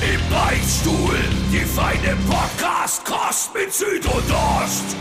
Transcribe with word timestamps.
Im 0.00 0.30
Beichtstuhl, 0.30 1.18
die 1.52 1.58
feine 1.58 2.16
Podcast-Kost 2.26 3.54
mit 3.54 3.70
Süd 3.70 4.06
und 4.06 4.32
Ost. 4.32 4.96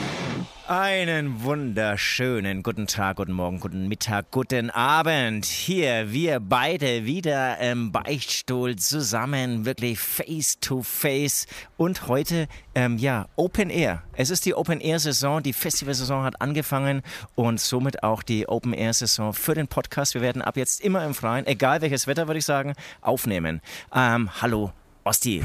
Einen 0.67 1.41
wunderschönen 1.41 2.63
guten 2.63 2.85
Tag, 2.85 3.15
guten 3.15 3.31
Morgen, 3.31 3.61
guten 3.61 3.87
Mittag, 3.87 4.29
guten 4.29 4.69
Abend. 4.69 5.45
Hier 5.45 6.11
wir 6.11 6.41
beide 6.41 7.05
wieder 7.05 7.59
im 7.59 7.93
Beichtstuhl 7.93 8.75
zusammen, 8.75 9.63
wirklich 9.63 9.99
face 9.99 10.59
to 10.59 10.83
face. 10.83 11.47
Und 11.77 12.09
heute, 12.09 12.49
ähm, 12.75 12.97
ja, 12.97 13.27
Open 13.37 13.69
Air. 13.69 14.03
Es 14.17 14.29
ist 14.29 14.45
die 14.45 14.53
Open 14.53 14.81
Air 14.81 14.99
Saison, 14.99 15.41
die 15.41 15.53
Festivalsaison 15.53 16.23
hat 16.23 16.41
angefangen 16.41 17.03
und 17.35 17.61
somit 17.61 18.03
auch 18.03 18.21
die 18.21 18.49
Open 18.49 18.73
Air 18.73 18.93
Saison 18.93 19.33
für 19.33 19.55
den 19.55 19.69
Podcast. 19.69 20.13
Wir 20.13 20.21
werden 20.21 20.41
ab 20.41 20.57
jetzt 20.57 20.81
immer 20.81 21.05
im 21.05 21.13
Freien, 21.13 21.47
egal 21.47 21.81
welches 21.81 22.05
Wetter, 22.05 22.27
würde 22.27 22.39
ich 22.39 22.45
sagen, 22.45 22.73
aufnehmen. 23.01 23.61
Ähm, 23.95 24.29
hallo, 24.41 24.73
Osti. 25.05 25.41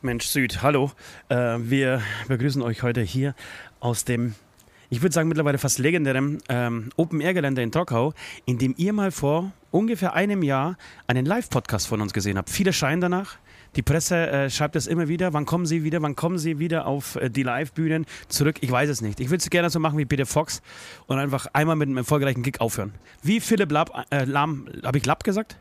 Mensch 0.00 0.26
Süd, 0.26 0.62
hallo. 0.62 0.90
Äh, 1.28 1.58
wir 1.58 2.00
begrüßen 2.28 2.62
euch 2.62 2.82
heute 2.82 3.02
hier 3.02 3.34
aus 3.78 4.04
dem, 4.04 4.34
ich 4.88 5.02
würde 5.02 5.12
sagen 5.12 5.28
mittlerweile 5.28 5.58
fast 5.58 5.78
legendären 5.78 6.38
ähm, 6.48 6.90
Open-Air-Gelände 6.96 7.62
in 7.62 7.72
Trockau, 7.72 8.14
in 8.46 8.58
dem 8.58 8.74
ihr 8.78 8.94
mal 8.94 9.10
vor 9.10 9.52
ungefähr 9.70 10.14
einem 10.14 10.42
Jahr 10.42 10.78
einen 11.06 11.26
Live-Podcast 11.26 11.88
von 11.88 12.00
uns 12.00 12.14
gesehen 12.14 12.38
habt. 12.38 12.48
Viele 12.48 12.72
scheinen 12.72 13.02
danach. 13.02 13.36
Die 13.76 13.82
Presse 13.82 14.16
äh, 14.16 14.50
schreibt 14.50 14.74
es 14.76 14.86
immer 14.86 15.08
wieder. 15.08 15.34
Wann 15.34 15.44
kommen 15.44 15.66
Sie 15.66 15.84
wieder? 15.84 16.00
Wann 16.00 16.16
kommen 16.16 16.38
Sie 16.38 16.58
wieder 16.58 16.86
auf 16.86 17.16
äh, 17.16 17.28
die 17.28 17.42
Live-Bühnen 17.42 18.06
zurück? 18.28 18.56
Ich 18.62 18.70
weiß 18.70 18.88
es 18.88 19.02
nicht. 19.02 19.20
Ich 19.20 19.28
würde 19.28 19.42
es 19.42 19.50
gerne 19.50 19.68
so 19.68 19.78
machen 19.78 19.98
wie 19.98 20.06
Peter 20.06 20.26
Fox 20.26 20.62
und 21.06 21.18
einfach 21.18 21.46
einmal 21.52 21.76
mit 21.76 21.88
einem 21.88 21.98
erfolgreichen 21.98 22.42
Gig 22.42 22.60
aufhören. 22.60 22.94
Wie 23.22 23.40
Philipp 23.40 23.72
äh, 24.10 24.24
Lahm, 24.24 24.68
habe 24.82 24.96
ich 24.96 25.04
Lapp 25.04 25.22
gesagt? 25.22 25.58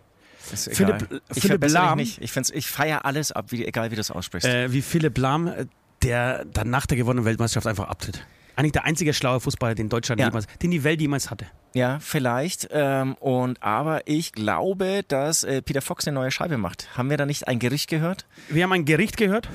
Ist 0.54 0.70
Philipp, 0.76 0.96
egal. 1.04 1.22
ich 1.30 1.42
Philipp 1.42 1.48
verbessere 1.52 1.82
Lahm, 1.84 1.98
dich 1.98 2.20
nicht. 2.20 2.38
Ich, 2.38 2.54
ich 2.56 2.68
feiere 2.70 3.06
alles 3.06 3.32
ab, 3.32 3.48
wie, 3.50 3.66
egal 3.66 3.92
wie 3.92 3.96
du 3.96 4.02
es 4.02 4.12
aussprichst. 4.12 4.48
äh, 4.48 4.72
wie 4.72 4.82
Philipp 4.82 5.18
Lahm, 5.18 5.48
äh, 5.48 5.66
der 6.04 6.46
dann 6.46 6.70
nach 6.70 6.86
der 6.86 6.98
gewonnenen 6.98 7.26
Weltmeisterschaft 7.26 7.68
einfach 7.68 7.88
abtritt. 7.90 8.26
Eigentlich 8.56 8.72
der 8.74 8.86
einzige 8.86 9.14
schlaue 9.14 9.40
Fußballer, 9.40 9.76
den 9.76 9.90
Deutschland 9.90 10.20
Ja. 10.20 10.28
jemals, 10.28 10.46
den 10.62 10.72
die 10.72 10.84
Welt 10.84 11.00
jemals 11.02 11.30
hatte. 11.32 11.46
Ja, 11.74 12.00
vielleicht. 12.02 12.68
Ähm, 12.72 13.14
und 13.20 13.62
aber 13.62 14.02
ich 14.08 14.32
glaube, 14.32 15.04
dass 15.08 15.44
äh, 15.44 15.62
Peter 15.62 15.82
Fox 15.82 16.08
eine 16.08 16.16
neue 16.16 16.32
Scheibe 16.32 16.58
macht. 16.58 16.88
Haben 16.98 17.10
wir 17.10 17.18
da 17.18 17.26
nicht 17.28 17.48
ein 17.48 17.60
Gerücht 17.60 17.90
gehört? 17.90 18.26
Wir 18.50 18.64
haben 18.64 18.72
ein 18.74 18.86
Gericht 18.86 19.18
gehört 19.18 19.48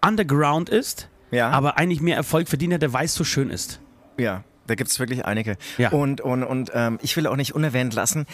underground 0.00 0.68
ist, 0.68 1.09
Ja. 1.30 1.50
aber 1.50 1.78
eigentlich 1.78 2.00
mehr 2.00 2.16
Erfolg 2.16 2.48
verdient 2.48 2.74
hat, 2.74 2.82
der 2.82 2.92
weiß 2.92 3.14
so 3.14 3.24
schön 3.24 3.50
ist. 3.50 3.80
Ja, 4.18 4.44
da 4.66 4.74
gibt 4.74 4.90
es 4.90 4.98
wirklich 4.98 5.24
einige. 5.24 5.56
Ja. 5.78 5.90
Und, 5.90 6.20
und, 6.20 6.44
und 6.44 6.70
ähm, 6.74 6.98
ich 7.02 7.16
will 7.16 7.26
auch 7.26 7.36
nicht 7.36 7.54
unerwähnt 7.54 7.94
lassen, 7.94 8.26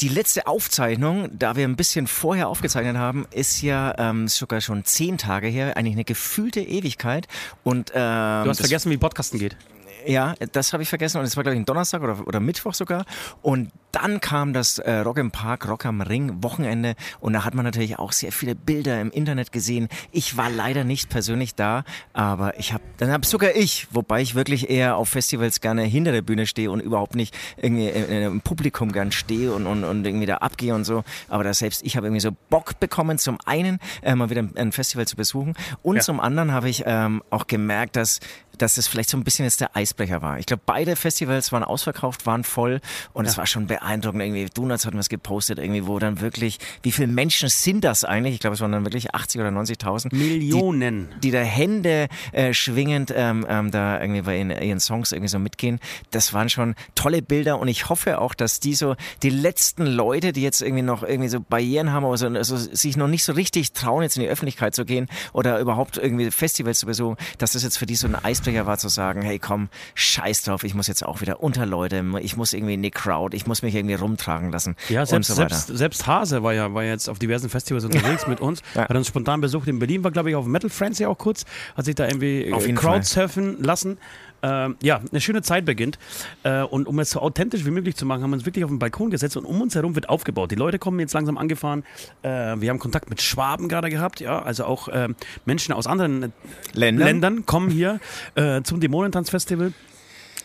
die 0.00 0.08
letzte 0.08 0.46
Aufzeichnung, 0.46 1.28
da 1.32 1.54
wir 1.54 1.64
ein 1.66 1.76
bisschen 1.76 2.06
vorher 2.06 2.48
aufgezeichnet 2.48 2.96
haben, 2.96 3.26
ist 3.30 3.62
ja 3.62 3.94
ähm, 3.98 4.26
sogar 4.26 4.60
schon 4.60 4.84
zehn 4.84 5.16
Tage 5.18 5.46
her, 5.46 5.76
eigentlich 5.76 5.94
eine 5.94 6.04
gefühlte 6.04 6.60
Ewigkeit. 6.60 7.28
Und, 7.62 7.90
ähm, 7.94 8.44
Du 8.44 8.50
hast 8.50 8.60
vergessen, 8.60 8.90
wie 8.90 8.96
Podcasten 8.96 9.38
geht. 9.38 9.56
Ja, 10.04 10.34
das 10.52 10.72
habe 10.72 10.82
ich 10.82 10.88
vergessen 10.88 11.18
und 11.18 11.24
es 11.24 11.36
war 11.36 11.44
glaube 11.44 11.54
ich 11.54 11.60
ein 11.60 11.64
Donnerstag 11.64 12.02
oder, 12.02 12.26
oder 12.26 12.40
Mittwoch 12.40 12.74
sogar. 12.74 13.04
Und 13.42 13.70
dann 13.92 14.20
kam 14.20 14.52
das 14.52 14.78
äh, 14.78 14.90
Rock 14.98 15.18
im 15.18 15.30
Park, 15.30 15.68
Rock 15.68 15.86
am 15.86 16.00
Ring 16.00 16.42
Wochenende 16.42 16.94
und 17.20 17.34
da 17.34 17.44
hat 17.44 17.54
man 17.54 17.64
natürlich 17.64 17.98
auch 17.98 18.12
sehr 18.12 18.32
viele 18.32 18.54
Bilder 18.54 19.00
im 19.00 19.10
Internet 19.10 19.52
gesehen. 19.52 19.88
Ich 20.10 20.36
war 20.36 20.50
leider 20.50 20.82
nicht 20.84 21.08
persönlich 21.10 21.54
da, 21.54 21.84
aber 22.12 22.58
ich 22.58 22.72
habe, 22.72 22.82
dann 22.96 23.10
habe 23.10 23.24
sogar 23.26 23.54
ich, 23.54 23.86
wobei 23.90 24.20
ich 24.22 24.34
wirklich 24.34 24.70
eher 24.70 24.96
auf 24.96 25.10
Festivals 25.10 25.60
gerne 25.60 25.82
hinter 25.82 26.12
der 26.12 26.22
Bühne 26.22 26.46
stehe 26.46 26.70
und 26.70 26.80
überhaupt 26.80 27.14
nicht 27.14 27.36
irgendwie 27.56 27.86
äh, 27.88 28.24
im 28.26 28.40
Publikum 28.40 28.92
gern 28.92 29.12
stehe 29.12 29.52
und, 29.52 29.66
und, 29.66 29.84
und 29.84 30.04
irgendwie 30.06 30.26
da 30.26 30.38
abgehe 30.38 30.74
und 30.74 30.84
so. 30.84 31.04
Aber 31.28 31.44
da 31.44 31.52
selbst 31.54 31.82
ich 31.84 31.96
habe 31.96 32.06
irgendwie 32.06 32.20
so 32.20 32.30
Bock 32.50 32.80
bekommen, 32.80 33.18
zum 33.18 33.38
einen 33.44 33.78
äh, 34.02 34.14
mal 34.14 34.30
wieder 34.30 34.42
ein- 34.42 34.56
ein 34.56 34.72
Festival 34.72 35.06
zu 35.06 35.16
besuchen 35.16 35.54
und 35.82 35.96
Ja. 35.96 36.02
zum 36.02 36.18
anderen 36.18 36.52
habe 36.52 36.68
ich 36.70 36.84
ähm, 36.86 37.22
auch 37.30 37.46
gemerkt, 37.46 37.96
dass 37.96 38.20
dass 38.58 38.76
es 38.76 38.86
vielleicht 38.86 39.08
so 39.08 39.16
ein 39.16 39.24
bisschen 39.24 39.46
jetzt 39.46 39.60
der 39.62 39.74
Eisbrecher 39.76 40.20
war. 40.20 40.38
Ich 40.38 40.44
glaube, 40.46 40.62
beide 40.66 40.94
Festivals 40.94 41.50
waren 41.52 41.64
ausverkauft, 41.64 42.26
waren 42.26 42.44
voll 42.44 42.80
und 43.14 43.24
es 43.26 43.38
war 43.38 43.46
schon 43.46 43.66
beeindruckend. 43.66 43.81
Irgendwie, 43.84 44.46
Donuts 44.46 44.86
hatten 44.86 44.98
was 44.98 45.08
gepostet, 45.08 45.58
irgendwie, 45.58 45.86
wo 45.86 45.98
dann 45.98 46.20
wirklich, 46.20 46.58
wie 46.82 46.92
viele 46.92 47.08
Menschen 47.08 47.48
sind 47.48 47.84
das 47.84 48.04
eigentlich? 48.04 48.34
Ich 48.34 48.40
glaube, 48.40 48.54
es 48.54 48.60
waren 48.60 48.72
dann 48.72 48.84
wirklich 48.84 49.14
80 49.14 49.40
oder 49.40 49.50
90.000. 49.50 50.14
Millionen. 50.14 51.08
Die, 51.16 51.28
die 51.28 51.30
da 51.30 51.40
Hände 51.40 52.08
äh, 52.32 52.54
schwingend 52.54 53.12
ähm, 53.14 53.46
ähm, 53.48 53.70
da 53.70 54.00
irgendwie 54.00 54.22
bei 54.22 54.38
ihren, 54.38 54.50
ihren 54.50 54.80
Songs 54.80 55.12
irgendwie 55.12 55.28
so 55.28 55.38
mitgehen. 55.38 55.80
Das 56.10 56.32
waren 56.32 56.48
schon 56.48 56.74
tolle 56.94 57.22
Bilder 57.22 57.58
und 57.58 57.68
ich 57.68 57.88
hoffe 57.88 58.20
auch, 58.20 58.34
dass 58.34 58.60
die 58.60 58.74
so, 58.74 58.96
die 59.22 59.30
letzten 59.30 59.86
Leute, 59.86 60.32
die 60.32 60.42
jetzt 60.42 60.62
irgendwie 60.62 60.82
noch 60.82 61.02
irgendwie 61.02 61.28
so 61.28 61.40
Barrieren 61.40 61.92
haben 61.92 62.04
oder 62.04 62.16
so, 62.16 62.26
also 62.26 62.56
sich 62.56 62.96
noch 62.96 63.08
nicht 63.08 63.24
so 63.24 63.32
richtig 63.32 63.72
trauen, 63.72 64.02
jetzt 64.02 64.16
in 64.16 64.22
die 64.22 64.28
Öffentlichkeit 64.28 64.74
zu 64.74 64.84
gehen 64.84 65.08
oder 65.32 65.58
überhaupt 65.58 65.96
irgendwie 65.96 66.30
Festivals 66.30 66.80
zu 66.80 66.86
besuchen, 66.86 67.16
dass 67.38 67.52
das 67.52 67.62
jetzt 67.62 67.78
für 67.78 67.86
die 67.86 67.96
so 67.96 68.06
ein 68.06 68.14
Eisbrecher 68.14 68.66
war, 68.66 68.78
zu 68.78 68.88
sagen, 68.88 69.22
hey 69.22 69.38
komm, 69.38 69.68
scheiß 69.94 70.42
drauf, 70.42 70.64
ich 70.64 70.74
muss 70.74 70.86
jetzt 70.86 71.04
auch 71.04 71.20
wieder 71.20 71.42
unter 71.42 71.66
Leute, 71.66 72.04
ich 72.20 72.36
muss 72.36 72.52
irgendwie 72.52 72.74
in 72.74 72.82
die 72.82 72.90
Crowd, 72.90 73.36
ich 73.36 73.46
muss 73.46 73.62
mich 73.62 73.71
irgendwie 73.74 73.94
rumtragen 73.94 74.50
lassen 74.50 74.76
Ja, 74.88 75.06
selbst, 75.06 75.28
so 75.28 75.34
selbst, 75.34 75.66
selbst 75.68 76.06
Hase 76.06 76.42
war 76.42 76.52
ja, 76.52 76.72
war 76.74 76.84
jetzt 76.84 77.08
auf 77.08 77.18
diversen 77.18 77.48
Festivals 77.48 77.84
unterwegs 77.84 78.26
mit 78.28 78.40
uns. 78.40 78.62
Ja. 78.74 78.88
Hat 78.88 78.96
uns 78.96 79.08
spontan 79.08 79.40
besucht 79.40 79.68
in 79.68 79.78
Berlin, 79.78 80.04
war 80.04 80.10
glaube 80.10 80.30
ich 80.30 80.36
auf 80.36 80.46
Metal 80.46 80.70
Frenzy 80.70 81.06
auch 81.06 81.18
kurz, 81.18 81.44
hat 81.76 81.84
sich 81.84 81.94
da 81.94 82.06
irgendwie 82.06 82.52
Auf 82.52 82.66
äh, 82.66 82.72
Crowdsurfen 82.72 83.62
lassen. 83.62 83.98
Ähm, 84.44 84.76
ja, 84.82 85.00
eine 85.10 85.20
schöne 85.20 85.42
Zeit 85.42 85.64
beginnt. 85.64 85.98
Äh, 86.42 86.62
und 86.62 86.88
um 86.88 86.98
es 86.98 87.10
so 87.10 87.20
authentisch 87.20 87.64
wie 87.64 87.70
möglich 87.70 87.94
zu 87.94 88.04
machen, 88.04 88.22
haben 88.22 88.30
wir 88.30 88.34
uns 88.34 88.44
wirklich 88.44 88.64
auf 88.64 88.70
den 88.70 88.80
Balkon 88.80 89.10
gesetzt 89.10 89.36
und 89.36 89.44
um 89.44 89.60
uns 89.60 89.74
herum 89.74 89.94
wird 89.94 90.08
aufgebaut. 90.08 90.50
Die 90.50 90.56
Leute 90.56 90.80
kommen 90.80 90.98
jetzt 90.98 91.12
langsam 91.12 91.38
angefahren. 91.38 91.84
Äh, 92.22 92.28
wir 92.28 92.70
haben 92.70 92.80
Kontakt 92.80 93.08
mit 93.08 93.22
Schwaben 93.22 93.68
gerade 93.68 93.88
gehabt, 93.88 94.20
ja, 94.20 94.42
also 94.42 94.64
auch 94.64 94.88
ähm, 94.92 95.14
Menschen 95.44 95.72
aus 95.72 95.86
anderen 95.86 96.24
äh, 96.24 96.28
Ländern? 96.72 97.06
Ländern 97.06 97.46
kommen 97.46 97.70
hier 97.70 98.00
äh, 98.34 98.62
zum 98.62 98.80
Dämonentanzfestival. 98.80 99.72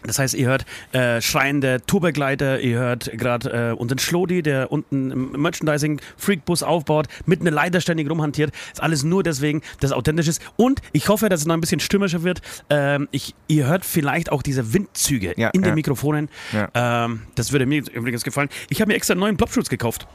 Das 0.03 0.19
heißt, 0.19 0.33
ihr 0.33 0.47
hört 0.47 0.65
äh, 0.91 1.21
schreiende 1.21 1.81
Tourbegleiter, 1.85 2.59
ihr 2.59 2.79
hört 2.79 3.11
gerade 3.13 3.71
äh, 3.71 3.73
unseren 3.73 3.99
Schlodi, 3.99 4.41
der 4.41 4.71
unten 4.71 5.11
im 5.11 5.31
Merchandising 5.41 6.01
Freakbus 6.17 6.63
aufbaut, 6.63 7.07
mit 7.25 7.41
einer 7.41 7.51
Leiter 7.51 7.81
ständig 7.81 8.09
rumhantiert. 8.09 8.53
Ist 8.71 8.81
alles 8.81 9.03
nur 9.03 9.23
deswegen, 9.23 9.61
dass 9.79 9.91
es 9.91 9.95
authentisch 9.95 10.27
ist. 10.27 10.41
Und 10.55 10.81
ich 10.91 11.09
hoffe, 11.09 11.29
dass 11.29 11.41
es 11.41 11.45
noch 11.45 11.55
ein 11.55 11.61
bisschen 11.61 11.79
stürmischer 11.79 12.23
wird. 12.23 12.41
Ähm, 12.69 13.07
ich, 13.11 13.35
ihr 13.47 13.67
hört 13.67 13.85
vielleicht 13.85 14.31
auch 14.31 14.41
diese 14.41 14.73
Windzüge 14.73 15.33
Ja, 15.37 15.49
in 15.49 15.61
den 15.61 15.69
ja. 15.69 15.75
Mikrofonen. 15.75 16.29
Ja. 16.53 17.05
Ähm, 17.05 17.21
das 17.35 17.51
würde 17.51 17.65
mir 17.65 17.83
übrigens 17.91 18.23
gefallen. 18.23 18.49
Ich 18.69 18.81
habe 18.81 18.89
mir 18.89 18.95
extra 18.95 19.13
einen 19.13 19.21
neuen 19.21 19.37
Plopschutz 19.37 19.69
gekauft. 19.69 20.07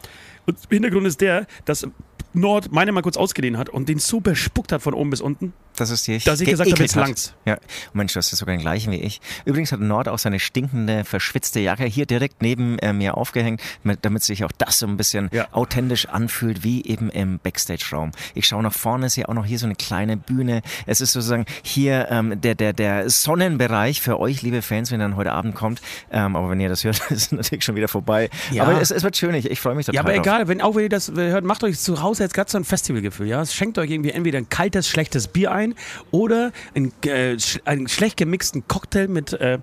Und 0.46 0.58
Hintergrund 0.70 1.06
ist 1.06 1.20
der, 1.20 1.46
dass 1.64 1.86
Nord 2.34 2.72
meine 2.72 2.92
mal 2.92 3.02
kurz 3.02 3.16
ausgeliehen 3.16 3.58
hat 3.58 3.68
und 3.68 3.88
den 3.88 3.98
so 3.98 4.20
bespuckt 4.20 4.72
hat 4.72 4.82
von 4.82 4.94
oben 4.94 5.10
bis 5.10 5.20
unten, 5.20 5.52
Das 5.76 5.90
ist 5.90 6.06
die 6.06 6.18
dass 6.18 6.40
ich 6.40 6.48
gesagt 6.48 6.70
habe, 6.70 6.82
jetzt 6.82 6.96
langt's. 6.96 7.34
Ja, 7.44 7.56
Mensch, 7.92 8.14
hast 8.16 8.30
ja 8.30 8.36
sogar 8.36 8.54
den 8.54 8.60
gleichen 8.60 8.92
wie 8.92 8.96
ich. 9.00 9.20
Übrigens 9.44 9.72
hat 9.72 9.80
Nord 9.80 10.08
auch 10.08 10.18
seine 10.18 10.38
stinkende, 10.40 11.04
verschwitzte 11.04 11.60
Jacke 11.60 11.84
hier 11.84 12.06
direkt 12.06 12.42
neben 12.42 12.78
äh, 12.78 12.92
mir 12.92 13.16
aufgehängt, 13.16 13.60
mit, 13.82 14.00
damit 14.04 14.22
sich 14.22 14.44
auch 14.44 14.52
das 14.58 14.78
so 14.78 14.86
ein 14.86 14.96
bisschen 14.96 15.28
Ja. 15.32 15.48
authentisch 15.52 16.06
anfühlt, 16.08 16.62
wie 16.64 16.84
eben 16.84 17.10
im 17.10 17.38
Backstage-Raum. 17.38 18.12
Ich 18.34 18.46
schaue 18.46 18.62
nach 18.62 18.72
vorne, 18.72 19.08
sehe 19.10 19.28
auch 19.28 19.34
noch 19.34 19.46
hier 19.46 19.58
so 19.58 19.66
eine 19.66 19.74
kleine 19.74 20.16
Bühne. 20.16 20.62
Es 20.86 21.00
ist 21.00 21.12
sozusagen 21.12 21.44
hier 21.62 22.08
ähm, 22.10 22.40
der, 22.40 22.54
der, 22.54 22.72
der 22.72 23.08
Sonnenbereich 23.10 24.00
für 24.00 24.20
euch, 24.20 24.42
liebe 24.42 24.62
Fans, 24.62 24.90
wenn 24.90 25.00
ihr 25.00 25.04
dann 25.04 25.16
heute 25.16 25.32
Abend 25.32 25.54
kommt. 25.54 25.80
Ähm, 26.10 26.36
aber 26.36 26.50
wenn 26.50 26.60
ihr 26.60 26.68
das 26.68 26.84
hört, 26.84 26.98
ist 27.10 27.10
es 27.10 27.32
natürlich 27.32 27.64
schon 27.64 27.76
wieder 27.76 27.88
vorbei. 27.88 28.30
Ja. 28.50 28.64
Aber 28.64 28.80
es, 28.80 28.90
es 28.90 29.02
wird 29.02 29.16
schön, 29.16 29.34
ich, 29.34 29.50
ich 29.50 29.60
freue 29.60 29.74
mich 29.74 29.86
total 29.86 29.96
Ja, 29.96 30.00
aber 30.02 30.12
drauf. 30.12 30.24
egal, 30.26 30.48
wenn 30.48 30.60
auch 30.60 30.74
wenn 30.74 30.84
ihr 30.84 30.88
das 30.88 31.10
hört, 31.14 31.44
macht 31.44 31.64
euch 31.64 31.78
zu 31.78 32.02
Hause 32.02 32.21
jetzt 32.24 32.34
gerade 32.34 32.50
so 32.50 32.58
ein 32.58 32.64
Festivalgefühl, 32.64 33.26
ja? 33.28 33.44
Schenkt 33.44 33.78
euch 33.78 33.90
irgendwie 33.90 34.10
entweder 34.10 34.38
ein 34.38 34.48
kaltes, 34.48 34.88
schlechtes 34.88 35.28
Bier 35.28 35.52
ein 35.52 35.74
oder 36.10 36.52
ein, 36.74 36.92
äh, 37.06 37.38
sch 37.38 37.60
einen 37.64 37.88
schlecht 37.88 38.16
gemixten 38.16 38.66
Cocktail 38.68 39.08
mit 39.08 39.32
äh, 39.34 39.58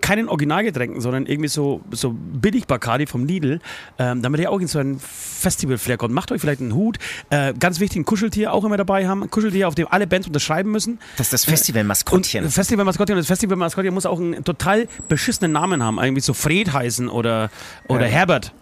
keinen 0.00 0.28
Originalgetränken, 0.28 1.00
sondern 1.00 1.24
irgendwie 1.24 1.48
so, 1.48 1.80
so 1.90 2.14
billig 2.14 2.66
Bacardi 2.66 3.06
vom 3.06 3.24
Lidl, 3.24 3.60
ähm, 3.98 4.20
damit 4.20 4.38
ihr 4.40 4.50
auch 4.50 4.60
in 4.60 4.66
so 4.66 4.78
ein 4.78 5.00
Festival-Flair 5.00 5.96
kommt. 5.96 6.12
Macht 6.12 6.30
euch 6.30 6.42
vielleicht 6.42 6.60
einen 6.60 6.74
Hut, 6.74 6.98
äh, 7.30 7.54
ganz 7.54 7.80
wichtig, 7.80 8.00
ein 8.00 8.04
Kuscheltier 8.04 8.52
auch 8.52 8.64
immer 8.64 8.76
dabei 8.76 9.08
haben, 9.08 9.22
ein 9.22 9.30
Kuscheltier, 9.30 9.66
auf 9.66 9.74
dem 9.74 9.88
alle 9.88 10.06
Bands 10.06 10.26
unterschreiben 10.26 10.70
müssen. 10.70 10.98
Das 11.16 11.28
ist 11.28 11.32
das 11.32 11.44
Festival-Maskottchen. 11.46 12.48
Festival-Maskottchen, 12.50 13.16
das 13.16 13.26
Festival-Maskottchen 13.26 13.94
muss 13.94 14.04
auch 14.04 14.20
einen 14.20 14.44
total 14.44 14.88
beschissenen 15.08 15.52
Namen 15.52 15.82
haben, 15.82 15.98
irgendwie 15.98 16.20
so 16.20 16.34
Fred 16.34 16.72
heißen 16.72 17.08
oder, 17.08 17.50
oder 17.88 18.06
Ja. 18.06 18.12
Herbert. 18.12 18.52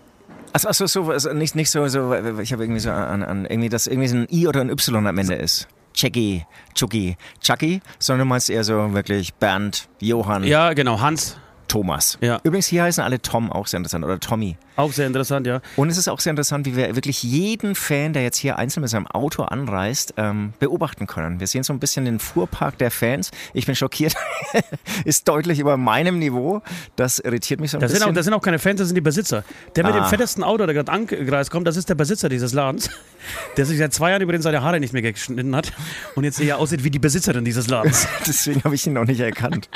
Achso, 0.52 0.68
achso, 0.68 0.86
so, 0.86 1.10
also 1.10 1.32
nicht, 1.32 1.54
nicht 1.54 1.70
so, 1.70 1.86
so, 1.88 2.14
ich 2.40 2.52
habe 2.52 2.64
irgendwie 2.64 2.80
so 2.80 2.90
an, 2.90 3.22
an 3.22 3.46
irgendwie, 3.46 3.68
dass 3.68 3.86
irgendwie 3.86 4.08
so 4.08 4.16
ein 4.16 4.26
I 4.30 4.46
oder 4.48 4.60
ein 4.60 4.70
Y 4.70 5.06
am 5.06 5.18
Ende 5.18 5.34
ist. 5.34 5.66
Jackie, 5.94 6.44
Chucky, 6.74 7.16
Chucky, 7.40 7.80
sondern 7.98 8.26
du 8.26 8.30
meinst 8.30 8.50
eher 8.50 8.64
so 8.64 8.92
wirklich 8.94 9.34
Bernd, 9.34 9.88
Johann, 10.00 10.44
Ja, 10.44 10.72
genau, 10.72 11.00
Hans. 11.00 11.36
Thomas. 11.72 12.18
Ja. 12.20 12.38
Übrigens, 12.42 12.66
hier 12.66 12.82
heißen 12.82 13.02
alle 13.02 13.22
Tom, 13.22 13.50
auch 13.50 13.66
sehr 13.66 13.78
interessant, 13.78 14.04
oder 14.04 14.20
Tommy. 14.20 14.58
Auch 14.76 14.92
sehr 14.92 15.06
interessant, 15.06 15.46
ja. 15.46 15.62
Und 15.76 15.88
es 15.88 15.96
ist 15.96 16.06
auch 16.08 16.20
sehr 16.20 16.30
interessant, 16.30 16.66
wie 16.66 16.76
wir 16.76 16.94
wirklich 16.96 17.22
jeden 17.22 17.74
Fan, 17.74 18.12
der 18.12 18.22
jetzt 18.22 18.36
hier 18.36 18.58
einzeln 18.58 18.82
mit 18.82 18.90
seinem 18.90 19.06
Auto 19.06 19.42
anreist, 19.44 20.12
ähm, 20.18 20.52
beobachten 20.60 21.06
können. 21.06 21.40
Wir 21.40 21.46
sehen 21.46 21.62
so 21.62 21.72
ein 21.72 21.78
bisschen 21.78 22.04
den 22.04 22.18
Fuhrpark 22.18 22.76
der 22.76 22.90
Fans. 22.90 23.30
Ich 23.54 23.64
bin 23.64 23.74
schockiert. 23.74 24.14
ist 25.06 25.26
deutlich 25.28 25.60
über 25.60 25.78
meinem 25.78 26.18
Niveau. 26.18 26.60
Das 26.96 27.18
irritiert 27.20 27.58
mich 27.60 27.70
so 27.70 27.78
ein 27.78 27.80
Das 27.80 27.90
sind, 27.90 28.00
bisschen. 28.00 28.10
auch, 28.10 28.14
das 28.14 28.24
sind 28.26 28.34
auch 28.34 28.42
keine 28.42 28.58
Fans, 28.58 28.78
das 28.78 28.88
sind 28.88 28.96
die 28.96 29.00
Besitzer. 29.00 29.42
Der 29.74 29.84
mit 29.84 29.94
Ah. 29.94 30.00
dem 30.00 30.04
fettesten 30.08 30.44
Auto, 30.44 30.66
der 30.66 30.74
gerade 30.74 30.92
angereist 30.92 31.50
kommt, 31.50 31.66
das 31.66 31.78
ist 31.78 31.88
der 31.88 31.94
Besitzer 31.94 32.28
dieses 32.28 32.52
Ladens, 32.52 32.90
der 33.56 33.64
sich 33.64 33.78
seit 33.78 33.94
zwei 33.94 34.10
Jahren 34.10 34.20
über 34.20 34.32
den 34.32 34.42
seine 34.42 34.60
Haare 34.62 34.78
nicht 34.78 34.92
mehr 34.92 35.00
geschnitten 35.00 35.56
hat 35.56 35.72
und 36.16 36.24
jetzt 36.24 36.38
eher 36.38 36.58
aussieht 36.58 36.84
wie 36.84 36.90
die 36.90 36.98
Besitzerin 36.98 37.46
dieses 37.46 37.68
Ladens. 37.68 38.06
Deswegen 38.26 38.62
habe 38.64 38.74
ich 38.74 38.86
ihn 38.86 38.92
noch 38.92 39.06
nicht 39.06 39.20
erkannt. 39.20 39.70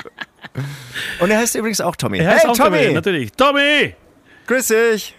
Und 1.21 1.31
er 1.31 1.39
heißt 1.39 1.55
übrigens 1.55 1.81
auch 1.81 1.97
Tommy. 1.97 2.19
Er 2.19 2.31
heißt 2.33 2.45
hey, 2.45 2.51
auch 2.51 2.57
Tommy! 2.57 2.93
Natürlich. 2.93 3.33
Tommy! 3.33 3.95
Grüß 4.47 4.69
dich! 4.69 5.15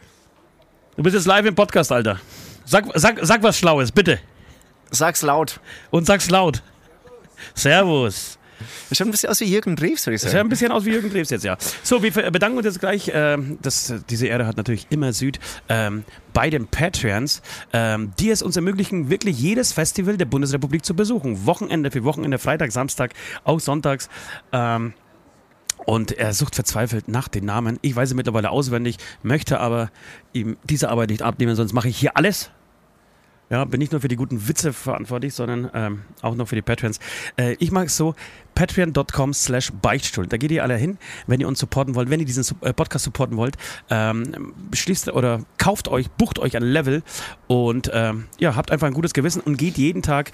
Du 0.96 1.04
bist 1.04 1.16
jetzt 1.16 1.26
live 1.26 1.46
im 1.46 1.56
Podcast, 1.56 1.92
Alter. 1.92 2.20
Sag, 2.66 2.86
sag, 2.96 3.20
sag 3.22 3.44
was 3.44 3.58
Schlaues, 3.58 3.92
bitte. 3.92 4.20
Sag's 4.90 5.22
laut. 5.22 5.60
Und 5.92 6.06
sag's 6.06 6.30
laut. 6.30 6.64
Servus. 7.54 8.38
Das 8.90 8.98
schaut 8.98 9.08
ein 9.08 9.12
bisschen 9.12 9.30
aus 9.30 9.40
wie 9.42 9.46
Jürgen 9.46 9.76
Drews, 9.76 10.06
würde 10.06 10.16
ich 10.16 10.22
Das 10.22 10.32
sieht 10.32 10.38
sagen. 10.38 10.48
ein 10.48 10.50
bisschen 10.50 10.72
aus 10.72 10.86
wie 10.86 10.92
Jürgen 10.92 11.12
Drews 11.12 11.30
jetzt, 11.30 11.44
ja. 11.44 11.58
So, 11.84 12.02
wir 12.02 12.12
bedanken 12.12 12.58
uns 12.58 12.66
jetzt 12.66 12.80
gleich. 12.80 13.12
Ähm, 13.14 13.60
das, 13.62 13.94
diese 14.10 14.28
Ehre 14.28 14.48
hat 14.48 14.58
natürlich 14.58 14.88
immer 14.90 15.14
Süd 15.14 15.40
ähm, 15.70 16.04
bei 16.34 16.50
den 16.50 16.68
Patreons, 16.68 17.42
ähm, 17.74 18.14
die 18.20 18.30
es 18.30 18.42
uns 18.42 18.56
ermöglichen, 18.56 19.10
wirklich 19.10 19.38
jedes 19.38 19.74
Festival 19.74 20.18
der 20.18 20.26
Bundesrepublik 20.26 20.84
zu 20.84 20.96
besuchen. 20.96 21.46
Wochenende 21.46 21.92
für 21.92 22.04
Wochenende, 22.04 22.40
Freitag, 22.40 22.72
Samstag, 22.72 23.14
auch 23.44 23.60
sonntags. 23.60 24.10
Ähm, 24.52 24.94
und 25.88 26.12
er 26.12 26.34
sucht 26.34 26.54
verzweifelt 26.54 27.08
nach 27.08 27.30
den 27.30 27.46
Namen. 27.46 27.80
Ich 27.82 27.96
weiß 27.96 28.10
sie 28.10 28.16
mittlerweile 28.16 28.50
auswendig, 28.50 28.98
möchte 29.24 29.62
aber 29.62 29.90
ihm 30.34 30.58
diese 30.66 30.90
Arbeit 30.90 31.10
nicht 31.10 31.22
abnehmen, 31.22 31.56
sonst 31.56 31.72
mache 31.72 31.88
ich 31.88 31.98
hier 31.98 32.18
alles. 32.18 32.52
Ja, 33.50 33.64
bin 33.64 33.80
nicht 33.80 33.94
nur 33.94 34.02
für 34.02 34.10
die 34.10 34.18
guten 34.18 34.48
Witze 34.48 34.74
verantwortlich, 34.74 35.34
sondern 35.34 35.72
ähm, 35.74 36.02
auch 36.22 36.36
noch 36.36 36.50
für 36.50 36.56
die 36.56 36.62
Patrons. 36.62 37.00
Äh, 37.38 37.56
ich 37.60 37.72
mag 37.72 37.88
es 37.88 37.96
so, 37.96 38.14
patreon.com 38.56 39.34
slash 39.34 39.72
beichtstuhl. 39.72 40.28
Da 40.28 40.38
geht 40.38 40.52
ihr 40.52 40.64
alle 40.64 40.76
hin, 40.76 40.98
wenn 41.28 41.40
ihr 41.40 41.48
uns 41.48 41.60
supporten 41.60 41.96
wollt, 41.96 42.10
wenn 42.10 42.20
ihr 42.20 42.26
diesen 42.26 42.44
äh, 42.62 42.74
Podcast 42.74 43.06
supporten 43.06 43.38
wollt. 43.38 43.56
Ähm, 43.90 44.54
schließt 44.74 45.10
oder 45.10 45.44
kauft 45.58 45.88
euch, 45.88 46.10
bucht 46.10 46.40
euch 46.40 46.58
ein 46.58 46.64
Level 46.64 47.04
und 47.48 47.90
ähm, 47.94 48.26
ja, 48.40 48.56
habt 48.56 48.72
einfach 48.72 48.88
ein 48.88 48.94
gutes 48.94 49.14
Gewissen 49.14 49.42
und 49.42 49.58
geht 49.58 49.78
jeden 49.78 50.02
Tag. 50.02 50.32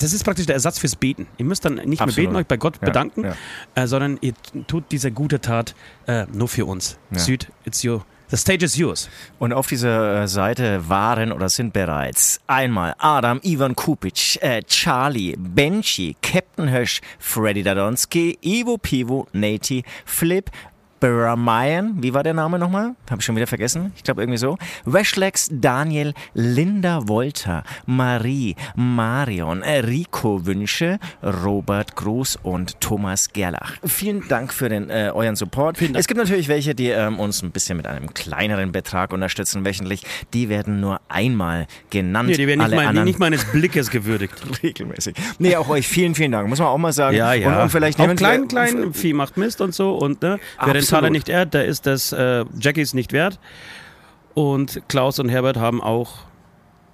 Das 0.00 0.12
ist 0.12 0.24
praktisch 0.24 0.46
der 0.46 0.54
Ersatz 0.54 0.78
fürs 0.78 0.96
Beten. 0.96 1.26
Ihr 1.38 1.44
müsst 1.44 1.64
dann 1.64 1.74
nicht 1.74 2.00
Absolut. 2.00 2.16
mehr 2.16 2.24
beten, 2.24 2.36
euch 2.36 2.46
bei 2.46 2.56
Gott 2.56 2.78
Ja, 2.80 2.86
bedanken, 2.86 3.24
ja. 3.24 3.36
Äh, 3.74 3.86
sondern 3.86 4.18
ihr 4.22 4.32
tut 4.66 4.84
diese 4.90 5.12
gute 5.12 5.40
Tat 5.40 5.74
äh, 6.06 6.26
nur 6.32 6.48
für 6.48 6.66
uns. 6.66 6.98
Ja. 7.10 7.18
Süd, 7.18 7.48
it's 7.64 7.84
your, 7.84 8.04
the 8.30 8.36
stage 8.36 8.64
is 8.64 8.76
yours. 8.76 9.08
Und 9.38 9.52
auf 9.52 9.66
dieser 9.66 10.22
äh, 10.22 10.28
Seite 10.28 10.88
waren 10.88 11.32
oder 11.32 11.48
sind 11.48 11.72
bereits 11.72 12.40
einmal 12.46 12.94
Adam, 12.98 13.40
Ivan 13.42 13.74
Kupic, 13.74 14.38
äh, 14.40 14.62
Charlie, 14.62 15.36
Benji, 15.38 16.16
Captain 16.22 16.68
Hirsch, 16.68 17.00
Freddy 17.18 17.62
Dadonski, 17.62 18.38
Ivo 18.42 18.78
Pivo, 18.78 19.26
Nati, 19.32 19.84
Flip, 20.04 20.50
Bramayan, 21.00 22.02
wie 22.02 22.14
war 22.14 22.22
der 22.22 22.34
Name 22.34 22.58
nochmal? 22.58 22.94
Habe 23.10 23.20
ich 23.20 23.24
schon 23.24 23.36
wieder 23.36 23.46
vergessen. 23.46 23.92
Ich 23.96 24.02
glaube 24.02 24.22
irgendwie 24.22 24.38
so. 24.38 24.56
Weshlex, 24.84 25.48
Daniel, 25.52 26.14
Linda 26.34 27.06
Wolter, 27.06 27.64
Marie, 27.84 28.56
Marion, 28.74 29.62
Rico 29.62 30.46
Wünsche, 30.46 30.98
Robert 31.22 31.96
Groß 31.96 32.38
und 32.42 32.80
Thomas 32.80 33.32
Gerlach. 33.32 33.74
Vielen 33.84 34.26
Dank 34.28 34.52
für 34.52 34.68
den, 34.68 34.88
äh, 34.88 35.10
euren 35.14 35.36
Support. 35.36 35.80
Dank. 35.80 35.96
Es 35.96 36.06
gibt 36.06 36.18
natürlich 36.18 36.48
welche, 36.48 36.74
die 36.74 36.88
ähm, 36.88 37.18
uns 37.18 37.42
ein 37.42 37.50
bisschen 37.50 37.76
mit 37.76 37.86
einem 37.86 38.14
kleineren 38.14 38.72
Betrag 38.72 39.12
unterstützen 39.12 39.64
wöchentlich. 39.64 40.02
Die 40.32 40.48
werden 40.48 40.80
nur 40.80 41.00
einmal 41.08 41.66
genannt. 41.90 42.30
Nee, 42.30 42.36
die 42.36 42.46
werden 42.46 42.60
nicht, 42.60 42.72
Alle 42.72 42.92
mein, 42.92 43.04
nicht 43.04 43.18
meines 43.18 43.44
Blickes 43.44 43.90
gewürdigt. 43.90 44.34
regelmäßig. 44.62 45.14
Nee, 45.38 45.56
auch 45.56 45.68
euch 45.68 45.86
vielen, 45.86 46.14
vielen 46.14 46.32
Dank. 46.32 46.48
Muss 46.48 46.58
man 46.58 46.68
auch 46.68 46.78
mal 46.78 46.92
sagen. 46.92 47.16
Ja, 47.16 47.34
ja. 47.34 47.48
Und, 47.48 47.62
und 47.64 47.70
vielleicht 47.70 48.00
auch 48.00 48.14
klein, 48.14 48.48
klein 48.48 48.94
Vieh 48.94 49.12
macht 49.12 49.36
Mist 49.36 49.60
und 49.60 49.74
so. 49.74 49.94
Und 49.94 50.22
ne, 50.22 50.38
wer 50.62 50.72
den 50.72 50.82
Taler 51.00 51.10
nicht 51.10 51.28
ehrt, 51.28 51.54
der 51.54 51.64
ist 51.66 51.86
das 51.86 52.12
äh, 52.12 52.44
Jackies 52.58 52.94
nicht 52.94 53.12
wert. 53.12 53.38
Und 54.34 54.82
Klaus 54.88 55.18
und 55.18 55.28
Herbert 55.28 55.56
haben 55.56 55.82
auch 55.82 56.26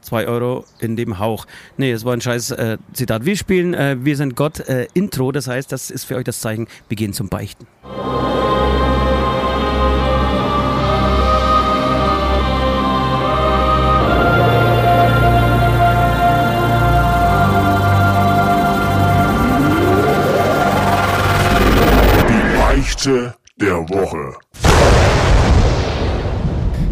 zwei 0.01 0.27
Euro 0.27 0.65
in 0.79 0.97
dem 0.97 1.19
Hauch. 1.19 1.47
Nee, 1.77 1.93
es 1.93 2.05
war 2.05 2.13
ein 2.13 2.21
scheiß 2.21 2.53
äh, 2.53 2.79
Zitat. 2.93 3.25
Wir 3.25 3.37
spielen 3.37 3.75
äh, 3.75 3.97
Wir 4.01 4.17
sind 4.17 4.37
Gott 4.37 4.61
äh, 4.61 4.87
Intro. 4.95 5.33
Das 5.33 5.49
heißt, 5.49 5.73
das 5.73 5.91
ist 5.91 6.05
für 6.05 6.17
euch 6.17 6.25
das 6.25 6.41
Zeichen, 6.41 6.69
wir 6.89 6.97
gehen 6.97 7.13
zum 7.13 7.29
Beichten. 7.29 7.67
Der 23.63 23.89
Woche. 23.91 24.35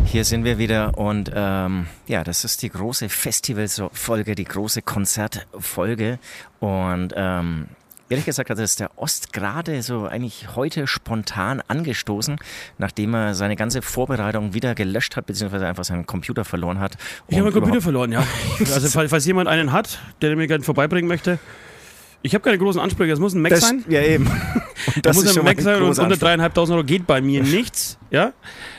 Hier 0.04 0.24
sind 0.24 0.44
wir 0.44 0.56
wieder 0.58 0.96
und 0.96 1.30
ähm, 1.34 1.88
ja, 2.06 2.22
das 2.22 2.44
ist 2.44 2.62
die 2.62 2.68
große 2.68 3.08
Festivalfolge, 3.08 4.36
die 4.36 4.44
große 4.44 4.80
Konzertfolge 4.82 6.20
und 6.60 7.12
ähm, 7.16 7.66
ehrlich 8.08 8.24
gesagt 8.24 8.50
hat 8.50 8.58
es 8.60 8.76
der 8.76 8.96
Ost 8.96 9.32
gerade 9.32 9.82
so 9.82 10.06
eigentlich 10.06 10.54
heute 10.54 10.86
spontan 10.86 11.60
angestoßen, 11.66 12.38
nachdem 12.78 13.14
er 13.14 13.34
seine 13.34 13.56
ganze 13.56 13.82
Vorbereitung 13.82 14.54
wieder 14.54 14.76
gelöscht 14.76 15.16
hat, 15.16 15.26
beziehungsweise 15.26 15.66
einfach 15.66 15.84
seinen 15.84 16.06
Computer 16.06 16.44
verloren 16.44 16.78
hat. 16.78 16.96
Ich 17.26 17.36
habe 17.36 17.50
meinen 17.50 17.54
Computer 17.54 17.82
verloren, 17.82 18.12
ja. 18.12 18.22
Also 18.60 18.88
falls, 18.88 19.10
falls 19.10 19.26
jemand 19.26 19.48
einen 19.48 19.72
hat, 19.72 19.98
der 20.22 20.36
mir 20.36 20.46
gerne 20.46 20.62
vorbeibringen 20.62 21.08
möchte. 21.08 21.40
Ich 22.22 22.34
habe 22.34 22.42
keine 22.44 22.58
großen 22.58 22.80
Ansprüche. 22.80 23.12
Es 23.12 23.18
muss 23.18 23.34
ein 23.34 23.40
Mac 23.42 23.50
Das, 23.50 23.60
sein. 23.60 23.84
ja, 23.88 24.02
eben. 24.02 24.26
Und 24.86 24.96
Da 24.96 25.00
das 25.10 25.16
muss 25.16 25.36
ein 25.36 25.44
Mac 25.44 25.60
sein 25.60 25.82
und 25.82 25.98
unter 25.98 26.16
dreieinhalbtausend 26.16 26.74
Euro 26.74 26.84
geht 26.84 27.06
bei 27.06 27.20
mir 27.20 27.42
nichts. 27.42 27.98
Ja, 28.10 28.32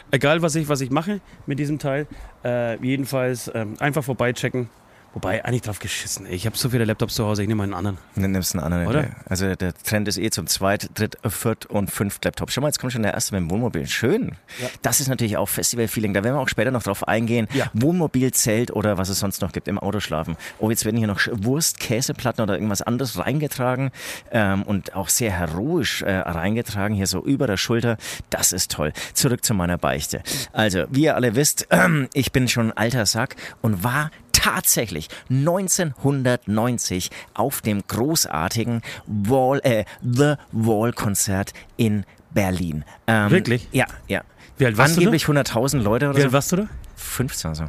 egal 0.10 0.41
was 0.41 0.55
ich, 0.55 0.67
was 0.67 0.81
ich 0.81 0.89
mache 0.89 1.21
mit 1.45 1.60
diesem 1.60 1.77
Teil. 1.79 2.07
Äh, 2.43 2.83
jedenfalls 2.83 3.51
ähm, 3.53 3.75
einfach 3.79 4.03
vorbeichecken. 4.03 4.69
Wobei, 5.13 5.44
eigentlich 5.44 5.62
drauf 5.62 5.80
geschissen. 5.80 6.25
ey. 6.25 6.34
Ich 6.34 6.46
habe 6.46 6.58
so 6.58 6.70
viele 6.70 6.86
Laptops 6.86 7.15
zu 7.15 7.25
Hause, 7.25 7.41
ich 7.41 7.48
nehme 7.48 7.63
einen 7.63 7.74
anderen. 7.74 7.98
Dann 8.15 8.32
nimmst 8.32 8.53
du 8.53 8.60
einen 8.60 8.65
anderen. 8.65 8.88
Oder? 8.88 9.03
ja. 9.03 9.10
Also 9.25 9.56
der 9.56 9.74
Trend 9.74 10.08
ist 10.08 10.18
eh 10.18 10.30
zum 10.30 10.48
Zweit-, 10.48 10.89
Dritt-, 10.98 11.18
Viert- 11.27 11.65
und 11.65 11.91
Fünft 11.91 12.24
Laptop. 12.24 12.50
Schau 12.51 12.62
mal, 12.62 12.68
jetzt 12.68 12.80
kommt 12.80 12.94
schon 12.94 13.03
der 13.03 13.13
erste 13.13 13.36
mit 13.36 13.41
dem 13.41 13.51
Wohnmobil. 13.51 13.88
Schön. 13.88 14.38
Das 14.82 15.01
ist 15.01 15.10
natürlich 15.10 15.36
auch 15.36 15.50
Festival-Feeling. 15.50 16.13
Da 16.13 16.24
werden 16.24 16.36
wir 16.36 16.39
auch 16.39 16.48
später 16.48 16.72
noch 16.72 16.84
drauf 16.84 17.08
eingehen. 17.08 17.48
Ja. 17.53 17.70
Wohnmobil, 17.74 18.32
Zelt 18.32 18.72
oder 18.72 18.98
was 18.98 19.10
es 19.10 19.20
sonst 19.20 19.41
noch 19.41 19.51
gibt 19.51 19.68
im 19.68 19.80
Autoschlafen. 19.80 20.38
Oh, 20.60 20.70
jetzt 20.70 20.86
werden 20.86 20.98
hier 20.98 21.08
noch 21.08 21.20
Wurst, 21.32 21.80
Käseplatten 21.80 22.41
oder 22.41 22.53
irgendwas 22.53 22.82
anderes 22.82 23.18
reingetragen 23.18 23.91
ähm, 24.32 24.63
und 24.63 24.96
auch 24.96 25.10
sehr 25.10 25.32
heroisch 25.32 26.03
äh, 26.03 26.12
reingetragen, 26.12 26.96
hier 26.96 27.08
so 27.08 27.22
über 27.24 27.48
der 27.48 27.58
Schulter. 27.58 27.98
Das 28.30 28.53
ist 28.53 28.72
toll. 28.72 28.94
Zurück 29.13 29.44
zu 29.44 29.53
meiner 29.53 29.77
Beichte. 29.77 30.24
Also, 30.53 30.86
wie 30.89 31.03
ihr 31.03 31.15
alle 31.15 31.36
wisst, 31.36 31.68
ähm, 31.70 32.08
ich 32.13 32.32
bin 32.32 32.48
schon 32.48 32.72
ein 32.72 32.77
alter 32.77 33.06
Sack 33.06 33.36
und 33.62 33.84
war 33.84 34.10
tatsächlich 34.41 35.07
1990 35.29 37.12
auf 37.33 37.62
dem 37.62 37.83
großartigen 37.88 38.81
Wall, 39.05 39.60
äh, 39.63 39.86
The 40.01 40.36
Wall 40.51 40.93
Konzert 40.93 41.53
in 41.77 42.05
Berlin. 42.31 42.83
Ähm, 43.07 43.29
Wirklich? 43.29 43.67
Ja, 43.71 43.86
ja. 44.07 44.21
Wie 44.57 44.65
alt 44.65 44.77
warst 44.77 44.98
Angeblich 44.98 45.25
100.000 45.25 45.79
Leute 45.79 46.10
oder 46.10 46.17
Wie 46.17 46.21
alt 46.24 46.31
so. 46.31 46.33
warst 46.33 46.51
du 46.51 46.55
da? 46.57 46.67
15 46.95 47.55
so. 47.55 47.65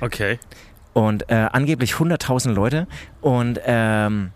Okay. 0.00 0.38
Und 0.92 1.28
äh, 1.28 1.48
angeblich 1.52 1.94
100.000 1.94 2.52
Leute. 2.52 2.86
Und 3.20 3.60
ähm, 3.64 4.30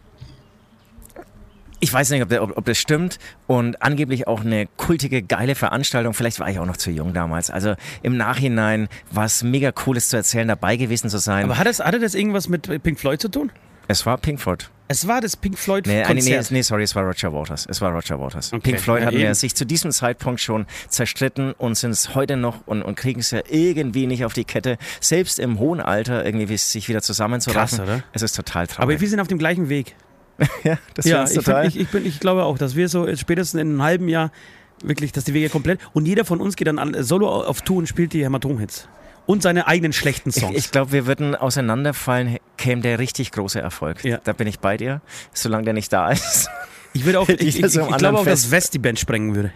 ich 1.80 1.92
weiß 1.92 2.10
nicht, 2.10 2.22
ob, 2.22 2.28
der, 2.28 2.42
ob, 2.42 2.56
ob 2.56 2.64
das 2.64 2.78
stimmt. 2.78 3.18
Und 3.46 3.82
angeblich 3.82 4.26
auch 4.26 4.40
eine 4.40 4.66
kultige, 4.76 5.22
geile 5.22 5.54
Veranstaltung. 5.54 6.14
Vielleicht 6.14 6.40
war 6.40 6.50
ich 6.50 6.58
auch 6.58 6.66
noch 6.66 6.76
zu 6.76 6.90
jung 6.90 7.12
damals. 7.14 7.50
Also 7.50 7.74
im 8.02 8.16
Nachhinein 8.16 8.88
war 9.10 9.24
es 9.24 9.42
mega 9.42 9.72
cooles 9.72 10.08
zu 10.08 10.16
erzählen, 10.16 10.48
dabei 10.48 10.76
gewesen 10.76 11.08
zu 11.10 11.18
sein. 11.18 11.44
Aber 11.44 11.58
hat 11.58 11.66
das, 11.66 11.80
hatte 11.80 11.98
das 12.00 12.14
irgendwas 12.14 12.48
mit 12.48 12.82
Pink 12.82 12.98
Floyd 12.98 13.20
zu 13.20 13.28
tun? 13.28 13.50
es 13.90 14.04
war 14.04 14.18
Pink 14.18 14.38
Floyd. 14.38 14.70
Es 14.88 15.06
war 15.08 15.20
das 15.22 15.34
Pink 15.36 15.58
Floyd 15.58 15.86
Nee, 15.86 15.94
nee, 15.94 16.00
nee, 16.00 16.06
Konzert. 16.14 16.50
nee, 16.50 16.60
sorry, 16.62 16.82
es 16.82 16.94
war 16.94 17.04
Roger 17.04 17.32
Waters. 17.32 17.66
Es 17.70 17.80
war 17.80 17.90
Roger 17.90 18.20
Waters. 18.20 18.52
Okay. 18.52 18.72
Pink 18.72 18.80
Floyd 18.80 19.00
Ja, 19.00 19.06
hatten 19.06 19.18
ja 19.18 19.34
sich 19.34 19.54
zu 19.54 19.64
diesem 19.64 19.92
Zeitpunkt 19.92 20.40
schon 20.40 20.66
zerstritten 20.88 21.52
und 21.52 21.74
sind 21.74 21.90
es 21.92 22.14
heute 22.14 22.36
noch 22.36 22.66
und, 22.66 22.82
und 22.82 22.96
kriegen 22.96 23.20
es 23.20 23.30
ja 23.30 23.40
irgendwie 23.48 24.06
nicht 24.06 24.24
auf 24.26 24.34
die 24.34 24.44
Kette, 24.44 24.76
selbst 25.00 25.38
im 25.38 25.58
hohen 25.58 25.80
Alter 25.80 26.24
irgendwie 26.24 26.54
sich 26.58 26.88
wieder 26.90 27.00
zusammenzuraffen. 27.00 27.78
Krass, 27.78 27.88
oder? 27.88 28.02
Es 28.12 28.20
ist 28.22 28.36
total 28.36 28.64
Aber 28.64 28.72
traurig. 28.74 29.00
wir 29.00 29.08
sind 29.08 29.20
auf 29.20 29.28
dem 29.28 29.38
gleichen 29.38 29.68
Weg. 29.70 29.94
ja, 30.64 30.78
das 30.94 31.04
ja, 31.04 31.24
ich, 31.24 31.34
total. 31.34 31.64
find, 31.64 31.76
ich, 31.76 31.82
ich, 31.82 31.88
bin, 31.88 32.06
ich 32.06 32.20
glaube 32.20 32.44
auch, 32.44 32.58
dass 32.58 32.76
wir 32.76 32.88
so 32.88 33.14
spätestens 33.16 33.60
in 33.60 33.68
einem 33.68 33.82
halben 33.82 34.08
Jahr 34.08 34.30
wirklich, 34.82 35.12
dass 35.12 35.24
die 35.24 35.34
Wege 35.34 35.48
komplett 35.48 35.80
und 35.92 36.06
jeder 36.06 36.24
von 36.24 36.40
uns 36.40 36.56
geht 36.56 36.68
dann 36.68 36.78
an, 36.78 36.94
solo 37.02 37.28
auf 37.28 37.62
Tour 37.62 37.78
und 37.78 37.88
spielt 37.88 38.12
die 38.12 38.24
Hämatom-Hits. 38.24 38.88
Und 39.26 39.42
seine 39.42 39.66
eigenen 39.66 39.92
schlechten 39.92 40.30
Ich, 40.30 40.36
Songs. 40.36 40.56
ich 40.56 40.70
glaube, 40.70 40.92
wir 40.92 41.06
würden 41.06 41.34
auseinanderfallen, 41.34 42.38
käme 42.56 42.80
der 42.80 42.98
richtig 42.98 43.30
große 43.32 43.60
Erfolg. 43.60 44.02
Ja. 44.02 44.20
Da 44.24 44.32
bin 44.32 44.46
ich 44.46 44.58
bei 44.58 44.78
dir, 44.78 45.02
solange 45.34 45.64
der 45.64 45.74
nicht 45.74 45.92
da 45.92 46.10
ist. 46.10 46.48
Ich 46.94 47.04
würde 47.04 47.20
auch, 47.20 47.28
ich, 47.28 47.40
ich, 47.40 47.62
ich, 47.62 47.76
ich 47.76 47.96
glaube 47.98 48.18
auch, 48.18 48.24
dass. 48.24 48.50
West 48.50 48.72
die 48.72 48.78
Band 48.78 48.98
sprengen 48.98 49.34
würde. 49.34 49.52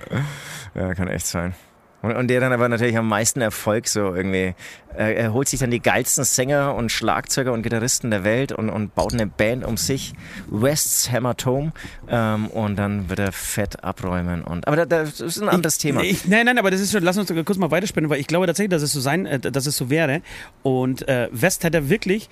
Ja, 0.75 0.93
kann 0.95 1.09
echt 1.09 1.27
sein. 1.27 1.55
Und, 2.03 2.17
und 2.17 2.29
der 2.29 2.41
dann 2.41 2.53
aber 2.53 2.69
natürlich 2.69 2.97
am 2.97 3.09
meisten 3.09 3.41
Erfolg 3.41 3.89
so 3.89 4.15
irgendwie. 4.15 4.55
Äh, 4.97 5.15
er 5.15 5.33
holt 5.33 5.49
sich 5.49 5.61
dann 5.61 5.71
die 5.71 5.81
geilsten 5.81 6.25
Sänger 6.25 6.75
und 6.75 6.91
Schlagzeuger 6.91 7.53
und 7.53 7.63
Gitarristen 7.63 8.11
der 8.11 8.25
Welt 8.25 8.53
und, 8.53 8.69
und 8.69 8.95
baut 8.95 9.15
eine 9.15 9.27
Band 9.27 9.65
um 9.65 9.77
sich, 9.77 10.13
West's 10.49 11.11
Hämatom, 11.11 11.73
ähm, 12.09 12.49
und 12.49 12.77
dann 12.77 13.09
wird 13.09 13.21
er 13.21 13.33
fett 13.33 13.83
abräumen. 13.85 14.43
Und, 14.43 14.67
aber 14.67 14.77
da, 14.77 14.85
da, 14.85 15.05
das 15.05 15.21
ist 15.21 15.41
ein 15.41 15.49
anderes 15.49 15.79
Thema. 15.79 16.03
Ich, 16.03 16.27
nein, 16.27 16.45
nein, 16.47 16.59
aber 16.59 16.71
das 16.71 16.81
ist 16.81 16.93
schon, 16.93 17.03
lass 17.03 17.17
uns 17.17 17.29
doch 17.29 17.45
kurz 17.45 17.59
mal 17.59 17.71
weiterspinnen, 17.71 18.11
weil 18.11 18.21
ich 18.21 18.27
glaube 18.27 18.47
tatsächlich, 18.47 18.71
dass 18.71 18.83
es 18.83 18.93
so 18.93 19.01
sein, 19.01 19.25
äh, 19.25 19.39
dass 19.39 19.67
es 19.67 19.77
so 19.77 19.89
wäre. 19.89 20.23
Und 20.63 21.09
äh, 21.09 21.29
West 21.31 21.65
hätte 21.65 21.89
wirklich, 21.89 22.29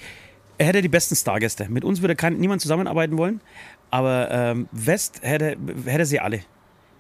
er 0.59 0.67
hätte 0.67 0.83
die 0.83 0.89
besten 0.89 1.17
Stargäste. 1.17 1.69
Mit 1.71 1.85
uns 1.85 2.03
würde 2.03 2.17
kein, 2.17 2.37
niemand 2.39 2.61
zusammenarbeiten 2.61 3.17
wollen, 3.17 3.41
aber 3.91 4.29
ähm, 4.31 4.69
West 4.73 5.21
hätte, 5.23 5.57
hätte 5.87 6.05
sie 6.05 6.21
alle. 6.21 6.41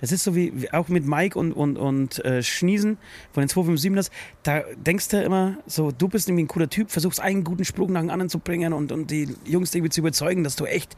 Das 0.00 0.12
ist 0.12 0.25
so 0.25 0.35
wie, 0.35 0.69
auch 0.73 0.88
mit 0.88 1.07
Mike 1.07 1.38
und, 1.38 1.52
und, 1.52 1.76
und 1.76 2.25
äh, 2.25 2.42
Schniesen 2.42 2.97
von 3.33 3.42
den 3.42 3.49
257ers. 3.49 4.11
Da 4.42 4.62
denkst 4.76 5.09
du 5.09 5.23
immer 5.23 5.59
so, 5.66 5.90
du 5.90 6.09
bist 6.09 6.28
irgendwie 6.28 6.45
ein 6.45 6.49
cooler 6.49 6.71
Typ, 6.71 6.90
versuchst 6.90 7.21
einen 7.21 7.45
guten 7.45 7.64
Spruch 7.64 7.88
nach 7.88 8.00
dem 8.00 8.11
anderen 8.11 8.30
zu 8.30 8.38
bringen 8.38 8.73
und, 8.73 8.92
und 8.92 9.11
die 9.11 9.28
Jungs 9.45 9.75
irgendwie 9.75 9.90
zu 9.90 10.00
überzeugen, 10.00 10.42
dass 10.42 10.57
du 10.57 10.64
echt 10.64 10.97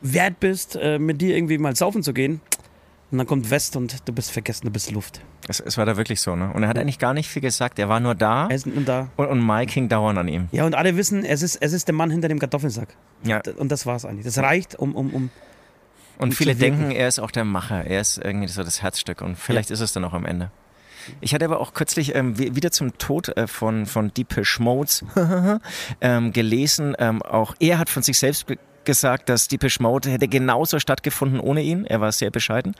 wert 0.00 0.40
bist, 0.40 0.76
äh, 0.76 0.98
mit 0.98 1.20
dir 1.20 1.36
irgendwie 1.36 1.58
mal 1.58 1.74
saufen 1.74 2.02
zu 2.02 2.12
gehen. 2.12 2.40
Und 3.10 3.16
dann 3.16 3.26
kommt 3.26 3.50
West 3.50 3.74
und 3.74 4.06
du 4.06 4.12
bist 4.12 4.30
vergessen, 4.30 4.66
du 4.66 4.70
bist 4.70 4.90
Luft. 4.90 5.22
Es, 5.48 5.60
es 5.60 5.78
war 5.78 5.86
da 5.86 5.96
wirklich 5.96 6.20
so, 6.20 6.36
ne? 6.36 6.52
Und 6.52 6.62
er 6.62 6.68
hat 6.68 6.76
eigentlich 6.78 6.98
gar 6.98 7.14
nicht 7.14 7.30
viel 7.30 7.40
gesagt. 7.40 7.78
Er 7.78 7.88
war 7.88 8.00
nur 8.00 8.14
da 8.14 8.48
Er 8.48 8.56
ist 8.56 8.66
und 8.66 8.86
da. 8.86 9.08
und, 9.16 9.26
und 9.28 9.46
Mike 9.46 9.72
hing 9.72 9.88
dauernd 9.88 10.18
an 10.18 10.28
ihm. 10.28 10.48
Ja, 10.52 10.66
und 10.66 10.74
alle 10.74 10.94
wissen, 10.98 11.24
es 11.24 11.40
ist, 11.40 11.56
es 11.56 11.72
ist 11.72 11.88
der 11.88 11.94
Mann 11.94 12.10
hinter 12.10 12.28
dem 12.28 12.38
Kartoffelsack. 12.38 12.94
Ja. 13.24 13.40
Und 13.56 13.72
das 13.72 13.86
war's 13.86 14.04
eigentlich. 14.04 14.26
Das 14.26 14.36
reicht, 14.36 14.78
um, 14.78 14.94
um, 14.94 15.14
um. 15.14 15.30
Und 16.18 16.34
viele 16.34 16.54
denken, 16.54 16.90
er 16.90 17.08
ist 17.08 17.18
auch 17.20 17.30
der 17.30 17.44
Macher. 17.44 17.84
Er 17.84 18.00
ist 18.00 18.18
irgendwie 18.18 18.48
so 18.48 18.62
das 18.64 18.82
Herzstück. 18.82 19.22
Und 19.22 19.36
vielleicht 19.38 19.70
ist 19.70 19.80
es 19.80 19.92
dann 19.92 20.04
auch 20.04 20.12
am 20.14 20.26
Ende. 20.26 20.50
Ich 21.20 21.32
hatte 21.32 21.44
aber 21.46 21.60
auch 21.60 21.72
kürzlich 21.72 22.14
ähm, 22.14 22.38
wi- 22.38 22.54
wieder 22.54 22.70
zum 22.70 22.98
Tod 22.98 23.28
äh, 23.36 23.46
von, 23.46 23.86
von 23.86 24.12
Deepish 24.12 24.58
Modes 24.60 25.04
ähm, 26.00 26.32
gelesen. 26.32 26.94
Ähm, 26.98 27.22
auch 27.22 27.54
er 27.60 27.78
hat 27.78 27.88
von 27.88 28.02
sich 28.02 28.18
selbst 28.18 28.46
gesagt, 28.88 29.28
dass 29.28 29.48
Deepish 29.48 29.80
Mode 29.80 30.08
hätte 30.08 30.28
genauso 30.28 30.78
stattgefunden 30.78 31.40
ohne 31.40 31.60
ihn. 31.62 31.84
Er 31.84 32.00
war 32.00 32.10
sehr 32.10 32.30
bescheiden. 32.30 32.74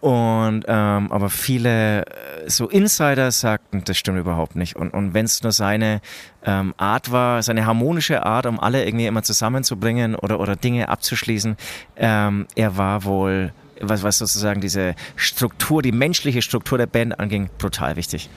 Und 0.00 0.64
ähm, 0.66 1.12
aber 1.12 1.28
viele 1.28 2.06
äh, 2.06 2.06
so 2.46 2.66
Insider 2.66 3.30
sagten, 3.30 3.82
das 3.84 3.98
stimmt 3.98 4.18
überhaupt 4.18 4.56
nicht. 4.56 4.74
Und, 4.74 4.94
und 4.94 5.12
wenn 5.12 5.26
es 5.26 5.42
nur 5.42 5.52
seine 5.52 6.00
ähm, 6.46 6.72
Art 6.78 7.12
war, 7.12 7.42
seine 7.42 7.66
harmonische 7.66 8.24
Art, 8.24 8.46
um 8.46 8.58
alle 8.58 8.86
irgendwie 8.86 9.04
immer 9.04 9.22
zusammenzubringen 9.22 10.14
oder, 10.14 10.40
oder 10.40 10.56
Dinge 10.56 10.88
abzuschließen, 10.88 11.58
ähm, 11.96 12.46
er 12.54 12.78
war 12.78 13.04
wohl, 13.04 13.52
was, 13.80 14.02
was 14.02 14.16
sozusagen 14.16 14.62
diese 14.62 14.94
Struktur, 15.14 15.82
die 15.82 15.92
menschliche 15.92 16.40
Struktur 16.40 16.78
der 16.78 16.86
Band 16.86 17.20
anging, 17.20 17.50
brutal 17.58 17.96
wichtig. 17.96 18.30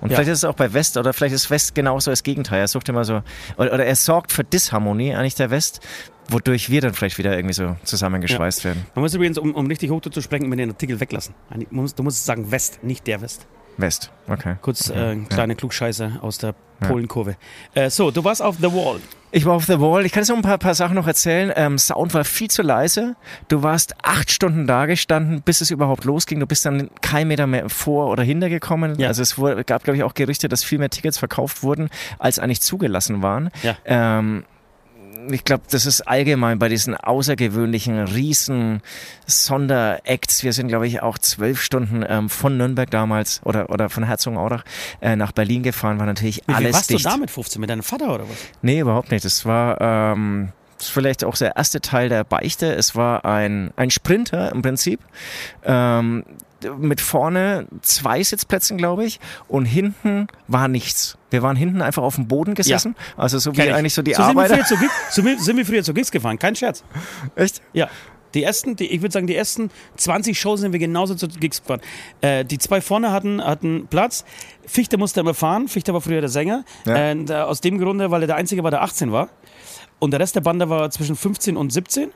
Und 0.00 0.10
Ja. 0.10 0.16
vielleicht 0.16 0.30
ist 0.32 0.38
es 0.38 0.44
auch 0.44 0.54
bei 0.54 0.72
West, 0.72 0.96
oder 0.96 1.12
vielleicht 1.12 1.34
ist 1.34 1.50
West 1.50 1.74
genauso 1.74 2.10
das 2.10 2.22
Gegenteil. 2.22 2.60
Er 2.60 2.68
sucht 2.68 2.88
immer 2.88 3.04
so, 3.04 3.22
oder, 3.56 3.72
oder 3.72 3.84
er 3.86 3.96
sorgt 3.96 4.32
für 4.32 4.44
Disharmonie, 4.44 5.14
eigentlich 5.14 5.34
der 5.34 5.50
West, 5.50 5.80
wodurch 6.28 6.70
wir 6.70 6.80
dann 6.80 6.94
vielleicht 6.94 7.18
wieder 7.18 7.34
irgendwie 7.36 7.54
so 7.54 7.76
zusammengeschweißt 7.84 8.64
werden. 8.64 8.86
Man 8.94 9.02
muss 9.02 9.14
übrigens, 9.14 9.38
um, 9.38 9.54
um 9.54 9.66
richtig 9.66 9.90
hoch 9.90 10.00
zu 10.00 10.20
sprechen, 10.20 10.48
mit 10.48 10.58
den 10.58 10.70
Artikel 10.70 10.98
weglassen. 11.00 11.34
Man 11.50 11.66
muss- 11.70 11.94
Du 11.94 12.02
musst 12.02 12.24
sagen 12.26 12.50
West, 12.50 12.82
nicht 12.82 13.06
der 13.06 13.20
West. 13.20 13.46
West, 13.78 14.10
okay. 14.28 14.56
Kurz 14.62 14.90
okay. 14.90 14.98
äh, 14.98 15.12
ein 15.12 15.28
kleiner 15.28 15.54
Klugscheißer 15.54 16.18
aus 16.22 16.38
der 16.38 16.54
Polenkurve. 16.80 17.36
Äh, 17.74 17.90
so, 17.90 18.10
du 18.10 18.24
warst 18.24 18.40
auf 18.42 18.56
The 18.58 18.72
Wall. 18.72 19.00
Ich 19.32 19.44
war 19.44 19.52
auf 19.54 19.66
The 19.66 19.80
Wall. 19.80 20.06
Ich 20.06 20.12
kann 20.12 20.22
jetzt 20.22 20.30
noch 20.30 20.36
ein 20.36 20.42
paar, 20.42 20.56
paar 20.56 20.74
Sachen 20.74 20.94
noch 20.94 21.06
erzählen. 21.06 21.52
Ähm, 21.56 21.76
Sound 21.78 22.14
war 22.14 22.24
viel 22.24 22.48
zu 22.48 22.62
leise. 22.62 23.16
Du 23.48 23.62
warst 23.62 23.94
acht 24.02 24.30
Stunden 24.30 24.66
da 24.66 24.86
gestanden, 24.86 25.42
bis 25.42 25.60
es 25.60 25.70
überhaupt 25.70 26.04
losging. 26.04 26.40
Du 26.40 26.46
bist 26.46 26.64
dann 26.64 26.88
kein 27.02 27.28
Meter 27.28 27.46
mehr 27.46 27.68
vor 27.68 28.08
oder 28.10 28.22
hinter 28.22 28.48
gekommen. 28.48 28.98
Ja. 28.98 29.08
Also 29.08 29.20
es 29.20 29.36
wurde, 29.36 29.62
gab, 29.64 29.84
glaube 29.84 29.98
ich, 29.98 30.04
auch 30.04 30.14
Gerüchte, 30.14 30.48
dass 30.48 30.64
viel 30.64 30.78
mehr 30.78 30.88
Tickets 30.90 31.18
verkauft 31.18 31.62
wurden, 31.62 31.90
als 32.18 32.38
eigentlich 32.38 32.62
zugelassen 32.62 33.22
waren. 33.22 33.50
Ja. 33.62 33.76
Ähm, 33.84 34.44
ich 35.30 35.44
glaube, 35.44 35.64
das 35.70 35.86
ist 35.86 36.02
allgemein 36.02 36.58
bei 36.58 36.68
diesen 36.68 36.96
außergewöhnlichen 36.96 37.98
riesen 37.98 38.82
Sonderacts. 39.26 40.42
Wir 40.42 40.52
sind, 40.52 40.68
glaube 40.68 40.86
ich, 40.86 41.02
auch 41.02 41.18
zwölf 41.18 41.60
Stunden 41.60 42.04
ähm, 42.08 42.28
von 42.28 42.56
Nürnberg 42.56 42.90
damals 42.90 43.40
oder, 43.44 43.70
oder 43.70 43.88
von 43.88 44.04
Herzogenaurach 44.04 44.64
äh, 45.00 45.16
nach 45.16 45.32
Berlin 45.32 45.62
gefahren. 45.62 45.98
War 45.98 46.06
natürlich 46.06 46.42
Wie, 46.46 46.54
alles 46.54 46.74
warst 46.74 46.90
dicht. 46.90 47.04
du 47.04 47.08
da 47.08 47.16
mit 47.16 47.30
15? 47.30 47.60
Mit 47.60 47.70
deinem 47.70 47.82
Vater 47.82 48.14
oder 48.14 48.24
was? 48.24 48.36
Nee, 48.62 48.80
überhaupt 48.80 49.10
nicht. 49.10 49.24
Das 49.24 49.44
war 49.44 49.80
ähm, 49.80 50.52
das 50.78 50.88
ist 50.88 50.92
vielleicht 50.92 51.24
auch 51.24 51.36
der 51.36 51.56
erste 51.56 51.80
Teil 51.80 52.08
der 52.08 52.24
Beichte. 52.24 52.74
Es 52.74 52.94
war 52.94 53.24
ein, 53.24 53.70
ein 53.76 53.90
Sprinter 53.90 54.52
im 54.52 54.62
Prinzip. 54.62 55.00
Ähm, 55.64 56.24
mit 56.78 57.00
vorne 57.00 57.66
zwei 57.82 58.22
Sitzplätzen, 58.22 58.76
glaube 58.78 59.04
ich, 59.04 59.20
und 59.48 59.64
hinten 59.66 60.26
war 60.48 60.68
nichts. 60.68 61.18
Wir 61.30 61.42
waren 61.42 61.56
hinten 61.56 61.82
einfach 61.82 62.02
auf 62.02 62.14
dem 62.14 62.28
Boden 62.28 62.54
gesessen. 62.54 62.94
Also 63.16 63.38
so 63.38 63.52
wie 63.52 63.56
Kenn 63.56 63.68
ich. 63.68 63.74
eigentlich 63.74 63.94
so 63.94 64.02
die 64.02 64.14
so 64.14 64.22
sind 64.24 64.34
wir, 64.36 64.42
Arbeiter. 64.44 64.54
früher 64.56 64.64
zu 64.64 64.76
Gigs, 64.76 64.94
so 65.10 65.22
sind 65.22 65.56
wir 65.56 65.66
früher 65.66 65.82
zu 65.82 65.92
Gigs 65.94 66.10
gefahren, 66.10 66.38
kein 66.38 66.56
Scherz. 66.56 66.82
Echt? 67.34 67.60
Ja. 67.72 67.88
Die 68.34 68.42
ersten, 68.42 68.76
die, 68.76 68.86
ich 68.86 69.00
würde 69.00 69.12
sagen, 69.12 69.26
die 69.26 69.36
ersten 69.36 69.70
20 69.96 70.38
Shows 70.38 70.60
sind 70.60 70.72
wir 70.72 70.78
genauso 70.78 71.14
zu 71.14 71.26
Gigs 71.28 71.62
gefahren. 71.62 71.80
Äh, 72.20 72.44
die 72.44 72.58
zwei 72.58 72.80
vorne 72.80 73.10
hatten, 73.12 73.42
hatten 73.42 73.86
Platz. 73.88 74.24
Fichte 74.66 74.98
musste 74.98 75.20
immer 75.20 75.32
fahren. 75.32 75.68
Fichte 75.68 75.94
war 75.94 76.00
früher 76.02 76.20
der 76.20 76.28
Sänger. 76.28 76.64
Ja. 76.84 77.12
Und, 77.12 77.30
äh, 77.30 77.34
aus 77.34 77.60
dem 77.60 77.78
Grunde, 77.78 78.10
weil 78.10 78.22
er 78.22 78.26
der 78.26 78.36
Einzige 78.36 78.62
war, 78.62 78.70
der 78.70 78.82
18 78.82 79.10
war. 79.10 79.28
Und 79.98 80.10
der 80.10 80.20
Rest 80.20 80.36
der 80.36 80.42
Bande 80.42 80.68
war 80.68 80.90
zwischen 80.90 81.16
15 81.16 81.56
und 81.56 81.72
17. 81.72 82.10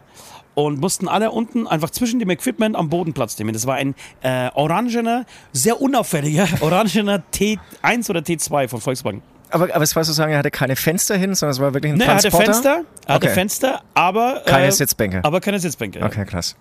Und 0.61 0.81
mussten 0.81 1.09
alle 1.09 1.31
unten 1.31 1.67
einfach 1.67 1.91
zwischen 1.91 2.19
dem 2.19 2.31
Equipment 2.31 2.77
am 2.77 2.89
Boden 2.89 3.13
Platz 3.13 3.39
nehmen. 3.39 3.53
Das 3.53 3.67
war 3.67 3.77
ein 3.77 3.95
äh, 4.23 4.51
orangener, 4.55 5.25
sehr 5.53 5.81
unauffälliger, 5.81 6.47
orangener 6.61 7.23
T1 7.35 8.11
oder 8.11 8.21
T2 8.21 8.69
von 8.69 8.81
Volkswagen. 8.81 9.23
Aber, 9.53 9.75
aber 9.75 9.83
es 9.83 9.97
war 9.97 10.05
sozusagen, 10.05 10.33
er 10.33 10.39
hatte 10.39 10.51
keine 10.51 10.77
Fenster 10.77 11.17
hin, 11.17 11.35
sondern 11.35 11.53
es 11.53 11.61
war 11.61 11.75
wirklich 11.75 11.93
ein 11.93 11.99
Ne, 11.99 12.05
er 12.05 12.15
hatte 12.15 12.31
Transporter. 12.31 12.53
Fenster, 12.53 12.85
er 13.07 13.15
hatte 13.15 13.27
Okay. 13.27 13.35
Fenster, 13.35 13.83
aber. 13.95 14.43
Keine 14.47 14.67
äh, 14.67 14.71
Sitzbänke. 14.71 15.21
Aber 15.25 15.41
keine 15.41 15.59
Sitzbänke. 15.59 16.03
Okay, 16.03 16.25
krass. 16.25 16.57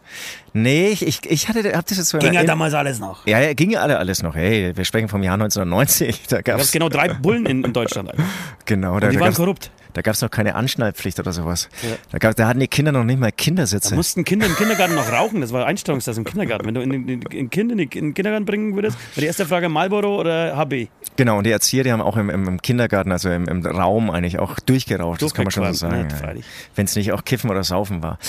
Nee, 0.53 0.87
ich, 0.87 1.05
ich, 1.05 1.29
ich 1.29 1.49
hatte, 1.49 1.77
hab 1.77 1.85
das 1.85 1.97
jetzt 1.97 2.09
so 2.09 2.17
in 2.17 2.23
Ging 2.23 2.33
ja 2.33 2.43
damals 2.43 2.73
alles 2.73 2.99
noch. 2.99 3.27
Ja, 3.27 3.39
ja, 3.39 3.53
ging 3.53 3.69
ja 3.69 3.81
alle 3.81 3.99
alles 3.99 4.23
noch. 4.23 4.35
Hey, 4.35 4.75
wir 4.75 4.85
sprechen 4.85 5.07
vom 5.07 5.21
Jahr 5.21 5.35
1990. 5.35 6.21
Da 6.29 6.41
gab 6.41 6.59
es 6.59 6.71
genau 6.71 6.89
drei 6.89 7.09
Bullen 7.09 7.45
in, 7.45 7.63
in 7.63 7.73
Deutschland. 7.73 8.09
Alter. 8.09 8.23
genau, 8.65 8.99
da, 8.99 9.09
Die 9.09 9.17
da 9.17 9.21
waren 9.21 9.33
korrupt. 9.33 9.71
Da 9.93 10.01
gab 10.01 10.13
es 10.13 10.21
noch 10.21 10.29
keine 10.29 10.55
Anschnallpflicht 10.55 11.19
oder 11.19 11.31
sowas. 11.31 11.69
Da, 12.11 12.17
gab, 12.19 12.35
da 12.35 12.47
hatten 12.47 12.59
die 12.59 12.67
Kinder 12.67 12.91
noch 12.91 13.03
nicht 13.03 13.19
mal 13.19 13.31
Kindersitze. 13.31 13.91
Da 13.91 13.95
mussten 13.95 14.23
Kinder 14.23 14.45
im 14.45 14.55
Kindergarten 14.55 14.95
noch 14.95 15.11
rauchen. 15.11 15.41
Das 15.41 15.51
war 15.51 15.65
Einstellungstest 15.65 16.19
im 16.19 16.25
Kindergarten. 16.25 16.65
Wenn 16.65 16.75
du 16.75 16.81
in, 16.81 16.91
in, 16.91 17.21
in 17.21 17.49
Kind 17.49 17.71
in, 17.71 17.77
den 17.77 17.89
Kindergarten 17.89 18.45
bringen 18.45 18.75
würdest, 18.75 18.97
war 19.15 19.21
die 19.21 19.25
erste 19.25 19.45
Frage 19.45 19.67
Marlboro 19.69 20.19
oder 20.19 20.55
HB? 20.55 20.87
Genau, 21.15 21.39
und 21.39 21.45
die 21.45 21.51
Erzieher, 21.51 21.83
die 21.83 21.91
haben 21.91 22.01
auch 22.01 22.17
im, 22.17 22.29
im, 22.29 22.61
Kindergarten, 22.61 23.11
also 23.11 23.29
im, 23.29 23.47
im, 23.47 23.65
Raum 23.65 24.11
eigentlich 24.11 24.39
auch 24.39 24.59
durchgeraucht. 24.59 25.21
Das 25.21 25.33
kann 25.33 25.45
man 25.45 25.51
schon 25.51 25.65
so 25.73 25.73
sagen. 25.73 26.07
Ja. 26.09 26.33
Wenn 26.75 26.85
es 26.85 26.95
nicht 26.95 27.11
auch 27.11 27.25
Kiffen 27.25 27.49
oder 27.49 27.63
Saufen 27.63 28.03
war. 28.03 28.19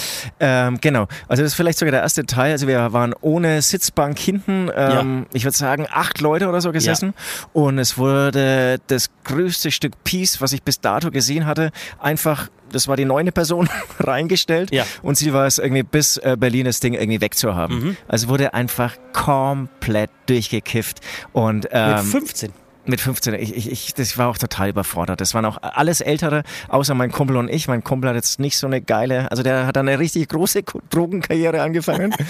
Ähm, 0.41 0.79
genau, 0.81 1.07
also 1.29 1.43
das 1.43 1.53
ist 1.53 1.55
vielleicht 1.55 1.79
sogar 1.79 1.93
der 1.93 2.03
erste 2.03 2.27
Teil. 2.27 2.53
Also 2.53 2.67
wir 2.67 2.93
waren 2.93 3.15
ohne 3.21 3.63
Sitzbank 3.63 4.19
hinten, 4.19 4.71
ähm, 4.75 5.19
ja. 5.21 5.27
ich 5.35 5.45
würde 5.45 5.57
sagen, 5.57 5.87
acht 5.91 6.21
Leute 6.21 6.49
oder 6.49 6.61
so 6.61 6.73
gesessen. 6.73 7.15
Ja. 7.15 7.51
Und 7.53 7.79
es 7.79 7.99
wurde 7.99 8.79
das 8.87 9.11
größte 9.25 9.71
Stück 9.71 10.03
Peace, 10.05 10.41
was 10.41 10.53
ich 10.53 10.63
bis 10.63 10.81
dato 10.81 11.11
gesehen 11.11 11.47
hatte, 11.51 11.71
einfach 11.99 12.49
das 12.73 12.87
war 12.87 12.97
die 12.97 13.05
neunte 13.05 13.33
Person 13.33 13.69
reingestellt 13.99 14.71
ja. 14.73 14.85
und 15.03 15.17
sie 15.17 15.33
war 15.33 15.47
es 15.47 15.59
irgendwie 15.59 15.83
bis 15.83 16.19
äh, 16.19 16.37
Berlin 16.39 16.67
das 16.67 16.79
Ding 16.81 16.95
irgendwie 16.95 17.21
wegzuhaben. 17.21 17.81
Mhm. 17.81 17.97
Also 18.07 18.29
wurde 18.29 18.55
einfach 18.55 18.97
komplett 19.13 20.11
durchgekifft 20.27 21.01
und 21.33 21.69
ähm, 21.73 21.97
mit 21.97 22.05
15 22.05 22.53
mit 22.87 23.01
15, 23.01 23.35
ich, 23.35 23.55
ich, 23.57 23.71
ich, 23.71 23.95
das 23.95 24.19
war 24.19 24.29
auch 24.29 24.39
total 24.39 24.71
überfordert. 24.71 25.21
Das 25.21 25.35
waren 25.35 25.45
auch 25.45 25.59
alles 25.63 26.01
Ältere, 26.01 26.43
außer 26.69 26.95
mein 26.95 27.13
Kumpel 27.13 27.37
und 27.37 27.49
ich. 27.49 27.69
Mein 27.69 27.85
Kumpel 27.85 28.09
hat 28.11 28.17
jetzt 28.17 28.41
nicht 28.41 28.57
so 28.57 28.67
eine 28.67 28.81
geile, 28.81 29.31
also 29.31 29.43
der 29.43 29.67
hat 29.67 29.77
eine 29.77 29.99
richtig 29.99 30.29
große 30.29 30.63
Drogenkarriere 30.91 31.63
angefangen. 31.63 32.15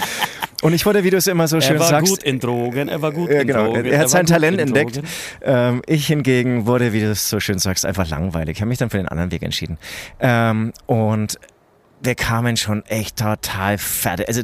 Und 0.61 0.73
ich 0.73 0.85
wurde, 0.85 1.03
wie 1.03 1.09
du 1.09 1.17
es 1.17 1.27
immer 1.27 1.47
so 1.47 1.59
schön 1.59 1.77
sagst. 1.77 1.91
Er 1.91 1.95
war 1.95 2.03
gut 2.03 2.23
in 2.23 2.39
Drogen, 2.39 2.87
er 2.87 3.01
war 3.01 3.11
gut 3.11 3.29
ja, 3.29 3.41
in 3.41 3.47
genau. 3.47 3.65
Drogen. 3.65 3.85
Er 3.85 3.97
hat 3.97 4.05
er 4.05 4.09
sein 4.09 4.25
Talent 4.25 4.59
entdeckt. 4.59 5.01
Ähm, 5.41 5.81
ich 5.87 6.07
hingegen 6.07 6.65
wurde, 6.65 6.93
wie 6.93 6.99
du 6.99 7.11
es 7.11 7.29
so 7.29 7.39
schön 7.39 7.59
sagst, 7.59 7.85
einfach 7.85 8.07
langweilig. 8.07 8.57
Ich 8.57 8.61
habe 8.61 8.69
mich 8.69 8.77
dann 8.77 8.89
für 8.89 8.97
den 8.97 9.07
anderen 9.07 9.31
Weg 9.31 9.41
entschieden. 9.41 9.77
Ähm, 10.19 10.71
und 10.85 11.39
wir 12.03 12.15
kamen 12.15 12.57
schon 12.57 12.85
echt 12.85 13.17
total 13.17 13.77
fertig. 13.77 14.27
Also 14.27 14.43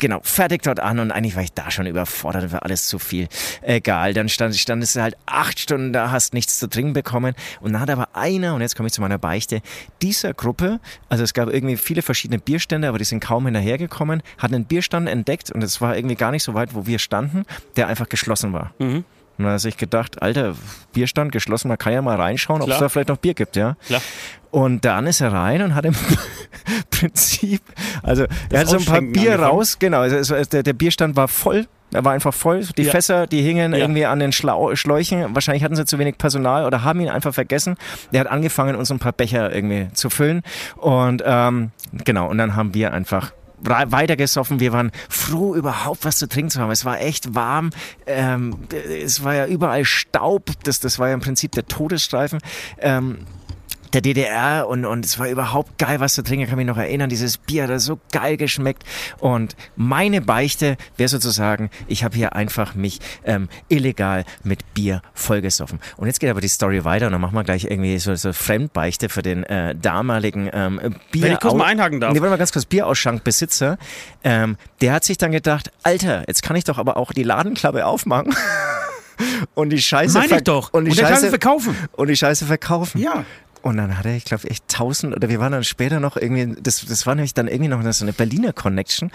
genau, 0.00 0.20
fertig 0.22 0.62
dort 0.62 0.80
an 0.80 0.98
und 0.98 1.12
eigentlich 1.12 1.36
war 1.36 1.42
ich 1.42 1.52
da 1.52 1.70
schon 1.70 1.86
überfordert, 1.86 2.50
war 2.52 2.64
alles 2.64 2.88
zu 2.88 2.98
viel. 2.98 3.28
Egal, 3.62 4.14
dann 4.14 4.28
stand, 4.28 4.56
standest 4.56 4.96
du 4.96 5.02
halt 5.02 5.16
acht 5.26 5.60
Stunden 5.60 5.92
da, 5.92 6.10
hast 6.10 6.34
nichts 6.34 6.58
zu 6.58 6.68
trinken 6.68 6.92
bekommen 6.92 7.34
und 7.60 7.72
dann 7.72 7.80
hat 7.80 7.90
aber 7.90 8.08
einer, 8.14 8.54
und 8.54 8.62
jetzt 8.62 8.74
komme 8.74 8.88
ich 8.88 8.92
zu 8.92 9.00
meiner 9.00 9.18
Beichte, 9.18 9.62
dieser 10.02 10.34
Gruppe, 10.34 10.80
also 11.08 11.22
es 11.22 11.34
gab 11.34 11.48
irgendwie 11.48 11.76
viele 11.76 12.02
verschiedene 12.02 12.40
Bierstände, 12.40 12.88
aber 12.88 12.98
die 12.98 13.04
sind 13.04 13.20
kaum 13.20 13.44
hinterhergekommen, 13.44 14.22
hat 14.38 14.52
einen 14.52 14.64
Bierstand 14.64 15.08
entdeckt 15.08 15.50
und 15.50 15.62
es 15.62 15.80
war 15.80 15.96
irgendwie 15.96 16.16
gar 16.16 16.32
nicht 16.32 16.42
so 16.42 16.54
weit, 16.54 16.74
wo 16.74 16.86
wir 16.86 16.98
standen, 16.98 17.44
der 17.76 17.86
einfach 17.86 18.08
geschlossen 18.08 18.52
war. 18.52 18.72
Mhm. 18.78 19.04
Und 19.40 19.46
dann 19.46 19.54
hat 19.54 19.60
sich 19.60 19.76
gedacht, 19.78 20.20
alter, 20.20 20.54
Bierstand 20.92 21.32
geschlossen, 21.32 21.68
man 21.68 21.78
kann 21.78 21.94
ja 21.94 22.02
mal 22.02 22.16
reinschauen, 22.16 22.60
ob 22.60 22.68
es 22.68 22.78
da 22.78 22.90
vielleicht 22.90 23.08
noch 23.08 23.16
Bier 23.16 23.32
gibt, 23.32 23.56
ja. 23.56 23.76
Klar. 23.86 24.02
Und 24.50 24.84
dann 24.84 25.06
ist 25.06 25.20
er 25.20 25.32
rein 25.32 25.62
und 25.62 25.74
hat 25.74 25.86
im 25.86 25.94
Prinzip, 26.90 27.62
also 28.02 28.26
das 28.26 28.36
er 28.50 28.60
hat 28.60 28.68
so 28.68 28.76
ein 28.76 28.84
paar 28.84 29.00
Bier 29.00 29.32
angefangen. 29.32 29.44
raus, 29.44 29.78
genau, 29.78 30.00
also 30.00 30.34
der, 30.44 30.62
der 30.62 30.72
Bierstand 30.74 31.16
war 31.16 31.28
voll 31.28 31.66
er 31.92 32.04
war 32.04 32.12
einfach 32.12 32.32
voll. 32.32 32.64
Die 32.76 32.82
ja. 32.82 32.90
Fässer, 32.92 33.26
die 33.26 33.42
hingen 33.42 33.72
ja. 33.72 33.80
irgendwie 33.80 34.06
an 34.06 34.20
den 34.20 34.32
Schlau 34.32 34.74
Schläuchen. 34.76 35.34
Wahrscheinlich 35.34 35.64
hatten 35.64 35.74
sie 35.76 35.84
zu 35.84 35.98
wenig 35.98 36.18
Personal 36.18 36.64
oder 36.64 36.84
haben 36.84 37.00
ihn 37.00 37.08
einfach 37.08 37.34
vergessen. 37.34 37.76
Der 38.12 38.20
hat 38.20 38.28
angefangen, 38.28 38.76
uns 38.76 38.92
ein 38.92 38.98
paar 38.98 39.12
Becher 39.12 39.52
irgendwie 39.52 39.88
zu 39.92 40.08
füllen. 40.08 40.42
Und 40.76 41.22
ähm, 41.26 41.72
genau, 42.04 42.28
und 42.28 42.38
dann 42.38 42.54
haben 42.54 42.74
wir 42.74 42.92
einfach 42.92 43.32
weitergesoffen. 43.62 44.60
Wir 44.60 44.72
waren 44.72 44.90
froh, 45.08 45.54
überhaupt 45.54 46.04
was 46.04 46.18
zu 46.18 46.28
trinken 46.28 46.50
zu 46.50 46.60
haben. 46.60 46.70
Es 46.70 46.84
war 46.84 47.00
echt 47.00 47.34
warm. 47.34 47.70
Ähm, 48.06 48.58
es 48.72 49.22
war 49.24 49.34
ja 49.34 49.46
überall 49.46 49.84
Staub. 49.84 50.50
Das, 50.64 50.80
das 50.80 50.98
war 50.98 51.08
ja 51.08 51.14
im 51.14 51.20
Prinzip 51.20 51.52
der 51.52 51.66
Todesstreifen. 51.66 52.40
Ähm, 52.78 53.26
der 53.92 54.00
DDR 54.00 54.68
und, 54.68 54.84
und 54.84 55.04
es 55.04 55.18
war 55.18 55.28
überhaupt 55.28 55.78
geil, 55.78 56.00
was 56.00 56.14
zu 56.14 56.22
trinken. 56.22 56.44
Ich 56.44 56.48
kann 56.48 56.58
mich 56.58 56.66
noch 56.66 56.76
erinnern, 56.76 57.08
dieses 57.08 57.38
Bier 57.38 57.68
hat 57.68 57.80
so 57.80 57.98
geil 58.12 58.36
geschmeckt. 58.36 58.84
Und 59.18 59.56
meine 59.76 60.20
Beichte 60.20 60.76
wäre 60.96 61.08
sozusagen, 61.08 61.70
ich 61.86 62.04
habe 62.04 62.16
hier 62.16 62.34
einfach 62.34 62.74
mich 62.74 63.00
ähm, 63.24 63.48
illegal 63.68 64.24
mit 64.42 64.74
Bier 64.74 65.02
vollgesoffen. 65.14 65.80
Und 65.96 66.06
jetzt 66.06 66.20
geht 66.20 66.30
aber 66.30 66.40
die 66.40 66.48
Story 66.48 66.84
weiter 66.84 67.06
und 67.06 67.12
dann 67.12 67.20
machen 67.20 67.34
wir 67.34 67.44
gleich 67.44 67.64
irgendwie 67.64 67.98
so, 67.98 68.14
so 68.14 68.32
Fremdbeichte 68.32 69.08
für 69.08 69.22
den 69.22 69.44
äh, 69.44 69.74
damaligen 69.74 70.50
ähm, 70.52 70.96
Bier. 71.10 71.22
Wenn 71.22 71.32
ich 71.32 71.40
kurz 71.40 71.54
mal 71.54 71.66
einhaken 71.66 72.00
darf. 72.00 72.12
Nee, 72.12 72.20
warte 72.20 72.30
mal 72.30 72.38
ganz 72.38 72.52
kurz, 72.52 72.64
Bierausschrankbesitzer. 72.64 73.78
Ähm, 74.22 74.56
der 74.80 74.92
hat 74.92 75.04
sich 75.04 75.18
dann 75.18 75.32
gedacht, 75.32 75.70
Alter, 75.82 76.24
jetzt 76.26 76.42
kann 76.42 76.56
ich 76.56 76.64
doch 76.64 76.78
aber 76.78 76.96
auch 76.96 77.12
die 77.12 77.22
Ladenklappe 77.22 77.86
aufmachen. 77.86 78.34
und 79.54 79.70
die 79.70 79.82
Scheiße 79.82 80.18
Meine 80.18 80.36
ich 80.36 80.44
doch. 80.44 80.72
Und 80.72 80.84
die 80.84 80.90
und 80.90 80.98
Scheiße 80.98 81.28
verkaufen. 81.28 81.76
Und 81.92 82.08
die 82.08 82.16
Scheiße 82.16 82.46
verkaufen. 82.46 83.00
Ja. 83.00 83.24
Und 83.62 83.76
dann 83.76 83.98
hat 83.98 84.06
er, 84.06 84.16
ich 84.16 84.24
glaube, 84.24 84.48
echt 84.48 84.68
tausend, 84.68 85.14
oder 85.14 85.28
wir 85.28 85.38
waren 85.38 85.52
dann 85.52 85.64
später 85.64 86.00
noch 86.00 86.16
irgendwie, 86.16 86.56
das, 86.62 86.84
das 86.86 87.06
war 87.06 87.14
nämlich 87.14 87.34
dann 87.34 87.48
irgendwie 87.48 87.68
noch 87.68 87.92
so 87.92 88.04
eine 88.04 88.12
Berliner 88.12 88.52
Connection 88.52 89.10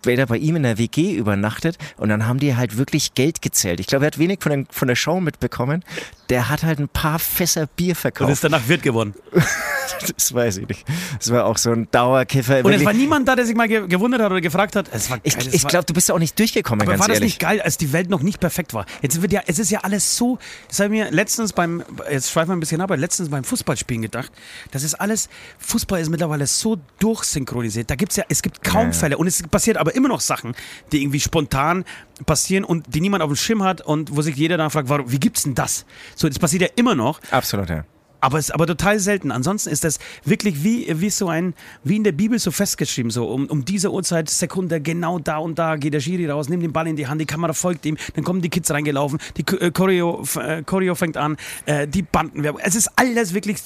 später 0.00 0.26
bei 0.26 0.36
ihm 0.36 0.56
in 0.56 0.62
der 0.62 0.78
WG 0.78 1.14
übernachtet 1.14 1.76
und 1.96 2.08
dann 2.08 2.26
haben 2.26 2.38
die 2.38 2.56
halt 2.56 2.76
wirklich 2.76 3.14
Geld 3.14 3.42
gezählt. 3.42 3.80
Ich 3.80 3.86
glaube, 3.86 4.04
er 4.04 4.08
hat 4.08 4.18
wenig 4.18 4.38
von, 4.40 4.50
den, 4.50 4.66
von 4.70 4.88
der 4.88 4.94
Show 4.94 5.20
mitbekommen. 5.20 5.84
Der 6.30 6.48
hat 6.48 6.62
halt 6.62 6.78
ein 6.78 6.88
paar 6.88 7.18
Fässer 7.18 7.66
Bier 7.66 7.96
verkauft. 7.96 8.28
Und 8.28 8.32
ist 8.32 8.44
danach 8.44 8.68
Wirt 8.68 8.82
geworden. 8.82 9.14
das 10.16 10.32
weiß 10.32 10.58
ich 10.58 10.68
nicht. 10.68 10.84
Das 11.18 11.30
war 11.30 11.46
auch 11.46 11.56
so 11.56 11.70
ein 11.70 11.88
Dauerkiffer. 11.90 12.64
Und 12.64 12.72
es 12.72 12.84
war 12.84 12.92
niemand 12.92 13.28
da, 13.28 13.36
der 13.36 13.46
sich 13.46 13.56
mal 13.56 13.68
gewundert 13.68 14.20
hat 14.20 14.30
oder 14.30 14.40
gefragt 14.40 14.76
hat. 14.76 14.88
Es 14.92 15.10
war 15.10 15.18
geil, 15.18 15.32
ich 15.48 15.54
ich 15.54 15.66
glaube, 15.66 15.84
du 15.86 15.94
bist 15.94 16.08
ja 16.08 16.14
auch 16.14 16.18
nicht 16.18 16.38
durchgekommen, 16.38 16.82
aber 16.82 16.92
ganz 16.92 17.00
war 17.00 17.08
das 17.08 17.16
ehrlich. 17.16 17.34
nicht 17.34 17.40
geil, 17.40 17.60
als 17.60 17.76
die 17.76 17.92
Welt 17.92 18.10
noch 18.10 18.22
nicht 18.22 18.40
perfekt 18.40 18.74
war? 18.74 18.86
Jetzt 19.02 19.20
wird 19.22 19.32
ja, 19.32 19.42
es 19.46 19.58
ist 19.58 19.70
ja 19.70 19.80
alles 19.80 20.16
so, 20.16 20.38
das 20.68 20.80
habe 20.80 20.94
ich 20.94 21.00
mir 21.00 21.10
letztens 21.10 21.52
beim, 21.52 21.82
jetzt 22.10 22.30
schweifen 22.30 22.50
wir 22.50 22.56
ein 22.56 22.60
bisschen 22.60 22.80
ab, 22.80 22.90
aber 22.90 22.96
letztens 22.96 23.28
beim 23.28 23.44
Fußballspielen 23.44 24.02
gedacht, 24.02 24.30
das 24.70 24.82
ist 24.82 24.94
alles, 24.94 25.28
Fußball 25.58 26.00
ist 26.00 26.08
mittlerweile 26.08 26.46
so 26.46 26.78
durchsynchronisiert. 26.98 27.90
Da 27.90 27.94
gibt 27.94 28.12
es 28.12 28.16
ja, 28.16 28.24
es 28.28 28.42
gibt 28.42 28.62
kaum 28.62 28.86
ja. 28.86 28.92
Fälle 28.92 29.18
und 29.18 29.26
es 29.26 29.42
passiert 29.42 29.76
aber 29.76 29.94
immer 29.94 30.08
noch 30.08 30.20
Sachen, 30.20 30.54
die 30.92 31.02
irgendwie 31.02 31.20
spontan 31.20 31.84
passieren 32.26 32.64
und 32.64 32.86
die 32.94 33.00
niemand 33.00 33.22
auf 33.22 33.30
dem 33.30 33.36
Schirm 33.36 33.62
hat 33.62 33.80
und 33.80 34.16
wo 34.16 34.22
sich 34.22 34.36
jeder 34.36 34.56
dann 34.56 34.70
fragt, 34.70 34.88
warum, 34.88 35.10
wie 35.10 35.20
gibt's 35.20 35.44
denn 35.44 35.54
das? 35.54 35.84
So, 36.18 36.28
das 36.28 36.38
passiert 36.38 36.62
ja 36.62 36.68
immer 36.74 36.96
noch. 36.96 37.20
Absolut, 37.30 37.70
ja. 37.70 37.84
Aber 38.20 38.38
es 38.38 38.46
ist 38.46 38.50
aber 38.50 38.66
total 38.66 38.98
selten. 38.98 39.30
Ansonsten 39.30 39.70
ist 39.70 39.84
das 39.84 40.00
wirklich 40.24 40.64
wie, 40.64 40.88
wie 41.00 41.10
so 41.10 41.28
ein, 41.28 41.54
wie 41.84 41.94
in 41.94 42.02
der 42.02 42.10
Bibel 42.10 42.36
so 42.40 42.50
festgeschrieben, 42.50 43.12
so 43.12 43.28
um, 43.28 43.46
um 43.46 43.64
diese 43.64 43.92
Uhrzeit, 43.92 44.28
Sekunde, 44.28 44.80
genau 44.80 45.20
da 45.20 45.38
und 45.38 45.56
da 45.56 45.76
geht 45.76 45.94
der 45.94 46.00
Schiri 46.00 46.28
raus, 46.28 46.48
nimmt 46.48 46.64
den 46.64 46.72
Ball 46.72 46.88
in 46.88 46.96
die 46.96 47.06
Hand, 47.06 47.20
die 47.20 47.26
Kamera 47.26 47.52
folgt 47.52 47.86
ihm, 47.86 47.96
dann 48.14 48.24
kommen 48.24 48.42
die 48.42 48.48
Kids 48.48 48.72
reingelaufen, 48.72 49.20
die 49.36 49.42
äh, 49.58 49.70
Choreo, 49.70 50.24
äh, 50.40 50.64
Choreo 50.64 50.96
fängt 50.96 51.16
an, 51.16 51.36
äh, 51.66 51.86
die 51.86 52.02
Bandenwerbung. 52.02 52.60
Es 52.64 52.74
ist 52.74 52.90
alles 52.96 53.34
wirklich 53.34 53.58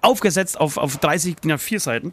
aufgesetzt 0.00 0.58
auf, 0.58 0.76
auf 0.76 0.96
30, 0.96 1.36
ja, 1.44 1.56
vier 1.56 1.78
Seiten. 1.78 2.12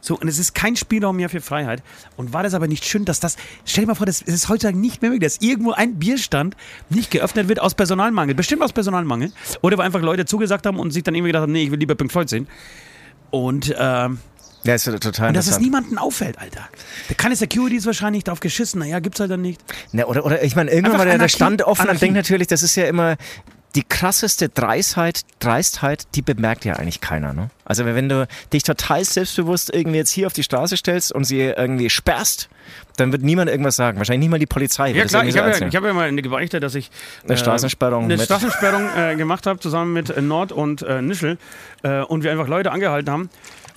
So, 0.00 0.18
und 0.18 0.28
es 0.28 0.38
ist 0.38 0.54
kein 0.54 0.76
Spielraum 0.76 1.16
mehr 1.16 1.28
für 1.28 1.40
Freiheit. 1.40 1.82
Und 2.16 2.32
war 2.32 2.42
das 2.42 2.54
aber 2.54 2.68
nicht 2.68 2.84
schön, 2.84 3.04
dass 3.04 3.20
das, 3.20 3.36
stell 3.64 3.84
dir 3.84 3.88
mal 3.88 3.94
vor, 3.94 4.06
das 4.06 4.22
ist 4.22 4.48
heutzutage 4.48 4.76
nicht 4.78 5.02
mehr 5.02 5.10
möglich, 5.10 5.32
dass 5.32 5.40
irgendwo 5.40 5.72
ein 5.72 5.98
Bierstand 5.98 6.56
nicht 6.88 7.10
geöffnet 7.10 7.48
wird 7.48 7.60
aus 7.60 7.74
Personalmangel. 7.74 8.34
Bestimmt 8.34 8.62
aus 8.62 8.72
Personalmangel. 8.72 9.32
Oder 9.62 9.78
weil 9.78 9.86
einfach 9.86 10.02
Leute 10.02 10.24
zugesagt 10.26 10.66
haben 10.66 10.78
und 10.78 10.90
sich 10.90 11.02
dann 11.02 11.14
irgendwie 11.14 11.30
gedacht 11.30 11.42
haben, 11.42 11.52
nee, 11.52 11.64
ich 11.64 11.70
will 11.70 11.78
lieber 11.78 11.94
Pink 11.94 12.12
Floyd 12.12 12.28
sehen. 12.28 12.48
Und, 13.30 13.74
ähm, 13.78 14.18
ja, 14.64 14.74
ist 14.74 14.84
total 14.84 15.28
Und 15.28 15.36
dass 15.36 15.46
es 15.46 15.60
niemanden 15.60 15.98
auffällt, 15.98 16.38
Alter. 16.38 16.68
Keine 17.16 17.36
Security 17.36 17.76
ist 17.76 17.86
wahrscheinlich 17.86 18.24
drauf 18.24 18.40
geschissen. 18.40 18.80
Naja, 18.80 18.98
gibt's 18.98 19.20
halt 19.20 19.30
dann 19.30 19.40
nicht. 19.40 19.62
Na, 19.92 20.04
oder, 20.04 20.24
oder 20.26 20.42
ich 20.42 20.56
meine, 20.56 20.70
irgendwann 20.70 20.98
war 20.98 21.06
der, 21.06 21.28
Stand 21.28 21.62
offen 21.62 21.88
und 21.88 22.00
denkt 22.02 22.16
natürlich, 22.16 22.48
das 22.48 22.62
ist 22.62 22.74
ja 22.74 22.86
immer 22.86 23.16
die 23.74 23.82
krasseste 23.82 24.48
Dreistheit, 24.48 25.22
Dreistheit, 25.40 26.06
die 26.14 26.22
bemerkt 26.22 26.64
ja 26.64 26.74
eigentlich 26.74 27.00
keiner. 27.00 27.32
Ne? 27.32 27.50
Also 27.64 27.84
wenn 27.84 28.08
du 28.08 28.26
dich 28.52 28.62
total 28.62 29.04
selbstbewusst 29.04 29.72
irgendwie 29.74 29.98
jetzt 29.98 30.10
hier 30.10 30.26
auf 30.26 30.32
die 30.32 30.42
Straße 30.42 30.76
stellst 30.76 31.12
und 31.12 31.24
sie 31.24 31.40
irgendwie 31.40 31.90
sperrst, 31.90 32.48
dann 32.96 33.12
wird 33.12 33.22
niemand 33.22 33.50
irgendwas 33.50 33.76
sagen. 33.76 33.98
Wahrscheinlich 33.98 34.20
nicht 34.20 34.30
mal 34.30 34.38
die 34.38 34.46
Polizei. 34.46 34.90
Ja 34.92 35.04
klar, 35.04 35.24
ich 35.24 35.34
so 35.34 35.40
habe 35.40 35.50
ja, 35.50 35.66
hab 35.66 35.84
ja 35.84 35.92
mal 35.92 36.08
eine 36.08 36.22
gebeichtet, 36.22 36.62
dass 36.62 36.74
ich 36.74 36.90
eine 37.24 37.34
äh, 37.34 37.36
Straßensperrung, 37.36 38.04
eine 38.04 38.18
Straßensperrung 38.18 38.88
äh, 38.96 39.16
gemacht 39.16 39.46
habe, 39.46 39.60
zusammen 39.60 39.92
mit 39.92 40.10
äh, 40.10 40.22
Nord 40.22 40.50
und 40.50 40.82
äh, 40.82 41.02
Nischel 41.02 41.38
äh, 41.82 42.00
und 42.00 42.24
wir 42.24 42.32
einfach 42.32 42.48
Leute 42.48 42.72
angehalten 42.72 43.12
haben 43.12 43.30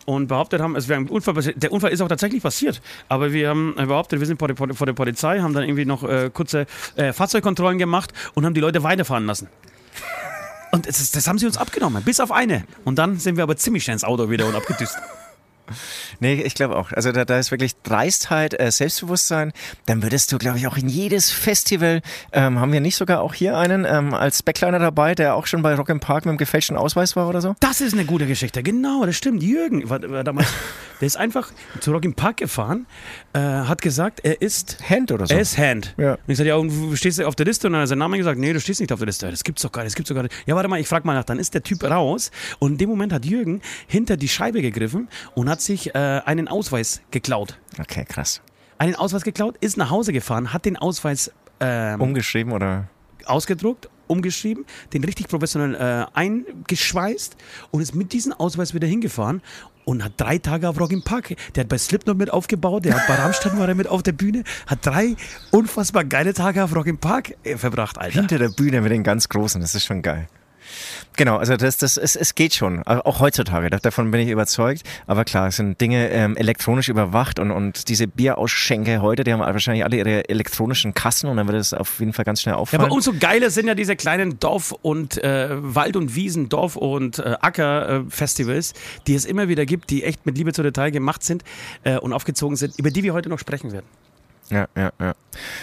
und 0.05 0.27
behauptet 0.27 0.61
haben, 0.61 0.75
es 0.75 0.87
wäre 0.87 1.01
ein 1.01 1.07
Unfall 1.07 1.33
passiert. 1.33 1.61
Der 1.61 1.71
Unfall 1.71 1.91
ist 1.91 2.01
auch 2.01 2.07
tatsächlich 2.07 2.41
passiert, 2.41 2.81
aber 3.09 3.33
wir 3.33 3.49
haben 3.49 3.75
behauptet, 3.75 4.19
wir 4.19 4.25
sind 4.25 4.39
vor 4.39 4.47
der, 4.47 4.55
vor 4.55 4.85
der 4.85 4.93
Polizei, 4.93 5.41
haben 5.41 5.53
dann 5.53 5.63
irgendwie 5.63 5.85
noch 5.85 6.03
äh, 6.03 6.31
kurze 6.33 6.65
Fahrzeugkontrollen 6.95 7.77
gemacht 7.77 8.13
und 8.33 8.45
haben 8.45 8.53
die 8.53 8.61
Leute 8.61 8.83
weiterfahren 8.83 9.25
lassen. 9.25 9.47
Und 10.71 10.87
das, 10.87 11.11
das, 11.11 11.27
haben 11.27 11.37
sie 11.37 11.45
uns 11.45 11.57
abgenommen, 11.57 12.03
bis 12.03 12.19
auf 12.19 12.31
eine. 12.31 12.63
Und 12.85 12.97
dann 12.97 13.19
sind 13.19 13.35
wir 13.35 13.43
aber 13.43 13.57
ziemlich 13.57 13.83
schnell 13.83 13.95
ins 13.95 14.03
Auto 14.03 14.29
wieder 14.29 14.47
und 14.47 14.55
abgedüst. 14.55 14.97
Nee, 16.19 16.41
ich 16.41 16.55
glaube 16.55 16.75
auch. 16.75 16.91
Also 16.91 17.11
da, 17.11 17.25
da 17.25 17.39
ist 17.39 17.51
wirklich 17.51 17.75
Dreistheit, 17.83 18.59
äh, 18.59 18.71
Selbstbewusstsein. 18.71 19.53
Dann 19.85 20.03
würdest 20.03 20.31
du, 20.31 20.37
glaube 20.37 20.57
ich, 20.57 20.67
auch 20.67 20.77
in 20.77 20.89
jedes 20.89 21.31
Festival, 21.31 22.01
ähm, 22.31 22.59
haben 22.59 22.71
wir 22.71 22.81
nicht 22.81 22.95
sogar 22.95 23.21
auch 23.21 23.33
hier 23.33 23.57
einen 23.57 23.85
ähm, 23.85 24.13
als 24.13 24.43
Backliner 24.43 24.79
dabei, 24.79 25.15
der 25.15 25.35
auch 25.35 25.47
schon 25.47 25.61
bei 25.61 25.73
Rock 25.75 25.89
im 25.89 25.99
Park 25.99 26.25
mit 26.25 26.33
dem 26.33 26.37
gefälschten 26.37 26.77
Ausweis 26.77 27.15
war 27.15 27.27
oder 27.27 27.41
so? 27.41 27.55
Das 27.59 27.81
ist 27.81 27.93
eine 27.93 28.05
gute 28.05 28.27
Geschichte. 28.27 28.63
Genau, 28.63 29.05
das 29.05 29.15
stimmt. 29.15 29.43
Jürgen 29.43 29.89
war, 29.89 30.01
war 30.09 30.23
damals, 30.23 30.47
der 31.01 31.07
ist 31.07 31.17
einfach 31.17 31.51
zu 31.79 31.91
Rock 31.91 32.05
im 32.05 32.13
Park 32.13 32.37
gefahren, 32.37 32.85
äh, 33.33 33.39
hat 33.39 33.81
gesagt, 33.81 34.21
er 34.23 34.41
ist 34.41 34.77
Hand 34.89 35.11
oder 35.11 35.27
so. 35.27 35.33
Er 35.33 35.41
ist 35.41 35.57
Hand. 35.57 35.93
Ja. 35.97 36.13
Und 36.13 36.19
ich 36.27 36.37
sagte, 36.37 36.49
ja, 36.49 36.55
und 36.55 36.97
stehst 36.97 37.19
du 37.19 37.27
auf 37.27 37.35
der 37.35 37.45
Liste? 37.45 37.67
Und 37.67 37.73
dann 37.73 37.81
hat 37.81 37.85
er 37.85 37.87
seinen 37.87 37.99
Namen 37.99 38.17
gesagt, 38.17 38.39
nee, 38.39 38.53
du 38.53 38.59
stehst 38.59 38.79
nicht 38.79 38.91
auf 38.91 38.99
der 38.99 39.07
Liste. 39.07 39.29
Das 39.29 39.43
gibt's 39.43 39.61
doch 39.61 39.71
gar 39.71 39.83
nicht, 39.83 39.91
das 39.91 39.95
gibt's 39.95 40.09
doch 40.09 40.15
gar 40.15 40.23
nicht. 40.23 40.35
Ja, 40.45 40.55
warte 40.55 40.69
mal, 40.69 40.79
ich 40.79 40.87
frag 40.87 41.05
mal 41.05 41.13
nach. 41.13 41.23
Dann 41.23 41.39
ist 41.39 41.53
der 41.53 41.63
Typ 41.63 41.83
raus 41.83 42.31
und 42.59 42.73
in 42.73 42.77
dem 42.77 42.89
Moment 42.89 43.13
hat 43.13 43.25
Jürgen 43.25 43.61
hinter 43.87 44.17
die 44.17 44.27
Scheibe 44.27 44.61
gegriffen 44.61 45.07
und 45.35 45.49
hat 45.51 45.61
sich 45.61 45.93
äh, 45.93 45.97
einen 45.97 46.47
Ausweis 46.47 47.01
geklaut. 47.11 47.59
Okay, 47.79 48.05
krass. 48.05 48.41
Einen 48.77 48.95
Ausweis 48.95 49.23
geklaut, 49.23 49.57
ist 49.59 49.77
nach 49.77 49.91
Hause 49.91 50.13
gefahren, 50.13 50.53
hat 50.53 50.65
den 50.65 50.77
Ausweis 50.77 51.31
ähm, 51.59 52.01
Umgeschrieben 52.01 52.51
oder? 52.51 52.87
ausgedruckt, 53.25 53.89
umgeschrieben, 54.07 54.65
den 54.93 55.03
richtig 55.03 55.27
professionell 55.27 55.75
äh, 55.75 56.05
eingeschweißt 56.17 57.37
und 57.69 57.81
ist 57.81 57.93
mit 57.93 58.13
diesem 58.13 58.33
Ausweis 58.33 58.73
wieder 58.73 58.87
hingefahren 58.87 59.41
und 59.85 60.03
hat 60.03 60.13
drei 60.17 60.37
Tage 60.37 60.67
auf 60.67 60.79
Rock 60.79 60.91
im 60.91 61.03
Park. 61.03 61.35
Der 61.55 61.63
hat 61.63 61.69
bei 61.69 61.77
Slipknot 61.77 62.17
mit 62.17 62.31
aufgebaut, 62.31 62.85
der 62.85 62.95
hat 62.95 63.07
bei 63.07 63.15
Rammstein 63.15 63.59
war 63.59 63.67
er 63.67 63.75
mit 63.75 63.87
auf 63.87 64.03
der 64.03 64.13
Bühne, 64.13 64.43
hat 64.67 64.85
drei 64.85 65.15
unfassbar 65.51 66.03
geile 66.03 66.33
Tage 66.33 66.63
auf 66.63 66.75
Rock 66.75 66.87
im 66.87 66.97
Park 66.97 67.35
äh, 67.43 67.57
verbracht, 67.57 67.97
Alter. 67.97 68.19
Hinter 68.19 68.39
der 68.39 68.49
Bühne 68.49 68.81
mit 68.81 68.91
den 68.91 69.03
ganz 69.03 69.29
Großen, 69.29 69.61
das 69.61 69.75
ist 69.75 69.85
schon 69.85 70.01
geil. 70.01 70.27
Genau, 71.17 71.37
also 71.37 71.57
das, 71.57 71.77
das, 71.77 71.97
es, 71.97 72.15
es 72.15 72.35
geht 72.35 72.53
schon, 72.53 72.83
also 72.83 73.03
auch 73.03 73.19
heutzutage, 73.19 73.69
da- 73.69 73.77
davon 73.79 74.09
bin 74.11 74.21
ich 74.21 74.29
überzeugt. 74.29 74.83
Aber 75.07 75.25
klar, 75.25 75.47
es 75.47 75.57
sind 75.57 75.79
Dinge 75.81 76.09
ähm, 76.09 76.35
elektronisch 76.37 76.89
überwacht 76.89 77.39
und, 77.39 77.51
und 77.51 77.89
diese 77.89 78.07
Bierausschenke 78.07 79.01
heute, 79.01 79.23
die 79.23 79.33
haben 79.33 79.39
wahrscheinlich 79.41 79.83
alle 79.83 79.97
ihre 79.97 80.29
elektronischen 80.29 80.93
Kassen 80.93 81.29
und 81.29 81.37
dann 81.37 81.47
wird 81.47 81.57
es 81.57 81.73
auf 81.73 81.99
jeden 81.99 82.13
Fall 82.13 82.25
ganz 82.25 82.41
schnell 82.41 82.53
Ja, 82.55 82.59
auffallen. 82.59 82.83
aber 82.85 82.93
umso 82.93 83.13
geiler 83.19 83.49
sind 83.49 83.67
ja 83.67 83.75
diese 83.75 83.95
kleinen 83.95 84.39
Dorf- 84.39 84.71
und 84.81 85.21
äh, 85.23 85.49
Wald- 85.51 85.95
und 85.95 86.15
Wiesen-, 86.15 86.49
Dorf- 86.49 86.75
und 86.75 87.19
äh, 87.19 87.35
Acker-Festivals, 87.41 88.73
die 89.07 89.15
es 89.15 89.25
immer 89.25 89.47
wieder 89.47 89.65
gibt, 89.65 89.89
die 89.89 90.03
echt 90.03 90.25
mit 90.25 90.37
Liebe 90.37 90.53
zu 90.53 90.63
Detail 90.63 90.91
gemacht 90.91 91.23
sind 91.23 91.43
äh, 91.83 91.97
und 91.97 92.13
aufgezogen 92.13 92.55
sind, 92.55 92.77
über 92.79 92.89
die 92.91 93.03
wir 93.03 93.13
heute 93.13 93.29
noch 93.29 93.39
sprechen 93.39 93.71
werden. 93.71 93.85
Ja, 94.51 94.67
ja, 94.75 94.91
ja. 94.99 95.13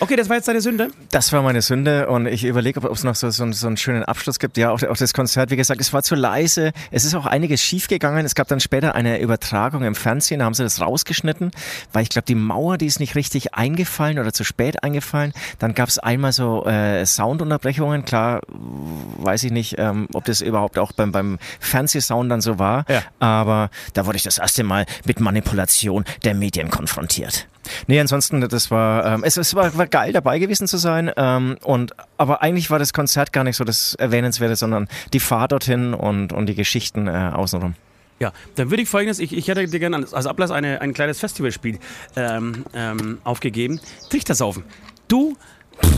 Okay, 0.01 0.17
das 0.17 0.31
war 0.31 0.37
jetzt 0.37 0.49
deine 0.49 0.63
Sünde. 0.63 0.89
Das 1.11 1.31
war 1.33 1.43
meine 1.43 1.61
Sünde 1.61 2.09
und 2.09 2.27
ich 2.27 2.45
überlege, 2.45 2.83
ob 2.83 2.91
es 2.91 3.05
noch 3.05 3.15
so, 3.15 3.29
so, 3.29 3.51
so 3.53 3.67
einen 3.67 3.77
schönen 3.77 4.03
Abschluss 4.03 4.39
gibt. 4.39 4.57
Ja, 4.57 4.71
auch, 4.71 4.83
auch 4.83 4.97
das 4.97 5.13
Konzert, 5.13 5.51
wie 5.51 5.57
gesagt, 5.57 5.81
es 5.81 5.93
war 5.93 6.03
zu 6.03 6.15
leise. 6.15 6.73
Es 6.91 7.05
ist 7.05 7.15
auch 7.15 7.27
einiges 7.27 7.61
schiefgegangen. 7.63 8.25
Es 8.25 8.35
gab 8.35 8.49
dann 8.49 8.61
später 8.61 8.95
eine 8.95 9.21
Übertragung 9.21 9.83
im 9.83 9.95
Fernsehen, 9.95 10.39
da 10.39 10.47
haben 10.47 10.55
sie 10.55 10.63
das 10.63 10.81
rausgeschnitten, 10.81 11.51
weil 11.93 12.03
ich 12.03 12.09
glaube, 12.09 12.25
die 12.27 12.35
Mauer, 12.35 12.79
die 12.79 12.87
ist 12.87 12.99
nicht 12.99 13.15
richtig 13.15 13.55
eingefallen 13.55 14.19
oder 14.19 14.33
zu 14.33 14.43
spät 14.43 14.83
eingefallen. 14.83 15.35
Dann 15.59 15.75
gab 15.75 15.91
es 15.91 15.99
einmal 15.99 16.33
so 16.33 16.65
äh, 16.65 17.05
Soundunterbrechungen. 17.05 18.07
Klar, 18.07 18.41
weiß 18.49 19.45
ich 19.45 19.53
nicht, 19.53 19.75
ähm, 19.79 20.09
ob 20.15 20.25
das 20.25 20.41
überhaupt 20.41 20.79
auch 20.79 20.93
beim, 20.93 21.13
beim 21.13 21.39
Fernsehsound 21.61 22.31
dann 22.31 22.41
so 22.41 22.59
war. 22.59 22.87
Ja. 22.89 23.03
Aber 23.19 23.71
da 23.93 24.07
wurde 24.07 24.17
ich 24.17 24.23
das 24.23 24.39
erste 24.39 24.65
Mal 24.65 24.87
mit 25.05 25.21
Manipulation 25.21 26.05
der 26.25 26.35
Medien 26.35 26.71
konfrontiert. 26.71 27.49
Nee, 27.87 28.01
ansonsten, 28.01 28.41
das 28.41 28.71
war, 28.71 29.05
ähm, 29.05 29.25
es, 29.25 29.37
es 29.37 29.55
war, 29.55 29.77
war 29.77 29.87
geil 29.87 30.13
dabei 30.13 30.39
gewesen 30.39 30.67
zu 30.67 30.77
sein. 30.77 31.11
Ähm, 31.17 31.57
und, 31.63 31.93
aber 32.17 32.43
eigentlich 32.43 32.71
war 32.71 32.79
das 32.79 32.93
Konzert 32.93 33.33
gar 33.33 33.45
nicht 33.45 33.57
so 33.57 33.65
das 33.65 33.95
Erwähnenswerte, 33.95 34.57
sondern 34.57 34.89
die 35.13 35.21
Fahrt 35.21 35.53
dorthin 35.53 35.95
und, 35.95 36.33
und 36.33 36.47
die 36.47 36.55
Geschichten 36.55 37.07
äh, 37.07 37.31
außenrum. 37.35 37.75
Ja, 38.21 38.33
dann 38.57 38.71
würde 38.71 38.83
ich 38.83 38.89
folgendes, 38.89 39.21
ich, 39.21 39.33
ich 39.33 39.47
hätte 39.47 39.67
dir 39.67 39.79
gerne 39.79 40.05
als 40.11 40.27
Ablass 40.27 40.51
eine, 40.51 40.81
ein 40.81 40.93
kleines 40.93 41.21
Festivalspiel 41.21 41.79
ähm, 42.17 42.65
ähm, 42.75 43.19
aufgegeben. 43.23 43.81
Trichtersaufen. 44.11 44.65
Du, 45.07 45.37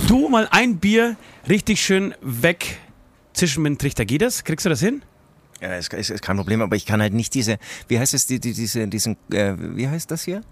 du 0.06 0.28
mal 0.28 0.46
ein 0.50 0.76
Bier 0.76 1.16
richtig 1.48 1.80
schön 1.80 2.14
weg 2.20 2.78
zwischen 3.32 3.62
mit 3.62 3.70
dem 3.70 3.78
Trichter. 3.78 4.04
Geht 4.04 4.20
das? 4.22 4.44
Kriegst 4.44 4.66
du 4.66 4.70
das 4.70 4.80
hin? 4.80 5.02
Ja, 5.62 5.76
ist, 5.76 5.92
ist, 5.92 6.10
ist 6.10 6.22
kein 6.22 6.36
Problem, 6.36 6.60
aber 6.62 6.76
ich 6.76 6.86
kann 6.86 7.00
halt 7.00 7.12
nicht 7.12 7.34
diese, 7.34 7.58
wie 7.88 7.98
heißt 7.98 8.14
es, 8.14 8.26
die, 8.26 8.40
die, 8.40 8.52
diese, 8.52 8.86
diesen, 8.88 9.16
äh, 9.32 9.54
wie 9.58 9.88
heißt 9.88 10.10
das 10.10 10.24
hier? 10.24 10.42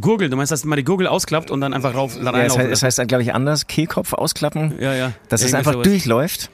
Gurgel, 0.00 0.28
du 0.28 0.36
meinst, 0.36 0.52
dass 0.52 0.64
man 0.64 0.76
die 0.76 0.84
Gurgel 0.84 1.06
ausklappt 1.06 1.50
und 1.50 1.60
dann 1.60 1.72
einfach 1.72 1.94
rauf, 1.94 2.16
Ja, 2.16 2.30
reinlaufen 2.30 2.58
heißt, 2.58 2.58
es 2.58 2.68
lässt? 2.70 2.82
heißt 2.82 2.98
dann, 2.98 3.06
glaube 3.06 3.22
ich, 3.22 3.34
anders, 3.34 3.66
Kehlkopf 3.66 4.12
ausklappen, 4.12 4.74
Ja, 4.80 4.94
ja. 4.94 5.12
dass 5.28 5.42
es 5.42 5.54
einfach 5.54 5.72
sowas. 5.72 5.84
durchläuft. 5.88 6.50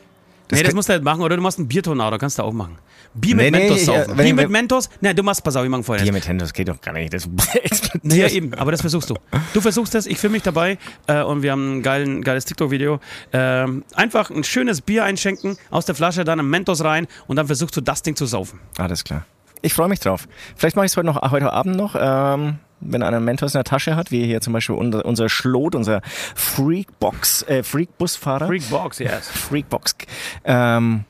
nee, 0.51 0.63
das 0.63 0.75
musst 0.75 0.89
du 0.89 0.93
halt 0.93 1.03
machen. 1.03 1.23
Oder 1.23 1.37
du 1.37 1.43
machst 1.43 1.59
einen 1.59 1.67
Biertornado, 1.69 2.19
kannst 2.19 2.39
du 2.39 2.43
auch 2.43 2.53
machen. 2.53 2.77
Bier 3.15 3.37
mit 3.37 3.45
Nee, 3.45 3.51
nee, 3.51 3.59
Mentos 3.69 3.77
ich, 3.77 3.83
äh, 3.83 3.87
saufen. 4.05 4.17
Bier 4.17 4.25
ich- 4.27 4.35
mit 4.35 4.51
Mentos? 4.51 4.89
Nee, 5.01 5.13
du 5.15 5.23
machst, 5.23 5.43
pass 5.45 5.57
auf, 5.57 5.65
ich 5.65 5.71
mach 5.71 5.83
vorher. 5.83 6.03
Bier 6.03 6.13
mit 6.13 6.41
das 6.41 6.53
geht 6.53 6.69
doch 6.69 6.81
gar 6.81 6.93
nicht. 6.93 7.13
Das 7.13 7.29
explodiert. 7.63 8.15
Ja, 8.15 8.29
eben, 8.29 8.55
aber 8.55 8.71
das 8.71 8.81
versuchst 8.81 9.11
du. 9.11 9.15
Du 9.53 9.61
versuchst 9.61 9.95
das, 9.95 10.07
ich 10.07 10.19
filme 10.19 10.35
mich 10.35 10.43
dabei 10.43 10.79
äh, 11.09 11.23
und 11.23 11.43
wir 11.43 11.53
haben 11.53 11.79
ein 11.79 11.83
geilen, 11.83 12.23
geiles 12.23 12.45
TikTok-Video. 12.47 13.01
Ähm, 13.33 13.85
einfach 13.95 14.31
ein 14.31 14.45
schönes 14.45 14.81
Bier 14.81 15.05
einschenken, 15.05 15.57
aus 15.71 15.85
der 15.85 15.95
Flasche, 15.95 16.25
dann 16.25 16.39
ein 16.41 16.49
Mentos 16.49 16.83
rein 16.85 17.07
und 17.27 17.37
dann 17.37 17.47
versuchst 17.47 17.77
du 17.77 17.81
das 17.83 18.03
Ding 18.03 18.17
zu 18.17 18.25
saufen. 18.27 18.61
Alles 18.79 19.05
klar. 19.05 19.27
Ich 19.61 19.75
freue 19.75 19.89
mich 19.89 20.01
drauf. 20.01 20.27
Vielleicht 20.57 20.77
mache 20.77 20.87
ich 20.87 20.93
es 20.93 20.97
heute, 20.97 21.07
noch, 21.07 21.21
heute 21.31 21.53
Abend 21.53 21.77
noch, 21.77 21.95
ähm, 21.99 22.57
wenn 22.85 23.03
einer 23.03 23.17
einen 23.19 23.25
Mentos 23.25 23.55
in 23.55 23.59
der 23.59 23.65
Tasche 23.65 23.97
hat, 23.97 24.11
wie 24.11 24.25
hier 24.25 24.41
zum 24.41 24.53
Beispiel 24.53 24.75
unser, 24.77 25.05
unser 25.05 25.29
Schlot, 25.29 25.75
unser 25.75 26.03
Freakbox, 26.35 27.43
äh, 27.43 27.63
Freakbusfahrer. 27.63 28.47
Freakbox, 28.47 28.99
yes. 28.99 29.29
Freakbox. 29.29 29.97
Ähm, 30.45 31.05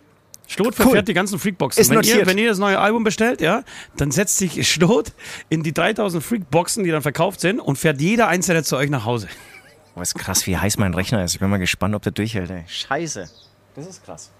Schlot 0.46 0.66
Cool. 0.68 0.72
verfährt 0.72 1.08
die 1.08 1.14
ganzen 1.14 1.38
Freakboxen. 1.38 1.80
Ist 1.80 1.90
wenn, 1.90 2.02
ihr, 2.02 2.26
wenn 2.26 2.36
ihr 2.38 2.48
das 2.48 2.58
neue 2.58 2.78
Album 2.78 3.04
bestellt, 3.04 3.40
ja, 3.40 3.62
dann 3.96 4.10
setzt 4.10 4.36
sich 4.36 4.70
Schlot 4.70 5.12
in 5.48 5.62
die 5.62 5.72
3000 5.72 6.22
Freakboxen, 6.22 6.84
die 6.84 6.90
dann 6.90 7.02
verkauft 7.02 7.40
sind 7.40 7.58
und 7.58 7.76
fährt 7.76 8.00
jeder 8.00 8.28
einzelne 8.28 8.62
zu 8.62 8.76
euch 8.76 8.90
nach 8.90 9.04
Hause. 9.06 9.28
oh, 9.94 10.00
ist 10.00 10.14
krass, 10.14 10.46
wie 10.46 10.56
heiß 10.56 10.76
mein 10.78 10.92
Rechner 10.94 11.24
ist. 11.24 11.34
Ich 11.34 11.40
bin 11.40 11.48
mal 11.48 11.58
gespannt, 11.58 11.94
ob 11.94 12.02
der 12.02 12.12
durchhält. 12.12 12.50
Ey. 12.50 12.64
Scheiße. 12.66 13.30
Das 13.74 13.86
ist 13.86 14.04
krass. 14.04 14.30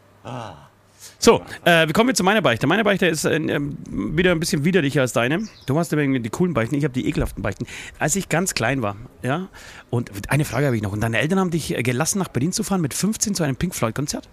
So, 1.18 1.42
äh, 1.64 1.86
wir 1.86 1.92
kommen 1.92 2.08
jetzt 2.08 2.18
zu 2.18 2.24
meiner 2.24 2.42
Beichte. 2.42 2.66
Meine 2.66 2.84
Beichte 2.84 3.06
ist 3.06 3.24
äh, 3.24 3.36
ähm, 3.36 3.76
wieder 3.86 4.32
ein 4.32 4.40
bisschen 4.40 4.64
widerlicher 4.64 5.02
als 5.02 5.12
deine. 5.12 5.46
Du 5.66 5.78
hast 5.78 5.92
irgendwie 5.92 6.20
die 6.20 6.30
coolen 6.30 6.54
Beichten, 6.54 6.74
ich 6.74 6.84
habe 6.84 6.94
die 6.94 7.06
ekelhaften 7.06 7.42
Beichten. 7.42 7.66
Als 7.98 8.16
ich 8.16 8.28
ganz 8.28 8.54
klein 8.54 8.82
war, 8.82 8.96
ja, 9.22 9.48
und 9.90 10.10
eine 10.28 10.44
Frage 10.44 10.66
habe 10.66 10.76
ich 10.76 10.82
noch. 10.82 10.92
Und 10.92 11.00
deine 11.00 11.18
Eltern 11.18 11.38
haben 11.38 11.50
dich 11.50 11.76
äh, 11.76 11.82
gelassen, 11.82 12.18
nach 12.18 12.28
Berlin 12.28 12.52
zu 12.52 12.62
fahren 12.62 12.80
mit 12.80 12.94
15 12.94 13.34
zu 13.34 13.42
einem 13.42 13.56
Pink 13.56 13.74
Floyd-Konzert? 13.74 14.28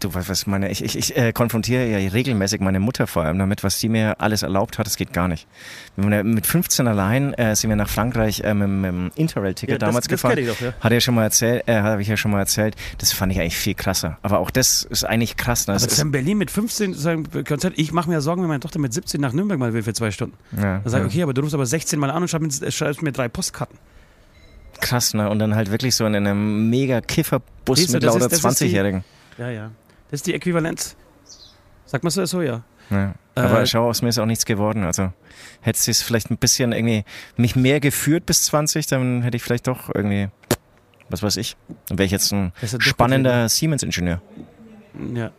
Du, 0.00 0.14
was, 0.14 0.30
was 0.30 0.46
meine, 0.46 0.70
ich, 0.70 0.82
ich, 0.82 0.96
ich 0.96 1.16
äh, 1.16 1.32
konfrontiere 1.32 1.86
ja 1.86 2.10
regelmäßig 2.10 2.60
meine 2.62 2.80
Mutter 2.80 3.06
vor 3.06 3.22
allem 3.24 3.38
damit, 3.38 3.62
was 3.62 3.78
sie 3.80 3.90
mir 3.90 4.18
alles 4.18 4.42
erlaubt 4.42 4.78
hat, 4.78 4.86
das 4.86 4.96
geht 4.96 5.12
gar 5.12 5.28
nicht. 5.28 5.46
Ja 5.96 6.22
mit 6.22 6.46
15 6.46 6.88
allein 6.88 7.34
äh, 7.34 7.54
sind 7.54 7.68
wir 7.68 7.76
nach 7.76 7.88
Frankreich 7.90 8.40
äh, 8.40 8.54
mit, 8.54 8.68
mit 8.68 8.88
dem 8.90 9.10
Interrail-Ticket 9.14 9.74
Ja, 9.74 9.78
das- 9.78 9.88
damals 9.88 10.04
das 10.06 10.10
gefahren. 10.10 10.36
kenn 10.36 10.44
ich 10.44 10.50
doch, 10.50 10.60
ja. 10.60 10.72
Hat 10.80 10.90
er 10.92 11.00
schon 11.00 11.14
mal 11.14 11.24
erzählt, 11.24 11.64
äh, 11.68 11.80
habe 11.82 12.00
ich 12.00 12.08
ja 12.08 12.16
schon 12.16 12.30
mal 12.30 12.38
erzählt. 12.38 12.76
Das 12.98 13.12
fand 13.12 13.30
ich 13.32 13.38
eigentlich 13.40 13.58
viel 13.58 13.74
krasser. 13.74 14.16
Aber 14.22 14.38
auch 14.38 14.50
das 14.50 14.84
ist 14.84 15.04
eigentlich 15.04 15.36
krass. 15.36 15.66
Ne? 15.66 15.74
Das 15.74 15.82
Aber 15.82 15.90
ist, 15.90 15.96
zu 15.96 16.02
einem 16.02 16.12
Berlin 16.12 16.38
mit 16.38 16.50
15 16.50 16.94
zu 16.94 17.08
einem 17.08 17.44
Konzert, 17.44 17.74
ich 17.76 17.92
mache 17.92 18.08
mir 18.08 18.14
ja 18.14 18.20
Sorgen, 18.22 18.40
wenn 18.40 18.48
meine 18.48 18.60
Tochter 18.60 18.78
mit 18.78 18.94
17 18.94 19.20
nach 19.20 19.32
Nürnberg 19.34 19.58
mal 19.58 19.74
will 19.74 19.82
für 19.82 19.92
zwei 19.92 20.10
Stunden. 20.10 20.34
ja, 20.56 20.78
Dann 20.78 20.82
sage 20.86 21.02
ja. 21.04 21.08
ich, 21.08 21.14
okay, 21.14 21.22
aber 21.24 21.34
du 21.34 21.42
rufst 21.42 21.54
aber 21.54 21.66
16 21.66 21.98
mal 21.98 22.10
an 22.10 22.22
und 22.22 22.28
schreibst 22.28 22.62
mir, 22.62 22.70
schreibst 22.72 23.02
mir 23.02 23.12
drei 23.12 23.28
Postkarten. 23.28 23.76
krass, 24.80 25.12
ne? 25.14 25.28
Und 25.28 25.38
dann 25.40 25.54
halt 25.54 25.70
wirklich 25.70 25.94
so 25.94 26.06
in 26.06 26.14
einem 26.16 26.70
mega 26.70 27.02
Kifferbus 27.02 27.78
Siehst 27.78 27.92
mit 27.92 28.02
das 28.02 28.14
lauter 28.14 28.32
ist- 28.32 28.42
das 28.44 28.52
ist 28.52 28.60
die- 28.60 28.64
20-Jährigen. 28.66 29.04
Ja, 29.36 29.50
ja. 29.50 29.70
Das 30.10 30.18
ist 30.20 30.26
die 30.26 30.34
Äquivalenz. 30.34 30.96
Sagt 31.86 32.04
man 32.04 32.10
so, 32.10 32.24
so 32.24 32.42
ja. 32.42 32.62
Ja. 32.90 33.14
Aber 33.34 33.62
Äh, 33.62 33.66
schau, 33.66 33.88
aus 33.88 34.02
mir 34.02 34.08
ist 34.08 34.18
auch 34.18 34.26
nichts 34.26 34.44
geworden. 34.44 34.84
Also 34.84 35.12
hätte 35.60 35.90
es 35.90 36.02
vielleicht 36.02 36.30
ein 36.30 36.36
bisschen 36.38 36.72
irgendwie 36.72 37.04
mich 37.36 37.56
mehr 37.56 37.80
geführt 37.80 38.26
bis 38.26 38.44
20, 38.44 38.86
dann 38.88 39.22
hätte 39.22 39.36
ich 39.36 39.42
vielleicht 39.42 39.66
doch 39.68 39.90
irgendwie, 39.94 40.28
was 41.08 41.22
weiß 41.22 41.36
ich, 41.36 41.56
dann 41.88 41.98
wäre 41.98 42.06
ich 42.06 42.12
jetzt 42.12 42.32
ein 42.32 42.52
spannender 42.78 43.48
Siemens-Ingenieur. 43.48 44.20
Ja. 45.14 45.30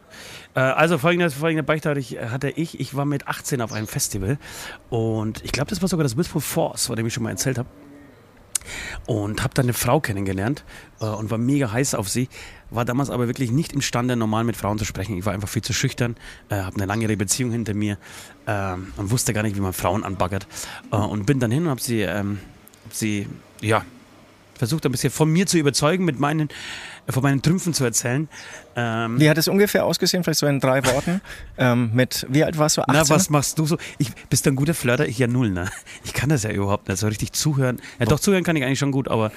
Äh, 0.56 0.60
Also 0.62 0.98
folgende, 0.98 1.30
folgende 1.30 1.64
Beichte 1.64 1.90
hatte 1.90 2.00
ich, 2.00 2.18
hatte 2.20 2.50
ich. 2.50 2.80
Ich 2.80 2.96
war 2.96 3.04
mit 3.06 3.28
18 3.28 3.62
auf 3.62 3.74
einem 3.74 3.88
Festival 3.88 4.38
und 4.90 5.44
ich 5.44 5.52
glaube, 5.52 5.70
das 5.70 5.82
war 5.82 5.90
sogar 5.90 6.04
das 6.04 6.16
Wistful 6.18 6.42
Force, 6.42 6.88
von 6.88 6.96
dem 6.96 7.06
ich 7.06 7.14
schon 7.14 7.24
mal 7.24 7.32
erzählt 7.32 7.58
habe. 7.58 7.68
Und 9.06 9.44
habe 9.44 9.54
dann 9.54 9.66
eine 9.66 9.74
Frau 9.74 10.00
kennengelernt 10.00 10.64
äh, 11.00 11.06
und 11.06 11.30
war 11.32 11.38
mega 11.38 11.72
heiß 11.72 11.96
auf 11.96 12.10
sie. 12.10 12.30
War 12.70 12.86
damals 12.86 13.10
aber 13.10 13.28
wirklich 13.28 13.52
nicht 13.52 13.74
imstande, 13.74 14.16
normal 14.16 14.44
mit 14.44 14.56
Frauen 14.56 14.78
zu 14.78 14.86
sprechen. 14.86 15.18
Ich 15.18 15.26
war 15.26 15.34
einfach 15.34 15.50
viel 15.50 15.62
zu 15.62 15.74
schüchtern, 15.74 16.16
äh, 16.50 16.56
habe 16.56 16.76
eine 16.76 16.86
langjährige 16.86 17.18
Beziehung 17.18 17.52
hinter 17.52 17.74
mir 17.74 17.98
ähm, 18.48 18.94
und 18.98 19.12
wusste 19.12 19.34
gar 19.34 19.44
nicht, 19.44 19.56
wie 19.56 19.62
man 19.62 19.74
Frauen 19.74 20.04
anbaggert. 20.04 20.48
Äh, 20.92 20.96
und 20.96 21.26
bin 21.26 21.40
dann 21.40 21.52
hin 21.52 21.64
und 21.64 21.70
habe 21.70 21.82
sie, 21.82 22.02
ähm, 22.02 22.40
hab 22.86 22.94
sie, 22.94 23.28
ja, 23.62 23.84
versucht 24.62 24.86
ein 24.86 24.92
bisschen 24.92 25.12
von 25.12 25.28
mir 25.28 25.48
zu 25.48 25.58
überzeugen, 25.58 26.06
mit 26.06 26.20
meinen, 26.20 26.50
äh, 26.50 26.52
von 27.10 27.24
meinen 27.24 27.42
Trümpfen 27.42 27.74
zu 27.74 27.84
erzählen. 27.84 28.30
Ähm, 28.76 29.20
Wie 29.20 29.30
hat 29.30 29.38
es 29.38 29.48
ungefähr 29.48 29.86
ausgesehen, 29.86 30.24
vielleicht 30.24 30.40
so 30.40 30.48
in 30.48 30.60
drei 30.60 30.86
Worten? 30.86 31.22
ähm, 31.58 31.92
mit, 31.94 32.26
wie 32.30 32.44
alt 32.44 32.58
warst 32.58 32.78
du? 32.78 32.82
18? 32.82 32.94
Na, 32.96 33.10
was 33.10 33.30
machst 33.30 33.60
du 33.60 33.66
so? 33.66 33.78
Ich, 33.98 34.12
bist 34.30 34.46
du 34.46 34.52
ein 34.52 34.56
guter 34.56 34.74
Flirter? 34.74 35.08
Ich 35.08 35.18
ja 35.18 35.28
null, 35.28 35.50
ne? 35.50 35.70
Ich 36.04 36.14
kann 36.14 36.30
das 36.30 36.44
ja 36.44 36.52
überhaupt 36.52 36.88
nicht 36.88 36.98
so 37.00 37.08
richtig 37.08 37.34
zuhören. 37.34 37.80
Ja, 38.00 38.06
doch, 38.06 38.20
zuhören 38.20 38.44
kann 38.44 38.56
ich 38.56 38.64
eigentlich 38.64 38.80
schon 38.80 38.92
gut, 38.92 39.08
aber. 39.08 39.32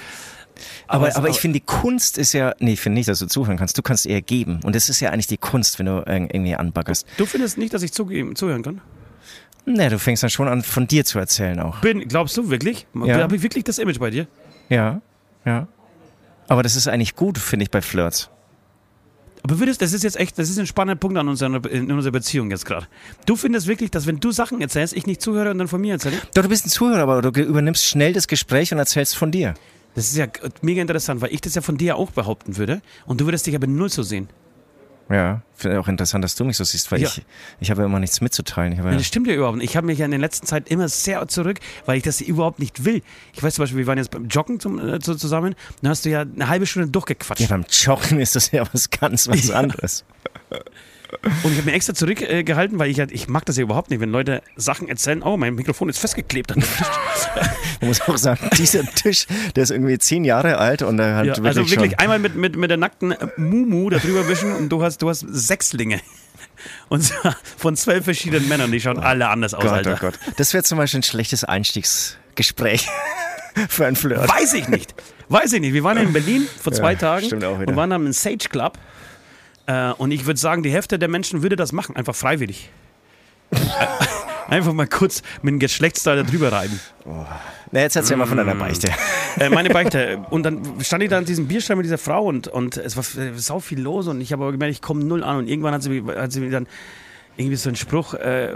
Aber, 0.86 1.16
aber, 1.16 1.28
ich 1.30 1.40
finde, 1.40 1.58
die 1.58 1.64
Kunst 1.66 2.16
ist 2.16 2.32
ja, 2.32 2.54
nee, 2.60 2.74
ich 2.74 2.80
finde 2.80 2.94
nicht, 2.98 3.08
dass 3.08 3.18
du 3.18 3.26
zuhören 3.26 3.56
kannst. 3.56 3.76
Du 3.76 3.82
kannst 3.82 4.06
eher 4.06 4.22
geben. 4.22 4.60
Und 4.62 4.76
das 4.76 4.88
ist 4.88 5.00
ja 5.00 5.10
eigentlich 5.10 5.26
die 5.26 5.36
Kunst, 5.36 5.80
wenn 5.80 5.86
du 5.86 5.92
irg- 6.02 6.32
irgendwie 6.32 6.54
anbaggerst. 6.54 7.06
Du 7.16 7.26
findest 7.26 7.58
nicht, 7.58 7.74
dass 7.74 7.82
ich 7.82 7.92
zugeben, 7.92 8.36
zuhören 8.36 8.62
kann? 8.62 8.80
Ne, 9.66 9.88
du 9.88 9.98
fängst 9.98 10.22
dann 10.22 10.30
schon 10.30 10.46
an, 10.46 10.62
von 10.62 10.86
dir 10.86 11.04
zu 11.04 11.18
erzählen 11.18 11.58
auch. 11.58 11.80
Bin, 11.80 12.06
glaubst 12.06 12.36
du 12.36 12.50
wirklich? 12.50 12.86
Ja. 13.04 13.22
Habe 13.22 13.34
ich 13.34 13.42
wirklich 13.42 13.64
das 13.64 13.78
Image 13.78 13.98
bei 13.98 14.10
dir? 14.10 14.28
Ja, 14.68 15.00
ja. 15.44 15.66
Aber 16.48 16.62
das 16.62 16.76
ist 16.76 16.88
eigentlich 16.88 17.16
gut, 17.16 17.38
finde 17.38 17.64
ich, 17.64 17.70
bei 17.70 17.80
Flirts. 17.80 18.30
Aber 19.42 19.58
würdest, 19.58 19.82
das 19.82 19.92
ist 19.92 20.02
jetzt 20.04 20.18
echt, 20.18 20.38
das 20.38 20.48
ist 20.48 20.58
ein 20.58 20.66
spannender 20.66 20.98
Punkt 20.98 21.18
an 21.18 21.28
unserer, 21.28 21.70
in 21.70 21.92
unserer 21.92 22.12
Beziehung 22.12 22.50
jetzt 22.50 22.64
gerade. 22.64 22.86
Du 23.26 23.36
findest 23.36 23.66
wirklich, 23.66 23.90
dass 23.90 24.06
wenn 24.06 24.18
du 24.18 24.32
Sachen 24.32 24.60
erzählst, 24.62 24.96
ich 24.96 25.06
nicht 25.06 25.20
zuhöre 25.20 25.50
und 25.50 25.58
dann 25.58 25.68
von 25.68 25.82
mir 25.82 25.92
erzähle? 25.92 26.16
Doch, 26.32 26.42
du 26.42 26.48
bist 26.48 26.64
ein 26.64 26.70
Zuhörer, 26.70 27.02
aber 27.02 27.20
du 27.20 27.40
übernimmst 27.42 27.84
schnell 27.84 28.14
das 28.14 28.26
Gespräch 28.26 28.72
und 28.72 28.78
erzählst 28.78 29.16
von 29.16 29.30
dir. 29.30 29.52
Das 29.94 30.06
ist 30.06 30.16
ja 30.16 30.26
mega 30.62 30.80
interessant, 30.80 31.20
weil 31.20 31.32
ich 31.32 31.42
das 31.42 31.54
ja 31.54 31.60
von 31.60 31.76
dir 31.76 31.96
auch 31.96 32.10
behaupten 32.10 32.56
würde 32.56 32.80
und 33.04 33.20
du 33.20 33.26
würdest 33.26 33.46
dich 33.46 33.54
aber 33.54 33.66
null 33.66 33.90
so 33.90 34.02
sehen. 34.02 34.28
Ja, 35.10 35.42
finde 35.54 35.80
auch 35.80 35.88
interessant, 35.88 36.24
dass 36.24 36.34
du 36.34 36.44
mich 36.44 36.56
so 36.56 36.64
siehst, 36.64 36.90
weil 36.90 37.00
Ja. 37.02 37.08
ich, 37.08 37.22
ich 37.60 37.70
habe 37.70 37.82
ja 37.82 37.86
immer 37.86 37.98
nichts 38.00 38.20
mitzuteilen. 38.22 38.72
Ich 38.72 38.78
Ja, 38.78 38.90
das 38.90 39.04
stimmt 39.06 39.26
ja 39.26 39.34
überhaupt 39.34 39.58
nicht. 39.58 39.68
Ich 39.70 39.76
habe 39.76 39.86
mich 39.86 39.98
ja 39.98 40.06
in 40.06 40.10
der 40.12 40.20
letzten 40.20 40.46
Zeit 40.46 40.68
immer 40.70 40.88
sehr 40.88 41.28
zurück, 41.28 41.60
weil 41.84 41.98
ich 41.98 42.02
das 42.04 42.22
überhaupt 42.22 42.58
nicht 42.58 42.84
will. 42.86 43.02
Ich 43.34 43.42
weiß 43.42 43.54
zum 43.54 43.64
Beispiel, 43.64 43.78
wir 43.80 43.86
waren 43.86 43.98
jetzt 43.98 44.10
beim 44.10 44.28
Joggen 44.28 44.60
zum, 44.60 44.78
äh, 44.78 45.00
zu- 45.00 45.14
zusammen, 45.16 45.54
dann 45.82 45.90
hast 45.90 46.06
du 46.06 46.10
ja 46.10 46.22
eine 46.22 46.48
halbe 46.48 46.66
Stunde 46.66 46.88
durchgequatscht. 46.88 47.42
ja, 47.42 47.48
beim 47.48 47.66
Joggen 47.70 48.18
ist 48.20 48.34
das 48.34 48.50
ja 48.50 48.64
was 48.72 48.88
ganz 48.88 49.28
was 49.28 49.50
anderes. 49.50 50.04
Und 51.42 51.52
ich 51.52 51.58
habe 51.58 51.70
mir 51.70 51.72
extra 51.72 51.94
zurückgehalten, 51.94 52.44
gehalten, 52.44 52.78
weil 52.78 52.90
ich 52.90 52.98
halt, 52.98 53.12
ich 53.12 53.28
mag 53.28 53.44
das 53.46 53.56
ja 53.56 53.62
überhaupt 53.62 53.90
nicht, 53.90 54.00
wenn 54.00 54.10
Leute 54.10 54.42
Sachen 54.56 54.88
erzählen, 54.88 55.22
oh, 55.22 55.36
mein 55.36 55.54
Mikrofon 55.54 55.88
ist 55.88 55.98
festgeklebt 55.98 56.52
an 56.52 56.60
dem 56.60 56.68
Tisch. 56.68 56.86
Man 57.80 57.88
muss 57.88 58.00
auch 58.02 58.16
sagen, 58.16 58.48
dieser 58.56 58.84
Tisch, 58.84 59.26
der 59.56 59.62
ist 59.64 59.70
irgendwie 59.70 59.98
zehn 59.98 60.24
Jahre 60.24 60.58
alt 60.58 60.82
und 60.82 60.98
er 60.98 61.16
hat 61.16 61.26
Ja, 61.26 61.36
wirklich, 61.36 61.46
also 61.46 61.70
wirklich 61.70 61.90
schon, 61.92 61.98
einmal 61.98 62.18
mit, 62.18 62.34
mit, 62.36 62.56
mit 62.56 62.70
der 62.70 62.76
nackten 62.78 63.12
äh, 63.12 63.28
Mumu 63.36 63.90
da 63.90 63.98
drüber 63.98 64.26
wischen 64.28 64.52
und 64.52 64.68
du 64.70 64.82
hast, 64.82 65.02
du 65.02 65.08
hast 65.08 65.20
Sechslinge. 65.28 66.00
Und 66.88 67.02
zwar 67.02 67.36
von 67.56 67.76
zwölf 67.76 68.04
verschiedenen 68.04 68.48
Männern, 68.48 68.72
die 68.72 68.80
schauen 68.80 68.98
alle 68.98 69.28
anders 69.28 69.54
aus, 69.54 69.62
Gott, 69.64 69.72
Alter. 69.72 69.94
oh 69.96 70.00
Gott. 70.00 70.14
Das 70.36 70.54
wäre 70.54 70.62
zum 70.64 70.78
Beispiel 70.78 71.00
ein 71.00 71.04
schlechtes 71.04 71.44
Einstiegsgespräch 71.44 72.88
für 73.68 73.86
ein 73.86 73.96
Flirt. 73.96 74.28
Weiß 74.28 74.54
ich 74.54 74.68
nicht. 74.68 74.94
Weiß 75.28 75.52
ich 75.52 75.60
nicht. 75.60 75.72
Wir 75.74 75.84
waren 75.84 75.98
in 75.98 76.12
Berlin 76.12 76.46
vor 76.62 76.72
zwei 76.72 76.92
Ja, 76.92 76.98
Tagen 76.98 77.26
stimmt 77.26 77.44
auch 77.44 77.58
wieder. 77.60 77.70
und 77.70 77.76
waren 77.76 77.92
am 77.92 78.12
Sage 78.12 78.48
Club. 78.50 78.78
Äh, 79.66 79.92
und 79.92 80.10
ich 80.10 80.26
würde 80.26 80.38
sagen, 80.38 80.62
die 80.62 80.70
Hälfte 80.70 80.98
der 80.98 81.08
Menschen 81.08 81.42
würde 81.42 81.56
das 81.56 81.72
machen, 81.72 81.96
einfach 81.96 82.14
freiwillig. 82.14 82.70
einfach 84.48 84.72
mal 84.72 84.86
kurz 84.86 85.22
mit 85.42 85.52
dem 85.52 85.58
Geschlechtsteil 85.58 86.16
da 86.16 86.22
drüber 86.22 86.52
reiben. 86.52 86.78
Na, 87.70 87.80
jetzt 87.80 87.96
erzähl 87.96 88.16
mal 88.16 88.26
von 88.26 88.36
Mm. 88.36 88.40
deiner 88.46 88.54
Beichte. 88.54 88.88
Äh, 89.38 89.48
meine 89.50 89.70
Beichte. 89.70 90.24
Und 90.30 90.42
dann 90.44 90.60
stand 90.80 91.02
ich 91.02 91.10
da 91.10 91.18
an 91.18 91.24
diesem 91.24 91.48
Bierstand 91.48 91.78
mit 91.78 91.86
dieser 91.86 91.98
Frau 91.98 92.24
und, 92.24 92.48
und 92.48 92.76
es 92.76 92.96
war 92.96 93.04
äh, 93.22 93.32
sau 93.36 93.58
viel 93.60 93.80
los 93.80 94.06
und 94.08 94.20
ich 94.20 94.32
habe 94.32 94.42
aber 94.44 94.52
gemerkt, 94.52 94.72
ich 94.74 94.82
komme 94.82 95.04
null 95.04 95.22
an. 95.24 95.36
Und 95.38 95.48
irgendwann 95.48 95.74
hat 95.74 95.82
sie, 95.82 95.90
mir- 96.00 96.20
hat 96.20 96.32
sie 96.32 96.40
mir 96.40 96.50
dann 96.50 96.66
irgendwie 97.36 97.56
so 97.56 97.68
einen 97.68 97.76
Spruch 97.76 98.14
äh, 98.14 98.52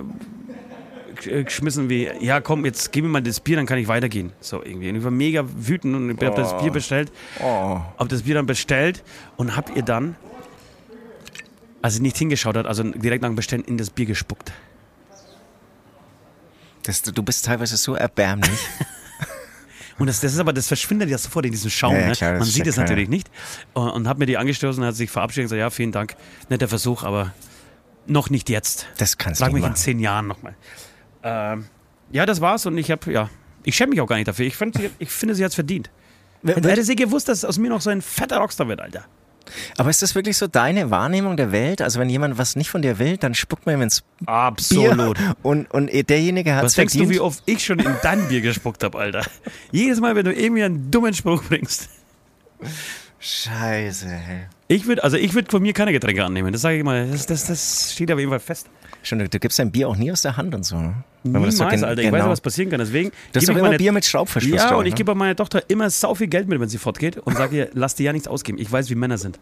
äh, 1.24 1.44
geschmissen 1.44 1.88
wie, 1.88 2.08
ja 2.20 2.40
komm, 2.40 2.64
jetzt 2.64 2.92
gib 2.92 3.04
mir 3.04 3.10
mal 3.10 3.22
das 3.22 3.40
Bier, 3.40 3.56
dann 3.56 3.66
kann 3.66 3.78
ich 3.78 3.88
weitergehen. 3.88 4.32
So 4.40 4.62
irgendwie. 4.62 4.88
Und 4.90 4.96
ich 4.96 5.04
war 5.04 5.10
mega 5.10 5.44
wütend 5.46 5.96
und 5.96 6.10
ich 6.10 6.24
habe 6.26 6.36
das 6.40 6.56
Bier 6.62 6.70
bestellt. 6.70 7.10
Oh. 7.40 7.80
Habe 7.98 8.08
das 8.08 8.22
Bier 8.22 8.34
dann 8.36 8.46
bestellt 8.46 9.02
und 9.36 9.56
habe 9.56 9.72
ihr 9.74 9.82
dann, 9.82 10.14
als 11.82 11.94
sie 11.94 12.00
nicht 12.02 12.16
hingeschaut 12.16 12.56
hat, 12.56 12.66
also 12.66 12.82
direkt 12.82 13.22
nach 13.22 13.28
dem 13.30 13.36
Bestellen 13.36 13.64
in 13.64 13.78
das 13.78 13.90
Bier 13.90 14.06
gespuckt. 14.06 14.52
Das, 16.82 17.02
du 17.02 17.22
bist 17.22 17.44
teilweise 17.44 17.76
so 17.76 17.94
erbärmlich. 17.94 18.50
Und 19.98 20.06
das, 20.06 20.20
das 20.20 20.32
ist 20.32 20.38
aber, 20.38 20.52
das 20.52 20.68
verschwindet 20.68 21.10
ja 21.10 21.18
sofort 21.18 21.44
in 21.46 21.50
diesem 21.52 21.70
Schaum. 21.70 21.92
Ja, 21.94 22.00
ja, 22.00 22.06
ne? 22.08 22.12
klar, 22.14 22.32
das 22.34 22.40
Man 22.40 22.48
sieht 22.48 22.66
es 22.68 22.76
natürlich 22.76 23.08
nicht. 23.08 23.28
Und, 23.74 23.90
und 23.90 24.08
hat 24.08 24.18
mir 24.18 24.26
die 24.26 24.38
angestoßen, 24.38 24.82
hat 24.84 24.94
sich 24.94 25.10
verabschiedet 25.10 25.46
und 25.46 25.56
gesagt, 25.56 25.58
ja, 25.60 25.70
vielen 25.70 25.90
Dank. 25.90 26.14
Netter 26.48 26.68
Versuch, 26.68 27.02
aber 27.02 27.34
noch 28.06 28.30
nicht 28.30 28.48
jetzt. 28.48 28.86
Das 28.98 29.18
kannst 29.18 29.40
Frag 29.40 29.48
du 29.48 29.54
mich 29.54 29.62
nicht 29.62 29.66
in 29.66 29.72
machen. 29.72 29.76
zehn 29.82 29.98
Jahren 29.98 30.28
nochmal. 30.28 30.54
Ähm, 31.24 31.66
ja, 32.12 32.26
das 32.26 32.40
war's 32.40 32.64
und 32.64 32.78
ich 32.78 32.92
habe, 32.92 33.12
ja, 33.12 33.28
ich 33.64 33.76
schäme 33.76 33.90
mich 33.90 34.00
auch 34.00 34.06
gar 34.06 34.16
nicht 34.16 34.28
dafür. 34.28 34.46
Ich, 34.46 34.56
find, 34.56 34.76
sie- 34.76 34.90
ich 35.00 35.10
finde, 35.10 35.34
sie 35.34 35.44
hat's 35.44 35.56
verdient. 35.56 35.90
Hätte, 36.46 36.70
hätte 36.70 36.84
sie 36.84 36.94
gewusst, 36.94 37.28
dass 37.28 37.44
aus 37.44 37.58
mir 37.58 37.68
noch 37.68 37.80
so 37.80 37.90
ein 37.90 38.00
fetter 38.00 38.38
Rockstar 38.38 38.68
wird, 38.68 38.80
Alter. 38.80 39.04
Aber 39.76 39.90
ist 39.90 40.02
das 40.02 40.14
wirklich 40.14 40.36
so 40.36 40.46
deine 40.46 40.90
Wahrnehmung 40.90 41.36
der 41.36 41.52
Welt? 41.52 41.82
Also 41.82 42.00
wenn 42.00 42.08
jemand 42.08 42.38
was 42.38 42.56
nicht 42.56 42.70
von 42.70 42.82
dir 42.82 42.98
will, 42.98 43.16
dann 43.16 43.34
spuckt 43.34 43.66
man 43.66 43.76
ihm 43.76 43.82
ins 43.82 44.02
Bier 44.20 44.28
Absolut. 44.28 45.18
und, 45.42 45.70
und 45.70 45.90
derjenige 46.10 46.54
hat 46.54 46.64
Was 46.64 46.72
es 46.72 46.76
denkst 46.76 46.92
verdient. 46.94 47.10
du, 47.10 47.14
wie 47.14 47.20
oft 47.20 47.42
ich 47.46 47.64
schon 47.64 47.78
in 47.78 47.94
dein 48.02 48.28
Bier 48.28 48.40
gespuckt 48.40 48.82
habe, 48.84 48.98
Alter? 48.98 49.24
Jedes 49.72 50.00
Mal, 50.00 50.14
wenn 50.16 50.24
du 50.24 50.32
irgendwie 50.32 50.62
einen 50.64 50.90
dummen 50.90 51.14
Spruch 51.14 51.42
bringst. 51.44 51.88
Scheiße. 53.20 54.06
ey. 54.06 54.46
Ich 54.70 54.86
würde, 54.86 55.02
also 55.02 55.16
ich 55.16 55.32
würde 55.34 55.50
von 55.50 55.62
mir 55.62 55.72
keine 55.72 55.92
Getränke 55.92 56.24
annehmen. 56.24 56.52
Das 56.52 56.60
sage 56.60 56.76
ich 56.76 56.84
mal. 56.84 57.08
Das, 57.10 57.24
das, 57.24 57.46
das 57.46 57.92
steht 57.94 58.12
auf 58.12 58.18
jeden 58.18 58.30
Fall 58.30 58.40
fest. 58.40 58.68
Schon, 59.02 59.18
du, 59.18 59.28
du 59.28 59.38
gibst 59.38 59.58
dein 59.58 59.70
Bier 59.70 59.88
auch 59.88 59.96
nie 59.96 60.12
aus 60.12 60.20
der 60.20 60.36
Hand 60.36 60.54
und 60.54 60.64
so. 60.64 60.76
Ne? 60.76 60.94
Niemals, 61.22 61.56
das 61.56 61.80
so 61.80 61.86
Alter. 61.86 62.02
Ich 62.02 62.06
weiß 62.08 62.12
genau. 62.12 62.24
ja, 62.24 62.30
was 62.30 62.40
passieren 62.42 62.70
kann. 62.70 62.78
Deswegen 62.78 63.10
hast 63.10 63.32
gebe 63.32 63.32
doch 63.32 63.42
ich 63.42 63.48
immer 63.48 63.62
meine, 63.62 63.78
Bier 63.78 63.92
mit 63.92 64.04
Schraubverschluss. 64.04 64.54
Ja, 64.54 64.68
glaub 64.68 64.80
und 64.80 64.86
ich 64.86 64.92
ne? 64.92 64.96
gebe 64.98 65.14
meiner 65.14 65.34
Tochter 65.34 65.62
immer 65.68 65.88
sau 65.88 66.14
viel 66.14 66.26
Geld 66.26 66.48
mit, 66.48 66.60
wenn 66.60 66.68
sie 66.68 66.76
fortgeht 66.76 67.16
und 67.16 67.36
sage 67.36 67.56
ihr, 67.56 67.70
lass 67.72 67.94
dir 67.94 68.04
ja 68.04 68.12
nichts 68.12 68.28
ausgeben. 68.28 68.58
Ich 68.58 68.70
weiß, 68.70 68.90
wie 68.90 68.94
Männer 68.94 69.16
sind. 69.16 69.38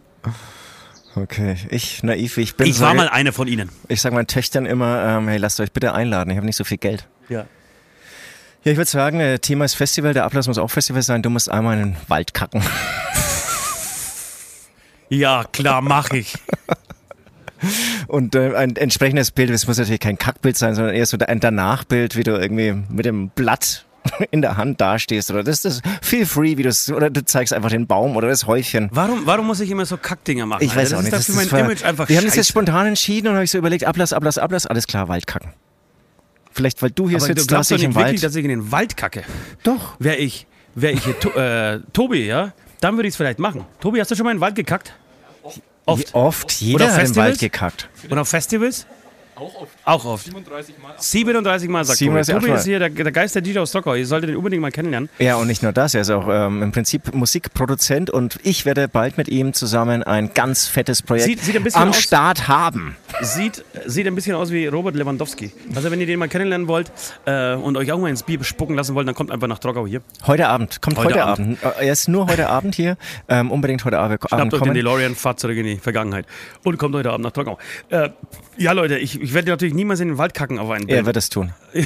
Okay, 1.15 1.57
ich, 1.71 2.03
naiv 2.03 2.37
wie 2.37 2.41
ich 2.41 2.55
bin, 2.55 2.67
Ich 2.67 2.79
war 2.79 2.89
sage, 2.89 2.97
mal 2.97 3.09
eine 3.09 3.33
von 3.33 3.47
ihnen. 3.47 3.69
ich 3.87 4.01
sage 4.01 4.13
meinen 4.15 4.27
Töchtern 4.27 4.65
immer, 4.65 5.17
ähm, 5.17 5.27
hey, 5.27 5.37
lasst 5.37 5.59
euch 5.59 5.71
bitte 5.71 5.93
einladen, 5.93 6.29
ich 6.29 6.37
habe 6.37 6.45
nicht 6.45 6.55
so 6.55 6.63
viel 6.63 6.77
Geld. 6.77 7.07
Ja. 7.27 7.47
Ja, 8.63 8.71
ich 8.71 8.77
würde 8.77 8.89
sagen, 8.89 9.19
äh, 9.19 9.39
Thema 9.39 9.65
ist 9.65 9.73
Festival, 9.73 10.13
der 10.13 10.25
Ablass 10.25 10.47
muss 10.47 10.59
auch 10.59 10.69
Festival 10.69 11.01
sein, 11.01 11.23
du 11.23 11.29
musst 11.31 11.49
einmal 11.49 11.79
in 11.79 11.93
den 11.93 11.97
Wald 12.07 12.33
kacken. 12.33 12.61
Ja, 15.09 15.43
klar, 15.51 15.81
mach 15.81 16.11
ich. 16.11 16.35
Und 18.07 18.35
äh, 18.35 18.53
ein 18.55 18.75
entsprechendes 18.75 19.31
Bild, 19.31 19.49
das 19.49 19.65
muss 19.67 19.77
natürlich 19.77 19.99
kein 19.99 20.17
Kackbild 20.17 20.57
sein, 20.57 20.75
sondern 20.75 20.93
eher 20.93 21.05
so 21.05 21.17
ein 21.17 21.39
Danachbild, 21.39 22.15
wie 22.15 22.23
du 22.23 22.31
irgendwie 22.39 22.73
mit 22.89 23.05
dem 23.05 23.29
Blatt 23.29 23.85
in 24.31 24.41
der 24.43 24.57
Hand 24.57 24.79
dastehst. 24.79 25.31
Oder 25.31 25.43
das 25.43 25.65
ist 25.65 25.81
feel 26.01 26.25
free, 26.25 26.55
wie 26.57 26.63
du 26.63 26.71
oder 26.95 27.09
du 27.09 27.25
zeigst 27.25 27.53
einfach 27.53 27.69
den 27.69 27.87
Baum 27.87 28.15
oder 28.15 28.27
das 28.27 28.45
Häufchen. 28.45 28.89
Warum, 28.91 29.25
warum 29.25 29.47
muss 29.47 29.59
ich 29.59 29.71
immer 29.71 29.85
so 29.85 29.97
Kackdinger 29.97 30.45
machen? 30.45 30.63
Ich 30.63 30.75
weiß 30.75 30.89
Alter? 30.93 30.97
auch 30.97 31.01
nicht. 31.01 31.13
Das 31.13 31.27
ist 31.27 31.35
dafür 31.35 31.51
war- 31.51 31.59
mein 31.59 31.65
Image 31.71 31.83
einfach 31.83 32.07
Wir 32.09 32.17
haben 32.17 32.25
das 32.25 32.35
jetzt 32.35 32.45
scheiße. 32.47 32.51
spontan 32.53 32.87
entschieden 32.87 33.27
und 33.29 33.33
habe 33.33 33.43
ich 33.43 33.51
so 33.51 33.57
überlegt, 33.57 33.85
Ablass, 33.85 34.13
Ablass, 34.13 34.37
Ablass, 34.37 34.67
alles 34.67 34.85
klar, 34.85 35.07
Waldkacken. 35.07 35.51
Vielleicht, 36.51 36.81
weil 36.81 36.91
du 36.91 37.09
hier 37.09 37.17
Aber 37.17 37.27
du 37.27 37.33
sitzt, 37.33 37.47
glaubst 37.47 37.69
lass 37.71 37.79
doch 37.79 37.83
ich 37.83 37.87
nicht 37.87 37.95
im 37.95 37.95
wirklich, 37.95 38.21
Wald. 38.21 38.23
dass 38.23 38.35
ich 38.35 38.43
in 38.43 38.49
den 38.49 38.71
Wald 38.71 38.97
kacke. 38.97 39.23
Doch. 39.63 39.95
Wäre 39.99 40.15
ich, 40.17 40.45
wär 40.75 40.91
ich 40.91 41.03
hier 41.03 41.19
to 41.19 41.29
äh, 41.31 41.79
Tobi, 41.93 42.25
ja, 42.25 42.53
dann 42.81 42.95
würde 42.95 43.07
ich 43.07 43.13
es 43.13 43.17
vielleicht 43.17 43.39
machen. 43.39 43.65
Tobi, 43.79 43.99
hast 43.99 44.11
du 44.11 44.15
schon 44.15 44.25
mal 44.25 44.31
in 44.31 44.37
den 44.37 44.41
Wald 44.41 44.55
gekackt? 44.55 44.93
Oft. 45.85 46.13
Oft. 46.13 46.51
Jeder 46.53 46.85
Oder 46.85 46.93
hat 46.93 47.05
im? 47.05 47.15
Wald 47.15 47.39
gekackt. 47.39 47.89
Und 48.09 48.17
auf 48.17 48.27
Festivals? 48.27 48.85
Auch 49.39 49.61
oft. 49.61 49.71
Auch 49.85 50.05
oft. 50.05 50.25
37 50.25 50.75
Mal. 50.81 50.93
37 50.97 51.69
Mal 51.69 51.85
sagt 51.85 51.99
37 51.99 52.33
Tobi. 52.47 52.51
Ist 52.57 52.65
hier 52.65 52.79
der, 52.79 52.89
der 52.89 53.11
Geist 53.11 53.35
der 53.35 53.41
DJ 53.43 53.59
aus 53.59 53.69
Stockholm. 53.69 53.97
Ihr 53.99 54.07
solltet 54.07 54.29
den 54.31 54.35
unbedingt 54.37 54.61
mal 54.61 54.71
kennenlernen. 54.71 55.09
Ja, 55.19 55.35
und 55.35 55.45
nicht 55.47 55.61
nur 55.61 55.71
das, 55.73 55.93
er 55.93 56.01
ist 56.01 56.09
auch 56.09 56.27
ähm, 56.27 56.63
im 56.63 56.71
Prinzip 56.71 57.13
Musikproduzent 57.13 58.09
und 58.09 58.39
ich 58.43 58.65
werde 58.65 58.87
bald 58.87 59.17
mit 59.17 59.27
ihm 59.27 59.53
zusammen 59.53 60.01
ein 60.03 60.33
ganz 60.33 60.67
fettes 60.67 61.01
Projekt 61.03 61.25
Sieht- 61.27 61.41
sieht 61.41 61.55
ein 61.55 61.63
bisschen 61.63 61.81
am 61.83 61.89
aus- 61.89 62.01
Start 62.01 62.47
haben. 62.47 62.95
Sieht, 63.21 63.63
sieht 63.85 64.07
ein 64.07 64.15
bisschen 64.15 64.35
aus 64.35 64.51
wie 64.51 64.65
Robert 64.67 64.95
Lewandowski. 64.95 65.51
Also 65.75 65.91
wenn 65.91 65.99
ihr 66.01 66.07
den 66.07 66.19
mal 66.19 66.29
kennenlernen 66.29 66.67
wollt 66.67 66.91
äh, 67.25 67.53
und 67.55 67.77
euch 67.77 67.91
auch 67.91 67.99
mal 67.99 68.09
ins 68.09 68.23
Bier 68.23 68.43
spucken 68.43 68.75
lassen 68.75 68.95
wollt, 68.95 69.07
dann 69.07 69.15
kommt 69.15 69.31
einfach 69.31 69.47
nach 69.47 69.59
Trockau 69.59 69.85
hier. 69.87 70.01
Heute 70.25 70.47
Abend, 70.47 70.81
kommt 70.81 70.97
heute, 70.97 71.09
Heute 71.09 71.23
Abend. 71.25 71.57
Äh, 71.63 71.85
Er 71.87 71.93
ist 71.93 72.07
nur 72.07 72.27
heute 72.27 72.49
Abend 72.49 72.73
hier, 72.75 72.97
ähm, 73.29 73.51
unbedingt 73.51 73.85
heute 73.85 73.99
Abend, 73.99 74.13
Abend 74.23 74.29
Schnappt 74.29 74.41
euch 74.45 74.49
den 74.51 74.59
kommen. 74.59 74.73
DeLorean, 74.73 75.15
fahrt 75.15 75.39
zurück 75.39 75.57
in 75.57 75.65
die 75.65 75.77
Vergangenheit 75.77 76.25
und 76.63 76.77
kommt 76.77 76.95
heute 76.95 77.11
Abend 77.11 77.23
nach 77.23 77.31
Trockau. 77.31 77.57
Äh, 77.89 78.09
ja 78.57 78.71
Leute, 78.71 78.97
ich, 78.97 79.21
ich 79.27 79.33
werde 79.33 79.49
natürlich 79.49 79.73
niemals 79.75 79.99
in 79.99 80.07
den 80.07 80.17
Wald 80.17 80.33
kacken 80.33 80.57
auf 80.59 80.69
einen 80.69 80.87
Er 80.87 80.95
Band. 80.97 81.05
wird 81.07 81.17
es 81.17 81.29
tun. 81.29 81.53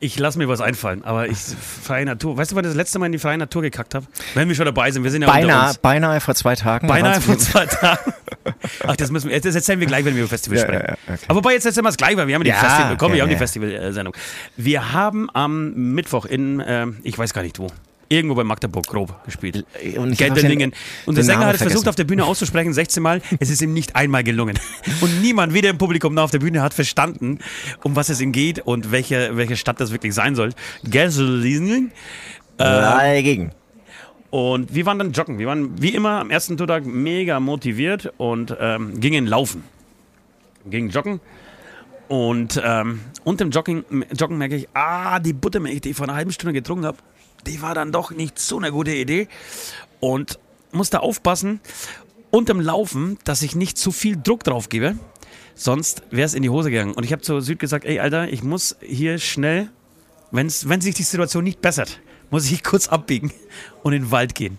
Ich 0.00 0.16
lasse 0.16 0.38
mir 0.38 0.46
was 0.46 0.60
einfallen, 0.60 1.02
aber 1.02 1.26
ich 1.26 1.38
freie 1.38 2.04
Natur. 2.04 2.36
Weißt 2.36 2.52
du, 2.52 2.54
wann 2.54 2.64
ich 2.64 2.68
das 2.70 2.76
letzte 2.76 3.00
Mal 3.00 3.06
in 3.06 3.12
die 3.12 3.18
freie 3.18 3.36
Natur 3.36 3.62
gekackt 3.62 3.96
habe? 3.96 4.06
Wenn 4.34 4.46
wir 4.46 4.54
schon 4.54 4.64
dabei 4.64 4.92
sind, 4.92 5.02
wir 5.02 5.10
sind 5.10 5.22
ja 5.22 5.28
Beinahe, 5.28 5.74
beinahe 5.82 6.20
vor 6.20 6.36
zwei 6.36 6.54
Tagen. 6.54 6.86
Beinahe 6.86 7.20
vor 7.20 7.36
zwei 7.38 7.66
Tagen. 7.66 8.12
Ach, 8.86 8.94
das 8.94 9.10
müssen 9.10 9.28
wir, 9.28 9.40
das 9.40 9.56
erzählen 9.56 9.80
wir 9.80 9.88
gleich, 9.88 10.04
wenn 10.04 10.14
wir 10.14 10.22
über 10.22 10.28
Festival 10.28 10.56
Ja, 10.58 10.64
sprechen. 10.66 10.84
ja, 10.86 11.14
okay. 11.14 11.24
Aber 11.26 11.36
wobei, 11.38 11.54
jetzt 11.54 11.66
erzählen 11.66 11.84
wir 11.84 11.88
es 11.90 11.96
gleich, 11.96 12.16
weil 12.16 12.28
wir 12.28 12.36
haben 12.36 12.44
die 12.44 12.50
Ja, 12.50 12.54
Festival, 12.60 12.96
komm, 12.96 13.10
ja, 13.10 13.16
wir 13.16 13.22
haben 13.24 13.30
die. 13.30 13.36
Festival-Sendung. 13.38 14.14
Wir 14.56 14.92
haben 14.92 15.28
am 15.34 15.72
Mittwoch 15.94 16.26
in, 16.26 16.60
äh, 16.60 16.86
ich 17.02 17.18
weiß 17.18 17.34
gar 17.34 17.42
nicht 17.42 17.58
wo, 17.58 17.66
irgendwo 18.08 18.34
bei 18.34 18.44
Magdeburg 18.44 18.86
grob 18.86 19.24
gespielt. 19.24 19.66
Und 19.96 20.12
hab 20.12 20.18
Gelterlingen. 20.18 20.70
den- 20.70 20.78
Und 21.06 21.16
der 21.16 21.24
Sänger 21.24 21.46
hat 21.46 21.56
es 21.56 21.62
versucht, 21.62 21.88
auf 21.88 21.94
der 21.96 22.04
Bühne 22.04 22.24
auszusprechen, 22.24 22.72
16 22.72 23.02
Mal. 23.02 23.20
Es 23.38 23.50
ist 23.50 23.60
ihm 23.62 23.72
nicht 23.74 23.94
einmal 23.96 24.24
gelungen. 24.24 24.58
Und 25.00 25.20
niemand, 25.20 25.52
weder 25.54 25.70
im 25.70 25.78
Publikum 25.78 26.14
noch 26.14 26.22
auf 26.24 26.30
der 26.30 26.38
Bühne, 26.38 26.62
hat 26.62 26.72
verstanden, 26.74 27.38
um 27.84 27.96
was 27.96 28.08
es 28.08 28.20
ihm 28.20 28.32
geht 28.32 28.60
und 28.60 28.90
welche, 28.92 29.36
welche 29.36 29.56
Stadt 29.56 29.80
das 29.80 29.90
wirklich 29.92 30.14
sein 30.14 30.34
soll. 30.34 30.50
Gelterlingen. 30.84 31.92
Dagegen. 32.56 33.52
Und 34.30 34.74
wir 34.74 34.84
waren 34.86 34.98
dann 34.98 35.12
joggen. 35.12 35.38
Wir 35.38 35.46
waren 35.46 35.80
wie 35.80 35.94
immer 35.94 36.20
am 36.20 36.30
ersten 36.30 36.56
Tourtag 36.56 36.84
mega 36.84 37.40
motiviert 37.40 38.12
und 38.18 38.54
ähm, 38.60 39.00
gingen 39.00 39.26
laufen. 39.26 39.64
Gingen 40.68 40.90
joggen. 40.90 41.20
Und 42.08 42.60
ähm, 42.64 43.00
unter 43.24 43.44
dem 43.44 43.50
Jogging, 43.50 43.84
Joggen 44.18 44.38
merke 44.38 44.56
ich, 44.56 44.66
ah, 44.74 45.18
die 45.20 45.34
Buttermilch, 45.34 45.82
die 45.82 45.90
ich 45.90 45.96
vor 45.96 46.06
einer 46.08 46.16
halben 46.16 46.32
Stunde 46.32 46.54
getrunken 46.54 46.86
habe, 46.86 46.96
die 47.46 47.62
war 47.62 47.74
dann 47.74 47.92
doch 47.92 48.10
nicht 48.10 48.38
so 48.38 48.58
eine 48.58 48.72
gute 48.72 48.92
Idee. 48.92 49.28
Und 50.00 50.38
musste 50.72 51.00
aufpassen, 51.00 51.60
unterm 52.30 52.60
Laufen, 52.60 53.18
dass 53.24 53.42
ich 53.42 53.54
nicht 53.54 53.78
zu 53.78 53.90
viel 53.90 54.16
Druck 54.16 54.44
drauf 54.44 54.68
gebe. 54.68 54.96
Sonst 55.54 56.02
wäre 56.10 56.26
es 56.26 56.34
in 56.34 56.42
die 56.42 56.50
Hose 56.50 56.70
gegangen. 56.70 56.94
Und 56.94 57.04
ich 57.04 57.12
habe 57.12 57.22
zu 57.22 57.40
Süd 57.40 57.58
gesagt, 57.58 57.84
ey, 57.84 57.98
Alter, 57.98 58.28
ich 58.28 58.42
muss 58.42 58.76
hier 58.80 59.18
schnell, 59.18 59.70
wenn's, 60.30 60.68
wenn 60.68 60.80
sich 60.80 60.94
die 60.94 61.02
Situation 61.02 61.42
nicht 61.42 61.60
bessert, 61.60 62.00
muss 62.30 62.50
ich 62.50 62.62
kurz 62.64 62.88
abbiegen 62.88 63.32
und 63.82 63.92
in 63.92 64.02
den 64.02 64.10
Wald 64.10 64.34
gehen. 64.34 64.58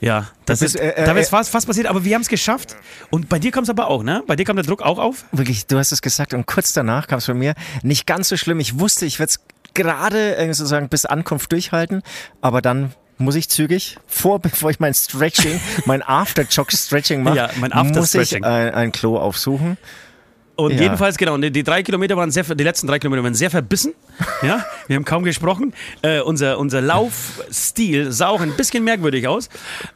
Ja, 0.00 0.28
das 0.46 0.60
bist, 0.60 0.76
ist, 0.76 0.80
äh, 0.80 0.90
äh, 0.90 1.04
da 1.04 1.12
ist 1.12 1.30
fast, 1.30 1.50
fast 1.50 1.66
passiert, 1.66 1.88
aber 1.88 2.04
wir 2.04 2.14
haben 2.14 2.22
es 2.22 2.28
geschafft. 2.28 2.76
Und 3.10 3.28
bei 3.28 3.38
dir 3.38 3.50
kommt 3.50 3.64
es 3.64 3.70
aber 3.70 3.88
auch, 3.88 4.04
ne? 4.04 4.22
Bei 4.26 4.36
dir 4.36 4.44
kam 4.44 4.54
der 4.54 4.64
Druck 4.64 4.82
auch 4.82 4.98
auf? 4.98 5.24
Wirklich, 5.32 5.66
du 5.66 5.76
hast 5.76 5.90
es 5.90 6.02
gesagt 6.02 6.34
und 6.34 6.46
kurz 6.46 6.72
danach 6.72 7.08
kam 7.08 7.18
es 7.18 7.26
von 7.26 7.36
mir. 7.36 7.54
Nicht 7.82 8.06
ganz 8.06 8.28
so 8.28 8.36
schlimm. 8.36 8.60
Ich 8.60 8.78
wusste, 8.78 9.06
ich 9.06 9.18
werde 9.18 9.30
es 9.30 9.40
gerade 9.74 10.36
äh, 10.36 10.52
sozusagen 10.52 10.88
bis 10.88 11.06
Ankunft 11.06 11.52
durchhalten, 11.52 12.02
aber 12.40 12.62
dann 12.62 12.92
muss 13.18 13.34
ich 13.34 13.48
zügig 13.48 13.98
vor, 14.06 14.38
bevor 14.40 14.70
ich 14.70 14.80
mein 14.80 14.94
Stretching, 14.94 15.60
mein 15.86 16.02
After-Jog-Stretching 16.02 17.22
mache, 17.22 17.36
Ja, 17.36 17.50
mein 17.56 17.72
muss 17.94 18.14
ich 18.14 18.34
ein, 18.36 18.44
ein 18.44 18.92
Klo 18.92 19.18
aufsuchen. 19.18 19.76
Und 20.60 20.72
Ja. 20.72 20.80
jedenfalls, 20.82 21.16
genau, 21.16 21.36
die, 21.38 21.52
die 21.52 21.62
drei 21.62 21.84
Kilometer 21.84 22.16
waren 22.16 22.32
sehr, 22.32 22.42
die 22.42 22.64
letzten 22.64 22.88
drei 22.88 22.98
Kilometer 22.98 23.22
waren 23.22 23.34
sehr 23.34 23.48
verbissen. 23.50 23.92
Ja, 24.42 24.64
wir 24.88 24.96
haben 24.96 25.04
kaum 25.04 25.22
gesprochen. 25.24 25.72
Äh, 26.02 26.20
unser, 26.20 26.58
unser 26.58 26.80
Laufstil 26.80 28.12
sah 28.12 28.28
auch 28.28 28.40
ein 28.40 28.52
bisschen 28.56 28.84
merkwürdig 28.84 29.26
aus. 29.28 29.48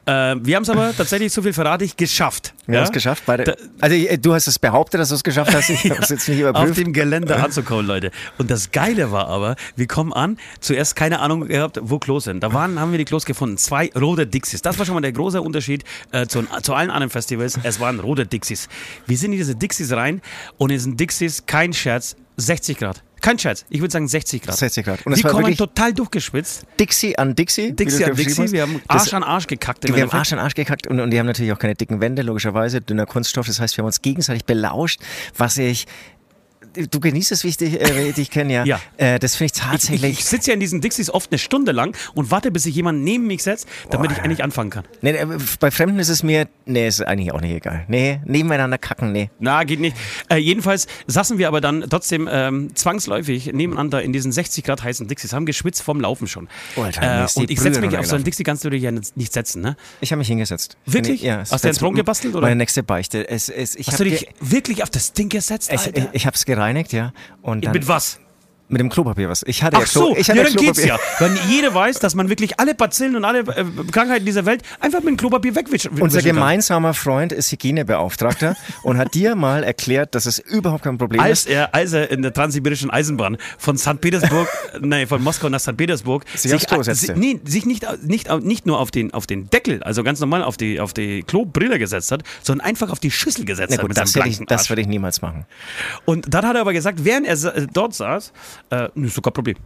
Äh, 0.06 0.36
wir 0.40 0.56
haben 0.56 0.62
es 0.62 0.70
aber 0.70 0.92
tatsächlich, 0.96 1.32
so 1.32 1.42
viel 1.42 1.52
verrate 1.52 1.84
ich, 1.84 1.96
geschafft. 1.96 2.54
Wir 2.66 2.74
ja? 2.74 2.80
haben 2.80 2.86
es 2.86 2.92
geschafft. 2.92 3.22
Beide. 3.26 3.44
Da- 3.44 3.54
also 3.80 3.96
du 4.20 4.34
hast 4.34 4.46
es 4.46 4.58
behauptet, 4.58 5.00
dass 5.00 5.08
du 5.10 5.14
es 5.16 5.24
geschafft 5.24 5.54
hast. 5.54 5.70
Ich 5.72 5.90
habe 5.90 6.02
es 6.02 6.08
jetzt 6.10 6.28
nicht 6.28 6.42
auf 6.44 6.50
überprüft. 6.50 6.78
dem 6.78 6.92
Gelände 6.92 7.36
anzukommen, 7.36 7.86
Leute. 7.86 8.10
Und 8.38 8.50
das 8.50 8.70
Geile 8.72 9.10
war 9.10 9.28
aber, 9.28 9.56
wir 9.76 9.86
kommen 9.86 10.12
an, 10.12 10.38
zuerst 10.60 10.94
keine 10.96 11.20
Ahnung 11.20 11.46
gehabt, 11.48 11.78
wo 11.82 11.98
Klos 11.98 12.24
sind. 12.24 12.40
Da 12.42 12.52
waren, 12.52 12.78
haben 12.78 12.90
wir 12.92 12.98
die 12.98 13.04
Klos 13.04 13.24
gefunden. 13.24 13.56
Zwei 13.58 13.90
rote 13.98 14.26
Dixies. 14.26 14.62
Das 14.62 14.78
war 14.78 14.86
schon 14.86 14.94
mal 14.94 15.00
der 15.00 15.12
große 15.12 15.40
Unterschied 15.40 15.84
äh, 16.12 16.26
zu, 16.26 16.44
zu 16.62 16.74
allen 16.74 16.90
anderen 16.90 17.10
Festivals. 17.10 17.58
Es 17.62 17.80
waren 17.80 17.98
rote 18.00 18.26
Dixies. 18.26 18.68
Wir 19.06 19.16
sind 19.16 19.32
in 19.32 19.38
diese 19.38 19.54
Dixies 19.56 19.92
rein 19.92 20.20
und 20.58 20.70
in 20.70 20.76
diesen 20.76 20.96
Dixies, 20.96 21.44
kein 21.46 21.72
Scherz, 21.72 22.16
60 22.36 22.78
Grad. 22.78 23.02
Kein 23.20 23.38
Scherz, 23.38 23.64
ich 23.70 23.80
würde 23.80 23.92
sagen 23.92 24.08
60 24.08 24.42
Grad. 24.42 24.56
60 24.56 24.84
Grad. 24.84 25.06
Und 25.06 25.22
war 25.22 25.30
kommen 25.30 25.56
total 25.56 25.92
durchgeschwitzt. 25.94 26.64
Dixie 26.80 27.16
an 27.16 27.36
Dixie. 27.36 27.72
Dixie 27.72 28.04
an 28.04 28.16
Dixie, 28.16 28.50
wir 28.50 28.62
haben 28.62 28.80
Das- 28.88 29.02
Arsch 29.02 29.14
an 29.14 29.22
Arsch 29.22 29.46
gekackt. 29.46 29.86
Wir 29.86 30.02
haben. 30.02 30.10
Arsch 30.10 30.32
an 30.32 30.40
Arsch 30.40 30.54
gekackt 30.54 30.88
und, 30.88 30.98
und 30.98 31.10
die 31.10 31.18
haben 31.20 31.26
natürlich 31.26 31.52
auch 31.52 31.58
keine 31.58 31.76
dicken 31.76 32.00
Wände, 32.00 32.22
logischerweise, 32.22 32.80
dünner 32.80 33.06
Kunststoff. 33.06 33.46
Das 33.46 33.60
heißt, 33.60 33.76
wir 33.76 33.82
haben 33.82 33.86
uns 33.86 34.02
gegenseitig 34.02 34.44
belauscht, 34.44 35.00
was 35.36 35.56
ich. 35.58 35.86
Du 36.90 37.00
genießt 37.00 37.32
es, 37.32 37.44
wie 37.44 37.48
ich 37.48 37.56
dich, 37.56 37.80
äh, 37.80 37.96
wie 37.96 38.08
ich 38.08 38.14
dich 38.14 38.30
kenne, 38.30 38.52
ja. 38.52 38.64
Ja. 38.64 38.80
Äh, 38.96 39.18
das 39.18 39.36
finde 39.36 39.52
ich 39.54 39.60
Ich, 39.62 39.68
tatsächlich. 39.70 40.18
ich 40.18 40.24
sitze 40.24 40.50
ja 40.50 40.54
in 40.54 40.60
diesen 40.60 40.80
Dixies 40.80 41.10
oft 41.10 41.30
eine 41.30 41.38
Stunde 41.38 41.72
lang 41.72 41.96
und 42.14 42.30
warte, 42.30 42.50
bis 42.50 42.62
sich 42.64 42.74
jemand 42.74 43.02
neben 43.02 43.26
mich 43.26 43.42
setzt, 43.42 43.66
damit 43.90 44.12
ich 44.12 44.18
endlich 44.18 44.42
anfangen 44.42 44.70
kann. 44.70 44.84
nee, 45.00 45.10
äh, 45.10 45.26
bei 45.60 45.70
Fremden 45.70 45.98
ist 45.98 46.08
es 46.08 46.22
mir. 46.22 46.48
Nee, 46.66 46.86
ist 46.88 47.00
eigentlich 47.02 47.32
auch 47.32 47.40
nicht 47.40 47.54
egal. 47.54 47.84
Nee, 47.88 48.20
nebeneinander 48.24 48.78
kacken, 48.78 49.12
nee. 49.12 49.30
Na, 49.38 49.64
geht 49.64 49.80
nicht. 49.80 49.96
Äh, 50.28 50.36
jedenfalls 50.36 50.86
saßen 51.06 51.38
wir 51.38 51.48
aber 51.48 51.60
dann 51.60 51.84
trotzdem 51.90 52.28
ähm, 52.30 52.74
zwangsläufig 52.74 53.52
nebeneinander 53.52 54.02
in 54.02 54.12
diesen 54.12 54.32
60 54.32 54.64
Grad 54.64 54.82
heißen 54.82 55.08
Dixies, 55.08 55.32
haben 55.32 55.46
geschwitzt 55.46 55.82
vom 55.82 56.00
Laufen 56.00 56.26
schon. 56.28 56.48
Alter, 56.76 57.00
mir 57.00 57.26
äh, 57.26 57.40
und 57.40 57.50
ich 57.50 57.60
setze 57.60 57.80
mich 57.80 57.96
auf 57.98 58.06
so 58.06 58.14
einen. 58.14 58.24
Dixie, 58.24 58.44
kannst 58.44 58.64
du 58.64 58.70
dich 58.70 58.82
ja 58.82 58.90
nicht 58.92 59.32
setzen, 59.32 59.62
ne? 59.62 59.76
Ich 60.00 60.12
habe 60.12 60.18
mich 60.18 60.28
hingesetzt. 60.28 60.76
Wirklich? 60.86 61.22
Ja, 61.22 61.38
Hast 61.38 61.64
du 61.64 61.68
einen 61.68 61.76
Thron 61.76 61.94
gebastelt, 61.94 62.34
oder? 62.34 62.42
Meine 62.46 62.56
nächste 62.56 62.82
Beichte. 62.82 63.28
Es, 63.28 63.48
es, 63.48 63.74
ich 63.76 63.88
Hast 63.88 63.98
du 64.00 64.04
dich 64.04 64.28
wirklich 64.40 64.82
auf 64.82 64.90
das 64.90 65.12
Ding 65.12 65.28
gesetzt, 65.28 65.70
ich, 65.72 65.78
Alter? 65.80 65.98
ich, 65.98 66.06
ich 66.12 66.26
habe 66.26 66.36
es 66.36 66.44
gereinigt, 66.62 66.92
ja. 66.92 67.12
Und 67.42 67.64
dann 67.64 67.72
Mit 67.72 67.88
was? 67.88 68.20
Mit 68.72 68.80
dem 68.80 68.88
Klopapier 68.88 69.28
was. 69.28 69.42
Ich 69.46 69.62
hatte 69.62 69.76
Ach 69.76 69.80
ja 69.82 69.86
Klo, 69.86 70.00
so, 70.08 70.16
ich 70.16 70.26
ja, 70.26 70.34
hatte 70.34 70.44
dann 70.44 70.56
geht's 70.56 70.80
Klopapier. 70.80 70.86
ja. 71.20 71.26
Wenn 71.26 71.38
jeder 71.48 71.72
weiß, 71.74 71.98
dass 72.00 72.14
man 72.14 72.28
wirklich 72.28 72.58
alle 72.58 72.74
Bazillen 72.74 73.14
und 73.16 73.24
alle 73.24 73.40
äh, 73.40 73.64
Krankheiten 73.92 74.24
dieser 74.26 74.46
Welt 74.46 74.62
einfach 74.80 75.00
mit 75.00 75.08
dem 75.10 75.16
Klopapier 75.16 75.54
wegwischen 75.54 75.90
Unser 75.92 76.18
wischen 76.18 76.28
kann. 76.28 76.36
gemeinsamer 76.36 76.94
Freund 76.94 77.32
ist 77.32 77.52
Hygienebeauftragter 77.52 78.56
und 78.82 78.98
hat 78.98 79.14
dir 79.14 79.34
mal 79.36 79.62
erklärt, 79.64 80.14
dass 80.14 80.26
es 80.26 80.38
überhaupt 80.38 80.84
kein 80.84 80.98
Problem 80.98 81.20
als 81.20 81.40
ist. 81.40 81.48
er, 81.50 81.74
als 81.74 81.92
er 81.92 82.10
in 82.10 82.22
der 82.22 82.32
transsibirischen 82.32 82.90
Eisenbahn 82.90 83.36
von 83.58 83.76
St. 83.78 84.00
Petersburg, 84.00 84.48
nee, 84.80 85.06
von 85.06 85.22
Moskau 85.22 85.48
nach 85.48 85.60
St. 85.60 85.76
Petersburg, 85.76 86.24
Sich 86.34 86.54
aufs 86.54 86.66
Klo 86.66 86.82
setzte. 86.82 87.06
si- 87.06 87.12
nee, 87.18 87.40
sich 87.44 87.66
nicht, 87.66 87.86
nicht, 88.02 88.30
nicht 88.42 88.66
nur 88.66 88.78
auf 88.80 88.90
den, 88.90 89.12
auf 89.12 89.26
den 89.26 89.50
Deckel, 89.50 89.82
also 89.82 90.02
ganz 90.02 90.20
normal 90.20 90.42
auf 90.42 90.56
die, 90.56 90.80
auf 90.80 90.92
die 90.94 91.22
Klobrille 91.22 91.78
gesetzt 91.78 92.10
hat, 92.12 92.22
sondern 92.42 92.66
einfach 92.66 92.90
auf 92.90 93.00
die 93.00 93.10
Schüssel 93.10 93.44
gesetzt 93.44 93.70
Na 93.70 93.74
hat 93.76 93.80
gut, 93.82 93.88
mit 93.90 93.98
das, 93.98 94.16
ich, 94.16 94.40
das 94.46 94.68
würde 94.70 94.80
ich 94.82 94.88
niemals 94.88 95.20
machen. 95.22 95.44
Und 96.04 96.32
dann 96.32 96.46
hat 96.46 96.54
er 96.54 96.60
aber 96.62 96.72
gesagt, 96.72 97.04
während 97.04 97.26
er 97.26 97.32
äh, 97.56 97.66
dort 97.72 97.94
saß, 97.94 98.32
äh, 98.70 98.88
ist 98.94 99.16
doch 99.16 99.22
kein 99.22 99.32
Problem. 99.32 99.56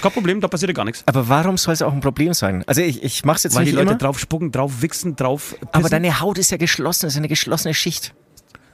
Kein 0.00 0.12
Problem, 0.12 0.40
da 0.40 0.46
passiert 0.48 0.70
ja 0.70 0.74
gar 0.74 0.84
nichts. 0.84 1.02
Aber 1.06 1.28
warum 1.28 1.56
soll 1.58 1.74
es 1.74 1.82
auch 1.82 1.92
ein 1.92 2.00
Problem 2.00 2.32
sein? 2.32 2.62
Also 2.66 2.80
ich, 2.80 3.02
ich 3.02 3.24
mache 3.24 3.38
es 3.38 3.42
jetzt 3.42 3.56
Weil 3.56 3.64
die 3.64 3.72
nicht 3.72 3.76
Leute 3.78 3.90
immer, 3.90 3.98
drauf 3.98 4.18
spucken, 4.20 4.52
drauf 4.52 4.82
wichsen, 4.82 5.16
drauf 5.16 5.50
pissen. 5.56 5.68
aber 5.72 5.88
deine 5.88 6.20
Haut 6.20 6.38
ist 6.38 6.50
ja 6.50 6.56
geschlossen, 6.58 7.06
das 7.06 7.14
ist 7.14 7.18
eine 7.18 7.28
geschlossene 7.28 7.74
Schicht. 7.74 8.14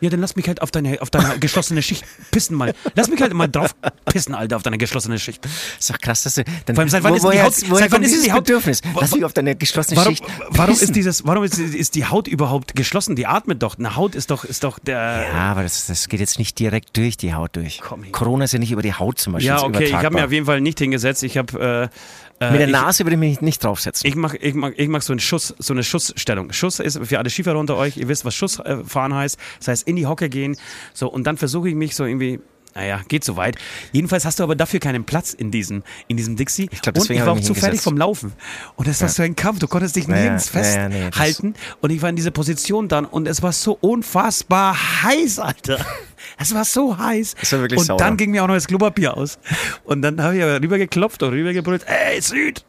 Ja, 0.01 0.11
dann 0.11 0.21
lass 0.21 0.37
mich 0.37 0.47
halt 0.49 0.61
auf 0.63 0.71
deine, 0.71 1.01
auf 1.01 1.11
deine 1.11 1.39
geschlossene 1.41 1.83
Schicht 1.83 2.05
pissen 2.31 2.57
mal. 2.57 2.75
Lass 2.95 3.09
mich 3.09 3.21
halt 3.21 3.33
mal 3.33 3.47
drauf 3.49 3.75
pissen, 4.05 4.35
Alter, 4.35 4.57
auf 4.57 4.63
deine 4.63 4.79
geschlossene 4.79 5.19
Schicht. 5.19 5.47
Ist 5.79 5.91
doch 5.91 5.99
krass, 5.99 6.23
dass 6.25 6.35
du... 6.35 6.45
Dann, 6.67 6.77
Vor 6.77 6.83
allem, 6.83 6.89
seit 6.91 7.03
wann 7.03 7.15
ist 7.15 7.23
woher, 7.23 7.33
die 7.43 7.47
Haut- 7.47 7.71
woher 7.71 7.79
seit 7.85 7.93
wann 7.93 8.03
ist 8.03 8.25
die 8.25 8.33
Haut- 8.33 8.45
Bedürfnis? 8.45 8.81
Lass 9.01 9.15
mich 9.15 9.25
auf 9.25 9.33
deine 9.33 9.57
geschlossene 9.57 9.97
Warum, 9.97 10.11
Schicht 10.17 10.25
warum, 10.51 10.71
pissen. 10.75 10.89
ist 10.89 10.97
dieses, 10.97 11.27
warum 11.27 11.45
ist, 11.45 11.59
ist 11.59 11.95
die 11.95 12.05
Haut 12.07 12.29
überhaupt 12.29 12.75
geschlossen? 12.77 13.17
Die 13.17 13.27
atmet 13.27 13.63
doch. 13.63 13.79
Eine 13.79 13.97
Haut 13.97 14.15
ist 14.15 14.31
doch, 14.31 14.45
ist 14.45 14.65
doch 14.65 14.79
der. 14.79 15.27
Ja, 15.33 15.51
aber 15.53 15.63
das, 15.63 15.87
das 15.87 16.09
geht 16.09 16.21
jetzt 16.21 16.39
nicht 16.39 16.59
direkt 16.59 16.97
durch 16.97 17.17
die 17.17 17.35
Haut 17.35 17.57
durch. 17.57 17.81
Corona 18.13 18.45
ist 18.45 18.53
ja 18.53 18.59
nicht 18.59 18.73
über 18.73 18.83
die 18.83 18.93
Haut 18.95 19.19
zum 19.19 19.33
Beispiel 19.35 19.49
Ja, 19.49 19.63
okay, 19.63 19.85
ich 19.85 19.95
habe 19.95 20.15
mir 20.15 20.25
auf 20.27 20.33
jeden 20.33 20.47
Fall 20.47 20.61
nicht 20.61 20.79
hingesetzt. 20.79 21.23
Ich 21.23 21.37
habe. 21.39 21.91
Äh, 21.93 21.99
äh, 22.41 22.51
Mit 22.51 22.61
der 22.61 22.69
ich, 22.69 22.73
Nase 22.73 23.05
würde 23.05 23.15
ich 23.15 23.21
mich 23.21 23.41
nicht 23.41 23.65
draufsetzen. 23.65 24.07
Ich 24.07 24.15
mach, 24.15 24.35
ich 24.35 24.55
mach, 24.55 24.71
ich 24.77 24.89
mach 24.89 25.01
so, 25.01 25.13
einen 25.13 25.21
Schuss, 25.21 25.55
so 25.59 25.73
eine 25.73 25.83
Schussstellung. 25.83 26.53
Schuss 26.53 26.81
ist 26.81 27.01
für 27.03 27.19
alle 27.19 27.31
Skifahrer 27.31 27.59
unter 27.59 27.77
euch, 27.77 27.97
ihr 27.97 28.09
wisst, 28.09 28.25
was 28.25 28.35
Schuss 28.35 28.59
äh, 28.59 28.85
fahren 28.85 29.15
heißt. 29.15 29.39
Das 29.59 29.69
heißt, 29.69 29.89
in 29.89 29.97
die 29.97 30.07
Hocke 30.07 30.29
gehen. 30.29 30.57
So, 30.93 31.09
und 31.09 31.27
dann 31.27 31.37
versuche 31.39 31.69
ich 31.69 31.75
mich 31.75 31.97
so 31.97 32.05
irgendwie. 32.05 32.41
Naja, 32.77 33.01
geht 33.09 33.25
so 33.25 33.37
weit. 33.39 33.57
Jedenfalls 33.93 34.27
hast 34.27 34.39
du 34.39 34.43
aber 34.43 34.55
dafür 34.55 34.81
keinen 34.81 35.05
Platz 35.05 35.33
in 35.33 35.51
diesem, 35.51 35.83
in 36.09 36.19
diesem 36.19 36.37
Dixie. 36.37 36.69
Ich 36.71 36.83
glaub, 36.83 36.95
und 36.95 37.03
deswegen 37.03 37.21
ich 37.21 37.27
war 37.27 37.33
auch 37.33 37.41
zu 37.41 37.55
fertig 37.55 37.81
vom 37.81 37.97
Laufen. 37.97 38.35
Und 38.77 38.87
das 38.87 39.01
war 39.01 39.09
so 39.09 39.23
ein 39.23 39.35
Kampf. 39.35 39.61
Du 39.61 39.67
konntest 39.67 39.97
dich 39.97 40.07
Ja, 40.07 40.15
ja, 40.15 40.23
nirgends 40.23 40.53
ja, 40.53 40.61
ja, 40.61 40.89
das- 40.91 41.03
festhalten. 41.17 41.55
und 41.81 41.91
ich 41.91 42.03
war 42.03 42.11
in 42.11 42.17
dieser 42.17 42.33
Position 42.33 42.89
dann 42.89 43.07
und 43.07 43.27
es 43.29 43.43
war 43.43 43.53
so 43.53 43.79
unfassbar 43.81 44.77
heiß, 45.03 45.39
Alter. 45.39 45.85
Es 46.39 46.53
war 46.55 46.65
so 46.65 46.99
heiß. 46.99 47.35
Es 47.41 47.53
war 47.53 47.61
wirklich 47.61 47.79
und 47.81 47.87
sauer. 47.87 47.99
dann 47.99 48.17
ging 48.17 48.31
mir 48.31 48.43
auch 48.43 48.49
noch 48.49 48.55
das 48.55 48.67
Klopapier 48.67 49.17
aus. 49.17 49.39
Und 49.85 50.03
dann 50.03 50.21
habe 50.23 50.37
ich 50.37 50.43
aber 50.43 50.61
rübergeklopft 50.61 51.23
und 51.23 51.31
rübergebrüllt, 51.31 51.85
ey, 51.87 52.21
Süd, 52.21 52.65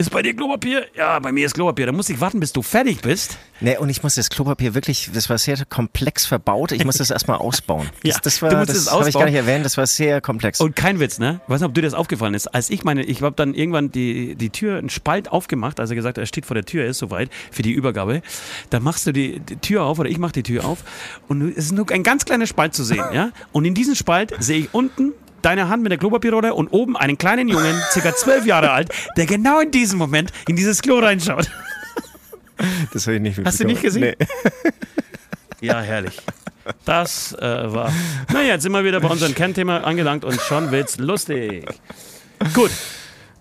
ist 0.00 0.10
bei 0.10 0.22
dir 0.22 0.32
Klopapier? 0.32 0.86
Ja, 0.94 1.18
bei 1.18 1.32
mir 1.32 1.44
ist 1.44 1.54
Klopapier. 1.54 1.86
Da 1.86 1.92
muss 1.92 2.08
ich 2.08 2.20
warten, 2.20 2.38
bis 2.38 2.52
du 2.52 2.62
fertig 2.62 3.00
bist. 3.00 3.36
Nee, 3.60 3.76
und 3.78 3.88
ich 3.88 4.04
muss 4.04 4.14
das 4.14 4.30
Klopapier 4.30 4.72
wirklich, 4.72 5.10
das 5.12 5.28
war 5.28 5.38
sehr 5.38 5.64
komplex 5.64 6.24
verbaut. 6.24 6.70
Ich 6.70 6.84
muss 6.84 6.98
das 6.98 7.10
erstmal 7.10 7.38
ausbauen. 7.38 7.88
Das, 8.04 8.14
Ja, 8.14 8.20
das 8.22 8.38
du 8.38 8.42
war, 8.42 8.56
musst 8.58 8.70
das 8.70 8.76
es 8.76 8.92
habe 8.92 9.08
ich 9.08 9.14
gar 9.14 9.24
nicht 9.24 9.34
erwähnt, 9.34 9.64
das 9.64 9.76
war 9.76 9.88
sehr 9.88 10.20
komplex. 10.20 10.60
Und 10.60 10.76
kein 10.76 11.00
Witz, 11.00 11.18
ne? 11.18 11.40
Ich 11.42 11.50
weiß 11.50 11.60
nicht, 11.60 11.68
ob 11.68 11.74
dir 11.74 11.82
das 11.82 11.94
aufgefallen 11.94 12.34
ist. 12.34 12.46
Als 12.46 12.70
ich 12.70 12.84
meine, 12.84 13.02
ich 13.02 13.22
habe 13.22 13.34
dann 13.34 13.54
irgendwann 13.54 13.90
die, 13.90 14.36
die 14.36 14.50
Tür, 14.50 14.78
einen 14.78 14.88
Spalt 14.88 15.32
aufgemacht, 15.32 15.80
also 15.80 15.96
gesagt, 15.96 16.16
er 16.16 16.26
steht 16.26 16.46
vor 16.46 16.54
der 16.54 16.64
Tür, 16.64 16.84
er 16.84 16.90
ist 16.90 16.98
soweit 16.98 17.30
für 17.50 17.62
die 17.62 17.72
Übergabe. 17.72 18.22
Dann 18.70 18.84
machst 18.84 19.04
du 19.04 19.12
die, 19.12 19.40
die 19.40 19.56
Tür 19.56 19.82
auf 19.82 19.98
oder 19.98 20.08
ich 20.08 20.18
mache 20.18 20.32
die 20.32 20.44
Tür 20.44 20.64
auf 20.64 20.84
und 21.26 21.42
es 21.42 21.56
ist 21.56 21.72
nur 21.72 21.90
ein 21.90 22.04
ganz 22.04 22.24
kleiner 22.24 22.46
Spalt 22.46 22.72
zu 22.72 22.84
sehen, 22.84 23.04
ja? 23.12 23.32
Und 23.50 23.64
in 23.64 23.74
diesem 23.74 23.96
Spalt 23.96 24.32
sehe 24.38 24.60
ich 24.60 24.74
unten 24.74 25.12
deine 25.42 25.68
Hand 25.68 25.82
mit 25.82 25.92
der 25.92 25.98
Klopapierrolle 25.98 26.54
und 26.54 26.68
oben 26.68 26.96
einen 26.96 27.18
kleinen 27.18 27.48
Jungen, 27.48 27.74
circa 27.90 28.14
zwölf 28.14 28.46
Jahre 28.46 28.70
alt, 28.70 28.90
der 29.16 29.26
genau 29.26 29.60
in 29.60 29.70
diesem 29.70 29.98
Moment 29.98 30.32
in 30.48 30.56
dieses 30.56 30.82
Klo 30.82 30.98
reinschaut. 30.98 31.50
das 32.92 33.06
habe 33.06 33.16
ich 33.16 33.22
nicht 33.22 33.40
Hast 33.44 33.60
du 33.60 33.64
nicht 33.64 33.82
gesehen? 33.82 34.14
Nee. 34.18 34.26
Ja, 35.60 35.80
herrlich. 35.80 36.20
Das 36.84 37.32
äh, 37.32 37.40
war. 37.40 37.92
Naja, 38.32 38.54
jetzt 38.54 38.62
sind 38.62 38.72
wir 38.72 38.84
wieder 38.84 39.00
bei 39.00 39.08
unserem 39.08 39.34
Kernthema 39.34 39.78
angelangt 39.78 40.24
und 40.24 40.40
schon 40.40 40.70
wird's 40.70 40.98
lustig. 40.98 41.66
Gut, 42.54 42.70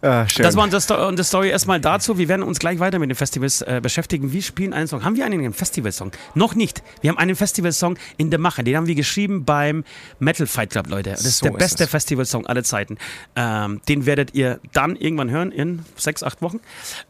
Ah, 0.08 0.28
schön. 0.30 0.43
das 0.43 0.56
war 0.56 0.63
unsere, 0.63 0.82
Sto 0.82 1.08
unsere 1.08 1.26
Story 1.26 1.50
erstmal 1.50 1.82
dazu. 1.82 2.17
Wir 2.17 2.30
werden 2.30 2.43
uns 2.43 2.60
gleich 2.60 2.80
weiter 2.80 2.98
mit 2.98 3.10
den 3.10 3.15
Festivals 3.15 3.62
äh, 3.62 3.82
beschäftigen. 3.84 4.32
Wir 4.32 4.41
spielen 4.41 4.72
einen 4.72 4.88
Song. 4.88 5.04
Haben 5.04 5.17
wir 5.17 5.26
einen 5.26 5.52
Festivalsong? 5.54 6.12
Noch 6.34 6.56
nicht. 6.56 6.82
Wir 7.02 7.10
haben 7.10 7.17
einen 7.17 7.36
Festivalsong 7.36 7.98
in 8.15 8.30
der 8.30 8.39
Mache. 8.39 8.63
Den 8.63 8.78
haben 8.78 8.88
wir 8.88 8.96
geschrieben 8.96 9.43
beim 9.43 9.84
Metal 10.20 10.48
Fight 10.48 10.70
Club, 10.70 10.88
Leute. 10.88 11.10
Das 11.12 11.26
ist 11.26 11.39
So 11.39 11.46
der 11.48 11.54
ist 11.56 11.60
beste 11.60 11.84
es. 11.84 11.89
Festivalsong 11.89 12.46
aller 12.48 12.63
Zeiten. 12.63 12.98
Ähm, 13.36 13.82
den 13.89 14.06
werdet 14.06 14.34
ihr 14.34 14.62
dann 14.72 14.96
irgendwann 14.96 15.30
hören 15.30 15.52
in 15.52 15.84
sechs, 15.98 16.24
acht 16.24 16.41
Wochen. 16.41 16.62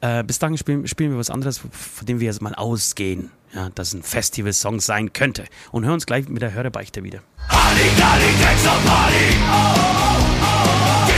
Äh, 0.02 0.24
bis 0.24 0.40
dahin 0.40 0.58
spielen, 0.58 0.88
spielen 0.88 1.12
wir 1.12 1.20
was 1.20 1.30
anderes, 1.30 1.60
von 1.60 2.06
dem 2.08 2.20
wir 2.20 2.26
jetzt 2.26 2.42
mal 2.42 2.56
ausgehen. 2.56 3.30
Ja, 3.54 3.70
dass 3.76 3.94
ein 3.94 4.04
Festivalsong 4.04 4.82
sein 4.82 5.14
könnte. 5.14 5.46
Und 5.72 5.86
hören 5.86 5.94
uns 5.94 6.06
gleich 6.06 6.28
mit 6.28 6.42
der 6.42 6.54
Hörebeichte 6.54 7.04
wieder. 7.04 7.20
Halligalli, 7.48 8.26
Text 8.44 8.68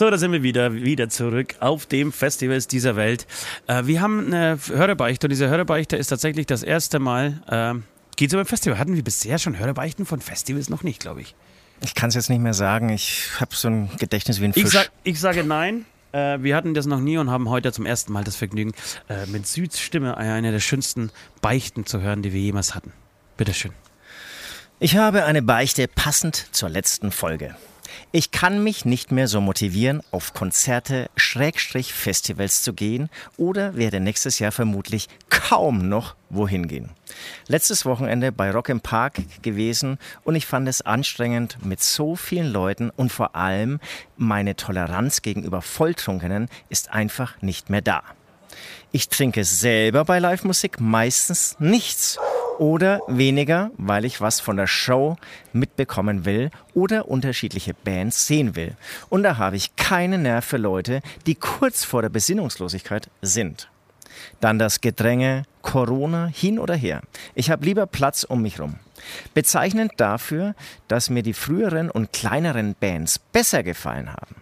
So, 0.00 0.08
da 0.08 0.16
sind 0.16 0.32
wir 0.32 0.42
wieder, 0.42 0.72
wieder 0.72 1.10
zurück 1.10 1.56
auf 1.60 1.84
dem 1.84 2.10
Festivals 2.10 2.66
dieser 2.66 2.96
Welt. 2.96 3.26
Äh, 3.66 3.84
wir 3.84 4.00
haben 4.00 4.28
eine 4.28 4.58
Hörerbeichte 4.66 5.26
und 5.26 5.28
diese 5.28 5.50
Hörerbeichte 5.50 5.94
ist 5.98 6.06
tatsächlich 6.06 6.46
das 6.46 6.62
erste 6.62 6.98
Mal, 6.98 7.42
äh, 7.46 7.78
geht 8.16 8.30
so 8.30 8.38
beim 8.38 8.46
Festival. 8.46 8.78
Hatten 8.78 8.96
wir 8.96 9.04
bisher 9.04 9.38
schon 9.38 9.58
Hörerbeichten 9.58 10.06
von 10.06 10.22
Festivals? 10.22 10.70
Noch 10.70 10.84
nicht, 10.84 11.00
glaube 11.00 11.20
ich. 11.20 11.34
Ich 11.82 11.94
kann 11.94 12.08
es 12.08 12.14
jetzt 12.14 12.30
nicht 12.30 12.40
mehr 12.40 12.54
sagen. 12.54 12.88
Ich 12.88 13.28
habe 13.40 13.54
so 13.54 13.68
ein 13.68 13.90
Gedächtnis 13.98 14.40
wie 14.40 14.46
ein 14.46 14.54
Fisch. 14.54 14.64
Ich, 14.64 14.70
sag, 14.70 14.90
ich 15.04 15.20
sage 15.20 15.44
nein. 15.44 15.84
Äh, 16.12 16.38
wir 16.40 16.56
hatten 16.56 16.72
das 16.72 16.86
noch 16.86 17.00
nie 17.00 17.18
und 17.18 17.28
haben 17.28 17.50
heute 17.50 17.70
zum 17.70 17.84
ersten 17.84 18.14
Mal 18.14 18.24
das 18.24 18.36
Vergnügen, 18.36 18.72
äh, 19.10 19.26
mit 19.26 19.46
Süds 19.46 19.80
Stimme 19.80 20.16
eine 20.16 20.50
der 20.50 20.60
schönsten 20.60 21.10
Beichten 21.42 21.84
zu 21.84 22.00
hören, 22.00 22.22
die 22.22 22.32
wir 22.32 22.40
jemals 22.40 22.74
hatten. 22.74 22.94
Bitteschön. 23.36 23.72
Ich 24.78 24.96
habe 24.96 25.26
eine 25.26 25.42
Beichte 25.42 25.88
passend 25.88 26.46
zur 26.52 26.70
letzten 26.70 27.12
Folge. 27.12 27.54
Ich 28.12 28.30
kann 28.30 28.62
mich 28.62 28.84
nicht 28.84 29.12
mehr 29.12 29.28
so 29.28 29.40
motivieren, 29.40 30.02
auf 30.10 30.34
Konzerte, 30.34 31.10
Schrägstrich 31.16 31.92
Festivals 31.92 32.62
zu 32.62 32.72
gehen 32.72 33.08
oder 33.36 33.76
werde 33.76 34.00
nächstes 34.00 34.38
Jahr 34.38 34.52
vermutlich 34.52 35.08
kaum 35.28 35.88
noch 35.88 36.14
wohin 36.28 36.68
gehen. 36.68 36.90
Letztes 37.46 37.84
Wochenende 37.84 38.32
bei 38.32 38.50
Rock 38.50 38.68
im 38.68 38.80
Park 38.80 39.20
gewesen 39.42 39.98
und 40.24 40.34
ich 40.34 40.46
fand 40.46 40.68
es 40.68 40.82
anstrengend 40.82 41.64
mit 41.64 41.82
so 41.82 42.16
vielen 42.16 42.52
Leuten 42.52 42.90
und 42.90 43.10
vor 43.10 43.36
allem 43.36 43.80
meine 44.16 44.56
Toleranz 44.56 45.22
gegenüber 45.22 45.62
Volltrunkenen 45.62 46.48
ist 46.68 46.90
einfach 46.90 47.40
nicht 47.42 47.70
mehr 47.70 47.82
da. 47.82 48.02
Ich 48.92 49.08
trinke 49.08 49.44
selber 49.44 50.04
bei 50.04 50.18
Live-Musik 50.18 50.80
meistens 50.80 51.56
nichts 51.60 52.18
oder 52.60 53.00
weniger, 53.08 53.70
weil 53.78 54.04
ich 54.04 54.20
was 54.20 54.38
von 54.38 54.58
der 54.58 54.66
Show 54.66 55.16
mitbekommen 55.54 56.26
will 56.26 56.50
oder 56.74 57.08
unterschiedliche 57.08 57.72
Bands 57.72 58.26
sehen 58.26 58.54
will. 58.54 58.76
Und 59.08 59.22
da 59.22 59.38
habe 59.38 59.56
ich 59.56 59.76
keinen 59.76 60.22
Nerv 60.22 60.44
für 60.44 60.58
Leute, 60.58 61.00
die 61.26 61.36
kurz 61.36 61.84
vor 61.84 62.02
der 62.02 62.10
Besinnungslosigkeit 62.10 63.08
sind. 63.22 63.70
Dann 64.40 64.58
das 64.58 64.82
Gedränge, 64.82 65.44
Corona 65.62 66.26
hin 66.26 66.58
oder 66.58 66.74
her. 66.74 67.00
Ich 67.34 67.50
habe 67.50 67.64
lieber 67.64 67.86
Platz 67.86 68.24
um 68.24 68.42
mich 68.42 68.60
rum. 68.60 68.74
Bezeichnend 69.32 69.92
dafür, 69.96 70.54
dass 70.86 71.08
mir 71.08 71.22
die 71.22 71.32
früheren 71.32 71.90
und 71.90 72.12
kleineren 72.12 72.74
Bands 72.78 73.18
besser 73.18 73.62
gefallen 73.62 74.12
haben. 74.12 74.36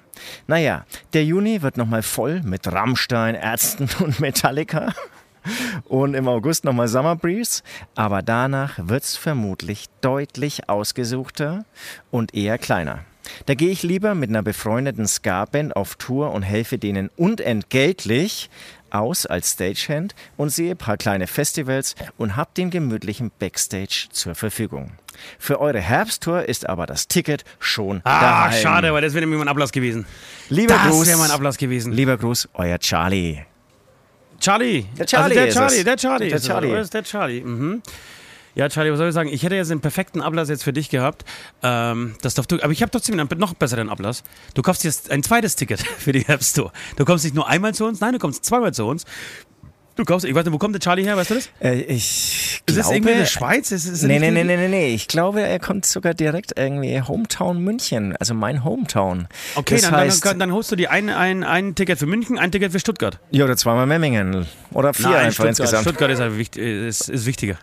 Naja, 0.48 0.84
der 1.12 1.24
Juni 1.24 1.62
wird 1.62 1.76
nochmal 1.76 2.02
voll 2.02 2.42
mit 2.42 2.66
Rammstein, 2.66 3.36
Ärzten 3.36 3.88
und 4.04 4.18
Metallica 4.18 4.92
und 5.84 6.14
im 6.14 6.28
August 6.28 6.64
nochmal 6.64 6.88
Summer 6.88 7.16
Breeze. 7.16 7.62
Aber 7.94 8.22
danach 8.22 8.78
wird 8.82 9.02
es 9.04 9.16
vermutlich 9.16 9.86
deutlich 10.00 10.68
ausgesuchter 10.68 11.64
und 12.10 12.34
eher 12.34 12.58
kleiner. 12.58 13.00
Da 13.44 13.54
gehe 13.54 13.70
ich 13.70 13.82
lieber 13.82 14.14
mit 14.14 14.30
einer 14.30 14.42
befreundeten 14.42 15.06
Ska-Band 15.06 15.76
auf 15.76 15.96
Tour 15.96 16.32
und 16.32 16.42
helfe 16.42 16.78
denen 16.78 17.10
unentgeltlich 17.16 18.48
aus 18.90 19.26
als 19.26 19.52
Stagehand 19.52 20.14
und 20.38 20.48
sehe 20.48 20.70
ein 20.70 20.76
paar 20.78 20.96
kleine 20.96 21.26
Festivals 21.26 21.94
und 22.16 22.36
hab 22.36 22.54
den 22.54 22.70
gemütlichen 22.70 23.30
Backstage 23.38 24.06
zur 24.12 24.34
Verfügung. 24.34 24.92
Für 25.38 25.60
eure 25.60 25.80
Herbsttour 25.80 26.44
ist 26.48 26.66
aber 26.66 26.86
das 26.86 27.06
Ticket 27.06 27.44
schon 27.58 28.00
Ah, 28.04 28.20
daheim. 28.48 28.62
schade, 28.62 28.92
weil 28.94 29.02
das 29.02 29.12
wäre 29.12 29.20
nämlich 29.26 29.38
mein 29.38 29.48
Ablass 29.48 29.72
gewesen. 29.72 30.06
Lieber 30.48 30.72
Das 30.74 30.86
Gruß, 30.88 31.06
wäre 31.06 31.18
mein 31.18 31.30
Ablass 31.30 31.58
gewesen. 31.58 31.92
lieber 31.92 32.16
Gruß, 32.16 32.48
euer 32.54 32.78
Charlie. 32.78 33.40
Charlie. 34.40 34.86
Der 34.98 35.06
Charlie 35.06 35.38
also 35.38 35.54
der 35.54 35.68
Charlie, 35.68 35.84
der 35.84 35.96
Charlie. 35.96 36.28
Der. 36.30 36.40
Charlie. 36.40 36.70
Oder 36.70 36.80
ist 36.80 36.94
der 36.94 37.02
Charlie. 37.04 37.40
Mhm. 37.42 37.82
Ja, 38.54 38.68
Charlie, 38.68 38.90
was 38.90 38.98
soll 38.98 39.08
ich 39.08 39.14
sagen? 39.14 39.28
Ich 39.28 39.44
hätte 39.44 39.54
jetzt 39.54 39.70
einen 39.70 39.80
perfekten 39.80 40.20
Ablass 40.20 40.48
jetzt 40.48 40.64
für 40.64 40.72
dich 40.72 40.90
gehabt. 40.90 41.24
Ähm, 41.62 42.16
das 42.22 42.34
darf 42.34 42.48
du, 42.48 42.56
aber 42.60 42.72
ich 42.72 42.82
habe 42.82 42.90
trotzdem 42.90 43.18
einen 43.18 43.28
noch 43.38 43.54
besseren 43.54 43.88
Ablass. 43.88 44.24
Du 44.54 44.62
kaufst 44.62 44.82
jetzt 44.82 45.12
ein 45.12 45.22
zweites 45.22 45.54
Ticket 45.54 45.80
für 45.98 46.10
die 46.10 46.22
Herbsttour. 46.22 46.72
Du 46.96 47.04
kommst 47.04 47.24
nicht 47.24 47.36
nur 47.36 47.46
einmal 47.46 47.72
zu 47.72 47.84
uns, 47.84 48.00
nein, 48.00 48.14
du 48.14 48.18
kommst 48.18 48.44
zweimal 48.44 48.74
zu 48.74 48.84
uns. 48.86 49.04
Du 49.98 50.04
kaufst, 50.04 50.24
ich 50.24 50.32
weiß 50.32 50.44
nicht, 50.44 50.54
wo 50.54 50.58
kommt 50.58 50.76
der 50.76 50.80
Charlie 50.80 51.02
her, 51.02 51.16
weißt 51.16 51.30
du 51.30 51.34
das? 51.34 51.50
Äh, 51.60 51.80
ich 51.80 52.62
Ist 52.64 52.66
glaube, 52.66 52.82
das 52.82 52.90
irgendwie 52.92 53.12
in 53.14 53.18
der 53.18 53.26
Schweiz? 53.26 53.72
Ist, 53.72 53.84
ist 53.84 54.04
Nee, 54.04 54.20
nee, 54.20 54.30
nee, 54.30 54.44
nee, 54.44 54.56
nee, 54.56 54.68
nee. 54.68 54.94
Ich 54.94 55.08
glaube, 55.08 55.42
er 55.42 55.58
kommt 55.58 55.86
sogar 55.86 56.14
direkt 56.14 56.52
irgendwie 56.56 57.02
Hometown 57.02 57.60
München, 57.60 58.14
also 58.16 58.32
mein 58.32 58.62
Hometown. 58.62 59.26
Okay, 59.56 59.74
das 59.74 59.82
dann, 59.90 59.96
heißt, 59.96 60.24
dann, 60.24 60.38
dann 60.38 60.52
holst 60.52 60.70
du 60.70 60.76
dir 60.76 60.92
ein, 60.92 61.10
ein, 61.10 61.42
ein 61.42 61.74
Ticket 61.74 61.98
für 61.98 62.06
München, 62.06 62.38
ein 62.38 62.52
Ticket 62.52 62.70
für 62.70 62.78
Stuttgart. 62.78 63.18
ja, 63.32 63.44
oder 63.44 63.56
zweimal 63.56 63.86
Memmingen. 63.86 64.46
Oder 64.72 64.94
vier 64.94 65.06
Nein, 65.08 65.14
einfach 65.16 65.32
Stuttgart, 65.32 65.48
insgesamt. 65.58 65.82
Stuttgart 65.82 66.10
ist, 66.12 66.20
halt 66.20 66.38
wichtig, 66.38 66.62
ist, 66.62 67.08
ist 67.08 67.26
wichtiger. 67.26 67.56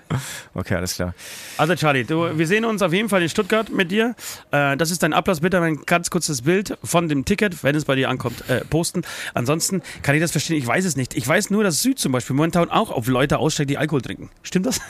Okay, 0.54 0.76
alles 0.76 0.96
klar. 0.96 1.14
Also 1.58 1.76
Charlie, 1.76 2.04
du, 2.04 2.38
wir 2.38 2.48
sehen 2.48 2.66
uns 2.66 2.82
auf 2.82 2.92
jeden 2.92 3.08
Fall 3.08 3.22
in 3.22 3.30
Stuttgart 3.30 3.70
mit 3.70 3.92
dir. 3.92 4.14
Äh, 4.52 4.76
das 4.76 4.92
ist 4.92 5.04
dein 5.04 5.14
Ablass. 5.14 5.40
Bitte 5.40 5.62
ein 5.62 5.84
ganz 5.86 6.10
kurzes 6.10 6.42
Bild 6.42 6.78
von 6.84 7.08
dem 7.08 7.24
Ticket, 7.24 7.64
wenn 7.64 7.76
es 7.76 7.86
bei 7.86 7.96
dir 7.96 8.10
ankommt, 8.10 8.50
äh, 8.50 8.66
posten. 8.66 9.04
Ansonsten 9.34 9.82
kann 10.02 10.16
ich 10.16 10.22
das 10.22 10.32
verstehen. 10.32 10.58
Ich 10.58 10.68
weiß 10.68 10.84
es 10.84 10.98
nicht. 10.98 11.16
Ich 11.16 11.26
weiß 11.26 11.50
nur, 11.50 11.64
dass 11.64 11.82
Süd 11.82 11.98
zum 11.98 12.12
Beispiel 12.12 12.25
momentan 12.34 12.70
auch 12.72 12.92
auf 12.92 13.08
Leute 13.08 13.38
aussteigt, 13.38 13.70
die 13.70 13.78
Alkohol 13.78 14.02
trinken. 14.02 14.30
Stimmt 14.44 14.66
das? 14.66 14.80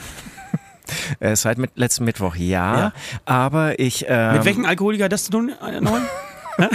Äh, 1.18 1.34
seit 1.34 1.58
mit, 1.58 1.72
letzten 1.74 2.04
Mittwoch 2.04 2.36
ja, 2.36 2.78
Ja. 2.78 2.92
aber 3.24 3.80
ich. 3.80 4.04
Ähm, 4.08 4.34
Mit 4.34 4.44
welchen 4.44 4.64
Alkoholiker 4.66 5.06
hat 5.06 5.12
das 5.12 5.24
zu 5.24 5.32
tun? 5.32 5.48
Äh? 5.48 5.80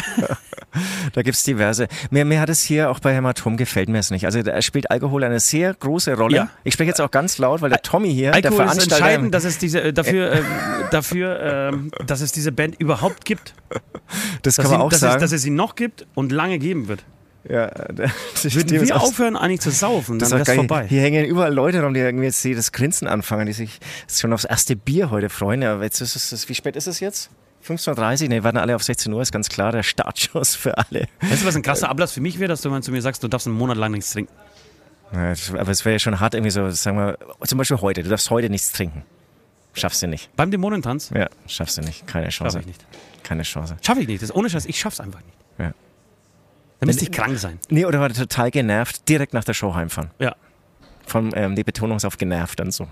Da 1.13 1.21
gibt's 1.21 1.43
diverse. 1.43 1.87
Mir, 2.11 2.23
mir 2.23 2.39
hat 2.39 2.49
es 2.49 2.61
hier 2.61 2.89
auch 2.91 2.99
bei 2.99 3.13
Hämatom 3.13 3.57
gefällt 3.57 3.89
mir 3.89 3.99
es 3.99 4.09
nicht. 4.11 4.25
Also 4.25 4.41
da 4.41 4.61
spielt 4.61 4.89
Alkohol 4.89 5.23
eine 5.23 5.39
sehr 5.39 5.73
große 5.73 6.15
Rolle. 6.15 6.35
Ja. 6.35 6.49
Ich 6.63 6.73
spreche 6.73 6.89
jetzt 6.89 7.01
auch 7.01 7.11
ganz 7.11 7.37
laut, 7.39 7.61
weil 7.61 7.69
der 7.69 7.81
Tommy 7.81 8.13
hier, 8.13 8.31
der 8.31 8.35
Alkohol 8.35 8.51
ist 8.51 8.57
Veranstalter. 8.71 8.95
entscheidend, 8.95 9.33
dass 9.33 9.43
es 9.43 9.57
diese, 9.57 9.81
äh, 9.81 9.93
dafür, 9.93 10.31
äh, 10.31 10.41
dafür 10.91 11.39
ähm, 11.73 11.91
dass 12.05 12.21
es 12.21 12.31
diese 12.31 12.51
Band 12.53 12.79
überhaupt 12.79 13.25
gibt. 13.25 13.53
das 14.43 14.55
Dass, 14.55 14.63
kann 14.63 14.71
man 14.71 14.79
sie, 14.81 14.85
auch 14.85 14.89
dass, 14.91 14.99
sagen. 15.01 15.15
Es, 15.15 15.21
dass 15.21 15.31
es 15.33 15.41
sie 15.41 15.49
noch 15.49 15.75
gibt 15.75 16.05
und 16.15 16.31
lange 16.31 16.57
geben 16.59 16.87
wird. 16.87 17.03
Ja, 17.47 17.67
das 17.67 18.05
Würden 18.55 18.81
wir 18.81 19.01
aufhören, 19.01 19.35
eigentlich 19.35 19.61
zu 19.61 19.71
saufen, 19.71 20.19
dann 20.19 20.29
wäre 20.31 20.41
es 20.41 20.53
vorbei. 20.53 20.85
Hier 20.87 21.01
hängen 21.01 21.25
überall 21.25 21.53
Leute 21.53 21.81
rum, 21.81 21.93
die 21.93 21.99
irgendwie 21.99 22.25
jetzt 22.25 22.45
das 22.45 22.71
Grinsen 22.71 23.07
anfangen, 23.07 23.47
die 23.47 23.53
sich 23.53 23.79
schon 24.07 24.31
aufs 24.33 24.45
erste 24.45 24.75
Bier 24.75 25.09
heute 25.09 25.29
freuen. 25.29 25.63
Aber 25.63 25.83
jetzt 25.83 26.01
ist 26.01 26.15
es, 26.15 26.49
wie 26.49 26.55
spät 26.55 26.75
ist 26.75 26.87
es 26.87 26.99
jetzt? 26.99 27.29
15.30 27.67 28.23
Uhr? 28.23 28.29
Ne, 28.29 28.43
warten 28.43 28.57
alle 28.57 28.75
auf 28.75 28.83
16 28.83 29.11
Uhr, 29.11 29.21
ist 29.21 29.31
ganz 29.31 29.49
klar 29.49 29.71
der 29.71 29.83
Startschuss 29.83 30.55
für 30.55 30.77
alle. 30.77 31.07
Weißt 31.21 31.43
du, 31.43 31.47
was 31.47 31.55
ein 31.55 31.61
krasser 31.61 31.89
Ablass 31.89 32.11
für 32.11 32.21
mich 32.21 32.39
wäre, 32.39 32.49
dass 32.49 32.61
du 32.61 32.69
mal 32.69 32.81
zu 32.83 32.91
mir 32.91 33.01
sagst, 33.01 33.23
du 33.23 33.27
darfst 33.27 33.47
einen 33.47 33.57
Monat 33.57 33.77
lang 33.77 33.91
nichts 33.91 34.11
trinken? 34.11 34.33
Ja, 35.13 35.33
aber 35.57 35.71
es 35.71 35.83
wäre 35.83 35.93
ja 35.93 35.99
schon 35.99 36.19
hart, 36.19 36.35
irgendwie 36.35 36.51
so, 36.51 36.69
sagen 36.69 36.97
wir, 36.97 37.17
zum 37.45 37.57
Beispiel 37.57 37.77
heute, 37.77 38.03
du 38.03 38.09
darfst 38.09 38.29
heute 38.29 38.49
nichts 38.49 38.71
trinken. 38.71 39.03
Schaffst 39.73 40.01
du 40.01 40.07
nicht. 40.07 40.35
Beim 40.35 40.51
Dämonentanz? 40.51 41.11
Ja, 41.15 41.29
schaffst 41.47 41.77
du 41.77 41.81
nicht. 41.81 42.05
Keine 42.07 42.29
Chance. 42.29 42.57
Schaff 42.57 42.61
ich 42.61 42.67
nicht. 42.67 42.85
Keine 43.23 43.43
Chance. 43.43 43.77
Schaffe 43.81 44.01
ich 44.01 44.07
nicht. 44.07 44.21
Das 44.21 44.29
ist 44.29 44.35
ohne 44.35 44.49
Scheiß, 44.49 44.65
ich 44.65 44.79
schaff's 44.79 44.99
einfach 44.99 45.21
nicht. 45.21 45.37
Ja. 45.59 45.73
Dann 46.81 46.87
müsste 46.87 47.03
ich 47.03 47.11
krank 47.11 47.37
sein. 47.37 47.59
Nee, 47.69 47.85
oder 47.85 47.99
war 47.99 48.09
total 48.09 48.49
genervt, 48.49 49.07
direkt 49.07 49.33
nach 49.33 49.43
der 49.43 49.53
Show 49.53 49.75
heimfahren. 49.75 50.09
Ja. 50.17 50.35
Von, 51.05 51.31
ähm, 51.35 51.55
die 51.55 51.63
Betonung 51.63 51.97
ist 51.97 52.05
auf 52.05 52.17
genervt 52.17 52.59
dann 52.59 52.71
so. 52.71 52.87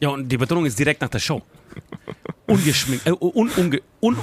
Ja, 0.00 0.08
und 0.08 0.30
die 0.30 0.38
Betonung 0.38 0.64
ist 0.64 0.78
direkt 0.78 1.02
nach 1.02 1.10
der 1.10 1.18
Show. 1.18 1.42
Ungeschminkt. 2.46 3.06
Äh, 3.06 3.12
un, 3.12 3.50
unge, 3.50 3.82
un, 4.00 4.16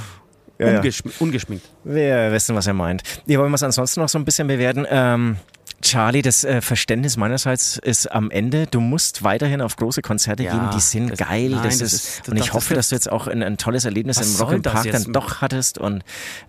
Ja, 0.58 0.70
ja. 0.70 0.76
ungeschminkt, 0.78 1.20
ungeschminkt. 1.20 1.70
Wir 1.84 2.32
wissen, 2.32 2.56
was 2.56 2.66
er 2.66 2.74
meint. 2.74 3.04
Ja, 3.26 3.38
wollen 3.38 3.52
wir 3.52 3.54
es 3.54 3.62
ansonsten 3.62 4.00
noch 4.00 4.08
so 4.08 4.18
ein 4.18 4.24
bisschen 4.24 4.48
bewerten? 4.48 4.86
Ähm, 4.90 5.36
Charlie, 5.82 6.22
das 6.22 6.44
äh, 6.44 6.60
Verständnis 6.60 7.16
meinerseits 7.16 7.76
ist 7.76 8.10
am 8.10 8.30
Ende, 8.30 8.66
du 8.66 8.80
musst 8.80 9.22
weiterhin 9.22 9.60
auf 9.60 9.76
große 9.76 10.00
Konzerte 10.00 10.44
Ja, 10.44 10.52
gehen, 10.52 10.70
die 10.74 10.80
sind 10.80 11.10
das- 11.10 11.18
geil. 11.18 11.50
nein, 11.50 11.62
das 11.64 11.78
das 11.78 11.92
ist, 11.92 12.04
ist- 12.20 12.28
und 12.28 12.36
ich 12.38 12.46
das- 12.46 12.52
hoffe, 12.54 12.74
das- 12.74 12.84
dass 12.84 12.88
du 12.90 12.94
jetzt 12.94 13.12
auch 13.12 13.26
ein, 13.26 13.42
ein 13.42 13.56
tolles 13.58 13.84
Erlebnis 13.84 14.18
im 14.18 14.40
Rock 14.46 14.62
Park 14.62 14.90
dann 14.90 15.12
doch 15.12 15.40
hattest 15.40 15.78
und 15.78 16.02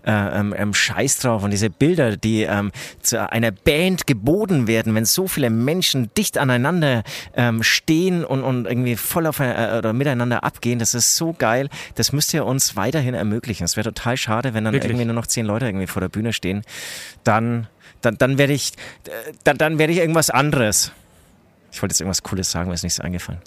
äh, 0.06 0.12
ähm, 0.12 0.54
ähm, 0.56 0.72
Scheiß 0.72 1.18
drauf 1.18 1.42
und 1.42 1.50
diese 1.50 1.68
Bilder, 1.68 2.16
die 2.16 2.42
ähm, 2.42 2.70
zu 3.02 3.30
einer 3.30 3.50
Band 3.50 4.06
geboten 4.06 4.66
werden, 4.68 4.94
wenn 4.94 5.04
so 5.04 5.26
viele 5.28 5.50
Menschen 5.50 6.10
dicht 6.16 6.38
aneinander 6.38 7.02
ähm, 7.34 7.62
stehen 7.62 8.24
und, 8.24 8.42
und 8.42 8.66
irgendwie 8.66 8.96
voll 8.96 9.26
auf 9.26 9.40
äh, 9.40 9.76
oder 9.78 9.92
miteinander 9.92 10.44
abgehen, 10.44 10.78
das 10.78 10.94
ist 10.94 11.16
so 11.16 11.32
geil. 11.36 11.68
Das 11.96 12.12
müsst 12.12 12.32
ihr 12.34 12.46
uns 12.46 12.76
weiterhin 12.76 13.14
ermöglichen. 13.14 13.64
Es 13.64 13.76
wäre 13.76 13.92
total 13.92 14.16
schade, 14.16 14.54
wenn 14.54 14.64
dann 14.64 14.72
Wirklich. 14.74 14.90
irgendwie 14.92 15.06
nur 15.06 15.14
noch 15.14 15.26
zehn 15.26 15.44
Leute 15.44 15.66
irgendwie 15.66 15.86
vor 15.88 16.00
der 16.00 16.08
Bühne 16.08 16.32
stehen. 16.32 16.62
Dann, 17.24 17.66
dann, 18.04 18.18
dann 18.18 18.38
werde 18.38 18.52
ich, 18.52 18.72
äh, 19.06 19.32
dann, 19.44 19.58
dann 19.58 19.78
werde 19.78 19.92
ich 19.92 19.98
irgendwas 19.98 20.30
anderes. 20.30 20.92
Ich 21.72 21.82
wollte 21.82 21.92
jetzt 21.92 22.00
irgendwas 22.00 22.22
Cooles 22.22 22.50
sagen, 22.50 22.68
mir 22.68 22.74
ist 22.74 22.82
nichts 22.84 23.00
eingefallen. 23.00 23.40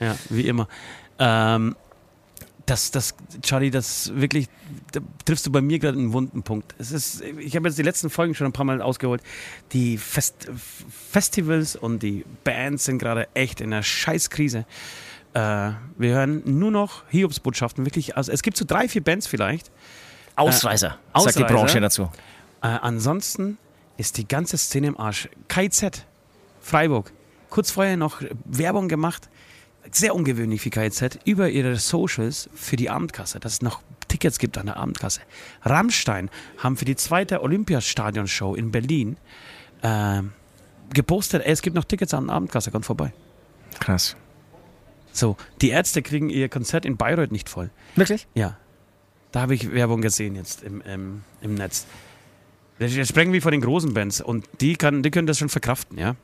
Ja, 0.00 0.16
wie 0.28 0.46
immer. 0.46 0.66
Ähm, 1.18 1.76
das, 2.66 2.90
das, 2.90 3.14
Charlie, 3.42 3.70
das 3.70 4.12
wirklich, 4.14 4.48
da 4.92 5.00
triffst 5.24 5.44
du 5.46 5.52
bei 5.52 5.60
mir 5.60 5.78
gerade 5.78 5.98
einen 5.98 6.12
wunden 6.12 6.42
Punkt. 6.42 6.74
Es 6.78 6.92
ist, 6.92 7.20
ich 7.20 7.56
habe 7.56 7.68
jetzt 7.68 7.78
die 7.78 7.82
letzten 7.82 8.10
Folgen 8.10 8.34
schon 8.34 8.46
ein 8.46 8.52
paar 8.52 8.64
Mal 8.64 8.80
ausgeholt. 8.80 9.22
Die 9.72 9.98
Fest, 9.98 10.48
Festivals 11.10 11.74
und 11.76 12.02
die 12.02 12.24
Bands 12.44 12.84
sind 12.84 12.98
gerade 12.98 13.28
echt 13.34 13.60
in 13.60 13.72
einer 13.72 13.82
Scheißkrise. 13.82 14.66
Äh, 15.34 15.38
wir 15.38 16.14
hören 16.14 16.42
nur 16.44 16.70
noch 16.70 17.02
Hiobsbotschaften, 17.08 17.84
wirklich. 17.84 18.16
Also 18.16 18.32
es 18.32 18.42
gibt 18.42 18.56
so 18.56 18.64
drei, 18.64 18.88
vier 18.88 19.02
Bands 19.02 19.26
vielleicht. 19.26 19.70
Ausreißer, 20.36 20.88
sagt 20.88 21.00
die 21.00 21.10
Ausreißer. 21.12 21.44
Branche 21.44 21.80
dazu. 21.80 22.10
Äh, 22.62 22.68
ansonsten 22.68 23.58
ist 24.00 24.16
die 24.16 24.26
ganze 24.26 24.56
Szene 24.56 24.88
im 24.88 24.98
Arsch. 24.98 25.28
KZ, 25.48 26.06
Freiburg, 26.62 27.12
kurz 27.50 27.70
vorher 27.70 27.98
noch 27.98 28.22
Werbung 28.46 28.88
gemacht, 28.88 29.28
sehr 29.92 30.14
ungewöhnlich 30.14 30.62
für 30.62 30.70
KZ, 30.70 31.20
über 31.26 31.50
ihre 31.50 31.76
Socials 31.76 32.48
für 32.54 32.76
die 32.76 32.88
Abendkasse, 32.88 33.40
dass 33.40 33.52
es 33.54 33.62
noch 33.62 33.82
Tickets 34.08 34.38
gibt 34.38 34.56
an 34.56 34.66
der 34.66 34.78
Abendkasse. 34.78 35.20
Rammstein 35.62 36.30
haben 36.58 36.78
für 36.78 36.86
die 36.86 36.96
zweite 36.96 37.42
Olympiastadion-Show 37.42 38.54
in 38.54 38.70
Berlin 38.70 39.18
äh, 39.82 40.22
gepostet, 40.94 41.42
es 41.44 41.60
gibt 41.60 41.76
noch 41.76 41.84
Tickets 41.84 42.14
an 42.14 42.28
der 42.28 42.36
Abendkasse, 42.36 42.70
kommt 42.70 42.86
vorbei. 42.86 43.12
Krass. 43.80 44.16
So, 45.12 45.36
die 45.60 45.70
Ärzte 45.70 46.00
kriegen 46.00 46.30
ihr 46.30 46.48
Konzert 46.48 46.86
in 46.86 46.96
Bayreuth 46.96 47.32
nicht 47.32 47.50
voll. 47.50 47.70
Wirklich? 47.96 48.26
Ja. 48.34 48.56
Da 49.32 49.42
habe 49.42 49.54
ich 49.54 49.72
Werbung 49.72 50.00
gesehen 50.00 50.36
jetzt 50.36 50.62
im, 50.62 50.80
im, 50.80 51.22
im 51.42 51.54
Netz. 51.54 51.86
Wir 52.80 53.04
sprechen 53.04 53.34
wie 53.34 53.42
von 53.42 53.52
den 53.52 53.60
großen 53.60 53.92
Bands 53.92 54.22
und 54.22 54.48
die, 54.62 54.74
kann, 54.74 55.02
die 55.02 55.10
können 55.10 55.26
das 55.26 55.38
schon 55.38 55.50
verkraften, 55.50 55.98
ja. 55.98 56.16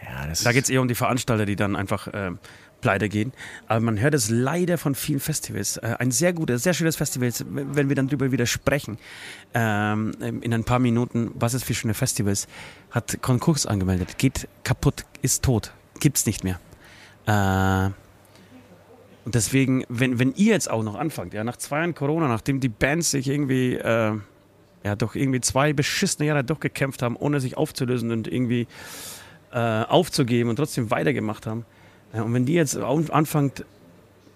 Ja, 0.00 0.32
Da 0.44 0.52
geht 0.52 0.62
es 0.62 0.70
eher 0.70 0.80
um 0.80 0.86
die 0.86 0.94
Veranstalter, 0.94 1.44
die 1.44 1.56
dann 1.56 1.74
einfach 1.74 2.06
ähm, 2.12 2.38
pleite 2.80 3.08
gehen. 3.08 3.32
Aber 3.66 3.80
man 3.80 3.98
hört 3.98 4.14
es 4.14 4.30
leider 4.30 4.78
von 4.78 4.94
vielen 4.94 5.18
Festivals. 5.18 5.76
Äh, 5.78 5.96
ein 5.98 6.12
sehr 6.12 6.32
gutes, 6.32 6.62
sehr 6.62 6.72
schönes 6.72 6.94
Festival, 6.94 7.32
wenn 7.48 7.88
wir 7.88 7.96
dann 7.96 8.06
darüber 8.06 8.30
wieder 8.30 8.46
sprechen, 8.46 8.96
ähm, 9.54 10.12
in 10.20 10.54
ein 10.54 10.62
paar 10.62 10.78
Minuten, 10.78 11.32
was 11.34 11.54
es 11.54 11.64
für 11.64 11.74
schöne 11.74 11.94
Festivals, 11.94 12.46
hat 12.92 13.20
Konkurs 13.20 13.66
angemeldet. 13.66 14.18
Geht 14.18 14.46
kaputt, 14.62 15.04
ist 15.22 15.42
tot, 15.42 15.72
gibt's 15.98 16.26
nicht 16.26 16.44
mehr. 16.44 16.60
Äh, 17.26 17.90
und 19.24 19.34
deswegen, 19.34 19.84
wenn, 19.88 20.20
wenn 20.20 20.32
ihr 20.36 20.52
jetzt 20.52 20.70
auch 20.70 20.84
noch 20.84 20.94
anfangt, 20.94 21.34
ja, 21.34 21.42
nach 21.42 21.56
zwei 21.56 21.78
Jahren 21.78 21.96
Corona, 21.96 22.28
nachdem 22.28 22.60
die 22.60 22.68
Bands 22.68 23.10
sich 23.10 23.28
irgendwie, 23.28 23.74
äh, 23.74 24.12
ja, 24.84 24.96
doch 24.96 25.14
irgendwie 25.14 25.40
zwei 25.40 25.72
beschissene 25.72 26.28
Jahre 26.28 26.44
durchgekämpft 26.44 27.02
haben, 27.02 27.16
ohne 27.16 27.40
sich 27.40 27.56
aufzulösen 27.56 28.10
und 28.10 28.28
irgendwie 28.28 28.66
äh, 29.52 29.58
aufzugeben 29.58 30.50
und 30.50 30.56
trotzdem 30.56 30.90
weitergemacht 30.90 31.46
haben. 31.46 31.64
Ja, 32.14 32.22
und 32.22 32.32
wenn 32.34 32.46
die 32.46 32.54
jetzt 32.54 32.76
anfangt, 32.76 33.64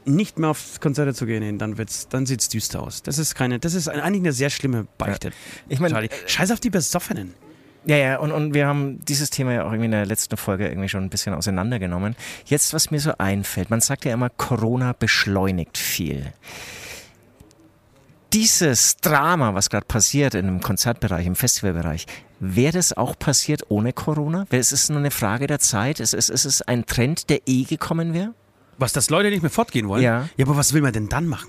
nicht 0.05 0.39
mehr 0.39 0.51
auf 0.51 0.81
Konzerte 0.81 1.15
zu 1.15 1.27
gehen, 1.27 1.59
dann, 1.59 1.79
wird's, 1.79 2.09
dann 2.09 2.27
sieht 2.27 2.41
es 2.41 2.49
düster 2.49 2.83
aus. 2.83 3.03
Das 3.03 3.19
ist 3.19 3.35
keine, 3.35 3.59
das 3.59 3.75
ist 3.75 3.89
eigentlich 3.89 4.23
eine 4.23 4.33
sehr 4.33 4.51
schlimme 4.51 4.87
Beichte. 4.99 5.31
Ich 5.69 5.81
meine, 5.81 5.95
Charlie. 5.95 6.09
Scheiß 6.27 6.51
auf 6.51 6.61
die 6.61 6.71
Besoffenen. 6.71 7.35
Ja, 7.85 7.97
ja, 7.97 8.19
und, 8.19 8.31
und 8.31 8.55
wir 8.55 8.67
haben 8.67 9.05
dieses 9.05 9.31
Thema 9.31 9.53
ja 9.53 9.63
auch 9.65 9.73
irgendwie 9.73 9.87
in 9.87 9.91
der 9.93 10.07
letzten 10.07 10.37
Folge 10.37 10.69
irgendwie 10.69 10.89
schon 10.89 11.03
ein 11.03 11.11
bisschen 11.11 11.35
auseinandergenommen. 11.35 12.15
Jetzt, 12.47 12.73
was 12.75 12.91
mir 12.91 13.01
so 13.01 13.13
einfällt, 13.19 13.71
man 13.71 13.81
sagt 13.81 14.05
ja 14.05 14.13
immer, 14.13 14.31
Corona 14.31 14.93
beschleunigt 14.93 15.79
viel. 15.79 16.33
Dieses 18.33 18.97
Drama, 18.97 19.55
was 19.55 19.69
gerade 19.71 19.87
passiert 19.87 20.35
in 20.35 20.47
dem 20.47 20.61
Konzertbereich, 20.61 21.27
im 21.27 21.37
Festivalbereich, 21.37 22.07
wäre 22.41 22.73
das 22.73 22.93
auch 22.97 23.19
passiert 23.19 23.63
ohne 23.69 23.93
Corona? 23.93 24.47
Es 24.51 24.73
ist 24.73 24.89
nur 24.89 24.99
eine 24.99 25.11
Frage 25.11 25.47
der 25.47 25.59
Zeit. 25.59 26.01
Es 26.01 26.13
ist, 26.13 26.31
es 26.31 26.45
ist 26.45 26.67
ein 26.69 26.87
Trend, 26.87 27.29
der 27.31 27.41
eh 27.47 27.65
gekommen 27.65 28.15
wäre. 28.15 28.33
Was, 28.79 28.93
dass 28.95 29.11
Leute 29.11 29.31
nicht 29.31 29.43
mehr 29.43 29.51
fortgehen 29.51 29.87
wollen? 29.89 30.03
Ja. 30.03 30.29
Ja, 30.37 30.47
aber 30.47 30.57
was 30.57 30.73
will 30.73 30.81
man 30.83 30.93
denn 30.93 31.09
dann 31.09 31.27
machen? 31.27 31.49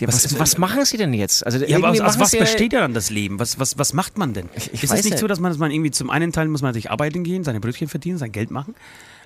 Ja, 0.00 0.08
Was- 0.08 0.24
was, 0.24 0.38
was 0.38 0.58
machen 0.58 0.84
sie 0.86 0.96
denn 0.96 1.12
jetzt? 1.14 1.44
Also 1.44 1.58
Ja, 1.64 1.76
aber 1.76 1.90
aus, 1.90 2.00
aus 2.00 2.18
was 2.18 2.30
besteht 2.30 2.72
ja 2.72 2.80
dann 2.80 2.94
das 2.94 3.10
Leben? 3.10 3.38
Was, 3.38 3.58
was, 3.60 3.78
was 3.78 3.92
macht 3.92 4.16
man 4.18 4.32
denn? 4.32 4.48
Ich- 4.56 4.72
ich 4.72 4.82
ist 4.82 4.90
es 4.90 4.96
nicht 4.96 5.04
nicht. 5.10 5.18
so, 5.18 5.26
dass 5.26 5.40
man, 5.40 5.50
dass 5.52 5.58
man 5.58 5.70
irgendwie 5.70 5.90
zum 5.90 6.08
einen 6.10 6.32
Teil 6.32 6.48
muss 6.48 6.62
man 6.62 6.70
natürlich 6.70 6.90
arbeiten 6.90 7.22
gehen, 7.22 7.44
seine 7.44 7.60
Brötchen 7.60 7.86
verdienen, 7.86 8.16
sein 8.18 8.32
Geld 8.32 8.50
machen. 8.50 8.74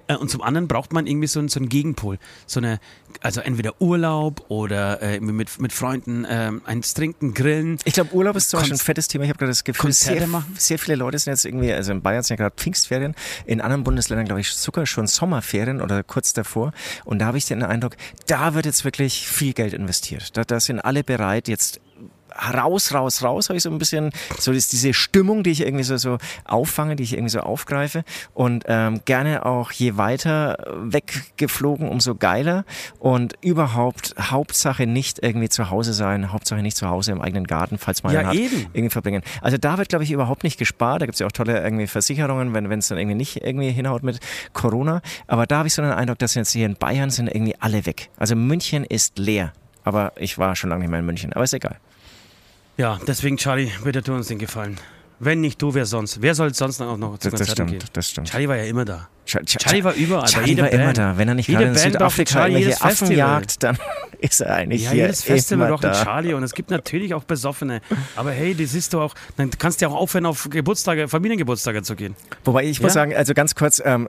Äh, 0.06 0.16
und 0.16 0.30
zum 0.30 0.42
anderen 0.42 0.68
braucht 0.68 0.92
man 0.92 1.06
irgendwie 1.06 1.26
so, 1.26 1.38
einen- 1.38 1.48
so 1.48 1.58
einen 1.60 1.68
Gegenpol. 1.68 2.18
So 2.46 2.60
eine, 2.60 2.78
also 3.20 3.40
entweder 3.40 3.80
Urlaub 3.80 4.44
oder 4.48 5.00
äh, 5.02 5.20
mit, 5.20 5.58
mit 5.60 5.72
Freunden 5.72 6.26
ähm, 6.28 6.62
eins 6.66 6.94
trinken, 6.94 7.32
grillen. 7.34 7.78
Ich 7.84 7.94
glaube, 7.94 8.12
Urlaub 8.14 8.36
ist 8.36 8.50
zum 8.50 8.60
Beispiel 8.60 8.76
ein 8.76 8.80
fettes 8.80 9.08
Thema. 9.08 9.24
Ich 9.24 9.30
habe 9.30 9.38
gerade 9.38 9.50
das 9.50 9.64
Gefühl, 9.64 9.80
Konzerte 9.82 10.18
sehr, 10.20 10.28
machen? 10.28 10.54
sehr 10.58 10.78
viele 10.78 10.96
Leute 10.96 11.18
sind 11.18 11.32
jetzt 11.32 11.44
irgendwie, 11.44 11.72
also 11.72 11.92
in 11.92 12.02
Bayern 12.02 12.22
sind 12.22 12.38
ja 12.38 12.44
gerade 12.44 12.56
Pfingstferien, 12.56 13.14
in 13.46 13.60
anderen 13.60 13.84
Bundesländern, 13.84 14.26
glaube 14.26 14.40
ich, 14.40 14.50
sogar 14.50 14.86
schon 14.86 15.06
Sommerferien 15.06 15.80
oder 15.80 16.02
kurz 16.02 16.32
davor. 16.32 16.72
Und 17.04 17.20
da 17.20 17.26
habe 17.26 17.38
ich 17.38 17.46
den 17.46 17.62
Eindruck, 17.62 17.96
da 18.26 18.54
wird 18.54 18.66
jetzt 18.66 18.84
wirklich 18.84 19.26
viel 19.28 19.52
Geld 19.54 19.72
investiert. 19.72 20.36
Da, 20.36 20.44
da 20.44 20.60
sind 20.60 20.80
alle 20.80 21.02
bereit, 21.04 21.48
jetzt 21.48 21.80
raus, 22.54 22.92
raus, 22.92 23.22
raus, 23.22 23.48
habe 23.48 23.56
ich 23.56 23.62
so 23.62 23.70
ein 23.70 23.78
bisschen, 23.78 24.10
so 24.38 24.52
ist 24.52 24.72
diese 24.72 24.92
Stimmung, 24.94 25.42
die 25.42 25.50
ich 25.50 25.60
irgendwie 25.60 25.84
so, 25.84 25.96
so 25.96 26.18
auffange, 26.44 26.96
die 26.96 27.02
ich 27.02 27.12
irgendwie 27.12 27.30
so 27.30 27.40
aufgreife 27.40 28.04
und 28.32 28.64
ähm, 28.68 29.00
gerne 29.04 29.46
auch 29.46 29.72
je 29.72 29.96
weiter 29.96 30.58
weggeflogen, 30.76 31.88
umso 31.88 32.14
geiler 32.14 32.64
und 32.98 33.34
überhaupt 33.40 34.14
Hauptsache 34.18 34.86
nicht 34.86 35.22
irgendwie 35.22 35.48
zu 35.48 35.70
Hause 35.70 35.92
sein, 35.92 36.32
Hauptsache 36.32 36.62
nicht 36.62 36.76
zu 36.76 36.88
Hause 36.88 37.12
im 37.12 37.20
eigenen 37.20 37.46
Garten, 37.46 37.78
falls 37.78 38.02
man 38.02 38.12
Ja, 38.12 38.20
einen 38.20 38.28
hat, 38.28 38.34
eben. 38.36 38.66
irgendwie 38.72 38.90
verbringen. 38.90 39.22
Also 39.40 39.58
da 39.58 39.78
wird, 39.78 39.88
glaube 39.88 40.04
ich, 40.04 40.10
überhaupt 40.10 40.44
nicht 40.44 40.58
gespart, 40.58 41.02
da 41.02 41.06
gibt 41.06 41.14
es 41.14 41.20
ja 41.20 41.26
auch 41.26 41.32
tolle 41.32 41.62
irgendwie 41.62 41.86
Versicherungen, 41.86 42.54
wenn 42.54 42.78
es 42.78 42.88
dann 42.88 42.98
irgendwie 42.98 43.16
nicht 43.16 43.42
irgendwie 43.42 43.70
hinhaut 43.70 44.02
mit 44.02 44.20
Corona, 44.52 45.02
aber 45.26 45.46
da 45.46 45.58
habe 45.58 45.68
ich 45.68 45.74
so 45.74 45.82
den 45.82 45.92
Eindruck, 45.92 46.18
dass 46.18 46.34
jetzt 46.34 46.50
hier 46.52 46.66
in 46.66 46.76
Bayern 46.76 47.10
sind 47.10 47.28
irgendwie 47.28 47.54
alle 47.60 47.86
weg. 47.86 48.10
Also 48.18 48.36
München 48.36 48.84
ist 48.84 49.18
leer. 49.18 49.52
Aber 49.84 50.12
ich 50.16 50.38
war 50.38 50.56
schon 50.56 50.70
lange 50.70 50.80
nicht 50.80 50.90
mehr 50.90 51.00
in 51.00 51.06
München. 51.06 51.32
Aber 51.34 51.44
ist 51.44 51.52
egal. 51.52 51.76
Ja, 52.76 52.98
deswegen, 53.06 53.36
Charlie, 53.36 53.70
bitte 53.84 54.02
tu 54.02 54.12
uns 54.14 54.28
den 54.28 54.38
Gefallen. 54.38 54.76
Wenn 55.20 55.40
nicht 55.40 55.62
du, 55.62 55.72
wer 55.74 55.86
sonst? 55.86 56.20
Wer 56.20 56.34
soll 56.34 56.52
sonst 56.52 56.80
noch, 56.80 56.96
noch 56.98 57.18
zu 57.18 57.30
Das, 57.30 57.38
das 57.38 57.52
stimmt, 57.52 57.70
gehen? 57.70 57.78
das 57.92 58.10
stimmt. 58.10 58.28
Charlie 58.28 58.48
war 58.48 58.56
ja 58.56 58.64
immer 58.64 58.84
da. 58.84 59.08
Ch 59.24 59.36
Ch 59.46 59.56
Charlie 59.58 59.84
war 59.84 59.94
überall, 59.94 60.28
Charlie 60.28 60.48
jeder 60.50 60.64
war 60.64 60.70
immer 60.72 60.84
Band. 60.86 60.98
da. 60.98 61.16
Wenn 61.16 61.28
er 61.28 61.34
nicht 61.34 61.46
gerade 61.46 61.64
in 61.66 61.72
Band 61.72 61.80
Südafrika 61.92 62.40
irgendwelche 62.40 62.68
jedes 62.70 62.82
Affen 62.82 63.12
jagt, 63.12 63.62
dann 63.62 63.78
ist 64.18 64.40
er 64.40 64.54
eigentlich 64.56 64.82
Ja, 64.84 64.90
hier 64.90 65.02
jedes 65.04 65.22
Festival 65.22 65.68
immer 65.68 65.76
braucht 65.76 65.84
einen 65.84 65.94
da. 65.94 66.02
Charlie 66.04 66.34
und 66.34 66.42
es 66.42 66.52
gibt 66.52 66.70
natürlich 66.70 67.14
auch 67.14 67.22
Besoffene. 67.24 67.80
Aber 68.16 68.32
hey, 68.32 68.54
das 68.56 68.72
siehst 68.72 68.92
du 68.92 69.00
auch, 69.00 69.14
dann 69.36 69.50
kannst 69.56 69.80
du 69.80 69.84
ja 69.86 69.90
auch 69.92 69.94
aufhören, 69.96 70.26
auf 70.26 70.48
Geburtstage, 70.50 71.06
Familiengeburtstage 71.06 71.82
zu 71.84 71.94
gehen. 71.94 72.16
Wobei 72.44 72.64
ich 72.64 72.80
muss 72.80 72.90
Ja? 72.90 72.94
sagen, 72.94 73.14
also 73.14 73.34
ganz 73.34 73.54
kurz, 73.54 73.80
ähm, 73.84 74.08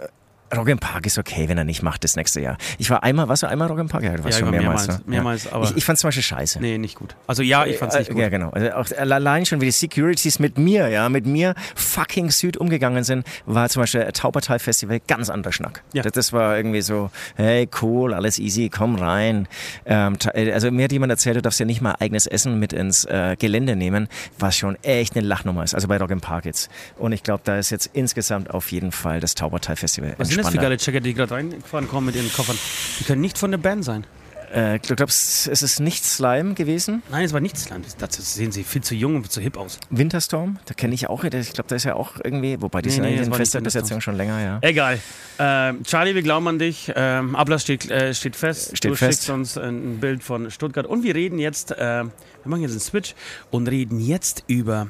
Im 0.65 0.79
Park 0.79 1.05
ist 1.05 1.17
okay, 1.17 1.49
wenn 1.49 1.57
er 1.57 1.63
nicht 1.63 1.83
macht 1.83 2.03
das 2.03 2.15
nächste 2.15 2.39
Jahr. 2.39 2.57
Ich 2.77 2.89
war 2.89 3.03
einmal, 3.03 3.27
warst 3.27 3.43
du 3.43 3.47
einmal 3.47 3.69
im 3.77 3.87
Park? 3.89 4.03
Ja, 4.03 4.15
du 4.15 4.23
warst 4.23 4.39
Ja, 4.39 4.45
schon 4.45 4.51
mehrmals. 4.51 4.87
mehrmals, 4.87 5.05
ne? 5.05 5.11
mehrmals, 5.11 5.51
aber- 5.51 5.65
ich, 5.65 5.75
ich 5.77 5.85
fand 5.85 5.99
zum 5.99 6.07
Beispiel 6.07 6.23
scheiße. 6.23 6.59
Nee, 6.61 6.77
nicht 6.77 6.95
gut. 6.95 7.15
Also 7.27 7.43
ja, 7.43 7.65
ich 7.65 7.77
fand's 7.77 7.97
nicht 7.97 8.09
Äh, 8.09 8.13
gut. 8.13 8.21
Ja, 8.21 8.29
genau. 8.29 8.49
Also 8.51 8.71
auch 8.71 8.85
allein 8.97 9.45
schon, 9.45 9.59
wie 9.59 9.65
die 9.65 9.71
Securities 9.71 10.39
mit 10.39 10.57
mir, 10.57 10.87
ja, 10.87 11.09
mit 11.09 11.25
mir 11.25 11.55
fucking 11.75 12.31
Süd 12.31 12.57
umgegangen 12.57 13.03
sind, 13.03 13.25
war 13.45 13.67
zum 13.69 13.81
Beispiel 13.83 14.05
Taubertal 14.13 14.59
Festival 14.59 14.99
ganz 15.07 15.29
anderer 15.29 15.51
Schnack. 15.51 15.83
Ja. 15.93 16.03
Das, 16.03 16.13
das 16.13 16.33
war 16.33 16.55
irgendwie 16.55 16.81
so, 16.81 17.09
hey, 17.35 17.67
cool, 17.81 18.13
alles 18.13 18.39
easy, 18.39 18.69
komm 18.69 18.95
rein. 18.95 19.47
Ähm, 19.85 20.17
äh, 20.33 20.51
also 20.51 20.71
mir 20.71 20.85
hat 20.85 20.91
jemand 20.91 21.11
erzählt, 21.11 21.35
du 21.37 21.41
darfst 21.41 21.59
ja 21.59 21.65
nicht 21.65 21.81
mal 21.81 21.95
eigenes 21.99 22.27
Essen 22.27 22.59
mit 22.59 22.71
ins 22.71 23.05
äh, 23.05 23.35
Gelände 23.37 23.75
nehmen, 23.75 24.07
was 24.39 24.55
schon 24.57 24.77
echt 24.83 25.15
eine 25.17 25.25
Lachnummer 25.27 25.63
ist. 25.63 25.73
Also 25.75 25.87
bei 25.87 25.95
im 25.95 26.21
Park 26.21 26.45
jetzt. 26.45 26.69
Und 26.97 27.13
ich 27.13 27.23
glaube, 27.23 27.41
da 27.45 27.57
ist 27.57 27.69
jetzt 27.71 27.89
insgesamt 27.93 28.51
auf 28.51 28.71
jeden 28.71 28.91
Fall 28.91 29.19
das 29.19 29.33
Taubertal 29.33 29.75
Festival 29.75 30.13
Was 30.17 30.34
sind 30.35 30.45
das 30.45 30.51
für 30.53 30.57
geile 30.59 30.77
Checker, 30.77 30.99
die 30.99 31.13
gerade 31.13 31.33
reingefahren 31.33 31.87
kommen 31.87 32.07
mit 32.07 32.15
ihren 32.15 32.31
Koffern? 32.31 32.57
Die 32.99 33.03
können 33.03 33.21
nicht 33.21 33.37
von 33.37 33.51
der 33.51 33.57
Band 33.57 33.83
sein. 33.85 34.05
Äh, 34.53 34.79
du 34.79 34.95
glaubst, 34.95 35.47
es 35.47 35.61
ist 35.63 35.79
nicht 35.81 36.05
Slime 36.05 36.53
gewesen? 36.53 37.01
Nein, 37.11 37.25
es 37.25 37.33
war 37.33 37.41
nichts. 37.41 37.69
Nein, 37.69 37.81
das- 37.83 37.97
Dazu 37.97 38.21
sehen 38.21 38.51
sie 38.53 38.63
viel 38.63 38.81
zu 38.83 38.95
jung 38.95 39.15
und 39.17 39.29
zu 39.29 39.41
hip 39.41 39.57
aus. 39.57 39.79
Winterstorm, 39.89 40.59
da 40.65 40.73
kenne 40.73 40.93
ich 40.93 41.09
auch, 41.09 41.23
ich 41.25 41.31
glaube, 41.53 41.67
da 41.67 41.75
ist 41.75 41.83
ja 41.83 41.95
auch 41.95 42.13
irgendwie, 42.23 42.61
wobei 42.61 42.81
die 42.81 42.87
Nee, 42.89 42.95
sind 42.95 43.03
nee, 43.03 43.15
in 43.15 43.21
nicht 43.21 43.35
fester 43.35 43.59
Besetzung 43.59 43.99
schon 43.99 44.15
länger, 44.15 44.39
ja. 44.41 44.59
Egal. 44.61 44.99
Ähm, 45.39 45.83
Charlie, 45.83 46.15
wir 46.15 46.21
glauben 46.21 46.47
an 46.47 46.59
dich. 46.59 46.89
Ähm, 46.95 47.35
Ablass 47.35 47.63
steht, 47.63 47.89
äh, 47.91 48.13
steht 48.13 48.35
fest. 48.37 48.77
Steht 48.77 48.91
du 48.91 48.95
fest. 48.95 49.23
schickst 49.23 49.29
uns 49.31 49.57
ein 49.57 49.97
Bild 49.99 50.23
von 50.23 50.49
Stuttgart. 50.51 50.85
Und 50.85 51.03
wir 51.03 51.15
reden 51.15 51.39
jetzt, 51.39 51.71
äh, 51.71 51.77
wir 52.05 52.11
machen 52.45 52.61
jetzt 52.61 52.71
einen 52.71 52.79
Switch 52.79 53.13
und 53.51 53.67
reden 53.67 53.99
jetzt 53.99 54.43
über 54.47 54.87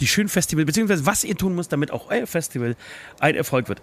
die 0.00 0.06
schönen 0.08 0.30
Festival, 0.30 0.64
beziehungsweise 0.64 1.04
was 1.06 1.24
ihr 1.24 1.36
tun 1.36 1.54
müsst, 1.54 1.72
damit 1.72 1.90
auch 1.92 2.10
euer 2.10 2.26
Festival 2.26 2.74
ein 3.20 3.34
Erfolg 3.36 3.68
wird. 3.68 3.80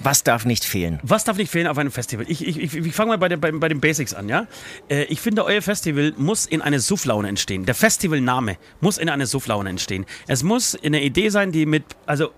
Was 0.00 0.22
darf 0.22 0.44
nicht 0.44 0.64
fehlen? 0.64 1.00
Was 1.02 1.24
darf 1.24 1.36
nicht 1.36 1.50
fehlen 1.50 1.66
auf 1.66 1.76
einem 1.76 1.90
Festival? 1.90 2.24
Ich, 2.28 2.46
ich, 2.46 2.56
ich, 2.58 2.74
ich 2.74 2.94
fange 2.94 3.10
mal 3.10 3.18
bei, 3.18 3.28
der, 3.28 3.36
bei, 3.36 3.50
bei 3.50 3.68
den 3.68 3.80
Basics 3.80 4.14
an, 4.14 4.28
ja? 4.28 4.46
Äh, 4.88 5.04
ich 5.04 5.20
finde, 5.20 5.44
euer 5.44 5.60
Festival 5.60 6.14
muss 6.16 6.46
in 6.46 6.62
eine 6.62 6.78
Sufflaune 6.80 7.28
entstehen. 7.28 7.64
Der 7.64 7.74
Festivalname 7.74 8.58
muss 8.80 8.98
in 8.98 9.08
eine 9.08 9.26
Sufflaune 9.26 9.70
entstehen. 9.70 10.06
Es 10.28 10.42
muss 10.42 10.78
eine 10.82 11.02
Idee 11.02 11.30
sein, 11.30 11.50
die 11.50 11.66
mit, 11.66 11.84
also 12.06 12.30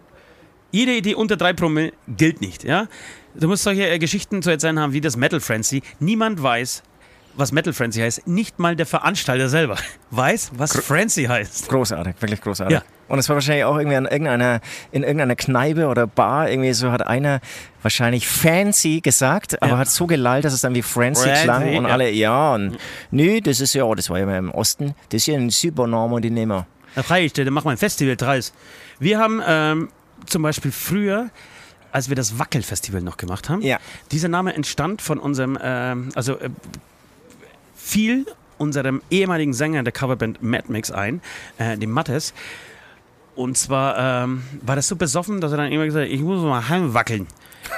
jede 0.71 0.97
Idee 0.97 1.15
unter 1.15 1.37
drei 1.37 1.53
Promille 1.53 1.93
gilt 2.09 2.41
nicht, 2.41 2.65
ja? 2.65 2.89
Du 3.35 3.47
musst 3.47 3.63
solche 3.63 3.89
äh, 3.89 3.99
Geschichten 3.99 4.43
zu 4.43 4.51
erzählen 4.51 4.79
haben 4.79 4.93
wie 4.93 5.01
das 5.01 5.17
Metal 5.17 5.41
Frenzy. 5.41 5.83
Niemand 5.99 6.43
weiß, 6.43 6.83
was 7.35 7.53
Metal 7.53 7.73
Frenzy 7.73 8.01
heißt. 8.01 8.27
Nicht 8.27 8.59
mal 8.59 8.75
der 8.75 8.87
Veranstalter 8.87 9.49
selber 9.49 9.77
weiß, 10.11 10.53
was 10.55 10.77
Frenzy 10.77 11.25
heißt. 11.25 11.69
Großartig, 11.69 12.15
wirklich 12.21 12.41
großartig. 12.41 12.79
Ja. 12.79 12.85
Und 13.11 13.19
es 13.19 13.29
war 13.29 13.37
wahrscheinlich 13.37 13.65
auch 13.65 13.77
irgendwie 13.77 13.97
an 13.97 14.07
irgendeiner, 14.07 14.61
in 14.93 15.03
irgendeiner 15.03 15.37
Kneipe 15.37 15.89
oder 15.89 16.07
Bar, 16.07 16.49
irgendwie 16.51 16.73
so 16.73 16.91
hat 16.93 17.07
einer 17.07 17.41
wahrscheinlich 17.83 18.27
fancy 18.29 19.01
gesagt, 19.03 19.61
aber 19.63 19.73
Ja. 19.73 19.79
hat 19.79 19.89
so 19.89 20.07
gelallt, 20.07 20.45
dass 20.45 20.53
es 20.53 20.61
dann 20.63 20.75
wie 20.75 20.83
Frenzy, 20.83 21.29
klang 21.43 21.77
und 21.77 21.85
ja. 21.85 21.91
alle, 21.91 22.11
ja, 22.11 22.55
und 22.55 22.79
nö, 23.11 23.41
das 23.41 23.61
ist 23.61 23.75
ja, 23.75 23.93
das 23.95 24.09
war 24.11 24.19
ja 24.19 24.39
im 24.39 24.51
Osten, 24.53 24.95
das 25.11 25.23
ist 25.23 25.27
ja 25.27 25.35
ein 25.35 25.51
super 25.51 25.87
Name, 25.87 26.21
den 26.21 26.35
nehmen 26.35 26.53
wir. 26.53 26.67
Da 26.95 27.03
frage 27.03 27.23
ich 27.25 27.33
dir, 27.33 27.45
dann 27.45 27.53
mach 27.55 27.65
mal 27.65 27.73
ein 27.73 27.77
Festival 27.77 28.17
draus. 28.17 28.53
Wir 28.99 29.19
haben 29.19 29.43
ähm, 29.47 29.89
zum 30.27 30.43
Beispiel 30.43 30.71
früher, 30.73 31.31
als 31.93 32.09
wir 32.09 32.17
das 32.17 32.39
Wackel-Festival 32.39 33.01
noch 33.03 33.17
gemacht 33.17 33.49
haben, 33.49 33.63
Ja. 33.63 33.79
dieser 34.13 34.29
Name 34.29 34.55
entstand 34.55 35.03
von 35.03 35.19
unserem, 35.19 35.59
ähm, 35.63 36.11
also 36.15 36.39
äh, 36.39 36.49
fiel 37.75 38.27
unserem 38.59 39.03
ehemaligen 39.11 39.53
Sänger 39.55 39.83
der 39.83 39.93
Coverband 39.93 40.43
Mad 40.43 40.65
Mix 40.69 40.91
ein, 40.91 41.21
äh, 41.59 41.77
dem 41.79 41.91
Mattes. 41.91 42.35
Und 43.37 43.57
zwar 43.57 44.25
ähm, 44.25 44.43
war 44.63 44.77
das 44.77 44.89
so 44.89 44.97
besoffen, 44.97 45.41
dass 45.41 45.53
er 45.53 45.59
dann 45.59 45.73
immer 45.73 45.85
gesagt 45.87 46.07
hat, 46.07 46.13
ich 46.13 46.21
muss 46.21 46.43
mal 46.43 46.69
heimwackeln. 46.69 47.27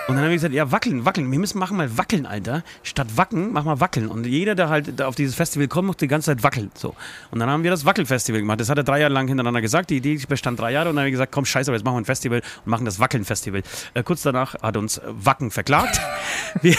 Und 0.09 0.15
dann 0.15 0.25
habe 0.25 0.29
ich 0.31 0.37
gesagt, 0.37 0.55
ja, 0.55 0.73
wackeln, 0.73 1.05
wackeln. 1.05 1.31
Wir 1.31 1.39
müssen 1.39 1.59
machen 1.59 1.77
mal 1.77 1.99
wackeln, 1.99 2.25
Alter. 2.25 2.63
Statt 2.83 3.09
wacken, 3.17 3.53
mach 3.53 3.65
mal 3.65 3.79
wackeln. 3.81 4.09
Und 4.09 4.25
jeder, 4.27 4.55
der 4.55 4.71
halt 4.71 5.03
auf 5.03 5.15
dieses 5.15 5.35
Festival 5.35 5.69
kommt, 5.69 5.87
muss 5.87 5.97
die 5.99 6.09
ganze 6.09 6.27
Zeit 6.27 6.43
wackeln. 6.43 6.71
So. 6.75 6.95
Und 7.31 7.41
dann 7.41 7.51
haben 7.51 7.63
wir 7.63 7.71
das 7.71 7.85
Wackelfestival 7.85 8.41
gemacht. 8.41 8.59
Das 8.61 8.71
hat 8.71 8.79
er 8.79 8.85
drei 8.85 9.01
Jahre 9.01 9.13
lang 9.13 9.29
hintereinander 9.29 9.61
gesagt. 9.61 9.91
Die 9.91 9.99
Idee 9.99 10.19
bestand 10.27 10.59
drei 10.59 10.73
Jahre. 10.73 10.89
Und 10.89 10.97
dann 10.97 11.03
haben 11.03 11.07
wir 11.09 11.11
gesagt, 11.13 11.31
komm, 11.33 11.45
scheiße, 11.45 11.71
aber 11.71 11.77
jetzt 11.77 11.85
machen 11.85 11.97
wir 11.97 12.01
ein 12.01 12.05
Festival 12.07 12.41
und 12.65 12.71
machen 12.71 12.85
das 12.87 12.99
Wackeln-Festival. 13.01 13.63
Äh, 13.95 14.03
kurz 14.03 14.23
danach 14.23 14.55
hat 14.63 14.77
uns 14.79 15.01
Wacken 15.07 15.51
verklagt. 15.51 16.01
Wir, 16.63 16.77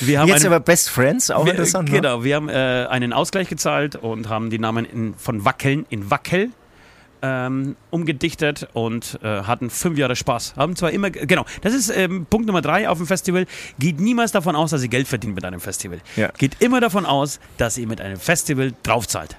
wir 0.00 0.20
haben 0.20 0.28
Jetzt 0.28 0.44
einen- 0.44 0.52
aber 0.54 0.60
Best 0.60 0.90
Friends, 0.90 1.30
auch 1.30 1.44
wir, 1.46 1.52
interessant. 1.52 1.88
ne? 1.90 1.96
Genau, 1.96 2.22
wir 2.22 2.36
haben 2.36 2.48
äh, 2.48 2.86
einen 2.88 3.12
Ausgleich 3.12 3.48
gezahlt 3.48 3.96
und 3.96 4.28
haben 4.28 4.50
die 4.50 4.58
Namen 4.58 4.84
in, 4.84 5.14
von 5.14 5.44
Wackeln 5.44 5.86
in 5.88 6.10
Wackel 6.10 6.50
ähm, 7.22 7.76
umgedichtet 7.90 8.68
und 8.72 9.18
äh, 9.22 9.42
hatten 9.42 9.70
fünf 9.70 9.98
Jahre 9.98 10.16
Spaß. 10.16 10.56
Haben 10.56 10.76
zwar 10.76 10.90
immer, 10.90 11.10
genau, 11.10 11.44
das 11.62 11.74
ist 11.74 11.90
ähm, 11.90 12.26
Punkt 12.28 12.46
Nummer 12.46 12.62
drei 12.62 12.88
auf 12.88 12.98
dem 12.98 13.06
Festival. 13.06 13.46
Geht 13.78 14.00
niemals 14.00 14.32
davon 14.32 14.56
aus, 14.56 14.70
dass 14.70 14.82
ihr 14.82 14.88
Geld 14.88 15.08
verdient 15.08 15.34
mit 15.34 15.44
einem 15.44 15.60
Festival. 15.60 16.00
Ja. 16.16 16.28
Geht 16.38 16.60
immer 16.60 16.80
davon 16.80 17.06
aus, 17.06 17.40
dass 17.58 17.78
ihr 17.78 17.86
mit 17.86 18.00
einem 18.00 18.18
Festival 18.18 18.72
draufzahlt. 18.82 19.36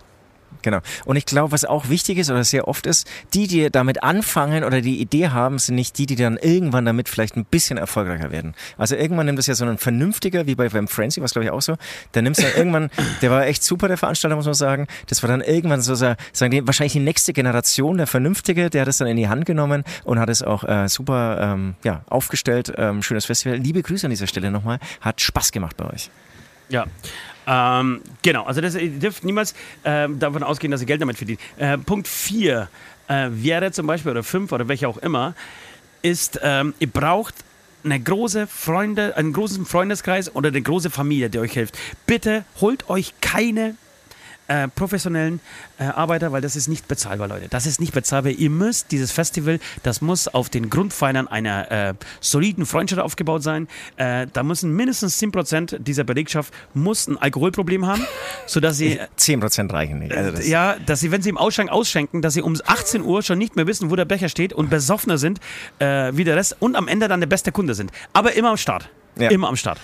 Genau. 0.62 0.80
Und 1.06 1.16
ich 1.16 1.26
glaube, 1.26 1.52
was 1.52 1.66
auch 1.66 1.90
wichtig 1.90 2.18
ist 2.18 2.30
oder 2.30 2.44
sehr 2.44 2.68
oft 2.68 2.86
ist, 2.88 3.08
die, 3.34 3.48
die 3.48 3.70
damit 3.72 4.04
anfangen 4.04 4.64
oder 4.64 4.82
die 4.82 5.00
Idee 5.00 5.30
haben, 5.30 5.60
sind 5.60 5.76
nicht 5.76 5.98
die, 5.98 6.06
die 6.06 6.16
dann 6.16 6.38
irgendwann 6.38 6.86
damit 6.86 7.10
vielleicht 7.10 7.38
ein 7.38 7.46
bisschen 7.46 7.78
erfolgreicher 7.78 8.32
werden. 8.32 8.56
Also 8.78 8.96
irgendwann 8.96 9.28
nimmt 9.28 9.40
das 9.40 9.48
ja 9.48 9.56
so 9.56 9.66
ein 9.66 9.78
vernünftiger, 9.78 10.48
wie 10.48 10.56
bei 10.56 10.70
beim 10.70 10.88
Frenzy, 10.88 11.22
was 11.22 11.32
glaube 11.32 11.46
ich 11.46 11.52
auch 11.52 11.62
so, 11.62 11.76
der 12.14 12.22
nimmt 12.22 12.38
dann 12.38 12.52
irgendwann, 12.56 12.90
der 13.22 13.32
war 13.32 13.46
echt 13.46 13.64
super, 13.64 13.88
der 13.88 13.98
Veranstalter, 13.98 14.36
muss 14.36 14.46
man 14.46 14.54
sagen. 14.54 14.88
Das 15.08 15.24
war 15.24 15.30
dann 15.30 15.42
irgendwann 15.42 15.82
so, 15.82 15.96
so 15.96 16.16
sagen 16.34 16.52
die, 16.52 16.66
wahrscheinlich 16.66 16.94
die 16.94 17.00
nächste 17.00 17.34
Generation, 17.34 17.98
der 17.98 18.08
Vernünftige, 18.08 18.70
der 18.70 18.82
hat 18.82 18.88
es 18.88 18.98
dann 18.98 19.08
in 19.08 19.18
die 19.18 19.30
Hand 19.30 19.46
genommen 19.46 19.84
und 20.04 20.20
hat 20.20 20.30
es 20.30 20.44
auch 20.44 20.64
äh, 20.64 20.88
super 20.90 21.40
ähm, 21.42 21.76
ja, 21.84 22.02
aufgestellt. 22.10 22.74
Ähm, 22.78 23.04
schönes 23.04 23.26
Festival. 23.26 23.58
Liebe 23.58 23.82
Grüße 23.82 24.08
an 24.08 24.12
dieser 24.12 24.28
Stelle 24.28 24.52
nochmal. 24.52 24.80
Hat 25.02 25.22
Spaß 25.22 25.52
gemacht 25.52 25.78
bei 25.78 25.86
euch. 25.86 26.10
Ja. 26.70 26.86
Ähm, 27.48 28.02
genau, 28.22 28.44
also 28.44 28.60
das, 28.60 28.76
ihr 28.76 28.90
dürft 28.90 29.24
niemals 29.24 29.56
ähm, 29.86 30.20
davon 30.20 30.44
ausgehen, 30.44 30.70
dass 30.72 30.82
ihr 30.82 30.88
Geld 30.88 31.02
damit 31.02 31.18
verdient. 31.18 31.40
Äh, 31.58 31.78
Punkt 31.78 32.08
4 32.08 32.68
äh, 33.08 33.28
wäre 33.32 33.72
zum 33.72 33.88
Beispiel, 33.88 34.12
oder 34.12 34.24
5 34.24 34.52
oder 34.52 34.68
welcher 34.68 34.90
auch 34.90 34.98
immer, 34.98 35.34
ist, 36.02 36.40
ähm, 36.44 36.74
ihr 36.80 36.90
braucht 36.90 37.36
eine 37.84 38.00
große 38.00 38.48
Freunde, 38.48 39.16
einen 39.16 39.32
großen 39.32 39.66
Freundeskreis 39.66 40.36
oder 40.36 40.50
eine 40.50 40.62
große 40.62 40.90
Familie, 40.90 41.30
die 41.30 41.40
euch 41.40 41.54
hilft. 41.54 41.78
Bitte 42.06 42.44
holt 42.60 42.90
euch 42.90 43.14
keine 43.22 43.76
äh, 44.48 44.68
professionellen 44.68 45.40
äh, 45.80 45.84
Arbeiter, 45.86 46.32
weil 46.32 46.42
das 46.42 46.56
ist 46.56 46.68
nicht 46.68 46.88
bezahlbar, 46.88 47.28
Leute. 47.28 47.48
Das 47.50 47.66
ist 47.66 47.80
nicht 47.80 47.94
bezahlbar. 47.94 48.32
Ihr 48.32 48.50
müsst 48.50 48.92
dieses 48.92 49.12
Festival, 49.12 49.60
das 49.84 50.02
muss 50.02 50.28
auf 50.28 50.50
den 50.50 50.70
Grundpfeilern 50.70 51.28
einer 51.28 51.72
äh, 51.72 51.94
soliden 52.20 52.66
Freundschaft 52.66 53.02
aufgebaut 53.02 53.44
sein. 53.44 53.68
Äh, 53.98 54.28
da 54.32 54.44
müssen 54.44 54.72
mindestens 54.76 55.22
10% 55.22 55.80
dieser 55.80 56.04
Belegschaft 56.04 56.54
muss 56.74 57.08
ein 57.08 57.18
Alkoholproblem 57.18 57.86
haben, 57.86 58.06
sodass 58.46 58.78
sie 58.78 59.00
10% 59.18 59.72
reichen 59.72 60.00
nicht. 60.00 60.14
Also 60.14 60.32
das, 60.32 60.48
ja, 60.48 60.76
dass 60.86 61.00
sie, 61.00 61.12
wenn 61.12 61.22
sie 61.22 61.30
im 61.30 61.38
Ausschank 61.38 61.70
ausschenken, 61.70 62.22
dass 62.22 62.34
sie 62.34 62.42
um 62.42 62.56
18 62.66 63.02
Uhr 63.02 63.24
schon 63.24 63.38
nicht 63.38 63.56
mehr 63.56 63.68
wissen, 63.68 63.92
wo 63.92 63.96
der 63.96 64.06
Becher 64.06 64.30
steht 64.30 64.54
und 64.54 64.70
besoffener 64.70 65.18
sind 65.18 65.40
äh, 65.80 66.12
wie 66.14 66.24
der 66.24 66.36
Rest 66.36 66.56
und 66.60 66.76
am 66.76 66.88
Ende 66.88 67.08
dann 67.08 67.20
der 67.20 67.28
beste 67.28 67.52
Kunde 67.52 67.76
sind. 67.76 67.92
Aber 68.14 68.34
immer 68.34 68.50
am 68.50 68.58
Start. 68.58 68.90
Ja. 69.20 69.30
Immer 69.30 69.48
am 69.50 69.56
Start. 69.56 69.80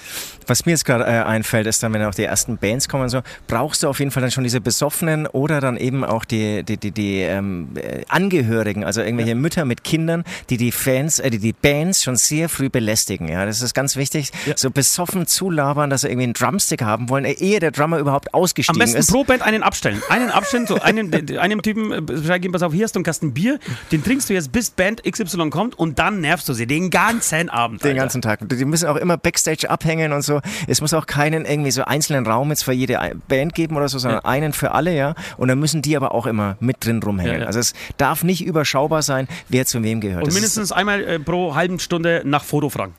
Was 0.47 0.65
mir 0.65 0.73
jetzt 0.73 0.83
gerade 0.85 1.05
äh, 1.05 1.07
einfällt, 1.23 1.67
ist 1.67 1.81
dann, 1.83 1.93
wenn 1.93 2.03
auch 2.03 2.13
die 2.13 2.23
ersten 2.23 2.57
Bands 2.57 2.89
kommen 2.89 3.03
und 3.03 3.09
so, 3.09 3.21
brauchst 3.47 3.83
du 3.83 3.87
auf 3.87 3.99
jeden 3.99 4.11
Fall 4.11 4.21
dann 4.21 4.31
schon 4.31 4.43
diese 4.43 4.59
Besoffenen 4.59 5.25
oder 5.27 5.61
dann 5.61 5.77
eben 5.77 6.03
auch 6.03 6.25
die, 6.25 6.63
die, 6.63 6.77
die, 6.77 6.91
die 6.91 7.19
ähm, 7.21 7.69
äh, 7.75 8.03
Angehörigen, 8.09 8.83
also 8.83 9.01
irgendwelche 9.01 9.35
Mütter 9.35 9.63
mit 9.65 9.83
Kindern, 9.83 10.23
die 10.49 10.57
die 10.57 10.71
Fans, 10.71 11.19
äh, 11.19 11.29
die 11.29 11.39
die 11.39 11.53
Bands 11.53 12.03
schon 12.03 12.15
sehr 12.17 12.49
früh 12.49 12.69
belästigen. 12.69 13.29
Ja, 13.29 13.45
das 13.45 13.61
ist 13.61 13.73
ganz 13.73 13.95
wichtig. 13.95 14.31
Ja. 14.45 14.53
So 14.57 14.69
besoffen 14.69 15.27
zulabern, 15.27 15.89
dass 15.89 16.01
sie 16.01 16.07
irgendwie 16.07 16.23
einen 16.25 16.33
Drumstick 16.33 16.81
haben 16.81 17.09
wollen, 17.09 17.23
äh, 17.25 17.31
ehe 17.33 17.59
der 17.59 17.71
Drummer 17.71 17.99
überhaupt 17.99 18.33
Am 18.33 18.41
ausgestiegen 18.41 18.79
besten 18.79 18.97
ist. 18.97 19.11
pro 19.11 19.23
Band 19.23 19.41
einen 19.43 19.63
abstellen. 19.63 20.01
Einen 20.09 20.29
abstellen, 20.29 20.67
so 20.67 20.79
einen, 20.81 21.09
d- 21.11 21.37
einem 21.37 21.61
Typen 21.61 21.91
äh, 21.91 22.01
Bescheid 22.01 22.41
geben, 22.41 22.51
pass 22.51 22.63
auf, 22.63 22.73
hier 22.73 22.83
hast 22.83 22.95
du 22.95 22.99
einen 22.99 23.05
Kasten 23.05 23.33
Bier, 23.33 23.59
den 23.91 24.03
trinkst 24.03 24.29
du 24.29 24.33
jetzt, 24.33 24.51
bis 24.51 24.69
Band 24.71 25.03
XY 25.09 25.49
kommt 25.49 25.79
und 25.79 25.99
dann 25.99 26.19
nervst 26.21 26.47
du 26.49 26.53
sie 26.53 26.67
den 26.67 26.89
ganzen 26.89 27.49
Abend. 27.49 27.81
Den 27.83 27.91
Alter. 27.91 27.99
ganzen 28.01 28.21
Tag. 28.21 28.39
Die 28.49 28.65
müssen 28.65 28.87
auch 28.87 28.97
immer 28.97 29.17
Backstage 29.23 29.69
abhängen 29.69 30.11
und 30.11 30.21
so. 30.21 30.41
Es 30.67 30.81
muss 30.81 30.93
auch 30.93 31.07
keinen 31.07 31.45
irgendwie 31.45 31.71
so 31.71 31.83
einzelnen 31.83 32.27
Raum 32.27 32.49
jetzt 32.49 32.63
für 32.63 32.73
jede 32.73 32.99
Band 33.27 33.55
geben 33.55 33.75
oder 33.75 33.89
so, 33.89 33.97
sondern 33.97 34.21
Ja. 34.23 34.29
einen 34.29 34.53
für 34.53 34.71
alle, 34.73 34.93
ja. 34.95 35.15
Und 35.37 35.47
dann 35.47 35.59
müssen 35.59 35.81
die 35.81 35.97
aber 35.97 36.13
auch 36.13 36.27
immer 36.27 36.57
mit 36.59 36.85
drin 36.85 37.01
rumhängen. 37.01 37.33
Ja, 37.35 37.39
ja. 37.41 37.45
Also 37.47 37.59
es 37.59 37.73
darf 37.97 38.23
nicht 38.23 38.45
überschaubar 38.45 39.01
sein, 39.01 39.27
wer 39.49 39.65
zu 39.65 39.81
wem 39.81 40.01
gehört. 40.01 40.21
Und 40.23 40.27
Das 40.27 40.35
mindestens 40.35 40.71
einmal 40.71 41.01
äh, 41.03 41.19
pro 41.19 41.55
halben 41.55 41.79
Stunde 41.79 42.21
nach 42.25 42.43
Foto 42.43 42.69
fragen. 42.69 42.93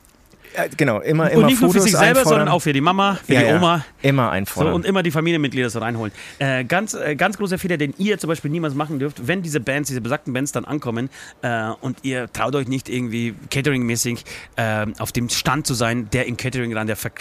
Äh, 0.55 0.69
genau, 0.75 0.99
immer, 0.99 1.29
immer 1.29 1.41
Und 1.41 1.45
nicht 1.47 1.61
nur 1.61 1.69
für 1.71 1.79
Fotos 1.79 1.83
sich 1.83 1.91
selber, 1.91 2.07
einfordern. 2.19 2.27
sondern 2.29 2.47
auch 2.49 2.59
für 2.59 2.73
die 2.73 2.81
Mama, 2.81 3.15
für 3.25 3.33
ja, 3.33 3.41
die 3.41 3.45
ja. 3.47 3.57
Oma. 3.57 3.85
Immer 4.01 4.25
So, 4.25 4.29
einfordern. 4.31 4.73
und 4.73 4.85
immer 4.85 5.03
die 5.03 5.11
Familienmitglieder 5.11 5.69
so 5.69 5.79
reinholen. 5.79 6.11
Äh, 6.39 6.63
ganz, 6.65 6.93
äh, 6.93 7.15
ganz 7.15 7.37
großer 7.37 7.57
Fehler, 7.57 7.77
den 7.77 7.93
ihr 7.97 8.17
zum 8.17 8.27
Beispiel 8.29 8.51
niemals 8.51 8.73
machen 8.73 8.99
dürft, 8.99 9.27
wenn 9.27 9.41
diese 9.41 9.59
Bands, 9.59 9.89
diese 9.89 10.01
besagten 10.01 10.33
Bands 10.33 10.51
dann 10.51 10.65
ankommen 10.65 11.09
äh, 11.41 11.69
und 11.81 11.99
ihr 12.03 12.31
traut 12.31 12.55
euch 12.55 12.67
nicht 12.67 12.89
irgendwie 12.89 13.33
Catering-mäßig 13.49 14.23
äh, 14.55 14.85
auf 14.99 15.11
dem 15.11 15.29
Stand 15.29 15.67
zu 15.67 15.73
sein, 15.73 16.09
der 16.11 16.27
im 16.27 16.37
Catering 16.37 16.71
dann 16.73 16.87
der 16.87 16.95
ver 16.95 17.11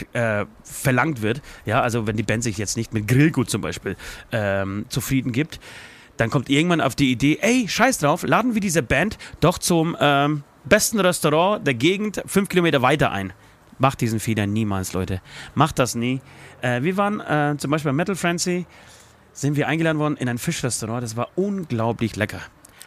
verlangt 0.63 1.23
wird. 1.23 1.43
Ja, 1.67 1.81
also 1.81 2.07
wenn 2.07 2.17
die 2.17 2.23
Band 2.23 2.43
sich 2.43 2.59
jetzt 2.59 2.77
nicht 2.77 2.93
mit 2.93 3.09
Grillgut 3.09 3.51
zum 3.51 3.61
Beispiel 3.61 3.97
ähm, 4.33 4.87
zufrieden 4.89 5.33
gibt, 5.33 5.61
dann 6.17 6.31
kommt 6.31 6.49
irgendwann 6.49 6.81
auf 6.81 6.95
die 6.95 7.11
Idee, 7.11 7.39
ey, 7.41 7.67
scheiß 7.69 7.99
drauf, 7.99 8.23
laden 8.27 8.55
wir 8.55 8.61
diese 8.61 8.83
Band 8.83 9.19
doch 9.41 9.59
zum 9.59 9.97
ähm, 10.01 10.43
besten 10.65 11.01
Restaurant 11.01 11.67
der 11.67 11.75
Gegend 11.75 12.23
fünf 12.27 12.49
Kilometer 12.49 12.83
weiter 12.83 13.11
ein. 13.13 13.33
Macht 13.79 14.01
diesen 14.01 14.21
Fehler 14.21 14.47
niemals, 14.47 14.93
Leute. 14.93 15.21
Macht 15.55 15.79
das 15.79 15.95
nie. 15.95 16.21
Äh, 16.63 16.83
wir 16.83 16.97
waren 16.97 17.21
äh, 17.21 17.57
zum 17.59 17.71
Beispiel 17.71 17.91
bei 17.91 17.97
Metal 17.97 18.15
Frenzy, 18.15 18.67
sind 19.33 19.57
wir 19.57 19.67
eingeladen 19.67 19.99
worden 19.99 20.17
in 20.17 20.29
ein 20.29 20.39
Fischrestaurant. 20.39 21.03
Das 21.03 21.17
war 21.17 21.29
unglaublich 21.35 22.15
lecker. 22.17 22.41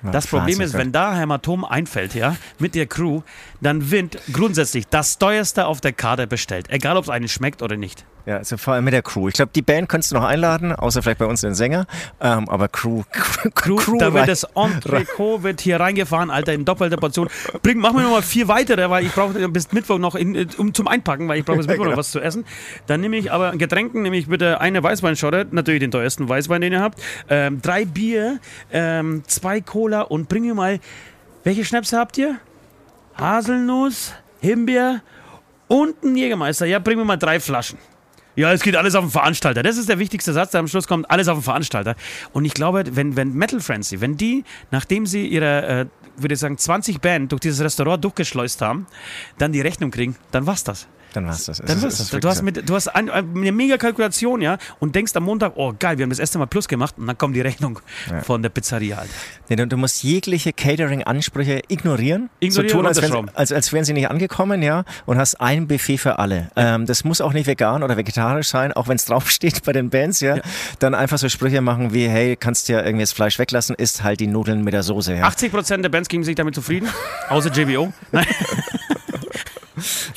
Ja, 0.03 0.11
Das 0.11 0.27
Problem 0.27 0.61
ist, 0.61 0.73
wenn 0.73 0.91
da 0.91 1.15
Hämatom 1.15 1.65
einfällt, 1.65 2.13
ja, 2.13 2.35
mit 2.59 2.75
der 2.75 2.85
Crew, 2.85 3.21
dann 3.61 3.91
wird 3.91 4.17
grundsätzlich 4.31 4.87
das 4.87 5.17
teuerste 5.17 5.65
auf 5.65 5.81
der 5.81 5.93
Karte 5.93 6.27
bestellt. 6.27 6.69
Egal, 6.69 6.97
ob 6.97 7.05
es 7.05 7.09
einen 7.09 7.27
schmeckt 7.27 7.61
oder 7.61 7.75
nicht. 7.75 8.05
Ja, 8.27 8.35
also 8.35 8.57
vor 8.57 8.73
allem 8.73 8.83
mit 8.83 8.93
der 8.93 9.03
Crew. 9.03 9.29
Ich 9.29 9.35
glaube, 9.35 9.51
die 9.55 9.61
Band 9.61 9.87
könntest 9.87 10.11
du 10.11 10.15
noch 10.17 10.25
einladen, 10.25 10.73
außer 10.73 11.01
vielleicht 11.01 11.19
bei 11.19 11.25
uns 11.25 11.39
den 11.39 11.55
Sänger. 11.55 11.85
Ähm, 12.19 12.49
aber 12.49 12.67
Crew, 12.67 13.03
Crew, 13.55 13.77
Crew, 13.77 13.97
da 13.97 14.07
rein- 14.07 14.15
wird 14.15 14.27
das 14.27 14.43
Entrecot 14.53 15.43
wird 15.43 15.61
hier 15.61 15.79
reingefahren, 15.79 16.29
Alter, 16.29 16.51
in 16.53 16.65
doppelter 16.65 16.97
Portion. 16.97 17.29
Bring, 17.63 17.77
mach 17.77 17.93
mir 17.93 18.01
noch 18.01 18.11
mal 18.11 18.21
vier 18.21 18.49
weitere, 18.49 18.89
weil 18.89 19.05
ich 19.05 19.13
brauche 19.13 19.47
bis 19.47 19.71
Mittwoch 19.71 19.97
noch 19.97 20.13
in, 20.13 20.45
um 20.57 20.73
zum 20.73 20.89
Einpacken, 20.89 21.29
weil 21.29 21.39
ich 21.39 21.45
brauche 21.45 21.59
bis 21.59 21.67
Mittwoch 21.67 21.85
noch 21.85 21.95
was 21.95 22.11
zu 22.11 22.19
essen. 22.19 22.43
Dann 22.85 22.99
nehme 22.99 23.15
ich 23.15 23.31
aber 23.31 23.53
Getränken, 23.53 24.01
nehme 24.01 24.17
ich 24.17 24.27
bitte 24.27 24.59
eine 24.59 24.83
Weißweinschotte, 24.83 25.47
natürlich 25.51 25.79
den 25.79 25.91
teuersten 25.91 26.27
Weißwein, 26.27 26.59
den 26.59 26.73
ihr 26.73 26.81
habt, 26.81 26.99
ähm, 27.29 27.61
drei 27.61 27.85
Bier, 27.85 28.39
ähm, 28.73 29.23
zwei 29.27 29.61
Cola 29.61 30.01
und 30.01 30.27
bring 30.27 30.43
mir 30.45 30.53
mal, 30.53 30.81
welche 31.45 31.63
Schnäpse 31.63 31.97
habt 31.97 32.17
ihr? 32.17 32.35
Haselnuss, 33.17 34.13
Himbeer 34.41 35.01
und 35.69 36.03
ein 36.03 36.17
Jägermeister. 36.17 36.65
Ja, 36.65 36.79
bring 36.79 36.97
mir 36.97 37.05
mal 37.05 37.15
drei 37.15 37.39
Flaschen. 37.39 37.77
Ja, 38.37 38.53
es 38.53 38.61
geht 38.61 38.75
alles 38.75 38.93
auf 38.93 39.03
den 39.03 39.09
Veranstalter. 39.09 39.63
Das 39.63 39.77
ist 39.77 39.89
der 39.89 39.97
wichtigste 39.97 40.31
Satz, 40.31 40.51
der 40.51 40.59
am 40.59 40.67
Schluss 40.67 40.87
kommt, 40.87 41.09
alles 41.09 41.27
auf 41.27 41.39
den 41.39 41.43
Veranstalter. 41.43 41.95
Und 42.33 42.45
ich 42.45 42.53
glaube, 42.53 42.83
wenn, 42.91 43.15
wenn 43.15 43.33
Metal 43.33 43.59
Frenzy, 43.59 43.99
wenn 43.99 44.15
die, 44.15 44.43
nachdem 44.69 45.07
sie 45.07 45.25
ihre, 45.25 45.65
äh, 45.65 45.85
würde 46.17 46.33
ich 46.33 46.39
sagen, 46.39 46.57
20 46.57 47.01
Band 47.01 47.31
durch 47.31 47.41
dieses 47.41 47.61
Restaurant 47.61 48.03
durchgeschleust 48.03 48.61
haben, 48.61 48.87
dann 49.37 49.51
die 49.51 49.61
Rechnung 49.61 49.91
kriegen, 49.91 50.15
dann 50.31 50.45
war's 50.45 50.63
das. 50.63 50.87
Dann 51.13 51.25
war's 51.25 51.45
das. 51.45 51.57
Dann 51.59 51.81
war's 51.81 51.97
das. 51.97 52.09
Du 52.09 52.27
hast, 52.27 52.41
mit, 52.43 52.69
du 52.69 52.75
hast 52.75 52.89
ein, 52.89 53.09
eine 53.09 53.51
mega 53.51 53.77
Kalkulation, 53.77 54.41
ja, 54.41 54.57
und 54.79 54.95
denkst 54.95 55.15
am 55.15 55.23
Montag, 55.23 55.53
oh 55.55 55.73
geil, 55.77 55.97
wir 55.97 56.03
haben 56.03 56.09
das 56.09 56.19
erste 56.19 56.37
Mal 56.37 56.45
Plus 56.45 56.67
gemacht 56.67 56.95
und 56.97 57.07
dann 57.07 57.17
kommt 57.17 57.35
die 57.35 57.41
Rechnung 57.41 57.79
von 58.23 58.41
der 58.41 58.49
Pizzeria, 58.49 58.97
Alter. 58.97 59.13
Nee, 59.49 59.55
du, 59.55 59.67
du 59.67 59.77
musst 59.77 60.03
jegliche 60.03 60.53
Catering-Ansprüche 60.53 61.61
ignorieren. 61.69 62.29
Ignorieren 62.39 62.69
so 62.69 62.77
tun, 62.77 62.85
als, 62.85 63.35
als, 63.35 63.51
als 63.51 63.73
wären 63.73 63.85
sie 63.85 63.93
nicht 63.93 64.09
angekommen, 64.09 64.61
ja. 64.61 64.83
Und 65.05 65.17
hast 65.17 65.39
ein 65.41 65.67
Buffet 65.67 65.97
für 65.97 66.19
alle. 66.19 66.49
Ähm, 66.55 66.85
das 66.85 67.03
muss 67.03 67.21
auch 67.21 67.33
nicht 67.33 67.47
vegan 67.47 67.83
oder 67.83 67.97
vegetarisch 67.97 68.49
sein, 68.49 68.73
auch 68.73 68.87
wenn 68.87 68.97
es 68.97 69.05
draufsteht 69.05 69.63
bei 69.63 69.71
den 69.71 69.89
Bands, 69.89 70.19
ja. 70.19 70.37
Dann 70.79 70.93
einfach 70.93 71.17
so 71.17 71.29
Sprüche 71.29 71.61
machen 71.61 71.93
wie, 71.93 72.07
hey, 72.07 72.35
kannst 72.35 72.69
ja 72.69 72.83
irgendwie 72.83 73.03
das 73.03 73.13
Fleisch 73.13 73.39
weglassen, 73.39 73.75
isst 73.75 74.03
halt 74.03 74.19
die 74.19 74.27
Nudeln 74.27 74.63
mit 74.63 74.73
der 74.73 74.83
Soße, 74.83 75.15
ja. 75.15 75.27
80% 75.27 75.81
der 75.81 75.89
Bands 75.89 76.06
geben 76.07 76.23
sich 76.23 76.35
damit 76.35 76.55
zufrieden, 76.55 76.89
außer 77.29 77.51
JBO. 77.51 77.93
Nein. 78.11 78.25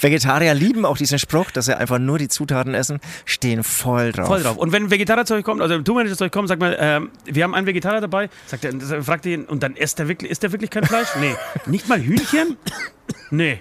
Vegetarier 0.00 0.54
lieben 0.54 0.86
auch 0.86 0.96
diesen 0.96 1.18
Spruch, 1.18 1.50
dass 1.50 1.66
sie 1.66 1.76
einfach 1.76 1.98
nur 1.98 2.18
die 2.18 2.28
Zutaten 2.28 2.74
essen, 2.74 3.00
stehen 3.26 3.62
voll 3.62 4.12
drauf. 4.12 4.26
Voll 4.26 4.42
drauf. 4.42 4.56
Und 4.56 4.72
wenn 4.72 4.84
ein 4.84 4.90
Vegetarier 4.90 5.26
zu 5.26 5.34
euch 5.34 5.44
kommt, 5.44 5.60
also 5.60 5.74
ein 5.74 5.84
Tourmanager 5.84 6.16
zu 6.16 6.24
euch 6.24 6.32
kommt, 6.32 6.48
sagt 6.48 6.60
mal, 6.60 6.76
ähm, 6.80 7.10
wir 7.26 7.44
haben 7.44 7.54
einen 7.54 7.66
Vegetarier 7.66 8.00
dabei, 8.00 8.30
sagt 8.46 8.64
er, 8.64 9.02
fragt 9.02 9.26
ihr 9.26 9.34
ihn, 9.34 9.44
und 9.44 9.62
dann 9.62 9.76
isst 9.76 10.00
er 10.00 10.08
wirklich, 10.08 10.30
isst 10.30 10.42
er 10.44 10.52
wirklich 10.52 10.70
kein 10.70 10.84
Fleisch? 10.84 11.08
Nee. 11.20 11.34
Nicht 11.66 11.88
mal 11.88 12.00
Hühnchen? 12.00 12.56
Nee. 13.30 13.58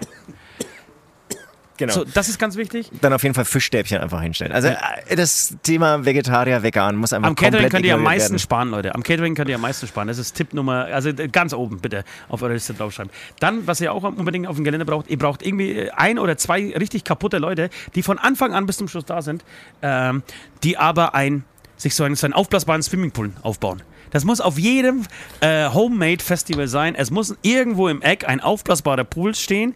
Genau. 1.80 1.94
So, 1.94 2.04
das 2.04 2.28
ist 2.28 2.38
ganz 2.38 2.56
wichtig. 2.56 2.90
Dann 3.00 3.14
auf 3.14 3.22
jeden 3.22 3.34
Fall 3.34 3.46
Fischstäbchen 3.46 3.98
einfach 4.02 4.20
hinstellen. 4.20 4.52
Also 4.52 4.68
äh, 4.68 5.16
das 5.16 5.56
Thema 5.62 6.04
Vegetarier, 6.04 6.62
Vegan 6.62 6.94
muss 6.96 7.14
einfach 7.14 7.30
Am 7.30 7.34
Catering 7.34 7.70
könnt 7.70 7.86
ihr 7.86 7.94
am 7.94 8.02
meisten 8.02 8.32
werden. 8.32 8.38
sparen, 8.38 8.70
Leute. 8.70 8.94
Am 8.94 9.02
Catering 9.02 9.34
könnt 9.34 9.48
ihr 9.48 9.54
am 9.54 9.62
meisten 9.62 9.86
sparen. 9.86 10.06
Das 10.06 10.18
ist 10.18 10.34
Tipp 10.34 10.52
Nummer, 10.52 10.84
also 10.84 11.08
äh, 11.08 11.28
ganz 11.28 11.54
oben 11.54 11.80
bitte 11.80 12.04
auf 12.28 12.42
eure 12.42 12.52
Liste 12.52 12.74
draufschreiben. 12.74 13.10
Dann, 13.38 13.66
was 13.66 13.80
ihr 13.80 13.94
auch 13.94 14.02
unbedingt 14.02 14.46
auf 14.46 14.56
dem 14.56 14.64
Gelände 14.64 14.84
braucht, 14.84 15.08
ihr 15.08 15.16
braucht 15.16 15.40
irgendwie 15.40 15.72
äh, 15.72 15.90
ein 15.92 16.18
oder 16.18 16.36
zwei 16.36 16.74
richtig 16.78 17.04
kaputte 17.04 17.38
Leute, 17.38 17.70
die 17.94 18.02
von 18.02 18.18
Anfang 18.18 18.52
an 18.52 18.66
bis 18.66 18.76
zum 18.76 18.86
Schluss 18.86 19.06
da 19.06 19.22
sind, 19.22 19.42
ähm, 19.80 20.22
die 20.62 20.76
aber 20.76 21.14
ein, 21.14 21.44
sich 21.78 21.94
so 21.94 22.04
einen, 22.04 22.14
so 22.14 22.26
einen 22.26 22.34
aufblasbaren 22.34 22.82
Swimmingpool 22.82 23.30
aufbauen. 23.40 23.82
Das 24.10 24.24
muss 24.24 24.42
auf 24.42 24.58
jedem 24.58 25.04
äh, 25.40 25.70
Homemade-Festival 25.70 26.68
sein. 26.68 26.94
Es 26.94 27.10
muss 27.10 27.36
irgendwo 27.40 27.88
im 27.88 28.02
Eck 28.02 28.28
ein 28.28 28.40
aufblasbarer 28.40 29.04
Pool 29.04 29.34
stehen. 29.34 29.74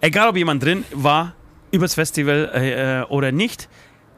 Egal, 0.00 0.28
ob 0.28 0.36
jemand 0.36 0.62
drin 0.62 0.84
war, 0.92 1.34
übers 1.70 1.94
Festival 1.94 2.50
äh, 2.54 3.00
äh, 3.00 3.04
oder 3.04 3.32
nicht. 3.32 3.68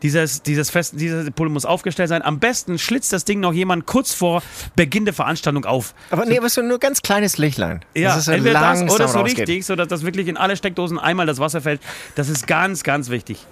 Dieses, 0.03 0.43
dieses 0.43 0.71
Fest, 0.71 0.95
dieser 0.99 1.31
Pool 1.31 1.51
muss 1.51 1.67
aufgestellt 1.67 2.09
sein. 2.09 2.23
Am 2.23 2.39
besten 2.39 2.79
schlitzt 2.79 3.13
das 3.13 3.27
Ding 3.27 3.41
noch 3.41 3.53
jemand 3.53 3.85
kurz 3.85 4.15
vor 4.15 4.43
Beginn 4.75 5.05
der 5.05 5.13
Veranstaltung 5.13 5.67
auf. 5.67 5.95
Aber 6.11 6.25
nee, 6.25 6.39
aber 6.39 6.49
so 6.49 6.63
nur 6.63 6.79
ganz 6.79 7.03
kleines 7.03 7.37
Lichtlein. 7.37 7.85
Ja, 7.95 8.09
dass 8.09 8.19
es 8.19 8.25
so 8.25 8.33
entweder 8.33 8.61
das 8.61 8.83
oder 8.83 9.09
so 9.09 9.19
rausgeht. 9.19 9.41
richtig, 9.41 9.67
sodass 9.67 9.89
das 9.89 10.03
wirklich 10.03 10.29
in 10.29 10.39
alle 10.39 10.57
Steckdosen 10.57 10.99
einmal 10.99 11.27
das 11.27 11.39
Wasser 11.39 11.61
fällt. 11.61 11.83
Das 12.15 12.31
ist 12.31 12.47
ganz, 12.47 12.83
ganz 12.83 13.11
wichtig. 13.11 13.47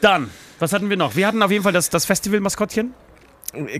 Dann, 0.00 0.30
was 0.58 0.72
hatten 0.72 0.88
wir 0.88 0.96
noch? 0.96 1.16
Wir 1.16 1.26
hatten 1.26 1.42
auf 1.42 1.50
jeden 1.50 1.64
Fall 1.64 1.72
das, 1.72 1.90
das 1.90 2.06
Festival-Maskottchen. 2.06 2.94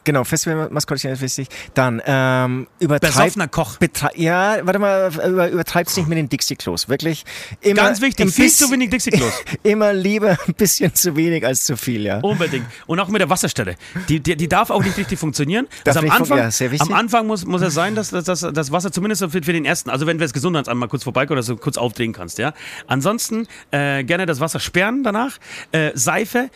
Genau, 0.04 0.24
Festivalmaskottchen 0.24 1.12
ist 1.12 1.20
wichtig. 1.20 1.48
Dann 1.74 2.00
ähm, 2.06 2.66
übertreibt. 2.78 3.14
Besoffener 3.14 3.48
Koch. 3.48 3.76
Ja, 4.14 4.58
warte 4.62 4.78
mal, 4.78 5.10
über, 5.28 5.50
übertreib's 5.50 5.96
nicht 5.96 6.08
mit 6.08 6.16
den 6.16 6.28
Dixie-Klos. 6.28 6.88
Wirklich. 6.88 7.24
Immer, 7.60 7.82
Ganz 7.82 8.00
wichtig, 8.00 8.30
viel 8.32 8.50
zu 8.50 8.70
wenig 8.70 8.90
Dixie-Klos. 8.90 9.32
Immer 9.62 9.92
lieber 9.92 10.38
ein 10.46 10.54
bisschen 10.54 10.94
zu 10.94 11.16
wenig 11.16 11.44
als 11.44 11.64
zu 11.64 11.76
viel, 11.76 12.02
ja. 12.02 12.18
Unbedingt. 12.20 12.66
Und 12.86 12.98
auch 13.00 13.08
mit 13.08 13.20
der 13.20 13.28
Wasserstelle. 13.28 13.76
Die, 14.08 14.20
die, 14.20 14.36
die 14.36 14.48
darf 14.48 14.70
auch 14.70 14.82
nicht 14.82 14.96
richtig 14.96 15.18
funktionieren. 15.18 15.66
Darf 15.84 15.96
Also 15.96 16.08
am 16.08 16.14
Anfang, 16.14 16.38
ja, 16.38 16.50
sehr 16.50 16.70
wichtig. 16.70 16.88
am 16.88 16.94
Anfang 16.94 17.26
muss, 17.26 17.44
muss 17.44 17.62
es 17.62 17.74
sein, 17.74 17.94
dass, 17.94 18.10
dass, 18.10 18.24
dass 18.24 18.40
das 18.40 18.72
Wasser 18.72 18.90
zumindest 18.90 19.20
so 19.20 19.28
für, 19.28 19.42
für 19.42 19.52
den 19.52 19.64
ersten, 19.64 19.90
also 19.90 20.06
wenn 20.06 20.18
du 20.18 20.24
das 20.24 20.32
Gesundheitsamt 20.32 20.80
mal 20.80 20.88
kurz 20.88 21.04
vorbeikommt 21.04 21.32
oder 21.32 21.42
so 21.42 21.56
kurz 21.56 21.76
aufdrehen 21.76 22.12
kannst, 22.12 22.38
ja. 22.38 22.54
Ansonsten 22.86 23.46
äh, 23.70 24.04
gerne 24.04 24.26
das 24.26 24.40
Wasser 24.40 24.60
sperren 24.60 25.02
danach. 25.02 25.38
Äh, 25.72 25.90
Seife. 25.94 26.50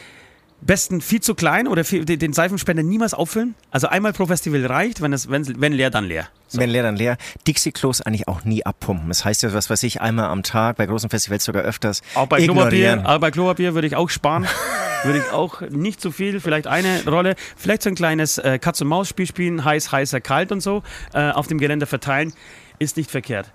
Besten 0.63 1.01
viel 1.01 1.21
zu 1.21 1.35
klein 1.35 1.67
oder 1.67 1.85
viel, 1.85 2.05
den 2.05 2.33
Seifenspender 2.33 2.83
niemals 2.83 3.15
auffüllen. 3.15 3.55
Also 3.71 3.89
einmal 3.89 4.13
pro 4.13 4.27
Festival 4.27 4.65
reicht, 4.65 5.01
wenn, 5.01 5.13
es, 5.13 5.29
wenn, 5.29 5.61
wenn 5.61 5.73
leer, 5.73 5.91
dann 5.91 6.05
leer. 6.05 6.29
Wenn 6.53 6.71
leer, 6.71 6.83
dann 6.83 6.97
leer. 6.97 7.17
Dixie-Klos 7.47 8.03
eigentlich 8.03 8.29
auch 8.29 8.45
nie 8.45 8.65
abpumpen. 8.65 9.09
Das 9.09 9.25
heißt 9.25 9.43
ja, 9.43 9.53
was 9.53 9.71
weiß 9.71 9.83
ich, 9.83 10.01
einmal 10.01 10.27
am 10.27 10.43
Tag, 10.43 10.77
bei 10.77 10.87
großen 10.87 11.11
Festivals 11.11 11.45
sogar 11.45 11.63
öfters. 11.63 12.03
Auch 12.15 12.27
bei 12.27 12.43
Klopapier, 12.43 12.91
ignorieren. 12.91 13.07
aber 13.07 13.19
bei 13.19 13.31
Klopapier 13.31 13.75
würde 13.75 13.87
ich 13.87 13.97
auch 13.97 14.09
sparen. 14.09 14.47
würde 15.05 15.19
ich 15.19 15.33
auch 15.33 15.63
nicht 15.63 16.01
zu 16.01 16.13
viel, 16.13 16.41
vielleicht 16.41 16.67
eine 16.67 17.05
Rolle, 17.07 17.35
vielleicht 17.57 17.83
so 17.83 17.89
ein 17.89 17.97
kleines 17.97 18.39
äh, 18.39 18.59
Katz-und-Maus-Spiel 18.59 19.27
spielen, 19.27 19.65
heiß, 19.65 19.91
heißer, 19.91 20.21
kalt 20.21 20.53
und 20.53 20.61
so, 20.61 20.83
äh, 21.13 21.31
auf 21.31 21.49
dem 21.49 21.59
Gelände 21.59 21.87
verteilen, 21.87 22.33
ist 22.79 22.97
nicht 22.97 23.11
verkehrt. 23.11 23.51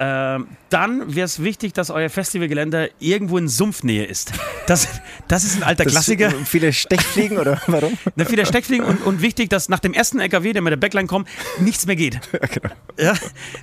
Ähm, 0.00 0.46
dann 0.70 1.14
wäre 1.16 1.24
es 1.24 1.42
wichtig, 1.42 1.72
dass 1.72 1.90
euer 1.90 2.08
Festivalgelände 2.08 2.90
irgendwo 3.00 3.36
in 3.36 3.48
Sumpfnähe 3.48 4.04
ist. 4.04 4.32
Das, 4.68 4.86
das 5.26 5.42
ist 5.42 5.56
ein 5.56 5.62
alter 5.64 5.84
Das- 5.84 5.92
Klassiker. 5.92 6.30
Viele 6.44 6.72
Stechfliegen 6.72 7.36
oder 7.38 7.60
warum? 7.66 7.98
Ne, 8.14 8.24
viele 8.24 8.46
Steckfliegen 8.46 8.86
und, 8.86 9.02
und 9.04 9.22
wichtig, 9.22 9.50
dass 9.50 9.68
nach 9.68 9.80
dem 9.80 9.94
ersten 9.94 10.20
LKW, 10.20 10.52
der 10.52 10.62
mit 10.62 10.70
der 10.70 10.76
Backline 10.76 11.08
kommt, 11.08 11.28
nichts 11.58 11.86
mehr 11.86 11.96
geht. 11.96 12.20
genau. 12.52 12.74
Ja, 12.98 13.10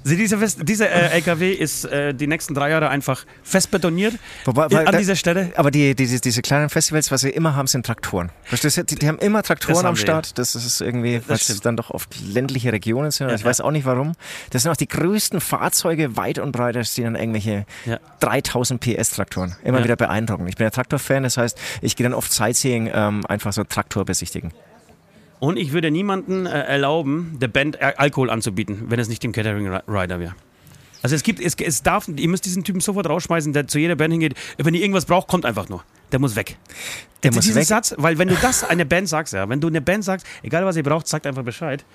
also 0.03 0.15
dieser, 0.17 0.38
Fest, 0.39 0.59
dieser 0.63 0.89
äh, 0.89 1.09
LKW 1.15 1.53
ist 1.53 1.86
äh, 1.86 2.13
die 2.13 2.27
nächsten 2.27 2.53
drei 2.53 2.69
Jahre 2.69 2.89
einfach 2.89 3.25
fest 3.43 3.71
betoniert 3.71 4.15
Wobei- 4.45 4.65
äh, 4.65 4.71
weil 4.71 4.88
an 4.88 4.91
da- 4.93 4.97
dieser 4.97 5.15
Stelle. 5.15 5.53
Aber 5.55 5.71
die, 5.71 5.95
diese, 5.95 6.19
diese 6.19 6.41
kleinen 6.41 6.69
Festivals, 6.69 7.11
was 7.11 7.21
sie 7.21 7.29
immer 7.29 7.55
haben, 7.55 7.67
sind 7.67 7.86
Traktoren. 7.86 8.29
Verstehst 8.43 8.77
du? 8.77 8.83
Die, 8.83 8.95
die 8.95 9.07
haben 9.07 9.19
immer 9.19 9.41
Traktoren 9.43 9.77
haben 9.77 9.86
am 9.86 9.95
Start. 9.95 10.38
Das 10.38 10.55
ist 10.55 10.81
irgendwie, 10.81 11.21
weil 11.27 11.38
es 11.38 11.61
dann 11.61 11.77
doch 11.77 11.91
oft 11.91 12.13
ländliche 12.21 12.73
Regionen 12.73 13.11
sind. 13.11 13.29
Ja, 13.29 13.36
ich 13.36 13.41
ja. 13.41 13.47
weiß 13.47 13.61
auch 13.61 13.71
nicht 13.71 13.86
warum. 13.86 14.13
Das 14.49 14.63
sind 14.63 14.71
auch 14.71 14.75
die 14.77 14.88
größten 14.89 15.39
Fahrzeuge 15.39 16.17
weit 16.26 16.39
und 16.39 16.51
breit. 16.51 16.76
Stehen 16.88 17.05
dann 17.05 17.15
irgendwelche 17.15 17.65
Ja. 17.86 17.99
3000 18.19 18.80
PS 18.82 19.11
Traktoren. 19.11 19.55
Immer 19.63 19.80
Ja. 19.80 19.84
wieder 19.84 19.95
beeindruckend. 19.95 20.49
Ich 20.49 20.55
bin 20.55 20.65
ja 20.65 20.71
Traktorfan, 20.71 21.23
das 21.23 21.38
heißt, 21.38 21.57
ich 21.82 21.95
gehe 21.95 22.03
dann 22.05 22.13
oft 22.13 22.32
Sightseeing 22.32 22.89
ähm, 22.93 23.26
einfach 23.28 23.53
so 23.53 23.63
Traktor 23.63 24.05
besichtigen. 24.05 24.51
Und 25.39 25.57
ich 25.57 25.73
würde 25.73 25.91
niemanden 25.91 26.45
äh, 26.45 26.49
erlauben, 26.63 27.38
der 27.39 27.49
Band 27.49 27.82
Al- 27.82 27.93
Alkohol 27.97 28.30
anzubieten, 28.30 28.86
wenn 28.88 28.99
es 28.99 29.09
nicht 29.09 29.23
im 29.26 29.32
Catering 29.32 29.67
Ri- 29.67 29.82
Rider 29.88 30.19
wäre. 30.19 30.34
Also 31.03 31.15
es 31.15 31.21
gibt, 31.23 31.39
es, 31.39 31.53
es 31.55 31.84
darf, 31.84 32.07
ihr 32.07 32.28
müsst 32.30 32.45
diesen 32.45 32.63
Typen 32.63 32.80
sofort 32.82 33.07
rausschmeißen, 33.07 33.53
der 33.53 33.67
zu 33.67 33.78
jeder 33.78 33.95
Band 33.95 34.11
hingeht. 34.13 34.34
Wenn 34.57 34.73
ihr 34.73 34.82
irgendwas 34.82 35.05
braucht, 35.05 35.28
kommt 35.28 35.45
einfach 35.45 35.69
nur. 35.69 35.84
Der 36.11 36.19
muss 36.19 36.36
weg. 36.36 36.57
Der 37.21 37.30
Jetzt 37.30 37.36
muss 37.36 37.45
diesen 37.45 37.59
weg. 37.59 37.67
Satz, 37.67 37.93
weil 37.97 38.17
wenn 38.17 38.28
du 38.30 38.36
das 38.41 38.63
einer 38.63 38.86
Band 38.86 39.07
sagst, 39.07 39.34
ja, 39.34 39.47
wenn 39.47 39.59
du 39.61 39.67
einer 39.67 39.82
Band 39.82 40.03
sagst, 40.03 40.26
egal 40.41 40.65
was 40.65 40.78
ihr 40.78 40.84
braucht, 40.84 41.07
sagt 41.07 41.28
einfach 41.28 41.43
Bescheid, 41.43 41.86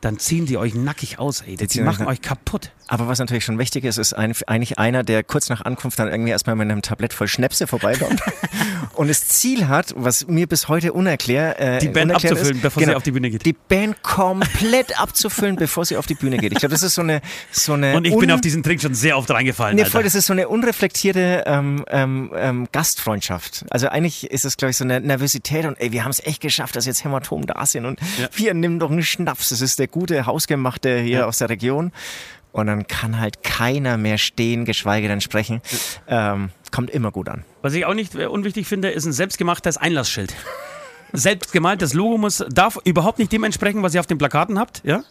dann 0.00 0.18
ziehen 0.18 0.46
die 0.46 0.56
euch 0.56 0.74
nackig 0.74 1.18
aus, 1.18 1.42
ey. 1.42 1.56
Die, 1.56 1.68
ziehen 1.68 1.84
machen 1.84 2.06
euch 2.06 2.22
kaputt. 2.22 2.72
Aber 2.86 3.06
was 3.06 3.18
natürlich 3.20 3.44
schon 3.44 3.58
wichtig 3.58 3.84
ist, 3.84 3.98
ist 3.98 4.14
ein, 4.14 4.34
eigentlich 4.48 4.78
einer, 4.78 5.04
der 5.04 5.22
kurz 5.22 5.48
nach 5.48 5.60
Ankunft 5.64 5.98
dann 6.00 6.08
irgendwie 6.08 6.32
erstmal 6.32 6.56
mit 6.56 6.68
einem 6.68 6.82
Tablett 6.82 7.12
voll 7.12 7.28
Schnäpse 7.28 7.68
vorbeikommt 7.68 8.20
und 8.94 9.06
das 9.08 9.28
Ziel 9.28 9.68
hat, 9.68 9.94
was 9.96 10.26
mir 10.26 10.48
bis 10.48 10.66
heute 10.66 10.92
unerklär, 10.92 11.60
äh, 11.60 11.78
Die 11.78 11.86
Band 11.86 12.10
unerklärt 12.10 12.32
abzufüllen, 12.32 12.56
ist, 12.56 12.62
bevor 12.62 12.82
sie 12.82 12.94
auf 12.94 13.02
die 13.04 13.12
Bühne 13.12 13.30
geht. 13.30 13.46
Die 13.46 13.52
Band 13.52 14.02
komplett 14.02 14.98
abzufüllen, 14.98 15.54
bevor 15.54 15.84
sie 15.84 15.96
auf 15.96 16.06
die 16.06 16.14
Bühne 16.14 16.38
geht. 16.38 16.52
Ich 16.52 16.58
glaube, 16.58 16.72
das 16.72 16.82
ist 16.82 16.96
so 16.96 17.02
eine, 17.02 17.20
so 17.52 17.74
eine 17.74 17.94
Und 17.94 18.06
ich 18.06 18.16
bin 18.16 18.30
auf 18.32 18.40
diesen 18.40 18.64
Trick 18.64 18.80
schon 18.80 18.94
sehr 18.94 19.16
oft 19.16 19.30
reingefallen. 19.30 19.76
Nee, 19.76 19.82
Alter. 19.82 19.92
voll, 19.92 20.02
das 20.02 20.16
ist 20.16 20.26
so 20.26 20.32
eine 20.32 20.48
unreflektierte 20.48 21.44
ähm, 21.46 21.84
ähm, 21.88 22.32
ähm, 22.34 22.68
Gastfreundschaft. 22.72 23.66
Also 23.70 23.88
eigentlich 23.88 24.28
ist 24.30 24.44
es, 24.44 24.56
glaube 24.56 24.70
ich, 24.70 24.76
so 24.76 24.84
eine 24.84 25.00
Nervosität 25.00 25.64
und 25.64 25.78
ey, 25.80 25.92
wir 25.92 26.02
haben 26.02 26.10
es 26.10 26.20
echt 26.24 26.40
geschafft, 26.40 26.74
dass 26.74 26.86
jetzt 26.86 27.04
Hämatom 27.04 27.46
da 27.46 27.64
sind 27.66 27.84
und 27.84 28.00
Ja. 28.18 28.28
wir 28.34 28.54
nimm 28.54 28.80
doch 28.80 28.90
einen 28.90 29.04
Schnaps. 29.04 29.50
Das 29.50 29.60
ist 29.60 29.78
der 29.78 29.86
gute 29.90 30.26
Hausgemachte 30.26 30.98
hier 30.98 31.20
Ja. 31.20 31.26
aus 31.26 31.38
der 31.38 31.48
Region. 31.48 31.92
Und 32.52 32.66
dann 32.66 32.86
kann 32.88 33.20
halt 33.20 33.44
keiner 33.44 33.96
mehr 33.96 34.18
stehen, 34.18 34.64
geschweige 34.64 35.06
denn 35.06 35.20
sprechen. 35.20 35.60
Ähm, 36.08 36.50
kommt 36.72 36.90
immer 36.90 37.12
gut 37.12 37.28
an. 37.28 37.44
Was 37.62 37.74
ich 37.74 37.84
auch 37.84 37.94
nicht 37.94 38.14
äh, 38.16 38.26
unwichtig 38.26 38.66
finde, 38.66 38.90
ist 38.90 39.04
ein 39.06 39.12
selbstgemachtes 39.12 39.76
Einlassschild. 39.76 40.34
Selbstgemalt, 41.12 41.82
das 41.82 41.92
Logo 41.92 42.18
muss, 42.18 42.44
darf 42.50 42.78
überhaupt 42.84 43.18
nicht 43.18 43.32
dem 43.32 43.44
entsprechen, 43.44 43.82
was 43.82 43.94
ihr 43.94 44.00
auf 44.00 44.06
den 44.06 44.18
Plakaten 44.18 44.58
habt, 44.58 44.82
ja? 44.84 45.02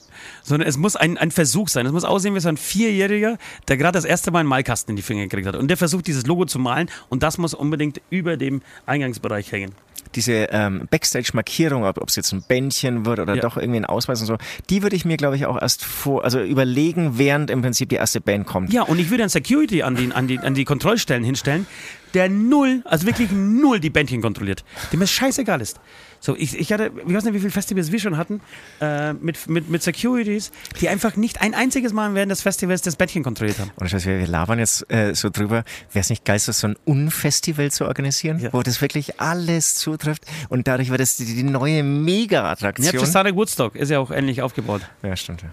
Sondern 0.44 0.68
es 0.68 0.78
muss 0.78 0.96
ein, 0.96 1.18
ein 1.18 1.32
Versuch 1.32 1.68
sein. 1.70 1.86
Es 1.86 1.92
muss 1.92 2.04
aussehen 2.04 2.36
wie 2.36 2.40
so 2.40 2.50
ein 2.50 2.58
Vierjähriger, 2.58 3.38
der 3.68 3.78
gerade 3.78 3.98
das 3.98 4.06
erste 4.06 4.32
Mal 4.32 4.40
einen 4.40 4.50
Malkasten 4.50 4.92
in 4.92 4.96
die 4.96 5.02
Finger 5.02 5.24
gekriegt 5.24 5.48
hat. 5.48 5.56
Und 5.56 5.68
der 5.70 5.78
versucht, 5.78 6.08
dieses 6.08 6.26
Logo 6.26 6.46
zu 6.46 6.60
malen 6.60 6.90
und 7.10 7.24
das 7.24 7.38
muss 7.38 7.54
unbedingt 7.54 8.02
über 8.10 8.38
dem 8.38 8.62
Eingangsbereich 8.86 9.52
hängen. 9.52 9.72
Diese 10.16 10.48
ähm, 10.52 10.88
Backstage-Markierung, 10.90 11.84
ob 11.84 12.08
es 12.10 12.16
jetzt 12.16 12.32
ein 12.32 12.42
Bändchen 12.48 13.06
wird 13.06 13.20
oder 13.20 13.36
Ja. 13.36 13.42
doch 13.42 13.58
irgendwie 13.58 13.80
ein 13.80 13.86
Ausweis 13.86 14.20
und 14.22 14.28
so, 14.28 14.38
die 14.70 14.82
würde 14.82 14.96
ich 14.96 15.06
mir, 15.06 15.18
glaube 15.18 15.36
ich, 15.36 15.46
auch 15.46 15.62
erst 15.62 15.86
vor, 15.86 16.24
also 16.24 16.42
überlegen, 16.42 17.20
während 17.20 17.52
im 17.52 17.62
Prinzip 17.62 17.90
die 17.90 17.96
erste 17.96 18.20
Band 18.20 18.48
kommt. 18.48 18.74
Ja, 18.74 18.82
und 18.84 18.98
ich 18.98 19.12
würde 19.12 19.24
ein 19.24 19.30
Security 19.30 19.84
an 19.84 19.96
die, 19.96 20.12
an, 20.12 20.28
die, 20.28 20.40
an 20.40 20.56
die 20.56 20.66
Kontrollstellen 20.66 21.24
hinstellen, 21.24 21.68
der 22.16 22.28
null, 22.28 22.82
also 22.86 23.06
wirklich 23.06 23.30
null 23.32 23.80
die 23.80 23.92
Bändchen 23.92 24.22
kontrolliert. 24.22 24.64
Dem 24.92 25.04
es 25.04 25.12
scheißegal 25.12 25.62
ist. 25.62 25.80
So, 26.22 26.36
ich, 26.36 26.58
ich 26.60 26.74
hatte, 26.74 26.92
ich 27.08 27.14
weiß 27.14 27.24
nicht, 27.24 27.34
wie 27.34 27.40
viele 27.40 27.52
Festivals 27.52 27.92
wir 27.92 28.00
schon 28.00 28.18
hatten, 28.18 28.42
äh, 28.82 29.14
mit, 29.14 29.48
mit, 29.48 29.70
mit 29.70 29.82
Securities, 29.84 30.52
die 30.82 30.90
einfach 30.90 31.16
nicht 31.16 31.42
ein 31.42 31.54
einziges 31.54 31.94
Mal 31.94 32.14
während 32.14 32.32
des 32.32 32.42
Festivals 32.42 32.82
das 32.82 32.96
Bändchen 32.98 33.24
kontrolliert 33.24 33.60
haben. 33.60 33.72
Und 33.78 33.88
ich 33.88 33.94
weiß, 33.94 34.06
wir 34.06 34.20
wir 34.20 34.28
labern 34.28 34.60
jetzt 34.60 34.92
äh, 34.92 35.14
so 35.16 35.30
drüber. 35.30 35.64
Wäre 35.94 36.02
es 36.02 36.10
nicht 36.10 36.26
geil, 36.26 36.40
so 36.40 36.68
ein 36.68 36.76
Unfestival 36.86 37.72
zu 37.72 37.86
organisieren, 37.86 38.40
Ja. 38.40 38.52
wo 38.54 38.62
das 38.64 38.82
wirklich 38.82 39.20
alles 39.22 39.76
zutrifft 39.76 40.24
und 40.50 40.68
dadurch 40.68 40.90
wird 40.90 41.00
es 41.02 41.16
die, 41.18 41.26
die 41.26 41.44
neue 41.44 41.78
Ja, 41.78 41.84
Mega-Attraktion. 41.84 43.06
Sonic 43.06 43.36
Woodstock 43.36 43.76
ist 43.76 43.90
ja 43.90 44.00
auch 44.00 44.12
ähnlich 44.12 44.42
aufgebaut. 44.42 44.82
Ja, 45.04 45.16
stimmt. 45.16 45.44
Ja. 45.44 45.50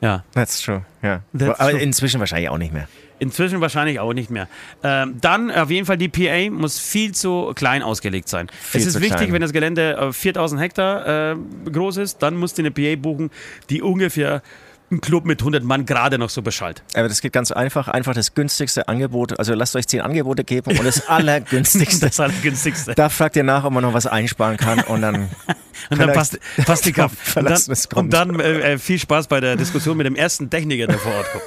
Ja. 0.00 0.24
That's 0.34 0.60
true. 0.60 0.84
Ja. 1.02 1.22
That's 1.36 1.58
Aber 1.60 1.70
true. 1.70 1.80
inzwischen 1.80 2.20
wahrscheinlich 2.20 2.48
auch 2.48 2.58
nicht 2.58 2.72
mehr. 2.72 2.88
Inzwischen 3.18 3.60
wahrscheinlich 3.60 4.00
auch 4.00 4.12
nicht 4.12 4.30
mehr. 4.30 4.48
Ähm, 4.82 5.16
dann 5.20 5.50
auf 5.50 5.70
jeden 5.70 5.86
Fall 5.86 5.96
die 5.96 6.08
PA 6.08 6.50
muss 6.50 6.78
viel 6.78 7.12
zu 7.12 7.52
klein 7.54 7.82
ausgelegt 7.82 8.28
sein. 8.28 8.48
Viel 8.60 8.80
es 8.80 8.86
ist 8.86 9.00
wichtig, 9.00 9.16
klein. 9.16 9.32
wenn 9.32 9.42
das 9.42 9.52
Gelände 9.52 9.96
äh, 9.96 10.12
4000 10.12 10.60
Hektar 10.60 11.32
äh, 11.32 11.36
groß 11.70 11.98
ist, 11.98 12.22
dann 12.22 12.36
musst 12.36 12.58
du 12.58 12.62
eine 12.62 12.70
PA 12.70 12.96
buchen, 12.96 13.30
die 13.70 13.82
ungefähr 13.82 14.42
einen 14.90 15.00
Club 15.00 15.26
mit 15.26 15.40
100 15.40 15.62
Mann 15.64 15.84
gerade 15.84 16.18
noch 16.18 16.30
so 16.30 16.40
beschallt. 16.40 16.82
Aber 16.94 17.08
das 17.08 17.20
geht 17.20 17.32
ganz 17.32 17.52
einfach. 17.52 17.88
Einfach 17.88 18.14
das 18.14 18.34
günstigste 18.34 18.88
Angebot. 18.88 19.38
Also 19.38 19.52
lasst 19.54 19.76
euch 19.76 19.86
zehn 19.86 20.00
Angebote 20.00 20.44
geben 20.44 20.78
und 20.78 20.84
das 20.84 21.08
allergünstigste. 21.08 22.06
Das 22.08 22.20
Allergünstigste. 22.20 22.94
Da 22.94 23.10
fragt 23.10 23.36
ihr 23.36 23.42
nach, 23.42 23.64
ob 23.64 23.72
man 23.72 23.82
noch 23.82 23.92
was 23.92 24.06
einsparen 24.06 24.56
kann 24.56 24.80
und 24.80 25.02
dann 25.02 25.28
Und 25.90 26.00
dann 26.00 26.12
passt, 26.12 26.38
passt 26.64 26.84
die 26.84 26.92
Kampf. 26.94 27.36
Und 27.36 27.44
dann, 27.48 27.60
und 27.94 28.12
dann 28.12 28.40
äh, 28.40 28.72
äh, 28.72 28.78
viel 28.78 28.98
Spaß 28.98 29.28
bei 29.28 29.40
der 29.40 29.56
Diskussion 29.56 29.96
mit 29.96 30.06
dem 30.06 30.16
ersten 30.16 30.50
Techniker, 30.50 30.86
der 30.86 30.98
vor 30.98 31.12
Ort 31.12 31.30
kommt. 31.32 31.44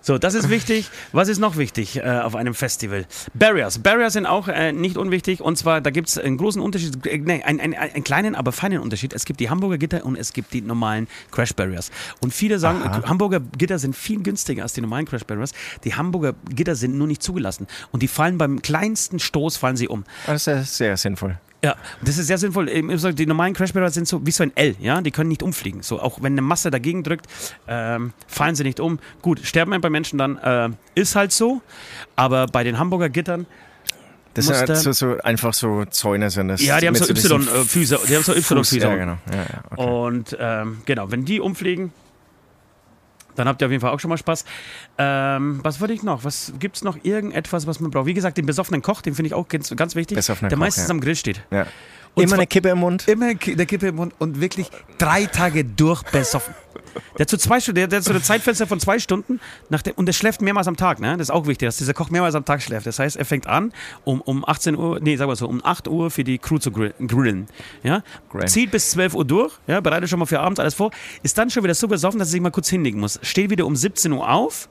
So, 0.00 0.18
das 0.18 0.34
ist 0.34 0.48
wichtig. 0.48 0.90
Was 1.12 1.28
ist 1.28 1.38
noch 1.38 1.56
wichtig 1.56 1.96
äh, 1.96 2.02
auf 2.02 2.34
einem 2.34 2.54
Festival? 2.54 3.06
Barriers. 3.34 3.80
Barriers 3.80 4.12
sind 4.12 4.26
auch 4.26 4.48
äh, 4.48 4.72
nicht 4.72 4.96
unwichtig. 4.96 5.40
Und 5.40 5.56
zwar, 5.56 5.80
da 5.80 5.90
gibt 5.90 6.08
es 6.08 6.18
einen 6.18 6.36
großen 6.36 6.62
Unterschied, 6.62 7.04
äh, 7.06 7.18
nee, 7.18 7.42
einen, 7.42 7.60
einen, 7.60 7.74
einen 7.74 8.04
kleinen, 8.04 8.34
aber 8.34 8.52
feinen 8.52 8.80
Unterschied. 8.80 9.12
Es 9.12 9.24
gibt 9.24 9.40
die 9.40 9.50
Hamburger 9.50 9.78
Gitter 9.78 10.06
und 10.06 10.16
es 10.16 10.32
gibt 10.32 10.52
die 10.52 10.60
normalen 10.60 11.08
Crash 11.30 11.54
Barriers. 11.54 11.90
Und 12.20 12.32
viele 12.32 12.58
sagen, 12.58 12.82
Aha. 12.82 13.08
Hamburger 13.08 13.40
Gitter 13.40 13.78
sind 13.78 13.96
viel 13.96 14.22
günstiger 14.22 14.62
als 14.62 14.72
die 14.72 14.80
normalen 14.80 15.06
Crash 15.06 15.24
Barriers. 15.24 15.52
Die 15.84 15.94
Hamburger 15.94 16.34
Gitter 16.48 16.74
sind 16.74 16.96
nur 16.96 17.06
nicht 17.06 17.22
zugelassen. 17.22 17.66
Und 17.92 18.02
die 18.02 18.08
fallen 18.08 18.38
beim 18.38 18.62
kleinsten 18.62 19.18
Stoß, 19.18 19.56
fallen 19.56 19.76
sie 19.76 19.88
um. 19.88 20.04
Das 20.26 20.46
ist 20.46 20.76
sehr 20.76 20.96
sinnvoll. 20.96 21.38
Ja, 21.64 21.74
das 22.02 22.18
ist 22.18 22.28
sehr 22.28 22.38
sinnvoll. 22.38 22.66
Die 22.66 23.26
normalen 23.26 23.52
Crashbarriers 23.52 23.94
sind 23.94 24.06
so 24.06 24.24
wie 24.24 24.30
so 24.30 24.44
ein 24.44 24.52
L, 24.56 24.76
ja, 24.78 25.00
die 25.00 25.10
können 25.10 25.28
nicht 25.28 25.42
umfliegen. 25.42 25.82
So, 25.82 26.00
auch 26.00 26.22
wenn 26.22 26.34
eine 26.34 26.42
Masse 26.42 26.70
dagegen 26.70 27.02
drückt, 27.02 27.26
ähm, 27.66 28.12
fallen 28.28 28.54
sie 28.54 28.62
nicht 28.62 28.78
um. 28.78 29.00
Gut, 29.22 29.40
sterben 29.42 29.72
ein 29.72 29.80
paar 29.80 29.90
Menschen 29.90 30.18
dann, 30.18 30.38
äh, 30.38 30.68
ist 30.94 31.16
halt 31.16 31.32
so. 31.32 31.60
Aber 32.14 32.46
bei 32.46 32.62
den 32.62 32.78
Hamburger 32.78 33.08
Gittern, 33.08 33.46
Das 34.34 34.46
sind 34.46 34.56
halt 34.56 34.76
so, 34.76 34.92
so 34.92 35.18
einfach 35.24 35.52
so 35.52 35.84
Zäune 35.86 36.30
sind 36.30 36.46
das. 36.46 36.62
ja, 36.62 36.78
die 36.78 36.86
haben 36.86 36.94
so 36.94 37.08
Y-Füße, 37.10 37.98
die 38.08 38.14
haben 38.14 38.22
so 38.22 38.34
Y-Füße. 38.34 38.78
Ja, 38.78 38.94
genau. 38.94 39.18
Ja, 39.32 39.36
ja, 39.38 39.62
okay. 39.70 39.82
Und 39.82 40.36
ähm, 40.38 40.78
genau, 40.84 41.10
wenn 41.10 41.24
die 41.24 41.40
umfliegen, 41.40 41.92
dann 43.38 43.48
habt 43.48 43.62
ihr 43.62 43.66
auf 43.66 43.70
jeden 43.70 43.80
Fall 43.80 43.92
auch 43.92 44.00
schon 44.00 44.08
mal 44.08 44.18
Spaß. 44.18 44.44
Ähm, 44.98 45.60
was 45.62 45.80
wollte 45.80 45.94
ich 45.94 46.02
noch? 46.02 46.24
Was 46.24 46.52
gibt 46.58 46.76
es 46.76 46.82
noch 46.82 46.98
irgendetwas, 47.02 47.66
was 47.66 47.80
man 47.80 47.90
braucht? 47.90 48.06
Wie 48.06 48.14
gesagt, 48.14 48.36
den 48.38 48.46
besoffenen 48.46 48.82
Koch, 48.82 49.00
den 49.00 49.14
finde 49.14 49.28
ich 49.28 49.34
auch 49.34 49.48
ganz, 49.48 49.74
ganz 49.76 49.94
wichtig, 49.94 50.16
Besoffenen 50.16 50.50
der 50.50 50.58
Koch, 50.58 50.64
meistens 50.64 50.88
ja. 50.88 50.90
am 50.90 51.00
Grill 51.00 51.16
steht. 51.16 51.42
Ja. 51.50 51.66
Und 52.14 52.24
Immer 52.24 52.34
eine 52.34 52.46
Kippe 52.46 52.70
im 52.70 52.78
Mund. 52.78 53.06
Immer 53.06 53.34
der 53.34 53.66
Kippe 53.66 53.88
im 53.88 53.96
Mund 53.96 54.14
und 54.18 54.40
wirklich 54.40 54.70
drei 54.98 55.26
Tage 55.26 55.64
durch 55.64 56.02
besoffen. 56.02 56.54
Der 57.18 57.24
hat 57.24 57.30
so 57.30 57.36
zwei 57.36 57.60
Stunden, 57.60 57.76
der, 57.76 57.88
der 57.88 57.98
hat 57.98 58.04
so 58.04 58.12
ein 58.12 58.22
Zeitfenster 58.22 58.66
von 58.66 58.80
zwei 58.80 58.98
Stunden 58.98 59.40
nach 59.68 59.82
der, 59.82 59.98
und 59.98 60.06
der 60.06 60.12
schläft 60.12 60.40
mehrmals 60.40 60.68
am 60.68 60.76
Tag, 60.76 61.00
ne? 61.00 61.12
Das 61.16 61.28
ist 61.28 61.30
auch 61.30 61.46
wichtig, 61.46 61.66
dass 61.68 61.76
dieser 61.76 61.94
Koch 61.94 62.10
mehrmals 62.10 62.34
am 62.34 62.44
Tag 62.44 62.62
schläft. 62.62 62.86
Das 62.86 62.98
heißt, 62.98 63.16
er 63.16 63.24
fängt 63.24 63.46
an, 63.46 63.72
um, 64.04 64.20
um 64.20 64.44
18 64.46 64.76
Uhr, 64.76 65.00
nee, 65.00 65.16
sagen 65.16 65.30
wir 65.30 65.36
so, 65.36 65.48
um 65.48 65.64
8 65.64 65.88
Uhr 65.88 66.10
für 66.10 66.24
die 66.24 66.38
Crew 66.38 66.58
zu 66.58 66.70
grill- 66.70 66.94
grillen. 67.06 67.46
Ja? 67.82 68.02
Zieht 68.46 68.70
bis 68.70 68.90
12 68.90 69.14
Uhr 69.14 69.24
durch, 69.24 69.54
ja, 69.66 69.80
bereitet 69.80 70.08
schon 70.08 70.18
mal 70.18 70.26
für 70.26 70.40
abends 70.40 70.60
alles 70.60 70.74
vor, 70.74 70.90
ist 71.22 71.36
dann 71.38 71.50
schon 71.50 71.64
wieder 71.64 71.74
so 71.74 71.88
besoffen, 71.88 72.18
dass 72.18 72.28
er 72.28 72.32
sich 72.32 72.40
mal 72.40 72.50
kurz 72.50 72.68
hinlegen 72.68 73.00
muss. 73.00 73.18
Steht 73.22 73.50
wieder 73.50 73.66
um 73.66 73.74
17 73.74 74.12
Uhr 74.12 74.30
auf, 74.30 74.68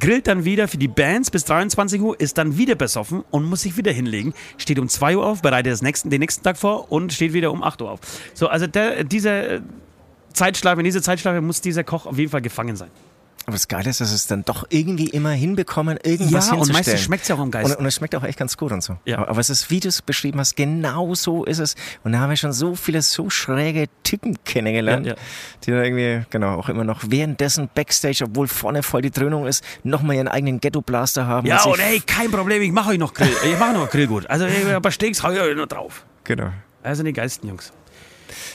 grillt 0.00 0.26
dann 0.26 0.44
wieder 0.44 0.68
für 0.68 0.78
die 0.78 0.88
Bands 0.88 1.30
bis 1.30 1.44
23 1.44 2.00
Uhr, 2.00 2.18
ist 2.18 2.38
dann 2.38 2.56
wieder 2.58 2.74
besoffen 2.74 3.24
und 3.30 3.44
muss 3.44 3.62
sich 3.62 3.76
wieder 3.76 3.92
hinlegen. 3.92 4.34
Steht 4.56 4.78
um 4.78 4.88
2 4.88 5.16
Uhr 5.16 5.26
auf, 5.26 5.42
bereitet 5.42 5.72
das 5.72 5.82
nächsten, 5.82 6.10
den 6.10 6.20
nächsten 6.20 6.42
Tag 6.42 6.56
vor 6.56 6.90
und 6.90 7.12
steht 7.12 7.32
wieder 7.32 7.52
um 7.52 7.62
8 7.62 7.82
Uhr 7.82 7.90
auf. 7.90 8.00
So, 8.34 8.48
also 8.48 8.66
der, 8.66 9.04
diese 9.04 9.62
Zeitschleife, 10.34 10.80
in 10.80 10.84
dieser 10.84 11.02
Zeitschleife 11.02 11.40
muss 11.40 11.60
dieser 11.60 11.84
Koch 11.84 12.06
auf 12.06 12.18
jeden 12.18 12.30
Fall 12.30 12.42
gefangen 12.42 12.76
sein. 12.76 12.90
Aber 13.46 13.52
das 13.56 13.68
Geile 13.68 13.90
ist, 13.90 14.00
dass 14.00 14.10
es 14.10 14.26
dann 14.26 14.42
doch 14.46 14.64
irgendwie 14.70 15.08
immer 15.10 15.32
hinbekommen, 15.32 15.98
irgendwas 16.02 16.46
Ja, 16.46 16.52
und 16.54 16.60
hinzustellen. 16.60 16.72
meistens 16.72 17.00
schmeckt's 17.02 17.28
ja 17.28 17.34
auch 17.34 17.40
am 17.40 17.50
Geist. 17.50 17.72
Und, 17.72 17.80
und 17.80 17.84
es 17.84 17.94
schmeckt 17.96 18.14
auch 18.16 18.22
echt 18.24 18.38
ganz 18.38 18.56
gut 18.56 18.72
und 18.72 18.82
so. 18.82 18.96
Ja. 19.04 19.18
Aber, 19.18 19.28
aber 19.28 19.40
es 19.40 19.50
ist, 19.50 19.68
wie 19.70 19.80
du 19.80 19.88
es 19.88 20.00
beschrieben 20.00 20.40
hast, 20.40 20.56
genau 20.56 21.14
so 21.14 21.44
ist 21.44 21.58
es. 21.58 21.74
Und 22.04 22.12
da 22.12 22.20
haben 22.20 22.30
wir 22.30 22.38
schon 22.38 22.54
so 22.54 22.74
viele 22.74 23.02
so 23.02 23.28
schräge 23.28 23.88
Typen 24.02 24.38
kennengelernt, 24.46 25.04
Ja, 25.04 25.12
ja. 25.12 25.18
die 25.66 25.70
da 25.72 25.82
irgendwie, 25.82 26.24
genau, 26.30 26.54
auch 26.58 26.70
immer 26.70 26.84
noch 26.84 27.02
währenddessen 27.08 27.68
Backstage, 27.74 28.24
obwohl 28.24 28.48
vorne 28.48 28.82
voll 28.82 29.02
die 29.02 29.10
Dröhnung 29.10 29.46
ist, 29.46 29.62
nochmal 29.82 30.16
ihren 30.16 30.28
eigenen 30.28 30.58
Ghetto-Blaster 30.58 31.26
haben. 31.26 31.46
Ja, 31.46 31.62
und 31.64 31.72
und 31.72 31.76
sich- 31.76 31.84
ey, 31.84 32.00
kein 32.00 32.30
Problem, 32.30 32.62
ich 32.62 32.72
mache 32.72 32.92
euch 32.92 32.98
noch 32.98 33.12
Grill. 33.12 33.28
Ich 33.44 33.58
mache 33.58 33.74
noch 33.74 33.90
Grillgut. 33.90 34.30
Also, 34.30 34.46
ey, 34.46 34.74
ein 34.74 34.80
paar 34.80 34.90
Steaks 34.90 35.22
hau 35.22 35.30
ich 35.30 35.40
euch 35.40 35.54
noch 35.54 35.66
drauf. 35.66 36.06
Genau. 36.24 36.48
Also, 36.82 37.02
die 37.02 37.12
geilsten 37.12 37.46
Jungs. 37.50 37.74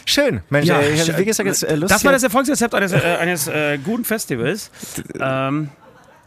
Schön. 0.05 0.41
Mensch, 0.49 0.67
Ja, 0.67 0.79
äh, 0.81 0.93
sch- 0.95 1.11
hab, 1.13 1.19
wie 1.19 1.25
gesagt, 1.25 1.47
jetzt 1.47 1.63
äh, 1.63 1.75
Lust 1.75 1.91
Das 1.93 2.03
war 2.03 2.11
das 2.11 2.23
Erfolgsrezept 2.23 2.73
eines, 2.75 2.91
äh, 2.91 2.97
eines 2.97 3.47
äh, 3.47 3.77
guten 3.77 4.03
Festivals. 4.05 4.71
Ähm, 5.19 5.69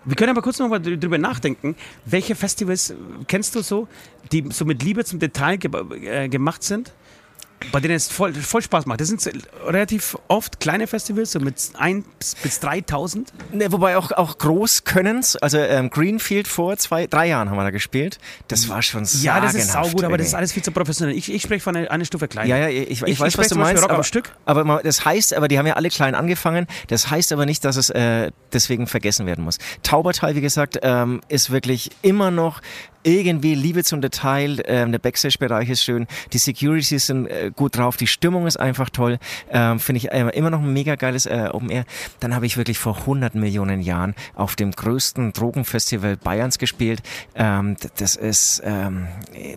wir 0.04 0.16
können 0.16 0.30
aber 0.30 0.42
kurz 0.42 0.58
noch 0.58 0.68
mal 0.68 0.80
dr- 0.80 0.96
drüber 0.96 1.18
nachdenken. 1.18 1.76
Welche 2.04 2.34
Festivals 2.34 2.90
äh, 2.90 2.94
kennst 3.28 3.54
du 3.54 3.62
so, 3.62 3.88
die 4.32 4.44
so 4.50 4.64
mit 4.64 4.82
Liebe 4.82 5.04
zum 5.04 5.18
Detail 5.18 5.56
ge 5.58 5.70
äh, 6.04 6.28
gemacht 6.28 6.62
sind? 6.62 6.92
Bei 7.70 7.80
denen 7.80 7.94
es 7.94 8.08
voll, 8.08 8.34
voll 8.34 8.62
Spaß 8.62 8.86
macht. 8.86 9.00
Das 9.00 9.08
sind 9.08 9.22
relativ 9.66 10.16
oft 10.28 10.60
kleine 10.60 10.86
Festivals, 10.86 11.32
so 11.32 11.40
mit 11.40 11.54
1 11.78 12.04
bis 12.42 12.60
3000. 12.60 13.32
Ne, 13.52 13.70
wobei 13.72 13.96
auch, 13.96 14.10
auch 14.12 14.38
Großkönnens, 14.38 15.36
also 15.36 15.58
ähm, 15.58 15.90
Greenfield 15.90 16.48
vor 16.48 16.76
zwei, 16.76 17.06
drei 17.06 17.28
Jahren 17.28 17.50
haben 17.50 17.56
wir 17.56 17.64
da 17.64 17.70
gespielt. 17.70 18.18
Das 18.48 18.68
war 18.68 18.82
schon 18.82 19.04
Ja, 19.22 19.40
das 19.40 19.54
ist 19.54 19.72
saugut, 19.72 20.04
aber 20.04 20.18
das 20.18 20.28
ist 20.28 20.34
alles 20.34 20.52
viel 20.52 20.62
zu 20.62 20.72
professionell. 20.72 21.16
Ich, 21.16 21.32
ich 21.32 21.42
spreche 21.42 21.60
von 21.62 21.76
einer, 21.76 21.90
eine 21.90 22.04
Stufe 22.04 22.28
kleiner. 22.28 22.48
Ja, 22.48 22.56
ja, 22.56 22.68
ich, 22.68 22.90
ich, 22.90 23.02
Ich- 23.02 23.20
weiß, 23.20 23.32
ich 23.34 23.38
was 23.38 23.48
du 23.48 23.56
meinst. 23.56 23.82
Aber, 23.82 24.02
Stück. 24.04 24.32
aber 24.44 24.64
mal- 24.64 24.82
das 24.82 25.04
heißt, 25.04 25.34
aber 25.34 25.48
die 25.48 25.58
haben 25.58 25.66
ja 25.66 25.74
alle 25.74 25.88
klein 25.90 26.14
angefangen. 26.14 26.66
Das 26.88 27.10
heißt 27.10 27.32
aber 27.32 27.46
nicht, 27.46 27.64
dass 27.64 27.76
es 27.76 27.90
äh, 27.90 28.30
deswegen 28.52 28.86
vergessen 28.86 29.26
werden 29.26 29.44
muss. 29.44 29.58
Taubertal, 29.82 30.34
wie 30.34 30.40
gesagt, 30.40 30.78
ähm, 30.82 31.20
ist 31.28 31.50
wirklich 31.50 31.90
immer 32.02 32.30
noch 32.30 32.60
irgendwie 33.02 33.54
Liebe 33.54 33.84
zum 33.84 34.00
Detail. 34.00 34.62
Ähm, 34.66 34.92
der 34.92 34.98
Backstage-Bereich 34.98 35.70
ist 35.70 35.84
schön. 35.84 36.06
Die 36.32 36.38
Securities 36.38 37.06
sind 37.06 37.26
äh, 37.26 37.50
gut 37.54 37.76
drauf. 37.76 37.96
Die 37.96 38.06
Stimmung 38.06 38.46
ist 38.46 38.58
einfach 38.58 38.90
toll. 38.90 39.18
Ähm, 39.50 39.80
Finde 39.80 39.98
ich 39.98 40.12
äh, 40.12 40.28
immer 40.30 40.50
noch 40.50 40.60
ein 40.60 40.72
mega 40.72 40.96
geiles 40.96 41.26
äh, 41.26 41.48
Open 41.52 41.70
Air. 41.70 41.84
Dann 42.20 42.34
habe 42.34 42.46
ich 42.46 42.56
wirklich 42.56 42.78
vor 42.78 42.98
100 42.98 43.34
Millionen 43.34 43.80
Jahren 43.80 44.14
auf 44.34 44.56
dem 44.56 44.72
größten 44.72 45.32
Drogenfestival 45.32 46.16
Bayerns 46.16 46.58
gespielt. 46.58 47.02
Ähm, 47.34 47.76
das 47.96 48.16
ist 48.16 48.62
ähm, 48.64 49.08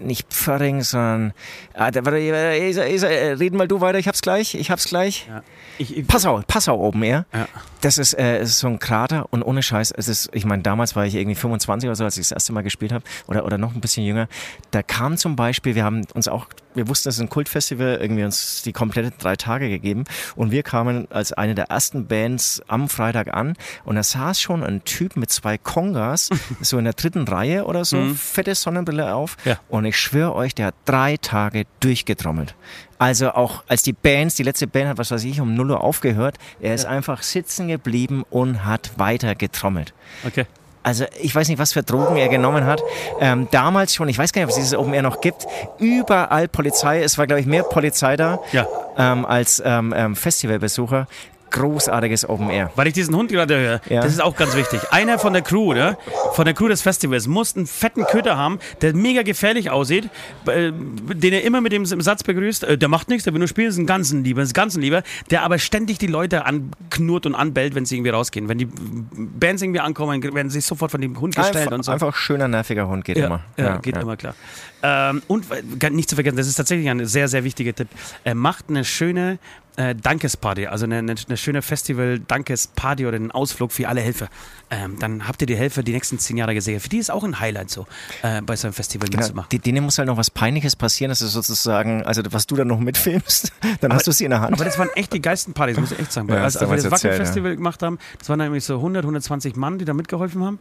nicht 0.02 0.34
Pförring, 0.34 0.82
sondern 0.82 1.34
ah, 1.74 1.92
da, 1.92 2.06
warte, 2.06 2.18
äh, 2.20 2.72
äh, 2.72 3.32
reden 3.34 3.58
mal 3.58 3.68
du 3.68 3.82
weiter. 3.82 4.00
Ich 4.00 4.08
hab's 4.08 4.22
gleich. 4.22 4.56
Ich 4.56 4.72
hab's 4.72 4.86
gleich. 4.86 5.28
Ja. 5.28 5.44
Ich, 5.78 5.98
ich, 5.98 6.08
Passau, 6.08 6.42
Passau 6.48 6.80
Open 6.80 7.04
Air. 7.04 7.26
Ja. 7.34 7.48
Das 7.82 7.98
ist, 7.98 8.14
äh, 8.14 8.42
ist 8.42 8.60
so 8.60 8.68
ein 8.68 8.80
Krater 8.80 9.28
und 9.32 9.44
ohne 9.44 9.62
Scheiß, 9.62 9.92
es 9.96 10.08
ist, 10.08 10.30
ich 10.34 10.46
meine, 10.46 10.64
damals 10.64 10.96
war 10.96 11.06
ich 11.06 11.16
irgendwie 11.16 11.36
25 11.36 11.88
oder 11.88 11.96
so, 11.96 12.04
als 12.04 12.18
ich 12.18 12.24
das 12.24 12.32
erste 12.32 12.54
Mal 12.54 12.64
gespielt 12.64 12.92
habe, 12.92 13.04
oder, 13.36 13.46
oder 13.46 13.58
noch 13.58 13.74
ein 13.76 13.82
bisschen 13.82 14.06
jünger. 14.06 14.28
Da 14.72 14.82
kam 14.84 15.18
zum 15.18 15.36
Beispiel, 15.36 15.76
wir 15.76 15.84
haben 15.84 16.02
uns 16.14 16.28
auch, 16.28 16.48
wir 16.74 16.88
wussten, 16.88 17.10
es 17.10 17.16
ist 17.16 17.22
ein 17.22 17.30
Kultfestival, 17.30 17.98
irgendwie 18.02 18.24
uns 18.24 18.62
die 18.64 18.74
komplette 18.74 19.12
drei 19.18 19.36
Tage 19.36 19.70
gegeben 19.70 20.04
und 20.36 20.52
wir 20.52 20.64
kamen 20.64 21.10
als 21.12 21.32
eine 21.34 21.56
der 21.56 21.66
ersten 21.66 22.08
Bands 22.08 22.62
am 22.68 22.90
Freitag 22.90 23.34
an 23.34 23.56
und 23.86 23.96
da 23.96 24.04
saß 24.04 24.40
schon 24.42 24.64
ein 24.64 24.84
Typ 24.84 25.16
mit 25.16 25.30
zwei 25.32 25.58
Kongas, 25.58 26.30
so 26.62 26.78
in 26.78 26.84
der 26.86 26.94
dritten 26.94 27.28
Reihe 27.28 27.66
oder 27.66 27.86
so, 27.86 28.14
fette 28.14 28.56
Sonnenbrille 28.56 29.14
auf 29.14 29.38
Ja. 29.46 29.58
und 29.70 29.86
ich 29.86 29.98
schwöre 29.98 30.34
euch, 30.36 30.54
der 30.56 30.68
hat 30.68 30.76
drei 30.86 31.18
Tage 31.18 31.66
durchgetrommelt. 31.80 32.56
Also 32.98 33.32
auch 33.32 33.64
als 33.68 33.84
die 33.84 33.94
Bands, 33.94 34.36
die 34.36 34.44
letzte 34.44 34.68
Band 34.68 34.88
hat, 34.90 34.98
was 34.98 35.12
weiß 35.12 35.24
ich, 35.26 35.42
um 35.42 35.54
0 35.54 35.72
Uhr 35.72 35.82
aufgehört, 35.82 36.38
er 36.62 36.74
ist 36.74 36.86
einfach 36.86 37.24
sitzen 37.24 37.68
geblieben 37.68 38.24
und 38.30 38.64
hat 38.66 38.98
weiter 38.98 39.36
getrommelt. 39.36 39.94
okay. 40.26 40.46
Also 40.86 41.06
ich 41.20 41.34
weiß 41.34 41.48
nicht, 41.50 41.58
was 41.58 41.74
für 41.74 41.82
Drogen 41.82 42.16
er 42.16 42.30
genommen 42.30 42.66
hat. 42.66 42.80
Ähm, 43.20 43.48
damals 43.50 43.96
schon, 43.96 44.08
ich 44.08 44.20
weiß 44.20 44.32
gar 44.32 44.42
nicht, 44.42 44.46
ob 44.46 44.50
es 44.52 44.56
dieses 44.56 44.76
Open 44.78 44.94
Air 44.94 45.02
noch 45.02 45.20
gibt, 45.20 45.48
überall 45.80 46.48
Polizei. 46.48 47.02
Es 47.02 47.18
war, 47.18 47.26
glaube 47.26 47.40
ich, 47.42 47.48
mehr 47.48 47.64
Polizei 47.64 48.16
da 48.16 48.40
Ja. 48.52 48.68
ähm, 48.96 49.26
als 49.26 49.62
ähm, 49.66 49.94
ähm, 49.98 50.16
Festivalbesucher. 50.16 51.08
Großartiges 51.56 52.28
Open 52.28 52.50
Air. 52.50 52.70
Weil 52.76 52.88
ich 52.88 52.94
diesen 52.94 53.16
Hund 53.16 53.32
gerade 53.32 53.58
höre, 53.58 53.82
Ja. 53.90 54.02
das 54.02 54.12
ist 54.12 54.22
auch 54.22 54.36
ganz 54.36 54.56
wichtig. 54.56 54.82
Einer 54.92 55.18
von 55.20 55.32
der 55.34 55.42
Crew, 55.42 55.74
ne? 55.74 55.98
von 56.34 56.44
der 56.46 56.54
Crew 56.54 56.68
des 56.68 56.82
Festivals, 56.82 57.28
muss 57.28 57.56
einen 57.56 57.66
fetten 57.66 58.06
Köter 58.06 58.38
haben, 58.38 58.60
der 58.82 58.94
mega 58.94 59.22
gefährlich 59.24 59.70
aussieht, 59.70 60.10
äh, 60.48 60.72
den 60.74 61.34
er 61.34 61.44
immer 61.44 61.62
mit 61.62 61.72
dem 61.72 61.86
Satz 61.86 62.24
begrüßt, 62.24 62.66
äh, 62.66 62.78
der 62.78 62.90
macht 62.90 63.08
nichts, 63.08 63.24
der 63.24 63.34
will 63.34 63.40
nur 63.40 63.48
spielen, 63.48 63.70
ist 63.70 63.78
ein 63.78 63.86
ganzen 63.86 64.24
Lieber, 64.24 64.42
ist 64.42 64.50
ein 64.52 64.54
ganzen 64.54 64.82
Lieber, 64.82 65.02
der 65.32 65.44
aber 65.44 65.58
ständig 65.58 65.98
die 65.98 66.08
Leute 66.08 66.46
anknurrt 66.46 67.26
und 67.26 67.36
anbellt, 67.36 67.74
wenn 67.74 67.86
sie 67.86 67.96
irgendwie 67.96 68.12
rausgehen. 68.12 68.50
Wenn 68.50 68.58
die 68.58 68.66
Bands 68.68 69.62
irgendwie 69.62 69.80
ankommen, 69.80 70.22
werden 70.22 70.50
sie 70.50 70.60
sofort 70.62 70.92
von 70.92 71.00
dem 71.02 71.20
Hund 71.20 71.36
gestellt 71.36 71.56
Einfach, 71.58 71.72
und 71.72 71.84
so. 71.84 71.92
einfach 71.94 72.16
schöner, 72.16 72.48
nerviger 72.50 72.88
Hund 72.88 73.06
geht 73.06 73.18
Ja, 73.18 73.28
immer. 73.28 73.40
ja, 73.58 73.78
geht 73.78 73.96
immer 73.98 74.18
klar. 74.18 74.36
Ähm, 74.84 75.22
und 75.28 75.46
äh, 75.52 75.90
nicht 75.90 76.10
zu 76.10 76.16
vergessen, 76.16 76.36
das 76.38 76.48
ist 76.48 76.56
tatsächlich 76.56 76.90
ein 76.90 77.06
sehr, 77.06 77.28
sehr 77.28 77.44
wichtiger 77.44 77.74
Tipp. 77.74 77.88
Äh, 78.24 78.34
macht 78.34 78.66
eine 78.70 78.84
schöne 78.84 79.40
äh, 79.78 79.94
Dankesparty, 79.96 80.68
also 80.68 80.86
eine, 80.86 81.00
eine, 81.00 81.16
eine 81.28 81.38
schöne 81.38 81.62
Festival-Dankesparty 81.62 83.06
oder 83.06 83.16
einen 83.18 83.32
Ausflug 83.32 83.72
für 83.72 83.88
alle 83.88 84.02
Helfer. 84.02 84.30
Ähm, 84.72 84.98
dann 85.00 85.28
habt 85.28 85.42
ihr 85.42 85.48
die 85.48 85.56
Helfer 85.56 85.84
die 85.84 85.92
nächsten 85.92 86.18
zehn 86.20 86.38
Jahre 86.38 86.54
gesehen. 86.54 86.80
Für 86.80 86.90
die 86.90 86.98
ist 86.98 87.12
auch 87.12 87.24
ein 87.24 87.40
Highlight 87.40 87.70
so, 87.70 87.86
äh, 88.22 88.42
bei 88.42 88.56
so 88.56 88.68
einem 88.68 88.74
Festival 88.74 89.10
Genau, 89.10 89.22
mitzumachen. 89.22 89.50
die- 89.52 89.60
denen 89.60 89.84
muss 89.84 89.98
halt 89.98 90.08
noch 90.08 90.18
was 90.18 90.30
Peinliches 90.32 90.76
passieren, 90.76 91.10
das 91.10 91.22
ist 91.22 91.34
sozusagen, 91.34 92.04
also 92.04 92.22
was 92.32 92.48
du 92.48 92.56
dann 92.56 92.68
noch 92.68 92.80
mitfilmst, 92.80 93.52
dann 93.82 93.94
hast 93.94 94.08
du 94.08 94.12
sie 94.12 94.24
in 94.26 94.32
der 94.32 94.42
Hand. 94.42 94.54
Aber 94.54 94.66
das 94.66 94.78
waren 94.80 94.90
echt 94.96 95.14
die 95.14 95.22
geilsten 95.22 95.54
Partys, 95.54 95.78
muss 95.78 95.92
ich 95.92 96.00
echt 96.00 96.12
sagen. 96.12 96.30
Ja, 96.30 96.44
als, 96.44 96.60
wir 96.60 96.68
das 96.68 96.90
Wackel-Festival 96.92 97.56
gemacht 97.56 97.84
haben, 97.84 98.00
das 98.18 98.30
waren 98.30 98.40
nämlich 98.40 98.64
so 98.64 98.76
100, 98.76 99.04
120 99.04 99.56
Mann, 99.56 99.78
die 99.78 99.86
da 99.86 99.94
mitgeholfen 99.94 100.44
haben. 100.44 100.60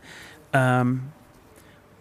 Ähm, 0.52 1.02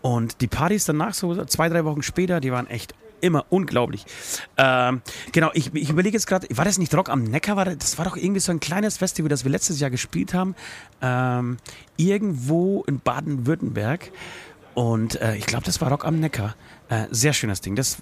und 0.02 0.42
die 0.42 0.48
Partys 0.48 0.86
danach, 0.86 1.14
so 1.14 1.46
zwei, 1.46 1.70
drei 1.70 1.86
Wochen 1.86 2.02
später, 2.04 2.40
die 2.42 2.52
waren 2.52 2.68
echt 2.68 2.94
immer 3.24 3.46
unglaublich. 3.50 4.06
Ähm, 4.58 5.02
genau, 5.32 5.50
ich, 5.54 5.74
ich 5.74 5.90
überlege 5.90 6.16
jetzt 6.16 6.28
gerade, 6.28 6.48
war 6.56 6.66
das 6.66 6.78
nicht 6.78 6.94
Rock 6.94 7.10
am 7.10 7.24
Neckar? 7.24 7.56
War 7.56 7.66
das, 7.66 7.78
das 7.78 7.98
war 7.98 8.06
doch 8.06 8.18
irgendwie 8.18 8.40
so 8.42 8.52
ein 8.52 8.60
kleines 8.60 8.98
Festival, 8.98 9.30
das 9.30 9.44
wir 9.44 9.52
letztes 9.52 9.80
Jahr 9.80 9.90
gespielt 9.90 10.34
haben. 10.34 10.56
Ähm, 11.02 11.58
irgendwo 11.98 12.84
in 12.88 13.00
Baden-Württemberg. 13.00 14.12
Und 14.76 15.22
äh, 15.22 15.36
ich 15.36 15.46
glaube, 15.46 15.66
das 15.66 15.82
war 15.82 15.90
Rock 15.90 16.06
am 16.06 16.20
Neckar. 16.20 16.56
Äh, 16.90 17.06
sehr 17.12 17.34
schönes 17.34 17.62
Ding. 17.62 17.76
Das 17.76 17.98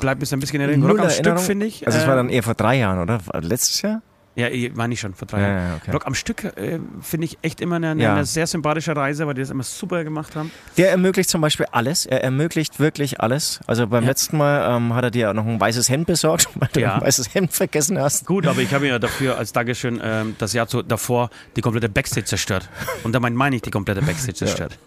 bleibt 0.00 0.20
mir 0.20 0.26
so 0.26 0.36
ein 0.36 0.40
bisschen 0.40 0.60
in 0.60 0.68
Erinnerung. 0.68 0.96
Rock 0.96 1.04
am 1.04 1.10
Stück, 1.10 1.26
Erinnerung. 1.26 1.46
finde 1.46 1.66
ich. 1.66 1.86
Also 1.86 1.98
es 1.98 2.04
äh, 2.04 2.08
war 2.08 2.16
dann 2.16 2.28
eher 2.28 2.42
vor 2.42 2.54
drei 2.54 2.78
Jahren, 2.78 2.98
oder? 2.98 3.20
Letztes 3.40 3.82
Jahr? 3.82 4.02
Ja, 4.36 4.48
ich- 4.48 4.74
meine 4.74 4.94
ich 4.94 5.00
schon, 5.00 5.14
vor 5.14 5.28
drei 5.28 5.40
Ja, 5.40 5.46
Jahren. 5.48 5.68
ja, 5.68 5.76
okay. 5.76 5.90
Rock 5.92 6.06
am 6.08 6.14
Stück 6.14 6.42
äh, 6.44 6.80
finde 7.00 7.26
ich 7.26 7.38
echt 7.42 7.60
immer 7.60 7.76
eine, 7.76 7.90
eine, 7.90 8.02
Ja. 8.02 8.14
eine 8.14 8.24
sehr 8.24 8.46
sympathische 8.48 8.96
Reise, 8.96 9.26
weil 9.28 9.34
die 9.34 9.40
das 9.42 9.50
immer 9.50 9.62
super 9.62 10.02
gemacht 10.02 10.34
haben. 10.34 10.50
Der 10.76 10.90
ermöglicht 10.90 11.30
zum 11.30 11.40
Beispiel 11.40 11.66
alles. 11.70 12.04
Er 12.04 12.24
ermöglicht 12.24 12.80
wirklich 12.80 13.20
alles. 13.20 13.60
Also 13.68 13.86
beim 13.86 14.04
letzten 14.04 14.36
Mal 14.36 14.76
ähm, 14.76 14.92
hat 14.94 15.04
er 15.04 15.10
dir 15.12 15.30
auch 15.30 15.34
noch 15.34 15.46
ein 15.46 15.60
weißes 15.60 15.88
Hemd 15.88 16.06
besorgt, 16.08 16.48
weil 16.56 16.68
du 16.72 16.92
ein 16.92 17.00
weißes 17.00 17.32
Hemd 17.34 17.52
vergessen 17.52 17.98
hast. 18.00 18.26
Gut, 18.26 18.46
aber 18.48 18.60
ich 18.60 18.74
habe 18.74 18.88
ja 18.88 18.98
dafür 18.98 19.38
als 19.38 19.52
Dankeschön 19.52 20.00
ähm, 20.02 20.34
das 20.38 20.52
Jahr 20.52 20.66
zu, 20.66 20.82
davor 20.82 21.30
die 21.54 21.60
komplette 21.60 21.88
Backstage 21.88 22.26
zerstört. 22.26 22.68
Und 23.04 23.12
damit 23.14 23.34
meine 23.34 23.54
ich 23.56 23.62
die 23.62 23.70
komplette 23.70 24.02
Backstage 24.02 24.34
zerstört. 24.34 24.78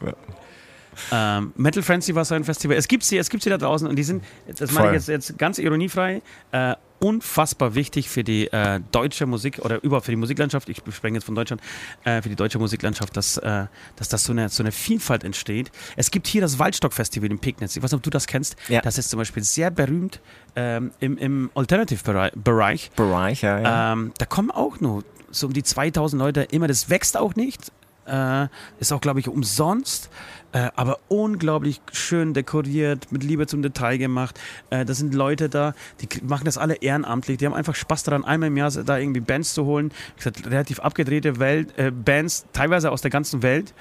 Ähm, 1.12 1.54
Metal 1.56 1.84
Frenzy 1.84 2.16
war 2.16 2.26
so 2.26 2.36
ein 2.36 2.44
Festival. 2.44 2.78
Es 2.78 2.88
gibt 2.88 3.04
sie, 3.04 3.18
es 3.18 3.30
gibt 3.30 3.44
sie 3.44 3.50
da 3.50 3.58
draußen 3.58 3.88
und 3.88 3.96
die 3.96 4.04
sind, 4.04 4.24
das 4.58 4.72
meine 4.72 4.90
ich 4.90 4.94
jetzt, 4.94 5.08
jetzt 5.08 5.38
ganz 5.38 5.58
ironiefrei, 5.58 6.22
äh, 6.52 6.76
unfassbar 7.00 7.76
wichtig 7.76 8.10
für 8.10 8.24
die 8.24 8.48
äh, 8.48 8.80
deutsche 8.92 9.26
Musik 9.26 9.60
oder 9.60 9.84
überhaupt 9.84 10.06
für 10.06 10.12
die 10.12 10.18
Musiklandschaft. 10.18 10.70
Ich 10.70 10.78
spreche 10.78 11.14
jetzt 11.14 11.26
von 11.26 11.36
Deutschland, 11.36 11.62
äh, 12.04 12.22
für 12.22 12.30
die 12.30 12.36
deutsche 12.36 12.60
Musiklandschaft, 12.60 13.16
dass, 13.16 13.38
äh, 13.38 13.66
dass 13.96 14.10
das 14.10 14.24
so 14.24 14.32
eine, 14.32 14.50
so 14.50 14.64
eine 14.64 14.72
Vielfalt 14.72 15.24
entsteht. 15.24 15.72
Es 15.96 16.12
gibt 16.12 16.28
hier 16.28 16.42
das 16.42 16.60
Waldstock-Festival 16.60 17.30
in 17.30 17.40
Pegnitz. 17.40 17.76
Ich 17.76 17.84
weiß 17.84 17.92
nicht, 17.92 17.98
ob 17.98 18.04
du 18.04 18.10
das 18.10 18.28
kennst. 18.28 18.56
Ja. 18.68 18.82
Das 18.82 18.98
ist 18.98 19.10
zum 19.10 19.20
Beispiel 19.20 19.44
sehr 19.44 19.70
berühmt 19.70 20.20
ähm, 20.56 20.92
im, 21.00 21.18
im 21.18 21.52
Alternative-Bereich. 21.54 22.92
Bereich, 22.92 23.42
ja, 23.42 23.60
ja. 23.60 23.94
Ähm, 23.94 24.12
da 24.18 24.26
kommen 24.26 24.52
auch 24.52 24.80
nur 24.80 25.04
so 25.30 25.48
um 25.48 25.54
die 25.54 25.64
2000 25.64 26.20
Leute 26.20 26.42
immer. 26.44 26.68
Das 26.68 26.90
wächst 26.90 27.18
auch 27.18 27.36
nicht. 27.36 27.72
Äh, 28.08 28.48
ist 28.80 28.94
auch, 28.94 29.02
glaube 29.02 29.20
ich, 29.20 29.28
umsonst. 29.28 30.10
Äh, 30.58 30.72
aber 30.76 31.00
unglaublich 31.08 31.82
schön 31.92 32.34
dekoriert, 32.34 33.12
mit 33.12 33.24
Liebe 33.24 33.46
zum 33.46 33.62
Detail 33.62 33.98
gemacht. 33.98 34.40
Äh, 34.72 34.86
da 34.86 34.94
sind 34.96 35.14
Leute 35.14 35.50
da, 35.50 35.76
die 36.02 36.08
machen 36.24 36.46
das 36.46 36.58
alle 36.58 36.76
ehrenamtlich. 36.76 37.38
Die 37.38 37.46
haben 37.46 37.54
einfach 37.54 37.76
Spaß 37.76 38.02
daran, 38.04 38.26
einmal 38.26 38.48
im 38.48 38.58
Jahr 38.58 38.72
da 38.72 38.98
irgendwie 38.98 39.20
Bands 39.20 39.54
zu 39.54 39.66
holen. 39.66 39.92
Wie 40.16 40.18
gesagt, 40.18 40.48
relativ 40.48 40.80
abgedrehte 40.80 41.38
Welt, 41.38 41.78
äh, 41.78 41.92
Bands, 41.92 42.48
teilweise 42.54 42.90
aus 42.90 43.02
der 43.02 43.12
ganzen 43.12 43.44
Welt, 43.44 43.76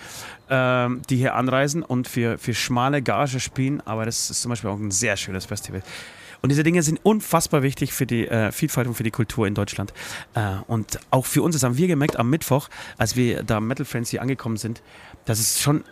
ähm, 0.50 1.00
die 1.08 1.16
hier 1.16 1.34
anreisen 1.34 1.82
und 1.82 2.08
für, 2.08 2.36
für 2.36 2.52
schmale 2.52 3.00
Gage 3.00 3.40
spielen. 3.40 3.80
Aber 3.86 4.04
das 4.04 4.28
ist 4.28 4.42
zum 4.42 4.50
Beispiel 4.50 4.68
auch 4.68 4.78
ein 4.78 4.90
sehr 4.90 5.16
schönes 5.16 5.46
Festival. 5.46 5.82
Und 6.42 6.50
diese 6.50 6.62
Dinge 6.62 6.82
sind 6.82 7.00
unfassbar 7.02 7.62
wichtig 7.62 7.94
für 7.94 8.04
die 8.04 8.28
äh, 8.28 8.52
Vielfalt 8.52 8.86
und 8.86 8.94
für 8.94 9.02
die 9.02 9.10
Kultur 9.10 9.46
in 9.46 9.54
Deutschland. 9.54 9.94
Äh, 10.34 10.56
und 10.66 11.00
auch 11.10 11.24
für 11.24 11.42
uns, 11.42 11.54
das 11.54 11.62
haben 11.62 11.78
wir 11.78 11.86
gemerkt 11.86 12.18
am 12.18 12.28
Mittwoch, 12.28 12.68
als 12.98 13.16
wir 13.16 13.44
da 13.44 13.60
Metal 13.60 13.86
Friends 13.86 14.10
hier 14.10 14.20
angekommen 14.20 14.58
sind, 14.58 14.82
dass 15.24 15.38
es 15.38 15.58
schon 15.58 15.82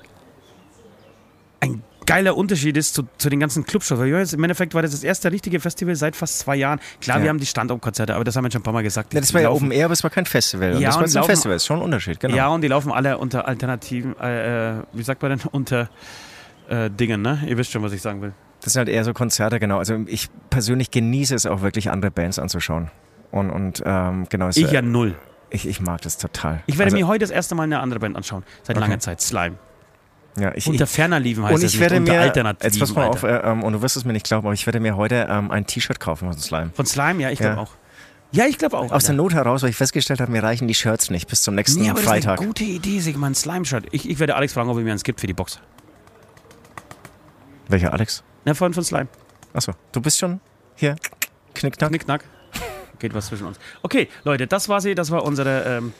ein 1.64 1.82
geiler 2.06 2.36
Unterschied 2.36 2.76
ist 2.76 2.94
zu, 2.94 3.04
zu 3.18 3.30
den 3.30 3.40
ganzen 3.40 3.64
Clubshows. 3.64 3.98
Weil 3.98 4.08
jetzt 4.08 4.34
Im 4.34 4.42
Endeffekt 4.44 4.74
war 4.74 4.82
das 4.82 4.90
das 4.92 5.02
erste 5.04 5.32
richtige 5.32 5.58
Festival 5.60 5.94
seit 5.96 6.14
fast 6.16 6.38
zwei 6.40 6.56
Jahren. 6.56 6.80
Klar, 7.00 7.18
Ja. 7.18 7.22
wir 7.24 7.30
haben 7.30 7.38
die 7.38 7.46
Standortkonzerte, 7.46 8.14
aber 8.14 8.24
das 8.24 8.36
haben 8.36 8.44
wir 8.44 8.50
schon 8.50 8.60
ein 8.60 8.64
paar 8.64 8.72
Mal 8.74 8.82
gesagt. 8.82 9.14
Ja, 9.14 9.20
das 9.20 9.32
war 9.34 9.40
ja 9.40 9.50
Open 9.50 9.70
Air, 9.70 9.86
aber 9.86 9.92
es 9.94 10.02
war 10.02 10.10
kein 10.10 10.26
Festival. 10.26 10.74
Und 10.74 10.80
Ja, 10.80 10.88
das 10.90 10.96
war 10.96 11.04
ein 11.04 11.12
laufen- 11.12 11.26
Festival, 11.30 11.56
ist 11.56 11.66
schon 11.66 11.78
ein 11.78 11.82
Unterschied, 11.82 12.20
genau. 12.20 12.36
Ja, 12.36 12.48
und 12.48 12.60
die 12.60 12.68
laufen 12.68 12.92
alle 12.92 13.18
unter 13.18 13.48
alternativen, 13.48 14.14
äh, 14.20 14.78
äh, 14.78 14.82
wie 14.92 15.02
sagt 15.02 15.22
man 15.22 15.30
denn, 15.38 15.40
unter 15.52 15.88
äh, 16.68 16.90
Dingen, 16.90 17.22
ne? 17.22 17.40
Ihr 17.46 17.56
wisst 17.58 17.72
schon, 17.72 17.82
was 17.82 17.92
ich 17.92 18.02
sagen 18.02 18.20
will. 18.22 18.32
Das 18.62 18.72
sind 18.72 18.80
halt 18.80 18.88
eher 18.88 19.04
so 19.04 19.12
Konzerte, 19.12 19.58
genau. 19.60 19.78
Also 19.78 19.98
ich 20.06 20.28
persönlich 20.50 20.90
genieße 20.90 21.34
es 21.34 21.44
auch 21.46 21.60
wirklich, 21.62 21.90
andere 21.90 22.10
Bands 22.10 22.38
anzuschauen. 22.38 22.90
Und, 23.30 23.50
und 23.50 23.82
ähm, 23.84 24.26
genau, 24.30 24.48
Ich 24.48 24.56
ja 24.70 24.80
null. 24.80 25.16
ich, 25.50 25.66
ich 25.66 25.80
mag 25.80 26.00
das 26.02 26.16
total. 26.18 26.62
Ich 26.66 26.78
werde 26.78 26.92
also, 26.92 26.96
mir 26.96 27.06
heute 27.08 27.20
das 27.20 27.30
erste 27.30 27.54
Mal 27.54 27.64
eine 27.64 27.80
andere 27.80 28.00
Band 28.00 28.16
anschauen. 28.16 28.44
Seit 28.62 28.76
Okay. 28.76 28.86
langer 28.86 28.98
Zeit. 29.00 29.20
Slime. 29.20 29.56
Ja, 30.38 30.52
ich, 30.54 30.66
Unter 30.66 30.84
ich, 30.84 30.90
ferner 30.90 31.20
liefen 31.20 31.44
heißt 31.44 31.54
und 31.54 31.64
ich 31.64 31.78
werde 31.78 32.00
nicht, 32.00 32.12
mir, 32.12 32.56
jetzt 32.62 32.80
pass 32.80 32.94
mal 32.94 33.06
auf, 33.06 33.22
äh, 33.22 33.36
ähm, 33.36 33.62
und 33.62 33.72
du 33.72 33.82
wirst 33.82 33.96
es 33.96 34.04
mir 34.04 34.12
nicht 34.12 34.26
glauben, 34.26 34.46
aber 34.46 34.54
ich 34.54 34.66
werde 34.66 34.80
mir 34.80 34.96
heute 34.96 35.26
ähm, 35.30 35.50
ein 35.50 35.66
T-Shirt 35.66 36.00
kaufen 36.00 36.30
von 36.30 36.38
Slime. 36.40 36.70
Von 36.74 36.86
Slime, 36.86 37.22
ja, 37.22 37.30
ich 37.30 37.38
glaube 37.38 37.56
Ja. 37.56 37.62
auch. 37.62 37.70
Ja, 38.32 38.46
ich 38.46 38.58
glaube 38.58 38.76
auch. 38.76 38.90
Aus 38.90 39.04
der 39.04 39.10
Alter. 39.10 39.12
Not 39.14 39.34
heraus, 39.34 39.62
weil 39.62 39.70
ich 39.70 39.76
festgestellt 39.76 40.20
habe, 40.20 40.32
mir 40.32 40.42
reichen 40.42 40.66
die 40.66 40.74
Shirts 40.74 41.08
nicht 41.08 41.28
bis 41.28 41.42
zum 41.42 41.54
nächsten 41.54 41.80
Nee, 41.80 41.90
aber 41.90 42.00
das 42.00 42.06
ist 42.06 42.08
Freitag. 42.10 42.38
eine 42.40 42.48
gute 42.48 42.64
Idee, 42.64 42.98
sich 42.98 43.16
mal 43.16 43.28
ein 43.28 43.34
Slime-Shirt. 43.36 43.84
Ich, 43.92 44.10
ich 44.10 44.18
werde 44.18 44.34
Alex 44.34 44.54
fragen, 44.54 44.68
ob 44.70 44.76
er 44.76 44.82
mir 44.82 44.90
eins 44.90 45.04
gibt 45.04 45.20
für 45.20 45.28
die 45.28 45.34
Box. 45.34 45.60
Welcher 47.68 47.92
Alex? 47.92 48.24
Ne, 48.44 48.54
von, 48.56 48.74
von 48.74 48.82
Slime. 48.84 49.06
Achso, 49.52 49.72
du 49.92 50.00
bist 50.00 50.18
schon 50.18 50.40
hier? 50.74 50.96
Knickknack? 51.54 51.90
Knickknack. 51.90 52.24
Geht 52.98 53.14
was 53.14 53.26
zwischen 53.26 53.46
uns. 53.46 53.58
Okay, 53.82 54.08
Leute, 54.24 54.46
das 54.46 54.68
war 54.68 54.80
sie. 54.80 54.94
Das 54.94 55.10
war 55.10 55.24
unsere, 55.24 55.62
ähm, 55.78 55.92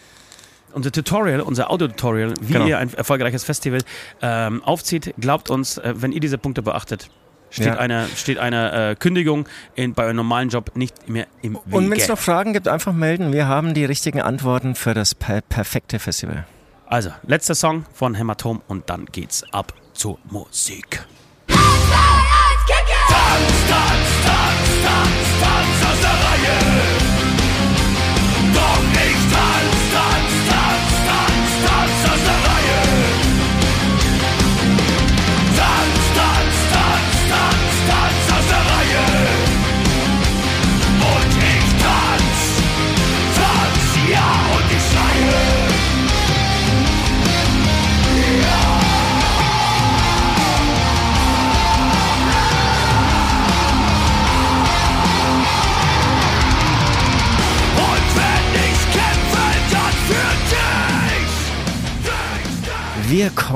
unser 0.75 0.93
Tutorial, 0.93 1.41
unser 1.41 1.71
Audio-Tutorial, 1.71 2.35
wie 2.41 2.53
Genau. 2.53 2.67
ihr 2.67 2.79
ein 2.79 2.93
erfolgreiches 2.93 3.45
Festival 3.45 3.81
ähm, 4.23 4.63
aufzieht. 4.65 5.15
Glaubt 5.19 5.51
uns, 5.51 5.79
äh, 5.79 5.95
wenn 5.97 6.13
ihr 6.13 6.21
diese 6.21 6.39
Punkte 6.39 6.63
beachtet, 6.63 7.09
steht 7.51 7.67
Ja. 7.67 7.77
eine, 7.79 8.07
steht 8.17 8.39
eine 8.39 8.91
äh, 8.91 8.95
Kündigung 8.97 9.47
in, 9.75 9.95
bei 9.95 10.05
eurem 10.05 10.17
normalen 10.17 10.49
Job 10.49 10.73
nicht 10.75 11.09
mehr 11.09 11.27
im 11.43 11.55
Wege. 11.65 11.77
Und 11.77 11.91
wenn 11.91 11.99
es 11.99 12.09
noch 12.09 12.19
Fragen 12.19 12.53
gibt, 12.53 12.69
einfach 12.69 12.93
melden. 12.93 13.33
Wir 13.33 13.47
haben 13.49 13.75
die 13.75 13.85
richtigen 13.85 14.21
Antworten 14.21 14.75
für 14.75 14.95
das 14.95 15.15
per 15.15 15.41
perfekte 15.41 15.99
Festival. 15.99 16.47
Also, 16.87 17.11
letzter 17.27 17.55
Song 17.55 17.87
von 17.93 18.15
Hämatom 18.15 18.61
und 18.69 18.91
dann 18.91 19.07
geht's 19.07 19.43
ab 19.53 19.73
zur 19.95 20.19
Musik. 20.31 21.05
Tanz, 21.47 21.59
tanz, 23.09 23.69
tanz, 23.69 24.14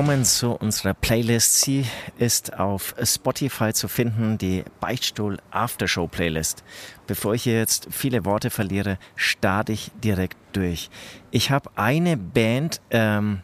Wir 0.08 0.14
kommen 0.14 0.24
zu 0.24 0.52
unserer 0.52 0.94
Playlist. 0.94 1.60
Sie 1.60 1.84
ist 2.16 2.58
auf 2.58 2.94
Spotify 3.02 3.74
zu 3.74 3.88
finden, 3.88 4.38
die 4.38 4.64
Beichtstuhl 4.80 5.36
Aftershow 5.50 6.08
Playlist. 6.08 6.64
Bevor 7.06 7.34
ich 7.34 7.42
hier 7.42 7.58
jetzt 7.58 7.88
viele 7.90 8.24
Worte 8.24 8.48
verliere, 8.48 8.96
starte 9.16 9.72
ich 9.72 9.90
direkt 10.02 10.38
durch. 10.54 10.88
Ich 11.30 11.50
habe 11.50 11.68
eine 11.74 12.16
Band, 12.16 12.80
ähm, 12.88 13.42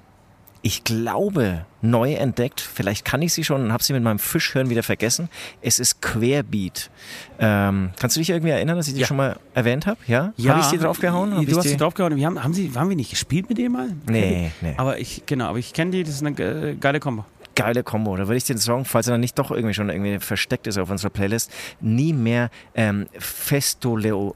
ich 0.66 0.82
glaube, 0.82 1.66
neu 1.82 2.14
entdeckt. 2.14 2.58
Vielleicht 2.60 3.04
kann 3.04 3.20
ich 3.20 3.34
sie 3.34 3.44
schon 3.44 3.62
und 3.64 3.72
habe 3.72 3.84
sie 3.84 3.92
mit 3.92 4.02
meinem 4.02 4.18
Fischhören 4.18 4.70
wieder 4.70 4.82
vergessen. 4.82 5.28
Es 5.60 5.78
ist 5.78 6.00
Querbeat. 6.00 6.90
Ähm, 7.38 7.90
kannst 8.00 8.16
du 8.16 8.20
dich 8.20 8.30
irgendwie 8.30 8.50
erinnern, 8.50 8.78
dass 8.78 8.88
ich 8.88 8.94
die 8.94 9.00
Ja. 9.00 9.06
schon 9.06 9.18
mal 9.18 9.36
erwähnt 9.52 9.86
habe? 9.86 9.98
Ja? 10.06 10.32
Habe 10.48 10.60
ich 10.60 10.66
sie 10.66 10.78
draufgehauen? 10.78 11.36
Hab 11.36 11.44
Du 11.46 11.56
hast 11.58 11.68
sie 11.68 11.76
draufgehauen. 11.76 12.16
Wir 12.16 12.24
haben, 12.26 12.42
haben 12.42 12.54
sie, 12.54 12.72
haben 12.74 12.88
wir 12.88 12.96
nicht 12.96 13.10
gespielt 13.10 13.48
mit 13.50 13.58
dem 13.58 13.72
mal? 13.72 13.90
Nee, 14.08 14.52
nee. 14.62 14.72
Aber 14.78 14.98
ich, 14.98 15.24
genau, 15.26 15.48
aber 15.48 15.58
ich 15.58 15.74
kenne 15.74 15.90
die, 15.90 16.02
das 16.02 16.14
ist 16.14 16.24
eine 16.24 16.38
äh, 16.70 16.74
geile 16.76 16.98
Kombo. 16.98 17.26
geile 17.54 17.82
Kombo. 17.84 18.16
Da 18.16 18.22
würde 18.26 18.36
ich 18.38 18.44
den 18.44 18.56
Song, 18.58 18.86
falls 18.86 19.06
er 19.06 19.12
dann 19.12 19.20
nicht 19.20 19.38
doch 19.38 19.50
irgendwie 19.50 19.74
schon 19.74 19.90
irgendwie 19.90 20.18
versteckt 20.20 20.66
ist 20.66 20.78
auf 20.78 20.88
unserer 20.90 21.10
Playlist, 21.10 21.52
nie 21.82 22.14
mehr 22.14 22.48
ähm, 22.74 23.06
Festoleo. 23.18 24.34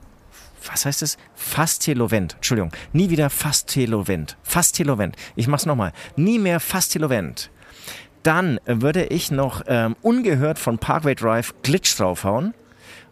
Was 0.70 0.84
heißt 0.86 1.02
es? 1.02 1.16
Fastelovent. 1.34 2.34
Entschuldigung. 2.34 2.72
Nie 2.92 3.10
wieder 3.10 3.30
Fastelovent. 3.30 4.36
Fastelovent. 4.42 5.16
Ich 5.34 5.48
mach's 5.48 5.66
nochmal. 5.66 5.92
Nie 6.16 6.38
mehr 6.38 6.60
Fastelovent. 6.60 7.50
Dann 8.22 8.60
würde 8.66 9.04
ich 9.06 9.30
noch 9.30 9.62
ähm, 9.66 9.96
ungehört 10.02 10.58
von 10.58 10.78
Parkway 10.78 11.14
Drive 11.14 11.54
Glitch 11.62 11.96
draufhauen. 11.96 12.54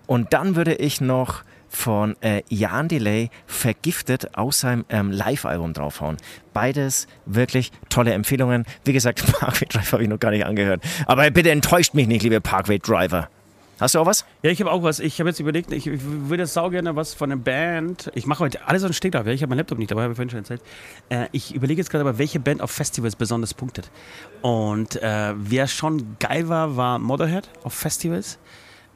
Und 0.06 0.32
dann 0.32 0.56
würde 0.56 0.74
ich 0.74 1.00
noch 1.00 1.42
von 1.68 2.16
äh, 2.22 2.42
Jan 2.48 2.88
Delay 2.88 3.30
vergiftet 3.46 4.36
aus 4.36 4.60
seinem 4.60 4.84
ähm, 4.88 5.10
Live-Album 5.10 5.72
draufhauen. 5.72 6.16
Beides 6.52 7.06
wirklich 7.26 7.72
tolle 7.88 8.12
Empfehlungen. 8.12 8.64
Wie 8.84 8.92
gesagt, 8.92 9.24
Parkway 9.40 9.66
Drive 9.66 9.92
habe 9.92 10.02
ich 10.02 10.08
noch 10.08 10.20
gar 10.20 10.30
nicht 10.30 10.46
angehört. 10.46 10.82
Aber 11.06 11.30
bitte 11.30 11.50
enttäuscht 11.50 11.94
mich 11.94 12.06
nicht, 12.06 12.22
liebe 12.22 12.40
Parkway 12.40 12.78
Driver. 12.78 13.28
Hast 13.78 13.94
du 13.94 13.98
auch 13.98 14.06
was? 14.06 14.24
Ja, 14.42 14.50
ich 14.50 14.60
habe 14.60 14.72
auch 14.72 14.82
was. 14.82 15.00
Ich 15.00 15.20
habe 15.20 15.28
jetzt 15.28 15.38
überlegt, 15.38 15.70
ich, 15.70 15.86
ich 15.86 16.00
würde 16.02 16.46
sau 16.46 16.70
gerne 16.70 16.96
was 16.96 17.12
von 17.12 17.30
einer 17.30 17.40
Band. 17.40 18.10
Ich 18.14 18.26
mache 18.26 18.40
heute 18.40 18.66
alles 18.66 18.82
an 18.84 18.94
Stegreif. 18.94 19.26
Ja? 19.26 19.32
Ich 19.32 19.42
habe 19.42 19.50
meinen 19.50 19.58
Laptop 19.58 19.78
nicht 19.78 19.90
dabei, 19.90 20.04
habe 20.04 20.12
ich 20.12 20.16
vorhin 20.16 20.30
schon 20.30 20.38
erzählt. 20.38 20.62
Äh, 21.10 21.26
ich 21.32 21.54
überlege 21.54 21.80
jetzt 21.80 21.90
gerade 21.90 22.00
aber, 22.00 22.16
welche 22.16 22.40
Band 22.40 22.62
auf 22.62 22.70
Festivals 22.70 23.16
besonders 23.16 23.52
punktet. 23.52 23.90
Und 24.40 24.96
äh, 25.02 25.34
wer 25.36 25.66
schon 25.66 26.16
geil 26.18 26.48
war, 26.48 26.76
war 26.76 26.98
Motorhead 26.98 27.50
auf 27.64 27.74
Festivals. 27.74 28.38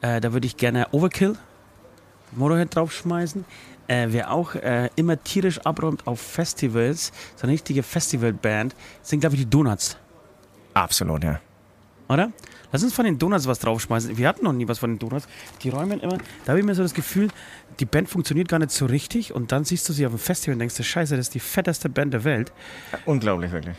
Äh, 0.01 0.19
da 0.19 0.33
würde 0.33 0.47
ich 0.47 0.57
gerne 0.57 0.87
Overkill, 0.91 1.37
Motorhead 2.31 2.75
draufschmeißen. 2.75 3.45
Äh, 3.87 4.07
wer 4.09 4.31
auch 4.31 4.55
äh, 4.55 4.89
immer 4.95 5.23
tierisch 5.23 5.59
abräumt 5.59 6.07
auf 6.07 6.19
Festivals, 6.19 7.11
so 7.35 7.43
eine 7.43 7.51
richtige 7.51 7.83
Festivalband, 7.83 8.75
sind 9.03 9.19
glaube 9.19 9.35
ich 9.35 9.41
die 9.41 9.49
Donuts. 9.49 9.97
Absolut, 10.73 11.23
ja. 11.23 11.39
oder? 12.07 12.31
Lass 12.71 12.83
uns 12.83 12.93
von 12.93 13.05
den 13.05 13.17
Donuts 13.17 13.47
was 13.47 13.59
draufschmeißen. 13.59 14.17
Wir 14.17 14.27
hatten 14.27 14.45
noch 14.45 14.53
nie 14.53 14.67
was 14.67 14.79
von 14.79 14.91
den 14.91 14.99
Donuts. 14.99 15.27
Die 15.61 15.69
räumen 15.69 15.99
immer, 15.99 16.17
da 16.45 16.51
habe 16.53 16.59
ich 16.59 16.65
mir 16.65 16.73
so 16.75 16.83
das 16.83 16.93
Gefühl, 16.93 17.27
die 17.79 17.85
Band 17.85 18.07
funktioniert 18.09 18.47
gar 18.47 18.59
nicht 18.59 18.71
so 18.71 18.85
richtig 18.85 19.33
und 19.33 19.51
dann 19.51 19.63
siehst 19.65 19.87
du 19.89 19.93
sie 19.93 20.05
auf 20.05 20.13
dem 20.13 20.19
Festival 20.19 20.53
und 20.53 20.59
denkst, 20.59 20.75
du, 20.75 20.83
scheiße, 20.83 21.15
das 21.17 21.27
ist 21.27 21.33
die 21.35 21.39
fetteste 21.39 21.89
Band 21.89 22.13
der 22.13 22.23
Welt. 22.23 22.51
Unglaublich, 23.05 23.51
wirklich. 23.51 23.75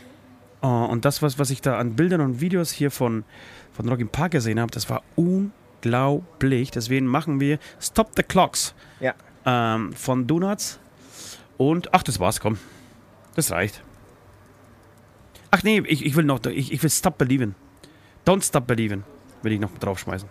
Oh, 0.61 0.67
und 0.89 1.05
das, 1.05 1.21
was, 1.21 1.39
was 1.39 1.49
ich 1.49 1.61
da 1.61 1.77
an 1.77 1.95
Bildern 1.95 2.21
und 2.21 2.39
Videos 2.39 2.71
hier 2.71 2.89
von, 2.91 3.25
von 3.73 3.89
Rock 3.89 3.99
im 3.99 4.09
Park 4.09 4.31
gesehen 4.31 4.59
habe, 4.59 4.71
das 4.71 4.89
war 4.89 5.03
unglaublich. 5.15 6.71
Deswegen 6.71 7.05
machen 7.05 7.39
wir 7.39 7.59
Stop 7.81 8.11
the 8.15 8.23
Clocks 8.23 8.73
Ja. 8.99 9.13
ähm, 9.45 9.91
von 9.93 10.25
Donuts. 10.27 10.79
Und, 11.57 11.93
ach, 11.93 12.03
das 12.03 12.19
war's, 12.19 12.39
komm. 12.39 12.57
Das 13.35 13.51
reicht. 13.51 13.81
Ach 15.51 15.63
nee, 15.63 15.81
ich, 15.85 16.05
ich 16.05 16.15
will 16.15 16.23
noch, 16.23 16.43
ich, 16.45 16.71
ich 16.71 16.81
will 16.81 16.89
Stop 16.89 17.17
Believing. 17.17 17.55
Don't 18.25 18.43
Stop 18.47 18.67
Believing, 18.67 19.03
will 19.41 19.51
ich 19.51 19.59
noch 19.59 19.71
draufschmeißen. 19.79 20.27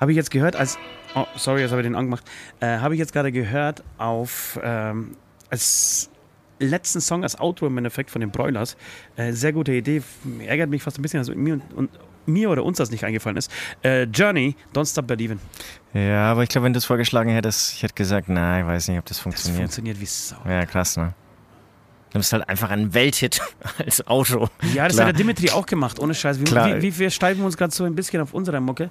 Habe 0.00 0.10
ich 0.12 0.16
jetzt 0.16 0.30
gehört 0.30 0.56
als, 0.56 0.78
oh, 1.14 1.24
sorry, 1.36 1.62
jetzt 1.62 1.70
habe 1.70 1.80
ich 1.80 1.86
den 1.86 1.94
angemacht. 1.94 2.24
Äh, 2.60 2.78
habe 2.78 2.94
ich 2.94 2.98
jetzt 2.98 3.12
gerade 3.12 3.32
gehört 3.32 3.82
auf, 3.98 4.58
ähm, 4.62 5.16
als 5.50 6.10
letzten 6.58 7.00
Song 7.00 7.22
als 7.22 7.38
Outro 7.40 7.66
im 7.66 7.78
Endeffekt 7.78 8.10
von 8.10 8.20
den 8.20 8.30
Broilers. 8.30 8.76
Äh, 9.16 9.32
sehr 9.32 9.52
gute 9.52 9.72
Idee. 9.72 10.02
Ärgert 10.46 10.68
mich 10.70 10.82
fast 10.82 10.98
ein 10.98 11.02
bisschen, 11.02 11.20
dass 11.20 11.28
mir, 11.34 11.54
und, 11.54 11.72
und, 11.74 11.90
mir 12.26 12.50
oder 12.50 12.64
uns 12.64 12.78
das 12.78 12.90
nicht 12.90 13.04
eingefallen 13.04 13.36
ist. 13.36 13.50
Äh, 13.82 14.02
Journey, 14.04 14.56
Don't 14.74 14.90
Stop 14.90 15.06
Believing. 15.06 15.38
Ja, 15.94 16.30
aber 16.32 16.42
ich 16.42 16.48
glaube, 16.50 16.66
wenn 16.66 16.72
du 16.72 16.78
es 16.78 16.84
vorgeschlagen 16.84 17.30
hättest, 17.30 17.72
ich 17.74 17.82
hätte 17.82 17.94
gesagt, 17.94 18.28
nein, 18.28 18.62
ich 18.62 18.66
weiß 18.66 18.88
nicht, 18.88 18.98
ob 18.98 19.04
das 19.06 19.16
Das 19.18 19.22
funktioniert. 19.22 19.62
funktioniert 19.62 20.00
wie 20.00 20.06
Sau. 20.06 20.36
ja, 20.46 20.66
krass, 20.66 20.96
ne? 20.96 21.14
Du 22.12 22.18
bist 22.18 22.32
halt 22.32 22.48
einfach 22.48 22.70
ein 22.70 22.94
Welthit 22.94 23.40
als 23.84 24.06
Auto. 24.06 24.48
Ja, 24.74 24.84
das 24.86 24.94
Klar. 24.96 25.08
hat 25.08 25.14
der 25.14 25.18
Dimitri 25.18 25.50
auch 25.50 25.66
gemacht, 25.66 25.98
ohne 25.98 26.14
Scheiß. 26.14 26.40
Wie, 26.40 26.46
wie, 26.46 26.82
wie 26.82 26.98
wir 26.98 27.10
steifen 27.10 27.44
uns 27.44 27.56
gerade 27.56 27.74
so 27.74 27.84
ein 27.84 27.94
bisschen 27.94 28.20
auf 28.22 28.32
unsere 28.32 28.60
Mucke, 28.60 28.90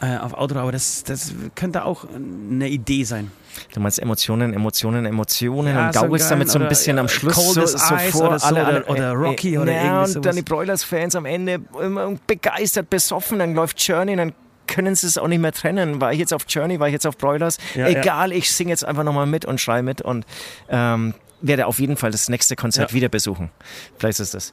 äh, 0.00 0.16
auf 0.16 0.32
Outro, 0.34 0.58
aber 0.60 0.72
das, 0.72 1.02
das 1.04 1.32
könnte 1.54 1.84
auch 1.84 2.04
eine 2.14 2.68
Idee 2.68 3.04
sein. 3.04 3.30
Du 3.74 3.80
meinst 3.80 3.98
Emotionen, 3.98 4.54
Emotionen, 4.54 5.04
Emotionen 5.06 5.74
Ja, 5.74 5.86
und 5.86 5.94
gaukelst 5.94 6.30
damit 6.30 6.48
so 6.48 6.58
ein 6.60 6.68
bisschen 6.68 6.94
Oder, 6.94 7.00
am 7.00 7.06
äh, 7.06 7.08
Schluss 7.08 7.34
so, 7.54 7.66
so 7.66 7.78
vor 8.12 8.28
oder 8.28 8.38
so, 8.38 8.46
alle 8.46 8.84
oder- 8.84 8.90
oder 8.90 9.12
Rocky 9.12 9.58
oder 9.58 9.72
ja, 9.72 9.78
irgendwie 9.82 9.98
und 10.00 10.06
sowas. 10.08 10.22
dann 10.22 10.36
die 10.36 10.42
Broilers-Fans 10.42 11.16
am 11.16 11.24
Ende 11.24 11.60
immer 11.82 12.14
begeistert, 12.26 12.88
besoffen, 12.90 13.40
dann 13.40 13.54
läuft 13.54 13.80
Journey, 13.82 14.14
dann 14.16 14.32
können 14.68 14.94
sie 14.94 15.06
es 15.08 15.18
auch 15.18 15.26
nicht 15.28 15.40
mehr 15.40 15.52
trennen. 15.52 16.00
War 16.00 16.12
ich 16.12 16.18
jetzt 16.20 16.32
auf 16.32 16.44
Journey, 16.48 16.78
war 16.78 16.86
ich 16.88 16.92
jetzt 16.92 17.06
auf 17.06 17.16
Broilers? 17.18 17.58
Ja, 17.74 17.88
Egal, 17.88 18.32
ich 18.32 18.52
singe 18.52 18.70
jetzt 18.70 18.84
einfach 18.84 19.02
nochmal 19.02 19.26
mit 19.26 19.44
und 19.46 19.60
schreie 19.60 19.82
mit 19.82 20.02
und 20.02 20.24
ähm, 20.68 21.14
werde 21.40 21.66
auf 21.66 21.78
jeden 21.78 21.96
Fall 21.96 22.10
das 22.10 22.28
nächste 22.28 22.56
Konzert 22.56 22.90
Ja. 22.90 22.94
wieder 22.94 23.08
besuchen. 23.08 23.50
Vielleicht 23.98 24.20
ist 24.20 24.34
das. 24.34 24.52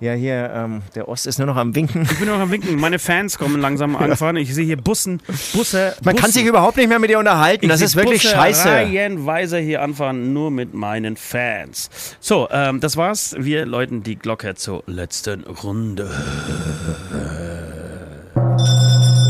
Ja, 0.00 0.12
hier, 0.12 0.50
ähm, 0.52 0.82
der 0.96 1.08
Ost 1.08 1.24
ist 1.26 1.38
nur 1.38 1.46
noch 1.46 1.56
am 1.56 1.74
Winken. 1.76 2.02
Ich 2.02 2.18
bin 2.18 2.26
noch 2.26 2.40
am 2.40 2.50
Winken. 2.50 2.74
Meine 2.80 2.98
Fans 2.98 3.38
kommen 3.38 3.60
langsam 3.60 3.94
angefahren. 3.96 4.36
Ich 4.36 4.52
sehe 4.52 4.64
hier 4.66 4.76
Bussen, 4.76 5.22
Busse. 5.52 5.94
Man 6.02 6.16
kann 6.16 6.26
Busse. 6.26 6.40
sich 6.40 6.46
überhaupt 6.46 6.76
nicht 6.76 6.88
mehr 6.88 6.98
mit 6.98 7.10
dir 7.10 7.18
unterhalten. 7.20 7.64
Ich 7.66 7.70
das 7.70 7.80
ist 7.80 7.94
wirklich 7.94 8.22
Busse 8.22 8.34
scheiße. 8.34 8.68
reihenweise 8.68 9.58
hier 9.58 9.82
anfahren, 9.82 10.32
nur 10.32 10.50
mit 10.50 10.74
meinen 10.74 11.16
Fans. 11.16 11.90
So, 12.18 12.48
ähm, 12.50 12.80
das 12.80 12.96
war's. 12.96 13.36
Wir 13.38 13.66
läuten 13.66 14.02
die 14.02 14.16
Glocke 14.16 14.56
zur 14.56 14.82
letzten 14.88 15.44
Runde. 15.44 16.10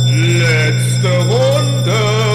Letzte 0.07 1.09
Runde. 1.09 2.34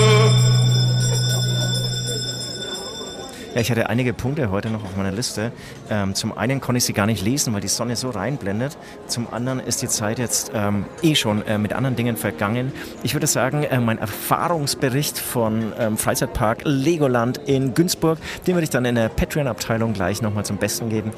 Ja, 3.55 3.61
ich 3.61 3.71
hatte 3.71 3.89
einige 3.89 4.13
Punkte 4.13 4.51
heute 4.51 4.69
noch 4.69 4.83
auf 4.83 4.95
meiner 4.95 5.11
Liste. 5.11 5.51
Ähm, 5.89 6.13
zum 6.13 6.37
einen 6.37 6.61
konnte 6.61 6.77
ich 6.77 6.85
sie 6.85 6.93
gar 6.93 7.07
nicht 7.07 7.23
lesen, 7.23 7.51
weil 7.53 7.61
die 7.61 7.67
Sonne 7.67 7.95
so 7.95 8.11
reinblendet. 8.11 8.77
Zum 9.07 9.31
anderen 9.33 9.59
ist 9.59 9.81
die 9.81 9.87
Zeit 9.87 10.19
jetzt 10.19 10.51
ähm, 10.53 10.85
eh 11.01 11.15
schon 11.15 11.45
äh, 11.47 11.57
mit 11.57 11.73
anderen 11.73 11.95
Dingen 11.95 12.15
vergangen. 12.15 12.71
Ich 13.01 13.15
würde 13.15 13.25
sagen, 13.25 13.63
äh, 13.63 13.79
mein 13.79 13.97
Erfahrungsbericht 13.97 15.17
von 15.17 15.73
ähm, 15.79 15.97
Freizeitpark 15.97 16.61
Legoland 16.63 17.39
in 17.47 17.73
Günzburg, 17.73 18.19
den 18.45 18.53
würde 18.53 18.65
ich 18.65 18.69
dann 18.69 18.85
in 18.85 18.93
der 18.93 19.09
Patreon-Abteilung 19.09 19.93
gleich 19.93 20.21
nochmal 20.21 20.45
zum 20.45 20.57
Besten 20.57 20.89
geben. 20.89 21.11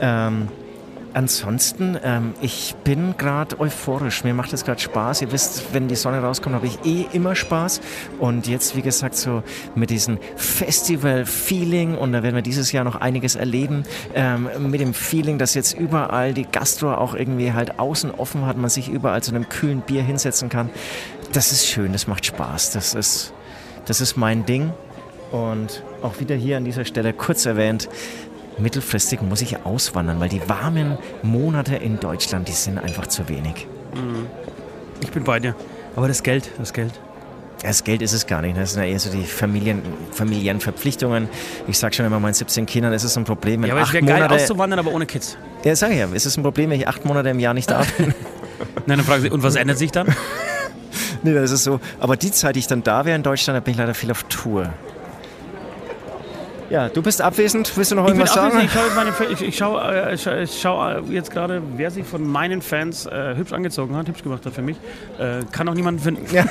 Ähm, 0.00 0.48
Ansonsten, 1.14 1.98
ähm, 2.02 2.34
ich 2.40 2.74
bin 2.84 3.16
gerade 3.18 3.60
euphorisch. 3.60 4.24
Mir 4.24 4.32
macht 4.32 4.52
es 4.54 4.64
gerade 4.64 4.80
Spaß. 4.80 5.20
Ihr 5.22 5.30
wisst, 5.30 5.74
wenn 5.74 5.86
die 5.86 5.94
Sonne 5.94 6.22
rauskommt, 6.22 6.54
habe 6.54 6.66
ich 6.66 6.78
eh 6.84 7.06
immer 7.12 7.34
Spaß. 7.34 7.80
Und 8.18 8.46
jetzt, 8.46 8.76
wie 8.76 8.82
gesagt, 8.82 9.16
so 9.16 9.42
mit 9.74 9.90
diesem 9.90 10.18
Festival-Feeling, 10.36 11.96
und 11.98 12.12
da 12.12 12.22
werden 12.22 12.34
wir 12.34 12.42
dieses 12.42 12.72
Jahr 12.72 12.84
noch 12.84 12.96
einiges 12.96 13.34
erleben, 13.34 13.82
ähm, 14.14 14.48
mit 14.70 14.80
dem 14.80 14.94
Feeling, 14.94 15.36
dass 15.36 15.52
jetzt 15.52 15.78
überall 15.78 16.32
die 16.32 16.46
Gastro 16.46 16.94
auch 16.94 17.14
irgendwie 17.14 17.52
halt 17.52 17.78
außen 17.78 18.10
offen 18.12 18.46
hat, 18.46 18.56
man 18.56 18.70
sich 18.70 18.88
überall 18.88 19.22
zu 19.22 19.34
einem 19.34 19.48
kühlen 19.50 19.82
Bier 19.82 20.02
hinsetzen 20.02 20.48
kann. 20.48 20.70
Das 21.32 21.52
ist 21.52 21.66
schön, 21.66 21.92
das 21.92 22.06
macht 22.06 22.24
Spaß. 22.24 22.72
Das 22.72 22.94
ist, 22.94 23.34
das 23.84 24.00
ist 24.00 24.16
mein 24.16 24.46
Ding. 24.46 24.72
Und 25.30 25.82
auch 26.02 26.20
wieder 26.20 26.34
hier 26.34 26.58
an 26.58 26.64
dieser 26.64 26.84
Stelle 26.84 27.12
kurz 27.14 27.46
erwähnt, 27.46 27.88
mittelfristig 28.58 29.22
muss 29.22 29.40
ich 29.40 29.64
auswandern, 29.64 30.20
weil 30.20 30.28
die 30.28 30.48
warmen 30.48 30.98
Monate 31.22 31.76
in 31.76 31.98
Deutschland, 32.00 32.48
die 32.48 32.52
sind 32.52 32.78
einfach 32.78 33.06
zu 33.06 33.28
wenig. 33.28 33.66
Ich 35.00 35.10
bin 35.10 35.24
bei 35.24 35.40
dir. 35.40 35.54
Aber 35.96 36.08
das 36.08 36.22
Geld, 36.22 36.50
das 36.58 36.72
Geld. 36.72 36.92
Das 37.62 37.84
Geld 37.84 38.02
ist 38.02 38.12
es 38.12 38.26
gar 38.26 38.42
nicht. 38.42 38.56
Das 38.56 38.72
sind 38.72 38.82
ja 38.82 38.88
eher 38.88 38.98
so 38.98 39.10
die 39.10 39.22
Familien, 39.24 39.82
familiären 40.10 40.58
Verpflichtungen. 40.60 41.28
Ich 41.68 41.78
sage 41.78 41.94
schon 41.94 42.06
immer 42.06 42.18
meinen 42.18 42.34
17 42.34 42.66
Kindern, 42.66 42.92
es 42.92 43.04
ist 43.04 43.16
ein 43.16 43.24
Problem. 43.24 43.62
Wenn 43.62 43.68
Ja, 43.68 43.74
aber 43.74 43.84
es 43.84 43.92
wäre 43.92 44.04
geil 44.04 44.16
Monate, 44.16 44.34
auszuwandern, 44.34 44.78
aber 44.80 44.90
ohne 44.92 45.06
Kids. 45.06 45.36
ja, 45.64 45.76
sag 45.76 45.92
ich 45.92 45.98
ja, 45.98 46.08
es 46.12 46.26
ist 46.26 46.36
ein 46.36 46.42
Problem, 46.42 46.70
wenn 46.70 46.80
ich 46.80 46.88
acht 46.88 47.04
Monate 47.04 47.28
im 47.28 47.38
Jahr 47.38 47.54
nicht 47.54 47.70
da 47.70 47.82
bin. 47.98 48.14
Nein, 48.86 48.98
dann 48.98 49.06
fragen 49.06 49.22
sie, 49.22 49.30
und 49.30 49.44
was 49.44 49.54
ändert 49.54 49.78
sich 49.78 49.92
dann? 49.92 50.08
nee, 51.22 51.34
das 51.34 51.52
ist 51.52 51.62
so. 51.62 51.78
Aber 52.00 52.16
die 52.16 52.32
Zeit, 52.32 52.56
die 52.56 52.60
ich 52.60 52.66
dann 52.66 52.82
da 52.82 53.04
wäre 53.04 53.14
in 53.14 53.22
Deutschland, 53.22 53.56
da 53.56 53.60
bin 53.60 53.72
ich 53.72 53.78
leider 53.78 53.94
viel 53.94 54.10
auf 54.10 54.24
Tour. 54.24 54.72
Ja, 56.72 56.88
du 56.88 57.02
bist 57.02 57.20
abwesend. 57.20 57.70
Willst 57.76 57.90
du 57.90 57.96
noch 57.96 58.06
irgendwas 58.06 58.32
sagen? 58.32 58.58
ich 58.64 58.72
schaue, 58.72 59.28
ich, 59.30 59.42
ich 59.42 59.56
schaue, 59.58 59.82
äh, 59.82 60.42
ich 60.44 60.58
schaue, 60.58 61.04
äh, 61.06 61.12
jetzt 61.12 61.30
gerade, 61.30 61.62
wer 61.76 61.90
sich 61.90 62.06
von 62.06 62.26
meinen 62.26 62.62
Fans 62.62 63.04
äh, 63.04 63.36
hübsch 63.36 63.52
angezogen 63.52 63.94
hat, 63.94 64.08
hübsch 64.08 64.22
gemacht 64.22 64.46
hat 64.46 64.54
für 64.54 64.62
mich. 64.62 64.78
Äh, 65.18 65.44
kann 65.52 65.68
auch 65.68 65.74
niemand 65.74 66.00
finden. 66.00 66.34
Ja. 66.34 66.46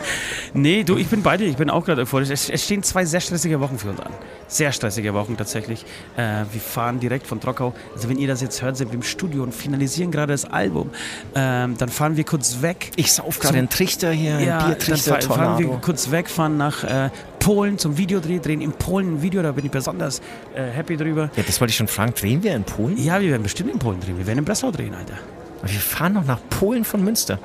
nee, 0.54 0.82
du, 0.82 0.96
ich 0.96 1.08
bin 1.08 1.22
bei 1.22 1.36
dir, 1.36 1.44
ich 1.46 1.58
bin 1.58 1.68
auch 1.68 1.84
gerade 1.84 2.00
euphorisch. 2.00 2.30
Es, 2.30 2.48
es 2.48 2.64
stehen 2.64 2.82
zwei 2.84 3.04
sehr 3.04 3.20
stressige 3.20 3.60
Wochen 3.60 3.76
für 3.76 3.90
uns 3.90 4.00
an. 4.00 4.12
Sehr 4.48 4.72
stressige 4.72 5.12
Wochen 5.12 5.36
tatsächlich. 5.36 5.84
Äh, 6.16 6.44
wir 6.50 6.60
fahren 6.62 6.98
direkt 6.98 7.26
von 7.26 7.38
Trockau. 7.38 7.74
Also 7.94 8.08
wenn 8.08 8.16
ihr 8.16 8.28
das 8.28 8.40
jetzt 8.40 8.62
hört, 8.62 8.78
sind 8.78 8.92
wir 8.92 8.94
im 8.94 9.02
Studio 9.02 9.42
und 9.42 9.54
finalisieren 9.54 10.10
gerade 10.10 10.32
das 10.32 10.46
Album. 10.46 10.88
Ähm, 11.34 11.76
dann 11.76 11.90
fahren 11.90 12.16
wir 12.16 12.24
kurz 12.24 12.62
weg. 12.62 12.92
Ich 12.96 13.12
sauf 13.12 13.40
gerade 13.40 13.58
einen 13.58 13.68
Trichter 13.68 14.10
hier, 14.10 14.40
Ja, 14.40 14.58
dann 14.58 14.68
Biertrichter, 14.68 15.20
fahr, 15.20 15.36
fahren 15.36 15.58
wir 15.58 15.68
kurz 15.82 16.10
weg, 16.10 16.30
fahren 16.30 16.56
nach 16.56 16.82
äh, 16.82 17.10
Polen 17.46 17.78
zum 17.78 17.96
Videodreh, 17.96 18.40
drehen 18.40 18.60
in 18.60 18.72
Polen 18.72 19.14
ein 19.14 19.22
Video, 19.22 19.40
da 19.40 19.52
bin 19.52 19.64
ich 19.64 19.70
besonders 19.70 20.20
äh, 20.56 20.64
happy 20.64 20.96
drüber. 20.96 21.30
Ja, 21.36 21.44
das 21.46 21.60
wollte 21.60 21.70
ich 21.70 21.76
schon 21.76 21.86
fragen. 21.86 22.12
Drehen 22.12 22.42
wir 22.42 22.56
in 22.56 22.64
Polen? 22.64 22.96
Ja, 22.96 23.20
wir 23.20 23.30
werden 23.30 23.44
bestimmt 23.44 23.70
in 23.70 23.78
Polen 23.78 24.00
drehen, 24.00 24.18
wir 24.18 24.26
werden 24.26 24.40
in 24.40 24.44
Breslau 24.44 24.72
drehen, 24.72 24.92
Alter. 24.92 25.14
Aber 25.60 25.70
wir 25.70 25.78
fahren 25.78 26.14
noch 26.14 26.24
nach 26.24 26.40
Polen 26.50 26.82
von 26.82 27.04
Münster. 27.04 27.38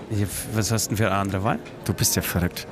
Was 0.56 0.72
hast 0.72 0.86
du 0.86 0.90
denn 0.90 0.98
für 0.98 1.06
eine 1.06 1.18
andere 1.18 1.44
Wahl? 1.44 1.60
Du 1.86 1.94
bist 1.94 2.16
ja 2.16 2.24
verrückt. 2.24 2.66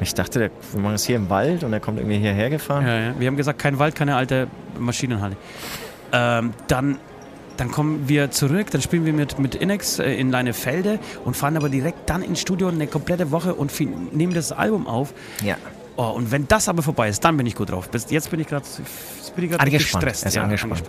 Ich 0.00 0.14
dachte, 0.14 0.38
der, 0.38 0.50
wir 0.70 0.80
machen 0.80 0.94
es 0.94 1.04
hier 1.04 1.16
im 1.16 1.28
Wald 1.28 1.64
und 1.64 1.72
er 1.72 1.80
kommt 1.80 1.98
irgendwie 1.98 2.18
hierher 2.18 2.50
gefahren. 2.50 2.86
Ja, 2.86 3.00
ja. 3.00 3.14
Wir 3.18 3.26
haben 3.26 3.36
gesagt, 3.36 3.58
kein 3.58 3.80
Wald, 3.80 3.96
keine 3.96 4.14
alte 4.14 4.46
Maschinenhalle. 4.78 5.36
Ähm, 6.12 6.52
dann, 6.68 6.98
dann 7.56 7.72
kommen 7.72 8.08
wir 8.08 8.30
zurück, 8.30 8.70
dann 8.70 8.80
spielen 8.80 9.04
wir 9.06 9.12
mit, 9.12 9.40
mit 9.40 9.56
Inex 9.56 9.98
äh, 9.98 10.12
in 10.12 10.30
Leinefelde 10.30 11.00
und 11.24 11.36
fahren 11.36 11.56
aber 11.56 11.68
direkt 11.68 12.08
dann 12.08 12.22
ins 12.22 12.40
Studio 12.40 12.68
eine 12.68 12.86
komplette 12.86 13.32
Woche 13.32 13.54
und 13.56 13.72
nehmen 14.14 14.34
das 14.34 14.52
Album 14.52 14.86
auf. 14.86 15.12
Ja. 15.42 15.56
Oh, 15.96 16.10
und 16.10 16.30
wenn 16.30 16.48
das 16.48 16.68
aber 16.68 16.82
vorbei 16.82 17.08
ist, 17.08 17.24
dann 17.24 17.36
bin 17.36 17.46
ich 17.46 17.54
gut 17.54 17.70
drauf. 17.70 17.90
Bis 17.90 18.10
jetzt 18.10 18.30
bin 18.30 18.40
ich 18.40 18.46
gerade 18.46 18.64
grad 18.64 19.60
Angespannt. 19.60 20.04
gestresst. 20.04 20.24
Er 20.24 20.28
ist 20.28 20.34
ja, 20.34 20.42
angespannt. 20.42 20.82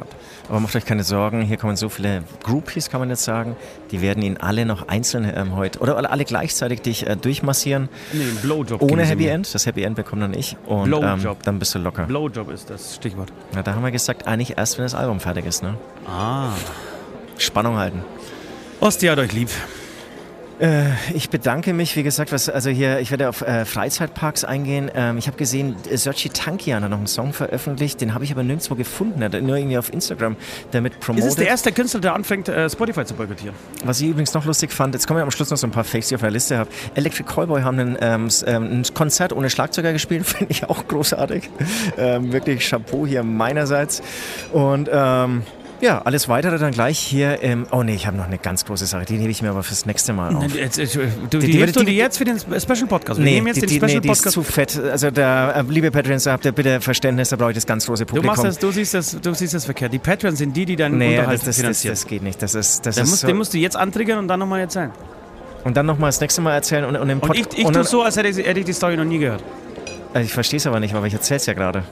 Aber 0.49 0.59
macht 0.59 0.75
euch 0.75 0.85
keine 0.85 1.03
Sorgen, 1.03 1.41
hier 1.41 1.57
kommen 1.57 1.75
so 1.75 1.89
viele 1.89 2.23
Groupies, 2.43 2.89
kann 2.89 2.99
man 2.99 3.09
jetzt 3.09 3.23
sagen. 3.23 3.55
Die 3.91 4.01
werden 4.01 4.23
ihn 4.23 4.37
alle 4.37 4.65
noch 4.65 4.87
einzeln 4.87 5.31
ähm, 5.35 5.55
heute, 5.55 5.79
oder 5.79 5.97
alle- 6.09 6.25
gleichzeitig 6.25 6.81
dich 6.81 7.07
äh, 7.07 7.15
durchmassieren. 7.15 7.89
Nee, 8.13 8.23
ein 8.23 8.35
Blowjob. 8.37 8.81
Ohne 8.81 9.03
Happy. 9.05 9.27
End. 9.27 9.53
Das 9.53 9.65
Happy 9.65 9.83
End 9.83 9.95
bekommt 9.95 10.21
dann 10.21 10.33
ich. 10.33 10.55
Und 10.65 10.79
ähm, 10.83 10.85
Blowjob. 10.85 11.43
dann 11.43 11.59
bist 11.59 11.75
du 11.75 11.79
locker. 11.79 12.05
Blowjob 12.05 12.49
ist 12.51 12.69
das 12.69 12.95
Stichwort. 12.95 13.31
Na, 13.53 13.63
da 13.63 13.75
haben 13.75 13.83
wir 13.83 13.91
gesagt, 13.91 14.27
eigentlich 14.27 14.57
erst, 14.57 14.77
wenn 14.77 14.85
das 14.85 14.95
Album 14.95 15.19
fertig 15.19 15.45
ist. 15.45 15.61
Ne? 15.61 15.75
Ah. 16.07 16.49
Spannung 17.37 17.77
halten. 17.77 18.03
Osti 18.79 19.07
hat 19.07 19.19
euch 19.19 19.33
lieb. 19.33 19.49
Äh, 20.61 20.91
ich 21.15 21.31
bedanke 21.31 21.73
mich, 21.73 21.95
wie 21.95 22.03
gesagt, 22.03 22.31
was, 22.31 22.47
also 22.47 22.69
hier, 22.69 22.99
ich 22.99 23.09
werde 23.09 23.29
auf 23.29 23.41
äh, 23.41 23.65
Freizeitparks 23.65 24.43
eingehen. 24.43 24.91
Ähm, 24.93 25.17
ich 25.17 25.25
habe 25.25 25.35
gesehen, 25.35 25.75
äh, 25.89 25.97
Sergi 25.97 26.29
Tankian 26.29 26.83
hat 26.83 26.91
noch 26.91 26.99
einen 26.99 27.07
Song 27.07 27.33
veröffentlicht, 27.33 27.99
den 27.99 28.13
habe 28.13 28.25
ich 28.25 28.31
aber 28.31 28.43
nirgendwo 28.43 28.75
gefunden. 28.75 29.23
Er 29.23 29.31
hat 29.31 29.41
nur 29.41 29.57
irgendwie 29.57 29.79
auf 29.79 29.91
Instagram 29.91 30.35
damit 30.69 30.93
Ist 30.93 30.99
promotet. 30.99 31.29
es 31.29 31.35
der 31.35 31.47
erste 31.47 31.71
Künstler, 31.71 31.99
der 31.99 32.13
anfängt, 32.13 32.47
äh, 32.47 32.69
Spotify 32.69 33.03
zu 33.05 33.15
boykottieren? 33.15 33.55
Was 33.83 34.01
ich 34.01 34.09
übrigens 34.09 34.35
noch 34.35 34.45
lustig 34.45 34.71
fand, 34.71 34.93
jetzt 34.93 35.07
kommen 35.07 35.17
wir 35.17 35.23
am 35.23 35.31
Schluss 35.31 35.49
noch 35.49 35.57
so 35.57 35.65
ein 35.65 35.71
paar 35.71 35.83
Fakes, 35.83 36.09
die 36.09 36.13
ich 36.13 36.17
auf 36.17 36.21
der 36.21 36.31
Liste 36.31 36.59
habe. 36.59 36.69
Electric 36.93 37.27
Callboy 37.27 37.63
haben 37.63 37.79
einen, 37.79 37.97
ähm, 37.99 38.27
ähm, 38.45 38.81
ein 38.81 38.83
Konzert 38.93 39.33
ohne 39.33 39.49
Schlagzeuger 39.49 39.93
gespielt, 39.93 40.25
finde 40.27 40.51
ich 40.51 40.69
auch 40.69 40.87
großartig. 40.87 41.49
Ähm, 41.97 42.31
wirklich 42.31 42.69
Chapeau 42.69 43.07
hier 43.07 43.23
meinerseits. 43.23 44.03
Und 44.51 44.89
ähm, 44.93 45.41
Ja, 45.81 45.99
alles 46.03 46.29
weitere 46.29 46.59
dann 46.59 46.71
gleich 46.71 46.99
hier. 46.99 47.41
im 47.41 47.65
oh 47.71 47.81
nee, 47.81 47.95
ich 47.95 48.05
habe 48.05 48.15
noch 48.15 48.27
eine 48.27 48.37
ganz 48.37 48.65
große 48.65 48.85
Sache. 48.85 49.05
Die 49.05 49.17
nehme 49.17 49.29
ich 49.31 49.41
mir 49.41 49.49
aber 49.49 49.63
fürs 49.63 49.87
nächste 49.87 50.13
Mal 50.13 50.35
auf. 50.35 50.53
Jetzt, 50.55 50.77
jetzt, 50.77 50.95
du, 50.95 50.99
die, 51.39 51.39
die- 51.39 51.51
die, 51.65 51.71
du 51.71 51.79
die- 51.79 51.85
dir 51.87 51.93
jetzt 51.95 52.19
für 52.19 52.23
den 52.23 52.37
Special 52.39 52.85
Podcast. 52.87 53.19
Wir 53.19 53.25
Nee, 53.25 53.31
nehmen 53.35 53.47
jetzt 53.47 53.55
die, 53.57 53.61
den 53.61 53.69
die, 53.69 53.75
Special 53.77 53.93
nee, 53.95 53.99
die 54.01 54.09
ist 54.11 54.17
Podcast. 54.19 54.33
zu 54.35 54.43
fett. 54.43 54.79
Also 54.79 55.09
da, 55.09 55.51
äh, 55.53 55.63
liebe 55.67 55.89
Patrons, 55.89 56.23
da 56.25 56.33
habt 56.33 56.45
ihr 56.45 56.51
bitte 56.51 56.81
Verständnis, 56.81 57.29
da 57.29 57.35
brauche 57.35 57.49
ich 57.51 57.55
das 57.55 57.65
ganz 57.65 57.85
große 57.87 58.05
Du 58.05 58.13
Publikum. 58.13 58.27
machst 58.27 58.43
das, 58.43 58.59
du 58.59 58.71
siehst 58.71 58.93
das, 58.93 59.19
du 59.19 59.33
siehst 59.33 59.55
das 59.55 59.65
verkehrt. 59.65 59.91
Die 59.91 59.97
Patrons 59.99 60.37
sind 60.37 60.55
die, 60.55 60.65
die 60.65 60.75
deinen 60.75 60.99
nee, 60.99 61.17
Unterhalt 61.17 61.39
das, 61.39 61.45
das, 61.45 61.55
das, 61.55 61.61
finanzieren. 61.61 61.93
das 61.95 62.05
geht 62.07 62.21
nicht. 62.21 62.41
Das 62.43 62.53
ist, 62.53 62.85
das 62.85 62.95
Den 62.95 63.03
ist 63.05 63.09
musst, 63.09 63.21
so. 63.21 63.27
den 63.27 63.37
musst 63.37 63.53
du 63.53 63.57
jetzt 63.57 63.75
antriggern 63.75 64.19
und 64.19 64.27
dann 64.27 64.39
nochmal 64.39 64.59
erzählen. 64.59 64.91
und 65.63 65.75
dann 65.75 65.87
nochmal 65.87 66.09
das 66.09 66.21
nächste 66.21 66.41
Mal 66.41 66.53
erzählen 66.53 66.85
und, 66.85 66.95
und 66.95 67.09
im 67.09 67.19
Und 67.19 67.27
Pod 67.27 67.35
ich, 67.37 67.57
ich 67.57 67.65
tue 67.67 67.83
so, 67.83 68.03
als 68.03 68.17
hätte 68.17 68.27
ich, 68.29 68.37
hätte 68.37 68.59
ich 68.59 68.65
die 68.67 68.73
Story 68.73 68.97
noch 68.97 69.05
nie 69.05 69.17
gehört. 69.17 69.43
Also 70.13 70.25
ich 70.25 70.33
verstehe 70.33 70.57
es 70.57 70.67
aber 70.67 70.79
nicht, 70.79 70.93
aber 70.93 71.07
ich 71.07 71.13
erzähle 71.13 71.37
es 71.37 71.45
ja 71.47 71.53
gerade. 71.53 71.83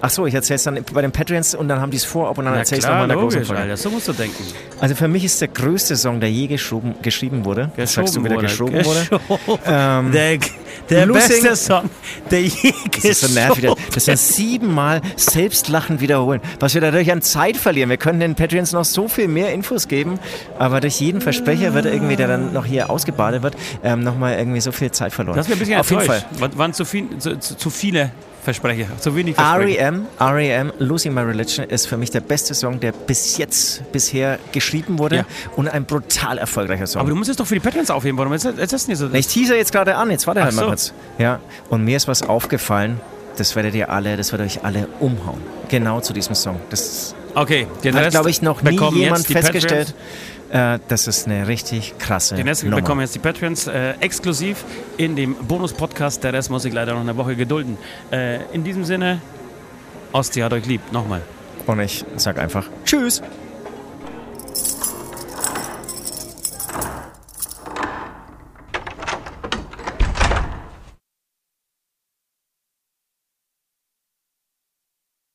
Ach 0.00 0.10
so, 0.10 0.26
ich 0.26 0.34
erzähle 0.34 0.56
es 0.56 0.62
dann 0.64 0.78
bei 0.92 1.00
den 1.00 1.10
Patreons 1.10 1.54
und 1.54 1.68
dann 1.68 1.80
haben 1.80 1.90
die 1.90 1.96
es 1.96 2.04
vorab 2.04 2.36
und 2.36 2.44
dann 2.44 2.54
erzähle 2.54 2.78
ich 2.80 2.84
es 2.84 2.88
nochmal 2.88 3.04
in 3.04 3.08
der 3.08 3.16
großen 3.18 3.44
Folge. 3.46 3.62
Alter. 3.62 3.76
So 3.78 3.90
musst 3.90 4.06
du 4.06 4.12
denken. 4.12 4.44
Also 4.78 4.94
für 4.94 5.08
mich 5.08 5.24
ist 5.24 5.40
der 5.40 5.48
größte 5.48 5.96
Song, 5.96 6.20
der 6.20 6.30
je 6.30 6.46
geschoben, 6.48 6.94
geschrieben 7.00 7.44
wurde. 7.46 7.70
Das 7.76 7.94
sagst 7.94 8.14
du 8.14 8.22
wieder, 8.22 8.36
Geschoben 8.36 8.74
geschoben 8.74 8.84
wurde. 8.84 9.00
Geschoben. 9.08 9.58
Ähm, 9.66 10.12
Der, 10.12 10.38
der 10.90 11.06
Losing- 11.06 11.42
beste 11.42 11.56
Song, 11.56 11.90
der 12.30 12.42
je 12.42 12.72
Das 12.94 13.04
ist 13.04 13.20
so 13.22 13.34
nervig. 13.34 13.62
geschoben 13.62 13.82
Das 13.94 14.04
sind 14.04 14.18
siebenmal 14.18 15.00
selbstlachen 15.16 16.00
wiederholen. 16.00 16.40
Was 16.60 16.74
wir 16.74 16.80
dadurch 16.82 17.10
an 17.10 17.22
Zeit 17.22 17.56
verlieren. 17.56 17.88
Wir 17.88 17.96
können 17.96 18.20
den 18.20 18.34
Patreons 18.34 18.72
noch 18.72 18.84
so 18.84 19.08
viel 19.08 19.28
mehr 19.28 19.52
Infos 19.54 19.88
geben, 19.88 20.18
aber 20.58 20.80
durch 20.80 21.00
jeden 21.00 21.20
Versprecher 21.22 21.72
wird 21.74 21.86
irgendwie, 21.86 22.16
der 22.16 22.28
dann 22.28 22.52
noch 22.52 22.66
hier 22.66 22.90
ausgebadet 22.90 23.42
wird, 23.42 23.56
ähm, 23.82 24.00
nochmal 24.00 24.38
irgendwie 24.38 24.60
so 24.60 24.72
viel 24.72 24.90
Zeit 24.90 25.12
verloren. 25.14 25.36
Das 25.36 25.48
wäre 25.48 25.56
ein 25.56 25.58
bisschen 25.60 25.80
Auf 25.80 25.90
jeden 25.90 26.02
Fall. 26.02 26.22
Wa- 26.38 26.50
Waren 26.54 26.74
zu, 26.74 26.84
viel, 26.84 27.06
zu, 27.18 27.38
zu 27.38 27.70
viele 27.70 28.10
Versprecher, 28.46 28.86
zu 29.00 29.16
wenig. 29.16 29.36
R.E.M., 29.36 30.06
R.E.M., 30.20 30.72
Losing 30.78 31.12
My 31.12 31.22
Religion 31.22 31.66
ist 31.68 31.86
für 31.88 31.96
mich 31.96 32.12
der 32.12 32.20
beste 32.20 32.54
Song, 32.54 32.78
der 32.78 32.92
bis 32.92 33.38
jetzt, 33.38 33.90
bisher 33.90 34.38
geschrieben 34.52 35.00
wurde 35.00 35.16
Ja. 35.16 35.24
und 35.56 35.66
ein 35.68 35.84
brutal 35.84 36.38
erfolgreicher 36.38 36.86
Song. 36.86 37.00
Aber 37.00 37.10
du 37.10 37.16
musst 37.16 37.28
es 37.28 37.36
doch 37.36 37.46
für 37.46 37.54
die 37.54 37.60
Patrons 37.60 37.90
aufheben, 37.90 38.16
warum 38.18 38.32
jetzt, 38.32 38.44
jetzt 38.44 38.72
ist 38.72 38.86
nicht 38.86 38.98
so? 38.98 39.12
ich 39.12 39.26
teaser 39.26 39.56
jetzt 39.56 39.72
gerade 39.72 39.96
an, 39.96 40.12
jetzt 40.12 40.28
warte 40.28 40.44
halt 40.44 40.54
mal 40.54 40.62
so. 40.62 40.68
kurz. 40.68 40.92
Ja, 41.18 41.40
und 41.70 41.84
mir 41.84 41.96
ist 41.96 42.06
was 42.06 42.22
aufgefallen, 42.22 43.00
das 43.36 43.56
werdet 43.56 43.74
ihr 43.74 43.90
alle, 43.90 44.16
das 44.16 44.30
wird 44.30 44.42
euch 44.42 44.64
alle 44.64 44.86
umhauen. 45.00 45.40
Genau 45.68 46.00
zu 46.00 46.12
diesem 46.12 46.36
Song. 46.36 46.60
Das 46.70 47.16
Okay, 47.34 47.66
den 47.82 47.96
hat, 47.96 48.10
glaube 48.12 48.30
ich, 48.30 48.42
noch 48.42 48.62
nie 48.62 48.78
jemand 48.94 49.26
festgestellt. 49.26 49.92
Äh, 50.50 50.78
das 50.88 51.06
ist 51.06 51.26
eine 51.26 51.48
richtig 51.48 51.98
krasse 51.98 52.34
Den 52.36 52.46
Rest 52.46 52.64
Nummer. 52.64 52.76
bekommen 52.76 53.00
jetzt 53.00 53.14
die 53.14 53.18
Patrons 53.18 53.66
äh, 53.66 53.94
exklusiv 54.00 54.64
in 54.96 55.16
dem 55.16 55.34
Bonus-Podcast. 55.34 56.22
Der 56.22 56.32
Rest 56.32 56.50
muss 56.50 56.64
ich 56.64 56.72
leider 56.72 56.94
noch 56.94 57.00
eine 57.00 57.16
Woche 57.16 57.36
gedulden. 57.36 57.78
Äh, 58.12 58.44
in 58.52 58.62
diesem 58.64 58.84
Sinne, 58.84 59.20
Ostia 60.12 60.44
hat 60.46 60.52
euch 60.52 60.66
lieb. 60.66 60.80
Nochmal. 60.92 61.22
Und 61.66 61.80
ich 61.80 62.04
sag 62.16 62.38
einfach 62.38 62.68
Tschüss. 62.84 63.22